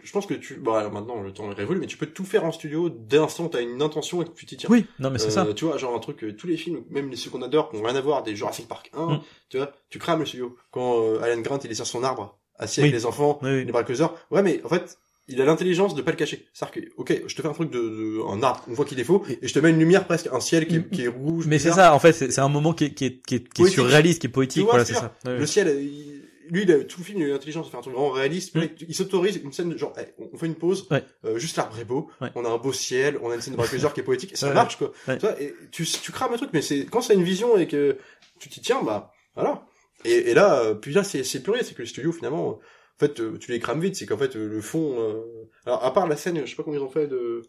je 0.03 0.13
pense 0.13 0.27
que 0.27 0.35
tu, 0.35 0.55
bon, 0.57 0.73
alors 0.75 0.93
maintenant 0.93 1.23
le 1.23 1.33
temps 1.33 1.51
est 1.51 1.55
révolu, 1.55 1.79
mais 1.81 1.87
tu 1.87 1.97
peux 1.97 2.07
tout 2.07 2.25
faire 2.25 2.45
en 2.45 2.53
studio 2.53 2.89
dès 2.89 3.19
l'instant 3.19 3.45
où 3.45 3.49
t'as 3.49 3.63
une 3.63 3.81
intention 3.81 4.23
et 4.23 4.25
que 4.25 4.31
tu 4.31 4.45
t'y 4.47 4.57
tiens. 4.57 4.69
oui. 4.71 4.87
Non 4.99 5.11
mais 5.11 5.19
c'est 5.19 5.29
Euh, 5.29 5.47
ça. 5.47 5.55
Tu 5.55 5.65
vois, 5.65 5.77
genre 5.79 5.95
un 5.95 5.99
truc, 6.01 6.25
euh, 6.25 6.35
tous 6.35 6.47
les 6.47 6.57
films, 6.57 6.83
même 6.91 7.11
les 7.11 7.17
ceux 7.17 7.31
qu'on 7.31 7.43
adore, 7.43 7.71
qui 7.71 7.77
n'ont 7.77 7.85
rien 7.85 7.95
à 7.97 8.01
voir, 8.01 8.23
des 8.23 8.35
Jurassic 8.35 8.67
Park 8.67 8.91
1, 8.95 9.07
Mm. 9.07 9.21
tu 9.51 9.57
vois, 9.59 9.73
tu 9.89 9.99
crames 9.99 10.21
le 10.21 10.27
studio. 10.27 10.57
Quand 10.73 11.01
euh, 11.03 11.21
Alan 11.23 11.41
Grant, 11.41 11.59
il 11.65 11.71
est 11.71 11.75
sur 11.75 11.87
son 11.87 12.03
arbre, 12.03 12.39
assis 12.59 12.81
avec 12.81 12.93
les 12.93 13.07
enfants, 13.07 13.39
Oui, 13.43 13.51
oui. 13.51 13.65
les 13.65 13.73
braqueurs, 13.73 14.15
ouais, 14.31 14.43
mais 14.43 14.61
en 14.65 14.69
fait, 14.69 14.99
il 15.31 15.41
a 15.41 15.45
l'intelligence 15.45 15.95
de 15.95 16.03
pas 16.03 16.11
le 16.11 16.17
cacher. 16.17 16.47
C'est-à-dire 16.53 16.83
que, 16.83 16.89
ok, 16.97 17.23
je 17.27 17.35
te 17.35 17.43
fais 17.43 17.49
un 17.49 17.53
truc 17.53 17.71
de, 17.71 17.79
de 17.79 18.21
un 18.29 18.43
arbre, 18.43 18.65
on 18.69 18.73
voit 18.75 18.85
qu'il 18.85 18.99
est 19.01 19.05
faux, 19.05 19.25
et 19.41 19.47
je 19.49 19.55
te 19.55 19.59
mets 19.59 19.71
une 19.71 19.79
lumière 19.79 20.07
presque, 20.07 20.29
un 20.33 20.41
ciel 20.41 20.67
qui 20.67 20.77
est, 20.77 20.91
qui 20.91 21.05
est 21.05 21.09
rouge. 21.09 21.47
Mais 21.47 21.59
c'est 21.59 21.73
ça. 21.73 21.95
En 21.95 21.99
fait, 21.99 22.13
c'est 22.13 22.31
c'est 22.31 22.41
un 22.41 22.49
moment 22.49 22.73
qui 22.73 22.85
est 22.85 22.95
qui 22.95 23.05
est 23.07 23.23
qui 23.27 23.37
est, 23.37 23.49
qui 23.53 23.63
est 23.63 23.69
surréaliste, 23.69 24.21
qui 24.21 24.27
est 24.27 24.31
poétique. 24.31 24.61
Tu 24.63 24.65
vois 24.65 24.73
Voilà, 24.73 24.85
ce 24.85 24.95
c'est 24.95 25.01
ça. 25.01 25.15
Ouais, 25.25 25.39
Le 25.39 25.47
ciel, 25.47 25.69
il- 25.81 26.21
lui, 26.53 26.63
il 26.63 26.73
a, 26.73 26.83
tout 26.83 26.99
le 26.99 27.05
film, 27.05 27.21
il 27.21 27.27
a 27.27 27.29
l'intelligence 27.29 27.67
de 27.67 27.71
faire 27.71 27.79
un 27.79 27.83
truc 27.83 27.95
vraiment 27.95 28.11
réaliste. 28.11 28.57
Mm. 28.57 28.63
Il 28.89 28.93
s'autorise 28.97 29.37
une 29.45 29.53
scène 29.53 29.71
de 29.71 29.79
genre, 29.79 29.93
eh, 30.01 30.13
on 30.33 30.37
fait 30.37 30.47
une 30.47 30.57
pause, 30.57 30.89
Ouais. 30.91 31.05
euh, 31.25 31.39
juste 31.39 31.57
l'arbre 31.57 31.79
est 31.79 31.85
beau, 31.85 32.11
Ouais. 32.21 32.29
on 32.35 32.45
a 32.45 32.49
un 32.49 32.57
beau 32.59 32.73
ciel, 32.73 33.19
on 33.23 33.31
a 33.31 33.37
une 33.37 33.41
scène 33.41 33.53
de 33.53 33.57
braqueur 33.57 33.95
qui 33.95 34.01
est 34.01 34.03
poétique, 34.03 34.33
et 34.33 34.37
ça 34.37 34.49
Ouais. 34.49 34.55
marche, 34.55 34.77
quoi. 34.77 34.91
Ouais. 35.07 35.17
Tu 35.17 35.27
vois, 35.27 35.41
et 35.41 35.55
tu, 35.71 35.85
tu 35.87 36.11
crames 36.11 36.33
un 36.33 36.37
truc, 36.37 36.51
mais 36.53 36.61
c'est, 36.61 36.87
quand 36.87 37.03
c'est 37.03 37.15
une 37.15 37.23
vision 37.23 37.57
et 37.57 37.69
que 37.69 37.99
tu 38.41 38.49
t'y 38.49 38.61
tiens, 38.61 38.83
bah, 38.83 39.13
voilà. 39.37 39.65
Et, 40.05 40.31
et 40.31 40.35
là, 40.35 40.61
euh, 40.65 40.75
puis 40.75 40.93
là, 40.93 41.05
c'est, 41.05 41.23
c'est 41.23 41.41
puré, 41.41 41.61
c'est 41.63 41.75
que 41.75 41.83
le 41.83 41.87
studio, 41.87 42.11
finalement, 42.11 42.51
euh, 42.51 42.55
en 43.01 43.07
fait, 43.07 43.21
euh, 43.21 43.39
tu 43.39 43.51
les 43.51 43.61
crames 43.61 43.81
vite, 43.81 43.97
c'est 43.97 44.05
qu'en 44.05 44.19
fait, 44.19 44.37
euh, 44.37 44.47
le 44.47 44.61
fond, 44.61 44.95
euh, 44.99 45.49
alors, 45.65 45.83
à 45.83 45.93
part 45.95 46.07
la 46.07 46.17
scène, 46.17 46.41
je 46.45 46.51
sais 46.51 46.57
pas 46.57 46.63
comment 46.63 46.77
ils 46.77 46.83
ont 46.83 46.91
fait 46.91 47.07
de, 47.07 47.43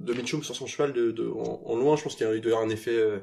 de 0.00 0.12
Mitchum 0.12 0.42
sur 0.42 0.54
son 0.54 0.66
cheval 0.66 0.92
de, 0.92 1.10
de, 1.10 1.26
en, 1.28 1.62
en 1.64 1.76
loin, 1.76 1.96
je 1.96 2.02
pense 2.02 2.16
qu'il 2.16 2.26
doit 2.26 2.36
y 2.36 2.38
avoir 2.52 2.62
un 2.62 2.68
effet, 2.68 2.94
euh, 2.94 3.18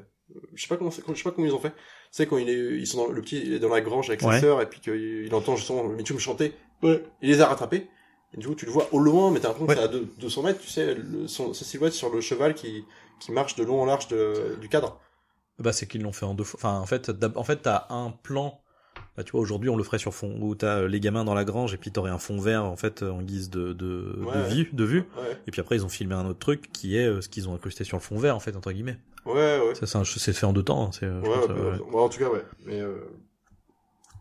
je 0.54 0.62
sais 0.62 0.68
pas 0.68 0.76
comment, 0.76 0.90
c'est- 0.90 1.02
je 1.08 1.14
sais 1.14 1.22
pas 1.22 1.30
comment 1.30 1.46
ils 1.46 1.54
ont 1.54 1.60
fait. 1.60 1.70
Tu 1.70 1.76
sais, 2.10 2.26
quand 2.26 2.38
il 2.38 2.48
est, 2.48 2.78
ils 2.78 2.86
sont 2.86 3.06
dans, 3.06 3.12
le 3.12 3.22
petit, 3.22 3.40
il 3.44 3.52
est 3.54 3.58
dans 3.60 3.68
la 3.68 3.80
grange 3.80 4.08
avec 4.08 4.20
sa 4.22 4.40
sœur, 4.40 4.60
et 4.60 4.68
puis 4.68 4.80
qu'il 4.80 4.94
il 5.26 5.34
entend 5.34 5.54
justement 5.56 5.84
Mitchum 5.84 6.18
chanter, 6.18 6.52
ouais. 6.82 7.04
il 7.22 7.28
les 7.30 7.40
a 7.40 7.46
rattrapés. 7.46 7.86
Et 8.34 8.38
du 8.38 8.48
coup, 8.48 8.56
tu 8.56 8.66
le 8.66 8.72
vois 8.72 8.88
au 8.92 8.98
loin, 8.98 9.30
mais 9.30 9.38
t'as 9.38 9.48
l'impression 9.48 9.68
Ouais. 9.68 9.74
que 9.76 9.80
c'est 9.80 9.86
à 9.86 9.88
deux- 9.88 10.08
200 10.18 10.42
mètres, 10.42 10.60
tu 10.60 10.68
sais, 10.68 10.94
le, 10.96 11.28
son, 11.28 11.54
sa 11.54 11.64
silhouette 11.64 11.92
sur 11.92 12.12
le 12.12 12.20
cheval 12.20 12.54
qui, 12.54 12.84
qui 13.20 13.30
marche 13.30 13.54
de 13.54 13.62
long 13.62 13.80
en 13.80 13.84
large 13.86 14.08
de, 14.08 14.56
du 14.60 14.68
cadre. 14.68 15.00
Bah 15.58 15.72
c'est 15.72 15.86
qu'ils 15.86 16.02
l'ont 16.02 16.12
fait 16.12 16.26
en 16.26 16.34
deux 16.34 16.44
fois. 16.44 16.58
Enfin 16.60 16.80
en 16.80 16.86
fait, 16.86 17.10
en 17.36 17.44
fait 17.44 17.62
t'as 17.62 17.86
un 17.88 18.10
plan. 18.10 18.60
Bah 19.16 19.24
tu 19.24 19.32
vois 19.32 19.40
aujourd'hui 19.40 19.70
on 19.70 19.76
le 19.76 19.82
ferait 19.82 19.98
sur 19.98 20.12
fond 20.14 20.36
où 20.40 20.54
t'as 20.54 20.80
euh, 20.80 20.88
les 20.88 21.00
gamins 21.00 21.24
dans 21.24 21.34
la 21.34 21.44
grange 21.44 21.72
et 21.72 21.78
puis 21.78 21.90
t'aurais 21.90 22.10
un 22.10 22.18
fond 22.18 22.38
vert 22.38 22.64
en 22.64 22.76
fait 22.76 23.02
en 23.02 23.22
guise 23.22 23.48
de 23.50 23.72
de, 23.72 24.14
Ouais, 24.18 24.34
de 24.36 24.40
ouais. 24.42 24.48
vue 24.54 24.70
de 24.72 24.84
vue. 24.84 24.98
Ouais, 25.18 25.38
Et 25.46 25.50
puis 25.50 25.60
après 25.60 25.76
ils 25.76 25.84
ont 25.84 25.88
filmé 25.88 26.14
un 26.14 26.26
autre 26.26 26.38
truc 26.38 26.70
qui 26.72 26.96
est 26.98 27.06
euh, 27.06 27.20
ce 27.22 27.28
qu'ils 27.28 27.48
ont 27.48 27.54
incrusté 27.54 27.84
sur 27.84 27.96
le 27.96 28.02
fond 28.02 28.18
vert 28.18 28.36
en 28.36 28.40
fait 28.40 28.54
entre 28.56 28.72
guillemets. 28.72 28.98
ouais, 29.24 29.58
ouais. 29.60 29.74
Ça 29.74 30.02
c'est 30.04 30.32
fait 30.34 30.46
en 30.46 30.52
deux 30.52 30.62
temps. 30.62 30.86
hein, 30.86 30.90
c'est 30.92 31.06
euh, 31.06 31.20
Ouais, 31.22 31.28
pense, 31.28 31.48
bah, 31.48 31.54
euh, 31.56 31.78
ouais. 31.78 31.94
ouais, 31.94 32.00
en 32.02 32.08
tout 32.10 32.18
cas, 32.18 32.28
ouais. 32.28 32.42
Mais, 32.66 32.80
euh... 32.80 32.98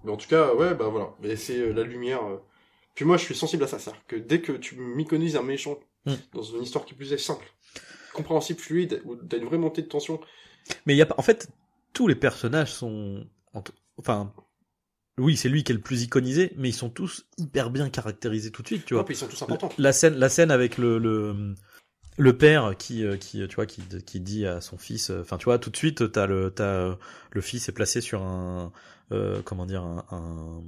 mais 0.03 0.11
en 0.11 0.17
tout 0.17 0.27
cas, 0.27 0.53
ouais, 0.53 0.73
bah 0.75 0.87
voilà. 0.87 1.09
Mais 1.21 1.35
c'est 1.35 1.59
euh, 1.59 1.73
la 1.73 1.83
lumière. 1.83 2.23
euh. 2.25 2.37
Puis 2.93 3.03
moi, 3.05 3.17
je 3.17 3.23
suis 3.25 3.35
sensible 3.35 3.63
à 3.63 3.67
ça. 3.67 3.79
C'est-à-dire 3.79 4.01
que 4.07 4.15
dès 4.15 4.39
que 4.41 4.53
tu 4.53 4.75
m'iconises 4.77 5.35
un 5.35 5.43
méchant 5.43 5.77
Mm. 6.07 6.13
dans 6.33 6.43
une 6.43 6.61
histoire 6.61 6.85
qui 6.85 6.93
plus 6.93 7.11
est 7.13 7.17
simple, 7.17 7.51
compréhensible, 8.13 8.59
fluide, 8.59 9.01
où 9.05 9.15
t'as 9.15 9.37
une 9.37 9.45
vraie 9.45 9.57
montée 9.57 9.81
de 9.81 9.87
tension. 9.87 10.19
Mais 10.85 10.93
il 10.93 10.97
y 10.97 11.01
a 11.01 11.07
pas 11.07 11.15
en 11.17 11.23
fait 11.23 11.49
tous 11.93 12.07
les 12.07 12.13
personnages 12.13 12.71
sont 12.71 13.25
enfin 13.97 14.31
oui 15.17 15.37
c'est 15.37 15.49
lui 15.49 15.63
qui 15.63 15.71
est 15.71 15.75
le 15.75 15.81
plus 15.81 16.03
iconisé 16.03 16.53
mais 16.57 16.69
ils 16.69 16.73
sont 16.73 16.89
tous 16.89 17.25
hyper 17.37 17.69
bien 17.69 17.89
caractérisés 17.89 18.51
tout 18.51 18.61
de 18.61 18.67
suite 18.67 18.85
tu 18.85 18.93
vois. 18.93 19.05
puis 19.05 19.15
ils 19.15 19.17
sont 19.17 19.27
tous 19.27 19.41
importants. 19.41 19.69
La 19.77 19.93
scène, 19.93 20.15
la 20.15 20.29
scène 20.29 20.51
avec 20.51 20.77
le 20.77 20.97
le, 20.97 21.55
le 22.17 22.37
père 22.37 22.75
qui 22.77 23.05
euh, 23.05 23.17
qui 23.17 23.47
tu 23.47 23.55
vois 23.55 23.65
qui 23.65 23.81
qui 24.05 24.19
dit 24.19 24.45
à 24.45 24.61
son 24.61 24.77
fils, 24.77 25.09
euh, 25.09 25.21
enfin 25.21 25.37
tu 25.37 25.45
vois 25.45 25.59
tout 25.59 25.69
de 25.69 25.77
suite 25.77 26.11
t'as 26.11 26.25
le 26.27 26.51
t'as 26.51 26.63
euh, 26.63 26.95
le 27.31 27.41
fils 27.41 27.67
est 27.69 27.73
placé 27.73 28.01
sur 28.01 28.21
un 28.23 28.71
euh, 29.11 29.41
comment 29.43 29.65
dire 29.65 29.83
un, 29.83 30.05
un- 30.11 30.63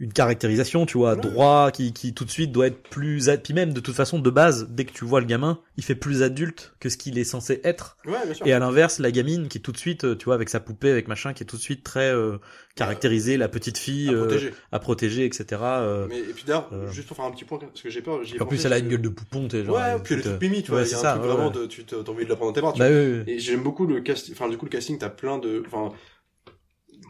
une 0.00 0.12
caractérisation 0.12 0.86
tu 0.86 0.96
vois 0.98 1.16
droit 1.16 1.70
qui 1.72 1.92
qui 1.92 2.14
tout 2.14 2.24
de 2.24 2.30
suite 2.30 2.52
doit 2.52 2.68
être 2.68 2.82
plus 2.88 3.28
ad- 3.28 3.42
puis 3.42 3.52
même 3.52 3.72
de 3.72 3.80
toute 3.80 3.96
façon 3.96 4.20
de 4.20 4.30
base 4.30 4.68
dès 4.70 4.84
que 4.84 4.92
tu 4.92 5.04
vois 5.04 5.18
le 5.20 5.26
gamin 5.26 5.58
il 5.76 5.82
fait 5.82 5.96
plus 5.96 6.22
adulte 6.22 6.72
que 6.78 6.88
ce 6.88 6.96
qu'il 6.96 7.18
est 7.18 7.24
censé 7.24 7.60
être 7.64 7.96
Ouais, 8.06 8.12
bien 8.24 8.32
sûr. 8.34 8.46
et 8.46 8.52
à 8.52 8.58
l'inverse 8.60 9.00
la 9.00 9.10
gamine 9.10 9.48
qui 9.48 9.58
est 9.58 9.60
tout 9.60 9.72
de 9.72 9.76
suite 9.76 10.04
euh, 10.04 10.14
tu 10.14 10.26
vois 10.26 10.34
avec 10.36 10.50
sa 10.50 10.60
poupée 10.60 10.90
avec 10.92 11.08
machin 11.08 11.32
qui 11.32 11.42
est 11.42 11.46
tout 11.46 11.56
de 11.56 11.62
suite 11.62 11.82
très 11.82 12.12
euh, 12.14 12.38
caractérisée 12.76 13.36
la 13.36 13.48
petite 13.48 13.76
fille 13.78 14.08
à 14.08 14.12
euh, 14.12 14.20
protéger. 14.26 14.54
à 14.70 14.78
protéger 14.78 15.24
etc 15.24 15.46
euh, 15.64 16.06
Mais, 16.08 16.18
et 16.20 16.22
puis 16.32 16.44
d'ailleurs, 16.46 16.68
euh, 16.72 16.88
juste 16.92 17.08
pour 17.08 17.16
faire 17.16 17.26
un 17.26 17.30
petit 17.32 17.44
point, 17.44 17.58
parce 17.58 17.82
que 17.82 17.90
j'ai 17.90 18.00
peur, 18.02 18.20
en 18.40 18.46
plus 18.46 18.64
elle 18.64 18.72
a 18.72 18.78
une 18.78 18.88
gueule 18.88 19.02
de 19.02 19.08
poupon 19.08 19.48
tu 19.48 19.56
sais 19.58 19.64
genre 19.64 19.76
Ouais, 19.76 19.98
puis 20.04 20.14
elle 20.14 20.20
est 20.20 20.22
toute, 20.22 20.32
toute 20.34 20.42
mimi, 20.42 20.62
tu 20.62 20.70
vois. 20.70 20.80
ouais, 20.80 20.86
c'est 20.86 20.94
un 20.94 20.98
ça, 20.98 21.10
truc 21.12 21.22
ouais, 21.24 21.28
vraiment 21.28 21.48
ouais. 21.48 21.54
de, 21.62 21.66
tu 21.66 21.84
t'as 21.84 21.96
envie 21.96 22.24
de 22.24 22.28
la 22.30 22.36
prendre 22.36 22.52
dans 22.52 22.54
tes 22.54 22.60
bras, 22.60 22.72
tu 22.72 22.78
Bah 22.78 22.88
vois. 22.88 22.98
oui. 23.00 23.22
Et 23.26 23.38
j'aime 23.40 23.62
beaucoup 23.64 23.84
le 23.86 24.00
cast, 24.00 24.28
enfin, 24.30 24.48
du 24.48 24.56
coup, 24.56 24.64
le 24.66 24.70
casting, 24.70 24.96
t'as 24.98 25.08
plein 25.08 25.38
de, 25.38 25.62
enfin, 25.66 25.92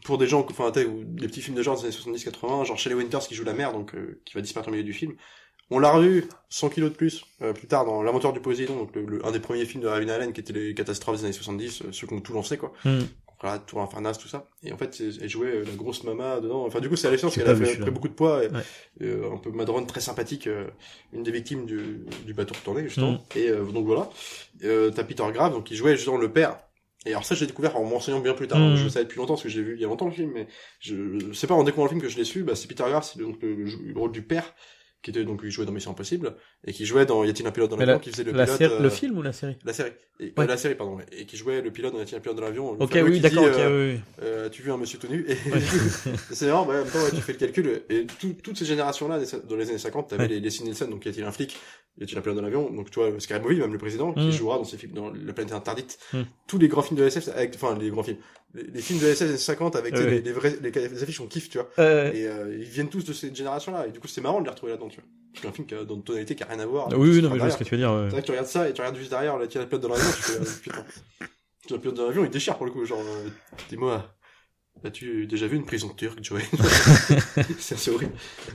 pour 0.09 0.19
des 0.19 0.27
gens, 0.27 0.45
enfin, 0.51 0.71
des 0.73 1.27
petits 1.29 1.43
films 1.43 1.57
de 1.57 1.63
genre 1.63 1.77
des 1.81 1.85
années 1.87 1.95
70-80, 2.17 2.65
genre 2.65 2.79
Shelley 2.79 2.97
Winters 2.97 3.21
qui 3.29 3.35
joue 3.35 3.45
la 3.45 3.53
mère, 3.53 3.73
donc, 3.73 3.95
euh, 3.95 4.21
qui 4.25 4.35
va 4.35 4.41
disparaître 4.41 4.69
au 4.69 4.73
milieu 4.73 4.83
du 4.85 4.95
film. 4.95 5.13
On 5.71 5.79
l'a 5.79 5.91
revu 5.91 6.25
100 6.49 6.71
kilos 6.71 6.91
de 6.91 6.97
plus, 6.97 7.25
euh, 7.43 7.53
plus 7.53 7.67
tard 7.67 7.85
dans 7.85 8.03
L'aventure 8.03 8.33
du 8.33 8.41
Poséidon, 8.41 8.75
donc 8.77 8.97
le, 8.97 9.05
le- 9.05 9.27
un 9.27 9.33
des 9.33 9.39
premiers 9.39 9.67
films 9.67 9.83
de 9.83 9.89
Raven 9.89 10.09
Allen 10.09 10.33
qui 10.33 10.41
était 10.41 10.55
les 10.55 10.73
catastrophes 10.73 11.19
des 11.19 11.25
années 11.25 11.33
70, 11.35 11.83
euh, 11.83 11.93
ceux 11.93 12.07
qui 12.07 12.15
ont 12.15 12.21
tout 12.23 12.33
lancé, 12.33 12.57
quoi. 12.57 12.73
Hmm. 12.87 13.01
voilà, 13.43 13.59
Tour 13.59 13.83
Infernal, 13.83 14.17
tout 14.17 14.29
ça. 14.29 14.49
Et 14.63 14.73
en 14.73 14.79
fait, 14.79 14.99
elle 15.21 15.29
jouait 15.29 15.49
euh, 15.59 15.65
la 15.65 15.73
grosse 15.73 16.03
mama 16.05 16.41
dedans. 16.41 16.65
Enfin, 16.65 16.81
du 16.81 16.89
coup, 16.89 16.97
c'est 16.97 17.07
alléchant 17.09 17.27
parce 17.29 17.37
qu'elle 17.37 17.49
a 17.51 17.55
fait, 17.55 17.77
pris 17.79 17.91
beaucoup 17.91 18.09
de 18.09 18.15
poids. 18.15 18.43
Et, 18.45 18.49
Ouais. 18.49 18.63
euh, 19.03 19.31
un 19.31 19.37
peu 19.37 19.51
madrone, 19.51 19.87
très 19.87 20.01
sympathique, 20.01 20.47
euh, 20.47 20.65
une 21.13 21.23
des 21.23 21.31
victimes 21.33 21.67
du, 21.67 22.07
du 22.25 22.33
bateau 22.33 22.55
retourné, 22.55 22.83
justement. 22.85 23.13
Mhm. 23.13 23.19
Et 23.37 23.49
euh, 23.51 23.65
donc 23.67 23.85
voilà. 23.87 24.09
Euh, 24.65 24.91
T'as 24.91 25.05
Peter 25.05 25.25
Grave, 25.35 25.53
donc 25.53 25.71
il 25.71 25.77
jouait 25.77 25.97
justement 25.97 26.17
le 26.17 26.33
père. 26.33 26.57
Et 27.07 27.11
alors 27.11 27.25
ça, 27.25 27.35
j'ai 27.35 27.47
découvert 27.47 27.77
en 27.77 27.85
m'enseignant 27.85 28.21
bien 28.21 28.35
plus 28.35 28.49
tard. 28.49 28.59
Mhm. 28.59 28.77
Je 28.77 28.85
le 28.85 28.91
savais 28.91 29.05
depuis 29.05 29.19
longtemps 29.19 29.35
parce 29.35 29.45
que 29.45 29.49
j'ai 29.49 29.63
vu 29.63 29.75
il 29.75 29.81
y 29.81 29.85
a 29.85 29.89
longtemps 29.89 30.07
le 30.07 30.13
film, 30.13 30.33
mais 30.35 30.47
je, 30.81 31.33
sais 31.33 31.47
pas 31.47 31.55
en 31.55 31.63
découvrant 31.65 31.85
le 31.85 31.91
film 31.91 32.01
que 32.03 32.09
je 32.09 32.17
l'ai 32.17 32.25
su. 32.25 32.43
Bah, 32.43 32.55
c'est 32.57 32.67
Peter 32.69 32.85
Grave, 32.89 33.05
c'est 33.05 33.19
donc 33.21 33.41
le, 33.41 33.55
le- 33.55 33.93
le 33.93 33.99
rôle 33.99 34.13
du 34.13 34.23
père 34.23 34.55
qui 35.01 35.11
était 35.11 35.25
donc 35.25 35.45
jouait 35.47 35.65
dans 35.65 35.73
Mission 35.73 35.93
Impossible 35.93 36.37
et 36.67 36.73
qui 36.73 36.85
jouait 36.87 37.07
dans 37.07 37.23
Y 37.25 37.31
a-t-il 37.31 37.47
un 37.47 37.51
pilote 37.53 37.71
dans 37.71 37.77
l'avion, 37.77 37.95
la- 37.95 37.99
qui 38.01 38.11
faisait 38.11 38.25
le 38.25 38.33
La 38.33 38.45
pilote. 38.45 38.59
série- 38.59 38.75
euh, 38.75 38.81
le 38.83 38.91
film 38.91 39.17
ou 39.19 39.23
la 39.23 39.33
série? 39.33 39.57
la 39.65 39.73
série. 39.73 39.93
Et, 40.21 40.25
Ouais. 40.25 40.33
euh, 40.41 40.47
la 40.47 40.57
série, 40.57 40.75
pardon. 40.75 40.97
ouais. 40.97 41.07
Et 41.13 41.25
qui 41.27 41.37
jouait 41.37 41.63
le 41.63 41.71
pilote 41.71 41.93
dans 41.93 42.01
Y 42.01 42.03
a-t-il 42.03 42.17
un 42.17 42.21
pilote 42.21 42.37
dans 42.37 42.43
l'avion. 42.43 42.75
le 42.75 42.83
Ok, 42.83 42.99
oui, 43.05 43.21
d'accord, 43.21 43.45
euh, 43.47 43.93
oui, 43.93 43.95
oui. 43.95 44.01
euh, 44.23 44.47
As-tu 44.47 44.63
vu 44.63 44.73
un 44.73 44.77
monsieur 44.77 44.99
tout 44.99 45.07
nu? 45.09 45.25
Et 45.29 45.37
c'est 46.33 46.47
marrant, 46.49 46.67
bah, 46.67 46.75
en 46.75 46.85
même 46.85 46.93
temps, 46.93 46.99
ouais, 47.03 47.11
tu 47.11 47.21
fais 47.21 47.33
le 47.33 47.39
calcul. 47.39 47.83
Et 47.89 48.07
tout- 48.21 48.35
toutes 48.43 48.59
ces 48.59 48.65
générations-là, 48.65 49.19
des- 49.21 49.27
dans 49.49 49.57
les 49.57 49.69
années 49.69 49.79
50, 49.79 50.09
t'avais 50.11 50.23
Ouais. 50.25 50.29
les, 50.29 50.41
les 50.41 50.51
Sidney 50.51 50.71
Nielsen, 50.71 50.91
donc 50.91 51.05
y 51.07 51.09
a-t-il 51.09 51.25
un 51.25 51.33
flic 51.33 51.57
Y 52.01 52.05
a-t-il 52.05 52.17
un 52.19 52.21
pilote 52.21 52.37
dans 52.37 52.43
l'avion? 52.43 52.71
Donc 52.71 52.91
tu 52.91 53.01
vois, 53.01 53.11
Scary 53.21 53.41
Movie, 53.41 53.57
même 53.61 53.73
le 53.73 53.79
président, 53.79 54.13
qui 54.13 54.27
Mm. 54.27 54.31
jouera 54.33 54.57
dans 54.59 54.65
ses 54.65 54.77
films, 54.77 54.93
dans 54.93 55.11
La 55.13 55.33
planète 55.33 55.53
interdite. 55.53 55.99
Mm. 56.13 56.23
Tous 56.47 56.59
les 56.59 56.69
grands 56.69 56.83
films 56.83 56.99
de 57.01 57.05
SF, 57.05 57.29
avec, 57.29 57.55
enfin, 57.57 57.77
les 57.79 57.91
grands 57.91 58.03
films. 58.05 58.19
Les, 58.55 58.63
les 58.63 58.81
films 58.81 58.99
de 59.01 59.07
SF 59.07 59.27
des 59.27 59.29
années 59.35 59.39
50 59.39 59.75
avec 59.77 59.95
tu 59.95 60.01
Ouais. 60.01 60.11
les, 60.11 60.21
les, 60.23 60.33
vrais, 60.33 60.57
les, 60.63 61.03
affiches 61.03 61.21
on 61.21 61.27
kiffe, 61.27 61.49
tu 61.51 61.59
vois. 61.59 61.69
Et 61.77 62.27
euh, 62.27 62.57
ils 62.57 62.65
viennent 62.65 62.89
tous 62.89 63.05
de 63.05 63.13
cette 63.13 63.35
génération-là. 63.37 63.87
Et 63.89 63.91
du 63.91 63.99
coup, 64.01 64.07
c'est 64.09 64.21
marrant 64.21 64.39
de 64.41 64.45
les 64.45 64.51
retrouver 64.51 64.73
là-dedans, 64.73 64.89
tu 64.89 64.97
vois. 65.01 65.05
Parce 65.33 65.47
qu'un 65.47 65.53
film 65.53 65.67
qui 65.67 65.75
a, 65.75 65.85
dans 65.85 65.95
une 65.95 66.03
tonalité 66.03 66.35
qui 66.35 66.43
a 66.43 66.47
rien 66.47 66.59
à 66.59 66.67
voir. 66.67 66.89
oui, 66.91 67.09
oui, 67.09 67.15
c'est 67.17 67.23
non, 67.23 67.29
mais 67.31 67.37
je 67.37 67.41
vois 67.41 67.51
ce 67.51 67.59
que 67.59 67.65
tu 67.65 67.71
veux 67.73 67.77
dire. 67.77 67.93
ouais. 67.93 68.05
C'est 68.05 68.11
vrai 68.11 68.21
que 68.23 68.27
tu 68.27 68.33
regardes 68.33 68.49
ça 68.49 68.69
et 68.69 68.73
tu 68.73 68.81
regardes 68.81 68.97
juste 68.97 69.11
derrière, 69.11 69.35
as 69.35 69.39
le 69.39 69.47
pilote 69.47 69.81
dans 69.81 69.89
l'avion, 69.89 70.07
tu 70.17 70.23
fais, 70.23 70.41
euh, 70.41 70.45
putain. 70.63 70.85
Le 71.71 71.79
pilote 71.79 71.97
dans 71.97 72.07
l'avion, 72.07 72.25
il 72.25 72.31
déchire 72.31 72.57
pour 72.57 72.67
le 72.67 72.73
coup, 72.73 72.85
genre, 72.85 73.01
euh, 73.01 73.29
dis-moi, 73.69 74.07
as-tu 74.85 75.27
déjà 75.27 75.47
vu 75.47 75.57
une 75.57 75.67
prison 75.67 75.89
turque, 75.91 76.23
Joey 76.23 76.43
C'est 77.59 77.75
assez 77.75 77.91
horrible. 77.91 78.13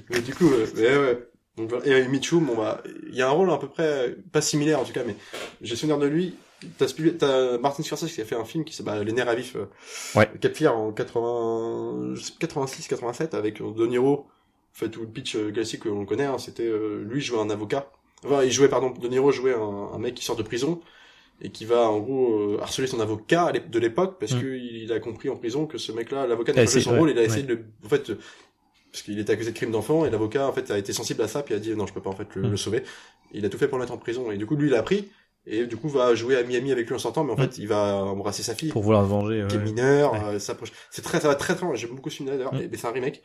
Mais 0.10 0.22
du 0.22 0.34
coup, 0.34 0.50
euh, 0.52 0.66
ouais, 0.76 0.98
ouais. 0.98 1.28
Donc, 1.58 1.70
voilà. 1.70 1.86
et 1.86 1.94
euh, 1.94 2.10
Mitchum, 2.10 2.46
bon 2.46 2.56
bah, 2.56 2.82
il 3.08 3.16
y 3.16 3.22
a 3.22 3.28
un 3.28 3.32
rôle 3.32 3.52
à 3.52 3.58
peu 3.58 3.68
près, 3.68 4.16
pas 4.32 4.42
similaire 4.42 4.80
en 4.80 4.84
tout 4.84 4.94
cas, 4.94 5.04
mais 5.06 5.16
j'ai 5.62 5.76
souvenir 5.76 6.00
de 6.00 6.08
lui. 6.08 6.36
T'as 6.78 7.58
Martin 7.58 7.84
Scorsese 7.84 8.12
qui 8.12 8.22
a 8.22 8.26
fait 8.26 8.36
un 8.38 8.46
film 8.46 8.64
qui 8.64 8.74
s'appelle 8.74 9.00
bah, 9.00 9.04
Les 9.04 9.12
nerfs 9.12 9.28
à 9.28 9.36
vif, 9.36 9.58
Ouais. 10.16 10.32
Cap 10.40 10.54
en 10.74 10.94
80, 10.94 12.16
je 12.16 12.22
sais, 12.22 12.34
86, 12.40 12.88
87 12.88 13.34
avec 13.34 13.62
De 13.62 13.86
Niro. 13.86 14.28
En 14.76 14.80
fait, 14.80 14.90
tout 14.90 15.02
le 15.02 15.08
pitch 15.08 15.36
euh, 15.36 15.52
classique 15.52 15.82
que 15.82 15.90
l'on 15.90 16.06
connaît, 16.06 16.26
hein, 16.26 16.38
c'était 16.40 16.64
euh, 16.68 17.04
lui 17.08 17.22
jouait 17.22 17.40
un 17.40 17.50
avocat. 17.50 17.92
Enfin, 18.26 18.44
il 18.44 18.52
jouait, 18.52 18.70
pardon, 18.70 18.90
De 18.92 19.08
Niro 19.08 19.32
jouait 19.32 19.54
un, 19.54 19.90
un 19.94 19.98
mec 20.00 20.16
qui 20.16 20.24
sort 20.26 20.36
de 20.36 20.44
prison 20.44 20.80
et 21.42 21.50
qui 21.50 21.66
va 21.66 21.90
en 21.90 22.00
gros 22.00 22.34
euh, 22.54 22.58
harceler 22.62 22.88
son 22.88 23.00
avocat 23.00 23.52
de 23.52 23.80
l'époque 23.80 24.18
parce 24.20 24.34
Mm. 24.34 24.42
que 24.42 24.46
il 24.56 24.92
a 24.94 25.00
compris 25.00 25.30
en 25.30 25.36
prison 25.36 25.66
que 25.68 25.78
ce 25.78 25.92
mec-là, 25.92 26.26
l'avocat 26.28 26.54
n'a 26.54 26.64
pas 26.64 26.72
joué 26.72 26.82
son 26.82 26.92
ouais, 26.94 27.00
rôle, 27.00 27.10
il 27.12 27.18
a 27.18 27.22
ouais. 27.22 27.26
essayé 27.28 27.44
de 27.44 27.54
le, 27.56 27.66
en 27.86 27.90
fait, 27.90 28.12
parce 28.92 29.04
qu'il 29.04 29.20
était 29.20 29.34
accusé 29.34 29.52
de 29.52 29.56
crime 29.56 29.72
d'enfant 29.72 30.06
et 30.06 30.10
l'avocat 30.10 30.48
en 30.48 30.54
fait 30.54 30.70
a 30.72 30.78
été 30.78 30.94
sensible 30.94 31.22
à 31.24 31.28
ça 31.28 31.42
puis 31.44 31.54
a 31.56 31.60
dit 31.60 31.76
non 31.76 31.86
je 31.88 31.94
peux 31.94 32.02
pas 32.02 32.12
en 32.12 32.16
fait 32.16 32.34
le, 32.36 32.44
Mm. 32.44 32.52
le 32.52 32.58
sauver. 32.58 32.84
Il 33.34 33.46
a 33.46 33.50
tout 33.50 33.58
fait 33.58 33.68
pour 33.68 33.78
le 33.78 33.84
mettre 33.84 33.94
en 33.94 33.98
prison 33.98 34.32
et 34.32 34.38
du 34.38 34.46
coup 34.46 34.56
lui 34.56 34.70
il 34.70 34.76
a 34.76 34.80
appris 34.80 35.10
et 35.46 35.66
du 35.66 35.76
coup 35.76 35.90
va 35.90 36.16
jouer 36.16 36.38
à 36.38 36.44
Miami 36.44 36.72
avec 36.72 36.88
lui 36.88 36.96
en 36.96 37.00
sortant 37.00 37.24
mais 37.24 37.34
en 37.34 37.36
Mm. 37.36 37.42
fait 37.42 37.58
il 37.58 37.68
va 37.68 37.96
embrasser 37.98 38.42
sa 38.44 38.54
fille 38.56 38.70
Pour 38.70 38.84
vouloir 38.84 39.04
venger. 39.04 39.46
qui 39.50 39.56
est 39.56 39.60
ouais. 39.60 39.64
mineur, 39.66 40.14
Ouais. 40.14 40.20
euh, 40.36 40.40
s'approche. 40.40 40.72
C'est 40.92 41.02
très, 41.02 41.20
ça 41.20 41.28
va 41.28 41.36
très 41.36 41.56
très 41.56 41.66
loin. 41.66 41.76
J'aime 41.76 41.90
beaucoup 41.92 42.10
ce 42.10 42.18
film 42.18 42.30
d'ailleurs. 42.30 42.54
Mm. 42.54 42.62
Et- 42.62 42.68
Mais 42.72 42.78
c'est 42.78 42.88
un 42.88 42.92
remake. 42.92 43.22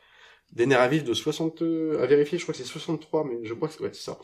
Des 0.52 0.66
nerfs 0.66 0.80
à 0.80 0.88
vif 0.88 1.04
de 1.04 1.14
60, 1.14 1.62
euh, 1.62 2.02
à 2.02 2.06
vérifier, 2.06 2.38
je 2.38 2.44
crois 2.44 2.52
que 2.52 2.58
c'est 2.58 2.64
63, 2.64 3.24
mais 3.24 3.44
je 3.44 3.54
crois 3.54 3.68
que 3.68 3.74
c'est, 3.74 3.82
ouais, 3.82 3.90
c'est 3.92 4.02
ça. 4.02 4.18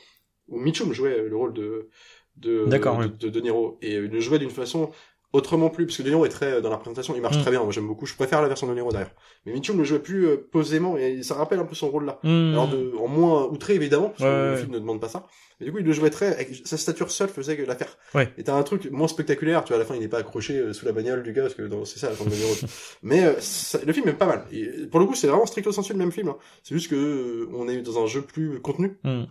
Où 0.49 0.59
Mitchum 0.59 0.93
jouait 0.93 1.19
euh, 1.19 1.29
le 1.29 1.37
rôle 1.37 1.53
de, 1.53 1.91
de, 2.37 2.65
de, 2.67 3.07
de, 3.19 3.29
De 3.29 3.41
Niro. 3.41 3.79
Et 3.83 3.97
euh, 3.97 4.07
il 4.07 4.11
le 4.11 4.21
jouait 4.21 4.39
d'une 4.39 4.51
façon 4.51 4.91
autrement 5.35 5.69
plus, 5.69 5.85
parce 5.85 5.99
que 5.99 6.03
De 6.03 6.09
Niro 6.09 6.25
est 6.25 6.31
très, 6.31 6.47
euh, 6.55 6.61
dans 6.63 6.71
la 6.71 6.79
présentation, 6.79 7.15
il 7.15 7.21
marche 7.21 7.37
Mm. 7.37 7.43
très 7.43 7.51
bien. 7.51 7.63
Moi, 7.63 7.73
j'aime 7.73 7.87
beaucoup. 7.87 8.07
Je 8.07 8.15
préfère 8.15 8.41
la 8.41 8.49
version 8.49 8.67
de 8.67 8.73
Niro 8.75 8.91
d'ailleurs. 8.91 9.11
Mais 9.45 9.53
Mitchum 9.53 9.77
le 9.77 9.85
jouait 9.85 9.99
plus 9.99 10.27
euh, 10.27 10.49
posément 10.51 10.97
et 10.97 11.23
ça 11.23 11.35
rappelle 11.35 11.59
un 11.59 11.65
peu 11.67 11.75
son 11.75 11.89
rôle 11.91 12.07
là. 12.07 12.19
Hmm. 12.23 12.53
Alors 12.53 12.69
de, 12.69 12.93
en 12.99 13.09
moins 13.09 13.45
outré 13.47 13.75
évidemment, 13.75 14.09
parce 14.11 14.21
que 14.21 14.25
Ouais, 14.25 14.45
le 14.47 14.51
ouais. 14.53 14.57
film 14.61 14.73
ne 14.73 14.79
demande 14.79 15.01
pas 15.01 15.09
ça. 15.09 15.27
Mais 15.61 15.67
du 15.67 15.73
coup, 15.73 15.79
il 15.79 15.85
le 15.85 15.93
jouait 15.93 16.11
très, 16.11 16.29
avec 16.35 16.51
sa 16.67 16.77
stature 16.77 17.11
seule 17.11 17.29
faisait 17.29 17.57
que 17.57 17.63
l'affaire. 17.63 17.97
Ouais. 18.15 18.33
Et 18.39 18.43
t'as 18.45 18.55
un 18.55 18.63
truc 18.65 18.91
moins 18.91 19.07
spectaculaire, 19.09 19.63
tu 19.65 19.69
vois, 19.69 19.77
à 19.77 19.79
la 19.81 19.85
fin, 19.85 19.95
il 19.95 20.01
n'est 20.01 20.09
pas 20.09 20.19
accroché 20.19 20.57
euh, 20.59 20.73
sous 20.73 20.85
la 20.87 20.93
bagnole 20.93 21.23
du 21.23 21.33
gars, 21.33 21.43
parce 21.43 21.55
que 21.55 21.69
c'est 21.85 21.99
ça, 22.01 22.09
la 22.11 22.15
fin 22.17 22.25
de 22.25 22.31
De 22.31 22.35
Niro. 22.37 22.55
Mais 23.03 23.25
euh, 23.25 23.35
ça- 23.41 23.79
le 23.87 23.93
film 23.93 24.09
est 24.09 24.15
pas 24.15 24.27
mal. 24.27 24.45
Et 24.53 24.67
pour 24.91 24.99
le 25.01 25.07
coup, 25.07 25.15
c'est 25.15 25.27
vraiment 25.29 25.47
stricto 25.47 25.71
sensu 25.73 25.93
le 25.93 25.99
même 25.99 26.11
film. 26.13 26.29
hein. 26.29 26.37
C'est 26.63 26.75
juste 26.75 26.91
que 26.91 26.95
euh, 26.97 27.49
on 27.55 27.69
est 27.69 27.83
dans 27.83 28.03
un 28.03 28.07
jeu 28.07 28.23
plus 28.23 28.61
contenu. 28.61 28.99
Hmm. 29.05 29.25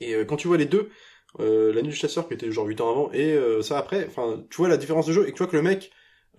Et 0.00 0.14
quand 0.26 0.36
tu 0.36 0.48
vois 0.48 0.56
les 0.56 0.66
deux, 0.66 0.88
euh, 1.40 1.72
La 1.72 1.82
Nuit 1.82 1.90
du 1.90 1.96
Chasseur, 1.96 2.28
qui 2.28 2.34
était 2.34 2.50
genre 2.50 2.66
8 2.66 2.80
ans 2.80 2.90
avant, 2.90 3.10
et 3.12 3.32
euh, 3.34 3.62
ça 3.62 3.78
après, 3.78 4.06
enfin, 4.08 4.42
tu 4.50 4.56
vois 4.58 4.68
la 4.68 4.76
différence 4.76 5.06
de 5.06 5.12
jeu, 5.12 5.28
et 5.28 5.32
tu 5.32 5.38
vois 5.38 5.46
que 5.46 5.56
le 5.56 5.62
mec, 5.62 5.90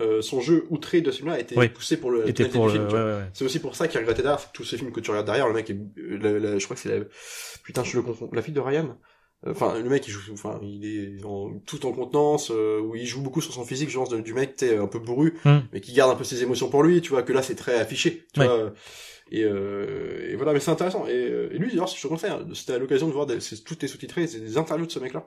euh, 0.02 0.22
son 0.22 0.42
jeu 0.42 0.66
outré 0.70 1.02
de 1.02 1.12
ce 1.12 1.18
film-là 1.18 1.36
a 1.36 1.40
été 1.40 1.56
Oui. 1.58 1.70
poussé 1.70 1.98
pour 1.98 2.10
le 2.12 2.28
Était 2.28 2.48
pour 2.48 2.66
le. 2.68 2.72
film, 2.74 2.86
Ouais, 2.88 2.94
ouais. 2.94 3.30
C'est 3.34 3.46
aussi 3.46 3.60
pour 3.60 3.76
ça 3.76 3.88
qu'il 3.88 4.00
regrettait 4.00 4.24
derrière 4.24 4.52
tous 4.52 4.64
ces 4.64 4.78
films 4.78 4.92
que 4.92 5.00
tu 5.00 5.12
regardes 5.12 5.26
derrière. 5.28 5.48
Le 5.48 5.54
mec 5.54 5.70
est, 5.70 5.78
la- 5.98 6.40
la- 6.40 6.58
je 6.58 6.64
crois 6.66 6.76
que 6.76 6.82
c'est 6.82 6.98
la, 7.00 7.06
putain, 7.64 7.84
je 7.84 7.96
le 7.98 8.02
confonds. 8.04 8.30
La 8.34 8.42
fille 8.42 8.54
de 8.54 8.60
Ryan. 8.60 8.98
Enfin, 9.46 9.78
le 9.78 9.90
mec, 9.90 10.08
il 10.08 10.12
joue, 10.12 10.32
enfin, 10.32 10.58
il 10.64 10.86
est 11.20 11.26
en- 11.26 11.60
tout 11.66 11.86
en 11.86 11.92
contenance, 11.92 12.50
euh, 12.50 12.80
où 12.80 12.96
il 12.96 13.06
joue 13.06 13.22
beaucoup 13.22 13.42
sur 13.42 13.54
son 13.54 13.66
physique, 13.66 13.90
je 13.90 13.98
pense, 14.00 14.10
du 14.10 14.34
mec, 14.34 14.54
sais, 14.56 14.78
un 14.78 14.88
peu 14.88 15.00
bourru, 15.00 15.34
Hmm. 15.44 15.60
mais 15.74 15.82
qui 15.82 15.92
garde 15.92 16.12
un 16.12 16.16
peu 16.16 16.24
ses 16.24 16.42
émotions 16.44 16.70
pour 16.70 16.82
lui, 16.82 17.02
tu 17.02 17.10
vois, 17.10 17.24
que 17.24 17.34
là, 17.34 17.42
c'est 17.44 17.56
très 17.56 17.76
affiché, 17.76 18.26
tu 18.34 18.40
Ouais. 18.40 18.48
vois. 18.48 18.72
Et, 19.34 19.44
euh, 19.44 20.30
et 20.32 20.36
voilà, 20.36 20.54
mais 20.54 20.60
c'est 20.60 20.72
intéressant. 20.72 21.06
Et, 21.08 21.12
euh, 21.12 21.50
et 21.52 21.58
lui, 21.58 21.70
d'ailleurs, 21.70 21.88
je 21.88 22.00
te 22.02 22.08
conseille, 22.08 22.30
hein, 22.32 22.46
c'était 22.54 22.74
à 22.74 22.78
l'occasion 22.78 23.08
de 23.08 23.14
voir 23.14 23.26
des, 23.26 23.40
c'est- 23.40 23.64
tout 23.64 23.84
est 23.84 23.88
sous-titré, 23.88 24.28
c'est 24.28 24.40
des 24.40 24.58
interviews 24.58 24.86
de 24.86 24.92
ce 24.92 25.00
mec-là. 25.00 25.26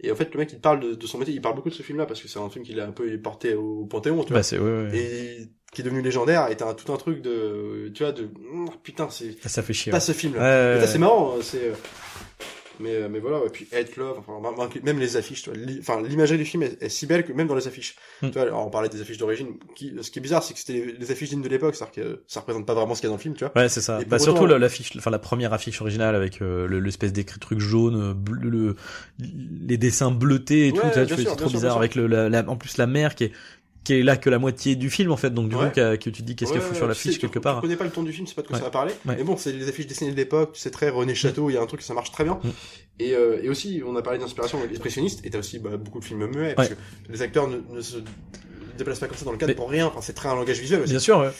Et 0.00 0.10
en 0.10 0.16
fait, 0.16 0.34
le 0.34 0.38
mec, 0.40 0.52
il 0.52 0.60
parle 0.60 0.80
de, 0.80 0.94
de 0.94 1.06
son 1.06 1.18
métier, 1.18 1.32
il 1.32 1.40
parle 1.40 1.54
beaucoup 1.54 1.70
de 1.70 1.74
ce 1.74 1.84
film-là, 1.84 2.04
parce 2.04 2.20
que 2.20 2.26
c'est 2.26 2.40
un 2.40 2.50
film 2.50 2.64
qu'il 2.64 2.80
a 2.80 2.86
un 2.86 2.90
peu 2.90 3.16
porté 3.20 3.54
au 3.54 3.86
Panthéon, 3.86 4.22
tu 4.24 4.30
vois 4.30 4.38
Bah, 4.38 4.42
c'est. 4.42 4.58
Ouais, 4.58 4.88
ouais. 4.90 4.98
et 4.98 5.38
qui 5.72 5.80
est 5.80 5.84
devenu 5.84 6.02
légendaire 6.02 6.48
et 6.50 6.56
t'as 6.56 6.72
tout 6.74 6.92
un 6.92 6.96
truc 6.96 7.20
de 7.20 7.90
tu 7.94 8.04
vois 8.04 8.12
de 8.12 8.24
mm, 8.26 8.68
putain 8.84 9.08
c'est 9.10 9.36
Ça 9.48 9.60
fait 9.62 9.72
chier. 9.72 9.90
pas 9.90 9.96
ouais. 9.96 10.00
ce 10.00 10.12
film 10.12 10.34
là 10.36 10.74
Ouais, 10.76 10.80
ouais, 10.80 10.86
c'est 10.86 10.98
marrant 10.98 11.34
hein, 11.36 11.40
c'est 11.42 11.64
euh, 11.70 11.72
mais 12.80 12.94
euh, 12.94 13.08
mais 13.10 13.18
voilà 13.20 13.38
et 13.46 13.50
puis 13.50 13.66
Hate 13.72 13.96
Love 13.96 14.18
enfin 14.26 14.40
même- 14.82 14.98
les 14.98 15.16
affiches 15.16 15.42
tu 15.42 15.50
vois 15.50 15.58
l'i- 15.58 15.78
enfin 15.80 16.02
l'imagerie 16.02 16.38
du 16.38 16.44
film 16.44 16.62
est, 16.62 16.82
est 16.82 16.88
si 16.88 17.06
belle 17.06 17.24
que 17.24 17.32
même 17.32 17.46
dans 17.46 17.54
les 17.54 17.66
affiches 17.68 17.94
Mm. 18.22 18.26
tu 18.28 18.32
vois 18.34 18.42
alors, 18.42 18.66
on 18.66 18.70
parlait 18.70 18.88
des 18.88 19.00
affiches 19.00 19.18
d'origine 19.18 19.54
qui 19.74 19.92
ce 20.00 20.10
qui 20.10 20.18
est 20.18 20.22
bizarre 20.22 20.42
c'est 20.42 20.54
que 20.54 20.60
c'était 20.60 20.72
les, 20.74 20.92
les 20.92 21.10
affiches 21.10 21.30
dignes 21.30 21.42
de 21.42 21.48
l'époque 21.48 21.74
c'est-à-dire 21.74 22.04
que 22.04 22.22
ça 22.26 22.40
représente 22.40 22.66
pas 22.66 22.74
vraiment 22.74 22.94
ce 22.94 23.00
qu'il 23.00 23.08
y 23.08 23.10
a 23.10 23.12
dans 23.12 23.16
le 23.16 23.22
film 23.22 23.34
tu 23.34 23.44
vois 23.44 23.52
Ouais, 23.56 23.68
c'est 23.68 23.80
ça. 23.80 24.00
Bah, 24.06 24.18
surtout 24.18 24.46
l'affiche, 24.46 24.92
enfin 24.96 25.10
la 25.10 25.18
première 25.18 25.52
affiche 25.52 25.80
originale 25.80 26.14
avec 26.14 26.42
euh, 26.42 26.66
le- 26.66 26.80
l'espèce 26.80 27.12
d'écrit 27.12 27.38
truc 27.40 27.58
jaune, 27.60 28.10
euh, 28.10 28.14
bleu, 28.14 28.48
le, 28.50 28.76
les 29.18 29.76
dessins 29.78 30.10
bleutés 30.10 30.68
et 30.68 30.72
tout. 30.72 30.80
Tu 30.92 31.00
vois, 31.00 31.16
c'est 31.16 31.24
trop 31.36 31.48
bizarre 31.50 31.76
avec 31.76 31.94
le, 31.94 32.06
la, 32.06 32.28
la- 32.28 32.48
en 32.48 32.56
plus 32.56 32.76
la 32.78 32.86
mer 32.86 33.14
qui 33.14 33.24
est 33.24 33.32
qui 33.84 33.94
est 33.94 34.02
là 34.02 34.16
que 34.16 34.28
la 34.30 34.38
moitié 34.38 34.74
du 34.76 34.90
film 34.90 35.12
en 35.12 35.16
fait. 35.16 35.30
Donc 35.30 35.48
du 35.50 35.54
Ouais. 35.56 35.66
coup, 35.68 35.74
que, 35.74 35.96
tu 35.96 36.12
te 36.12 36.22
dis 36.22 36.34
qu'est-ce 36.36 36.52
Ouais, 36.52 36.58
qu'il 36.60 36.76
sur 36.76 36.88
l'affiche 36.88 37.18
quelque 37.18 37.34
tu, 37.34 37.40
part. 37.40 37.56
Tu 37.56 37.62
connais 37.62 37.76
pas 37.76 37.84
le 37.84 37.90
ton 37.90 38.02
du 38.02 38.12
film, 38.12 38.26
c'est 38.26 38.34
pas 38.34 38.42
de 38.42 38.46
quoi 38.48 38.56
Ouais. 38.56 38.60
ça 38.60 38.64
va 38.66 38.70
parler. 38.70 38.92
Mais 39.04 39.22
bon, 39.22 39.36
c'est 39.36 39.52
les 39.52 39.68
affiches 39.68 39.86
dessinées 39.86 40.10
de 40.12 40.16
l'époque, 40.16 40.52
c'est 40.54 40.70
très 40.70 40.88
René 40.88 41.14
Château, 41.14 41.50
il 41.50 41.54
y 41.54 41.56
a 41.56 41.62
un 41.62 41.66
truc, 41.66 41.82
ça 41.82 41.94
marche 41.94 42.10
très 42.10 42.24
bien. 42.24 42.40
Mm. 42.42 42.48
Et, 43.00 43.14
euh, 43.14 43.40
et 43.42 43.48
aussi, 43.48 43.82
on 43.86 43.94
a 43.96 44.02
parlé 44.02 44.18
d'inspiration 44.18 44.58
expressionniste, 44.68 45.20
et 45.24 45.30
t'as 45.30 45.38
aussi 45.38 45.58
bah, 45.58 45.76
beaucoup 45.76 46.00
de 46.00 46.04
films 46.04 46.26
muets, 46.26 46.54
parce 46.54 46.68
que 46.70 46.74
les 47.08 47.22
acteurs 47.22 47.46
ne, 47.48 47.58
ne 47.72 47.80
se 47.80 47.96
déplacent 48.78 49.00
pas 49.00 49.06
comme 49.08 49.16
ça 49.16 49.24
dans 49.24 49.32
le 49.32 49.36
cadre 49.38 49.50
Mais- 49.50 49.56
pour 49.56 49.68
rien, 49.70 49.86
enfin, 49.86 50.00
c'est 50.00 50.12
très 50.14 50.28
un 50.28 50.34
langage 50.34 50.58
visuel 50.60 50.80
aussi. 50.82 50.90
Bien 50.90 50.98
sûr. 51.00 51.18
Ouais. 51.18 51.30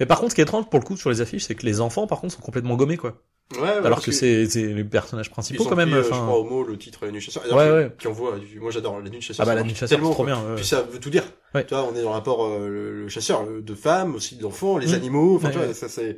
Mais 0.00 0.06
par 0.06 0.18
contre, 0.18 0.30
ce 0.30 0.34
qui 0.34 0.40
est 0.40 0.44
étrange 0.44 0.68
pour 0.70 0.80
le 0.80 0.84
coup 0.84 0.96
sur 0.96 1.10
les 1.10 1.20
affiches, 1.20 1.44
c'est 1.44 1.54
que 1.54 1.64
les 1.66 1.80
enfants, 1.80 2.06
par 2.06 2.20
contre, 2.20 2.34
sont 2.34 2.40
complètement 2.42 2.74
gommés 2.76 2.96
quoi. 2.96 3.22
Ouais, 3.56 3.60
ouais, 3.60 3.68
Alors 3.84 4.02
que 4.02 4.10
c'est 4.10 4.44
les 4.54 4.84
personnages 4.84 5.30
principaux 5.30 5.64
quand 5.64 5.76
même. 5.76 5.90
pris, 5.90 5.98
euh, 5.98 6.02
je 6.02 6.08
crois 6.08 6.38
au 6.38 6.44
mot 6.44 6.62
le 6.64 6.78
titre 6.78 7.04
La 7.04 7.12
Nuit 7.12 7.20
Chasseur. 7.20 7.44
Ouais, 7.52 7.70
ouais. 7.70 7.92
Qui 7.98 8.08
envoie, 8.08 8.36
moi 8.58 8.70
j'adore 8.70 8.98
La 9.00 9.10
Nuit 9.10 9.20
Chasseur. 9.20 9.44
ah 9.46 9.50
bah 9.50 9.54
la 9.54 9.62
nuit 9.62 9.74
chasseur, 9.74 9.98
c'est 10.02 10.10
trop 10.10 10.24
bien. 10.24 10.42
Puis 10.56 10.64
ça 10.64 10.82
veut 10.82 10.98
tout 10.98 11.10
dire. 11.10 11.24
Ouais. 11.54 11.64
Tu 11.64 11.74
vois, 11.74 11.84
on 11.84 11.92
est 11.94 12.02
dans 12.02 12.08
le 12.10 12.14
rapport 12.14 12.44
euh, 12.44 12.68
le, 12.68 13.02
le 13.02 13.08
chasseur 13.08 13.42
euh, 13.42 13.60
de 13.60 13.74
femmes, 13.74 14.14
aussi 14.16 14.36
d'enfants, 14.36 14.76
les 14.78 14.88
Mm. 14.88 14.94
animaux. 14.94 15.36
Enfin, 15.36 15.46
Ouais, 15.48 15.52
tu 15.52 15.58
vois, 15.58 15.66
ouais. 15.68 15.74
ça 15.74 15.88
c'est. 15.88 16.16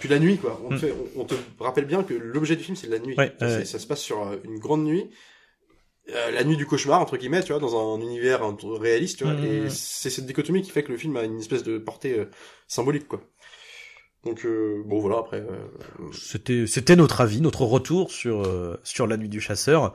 Puis 0.00 0.08
la 0.08 0.18
nuit, 0.18 0.38
quoi. 0.38 0.60
On, 0.64 0.70
te 0.70 0.74
Mm. 0.74 0.78
fait, 0.78 0.94
on, 1.16 1.20
on 1.20 1.24
te 1.24 1.34
rappelle 1.60 1.84
bien 1.86 2.02
que 2.02 2.14
l'objet 2.14 2.56
du 2.56 2.64
film 2.64 2.76
c'est 2.76 2.88
la 2.88 2.98
nuit. 2.98 3.14
Ouais, 3.16 3.32
Ça, 3.38 3.64
ça 3.64 3.78
se 3.78 3.86
passe 3.86 4.00
sur 4.00 4.20
euh, 4.26 4.36
une 4.44 4.58
grande 4.58 4.84
nuit. 4.84 5.08
Euh, 6.10 6.32
la 6.32 6.42
nuit 6.42 6.56
du 6.56 6.66
cauchemar 6.66 7.00
entre 7.00 7.16
guillemets, 7.16 7.44
tu 7.44 7.52
vois, 7.52 7.60
dans 7.60 7.94
un 7.94 8.00
univers 8.00 8.40
réaliste, 8.80 9.18
tu 9.18 9.24
vois. 9.24 9.34
Mm. 9.34 9.44
Et 9.44 9.70
c'est 9.70 10.10
cette 10.10 10.26
dichotomie 10.26 10.62
qui 10.62 10.72
fait 10.72 10.82
que 10.82 10.90
le 10.90 10.98
film 10.98 11.16
a 11.16 11.22
une 11.22 11.38
espèce 11.38 11.62
de 11.62 11.78
portée 11.78 12.18
euh, 12.18 12.24
symbolique, 12.66 13.06
quoi. 13.06 13.20
Donc 14.24 14.44
euh, 14.44 14.82
bon 14.86 15.00
voilà 15.00 15.18
après. 15.18 15.38
euh, 15.38 16.04
C'était 16.12 16.66
c'était 16.68 16.94
notre 16.94 17.20
avis, 17.20 17.40
notre 17.40 17.64
retour 17.64 18.10
sur 18.12 18.42
euh, 18.44 18.78
sur 18.84 19.08
la 19.08 19.16
nuit 19.16 19.28
du 19.28 19.40
chasseur. 19.40 19.94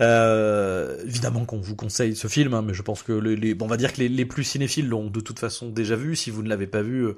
Euh, 0.00 1.00
évidemment 1.04 1.44
qu'on 1.44 1.60
vous 1.60 1.76
conseille 1.76 2.16
ce 2.16 2.26
film, 2.26 2.54
hein, 2.54 2.62
mais 2.62 2.74
je 2.74 2.82
pense 2.82 3.04
que 3.04 3.12
les, 3.12 3.36
les 3.36 3.54
bon, 3.54 3.66
on 3.66 3.68
va 3.68 3.76
dire 3.76 3.92
que 3.92 4.00
les, 4.00 4.08
les 4.08 4.24
plus 4.26 4.42
cinéphiles 4.42 4.88
l'ont 4.88 5.10
de 5.10 5.20
toute 5.20 5.38
façon 5.38 5.68
déjà 5.68 5.94
vu. 5.94 6.16
Si 6.16 6.30
vous 6.30 6.42
ne 6.42 6.48
l'avez 6.48 6.66
pas 6.66 6.82
vu, 6.82 7.04
euh, 7.06 7.16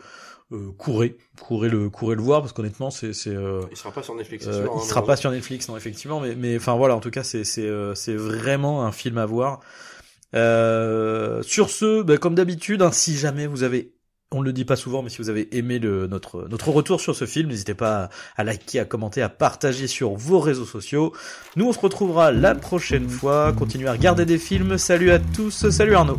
euh, 0.53 0.71
courez, 0.77 1.17
courez 1.41 1.71
le 1.71 1.89
courez 1.89 2.15
le 2.15 2.21
voir 2.23 2.43
parce 2.43 2.53
qu'honnêtement 2.53 2.91
c'est 2.91 3.15
c'est 3.15 3.35
euh, 3.35 3.63
il 3.71 3.77
sera 3.79 3.91
pas 3.91 4.03
sur 4.03 4.15
Netflix. 4.15 4.45
sûr, 4.45 4.53
il 4.53 4.67
hein, 4.67 4.85
sera 4.87 5.03
pas 5.03 5.17
sur 5.17 5.31
Netflix 5.31 5.67
non 5.69 5.79
effectivement, 5.79 6.21
mais 6.21 6.35
mais 6.35 6.57
enfin 6.57 6.77
voilà 6.77 6.95
en 6.95 7.01
tout 7.01 7.11
cas 7.11 7.23
c'est 7.23 7.45
c'est 7.45 7.67
euh, 7.67 7.95
c'est 7.95 8.15
vraiment 8.15 8.85
un 8.85 8.93
film 8.93 9.17
à 9.17 9.25
voir. 9.25 9.61
Euh, 10.35 11.43
sur 11.43 11.71
ce, 11.71 12.03
bah, 12.03 12.17
comme 12.17 12.37
d'habitude, 12.37 12.83
hein, 12.83 12.93
si 12.93 13.17
jamais 13.17 13.49
vous 13.49 13.65
avez 13.65 13.93
on 14.33 14.41
ne 14.41 14.45
le 14.45 14.53
dit 14.53 14.65
pas 14.65 14.77
souvent, 14.77 15.03
mais 15.03 15.11
si 15.11 15.19
vous 15.19 15.29
avez 15.29 15.57
aimé 15.57 15.81
notre, 15.81 16.47
notre 16.49 16.71
retour 16.71 17.01
sur 17.01 17.17
ce 17.17 17.25
film, 17.25 17.49
n'hésitez 17.49 17.75
pas 17.75 18.11
à, 18.37 18.45
liker, 18.45 18.79
à 18.79 18.85
commenter, 18.85 19.23
à 19.23 19.29
partager 19.29 19.89
sur 19.89 20.15
vos 20.15 20.39
réseaux 20.39 20.65
sociaux. 20.65 21.13
Nous, 21.57 21.67
on 21.67 21.73
se 21.73 21.81
retrouvera 21.81 22.31
la 22.31 22.55
prochaine 22.55 23.09
fois. 23.09 23.53
Continuez 23.53 23.89
à 23.89 23.93
regarder 23.93 24.25
des 24.25 24.39
films. 24.39 24.79
Salut 24.79 25.11
à 25.11 25.19
tous. 25.19 25.69
Salut 25.71 25.95
Arnaud. 25.95 26.17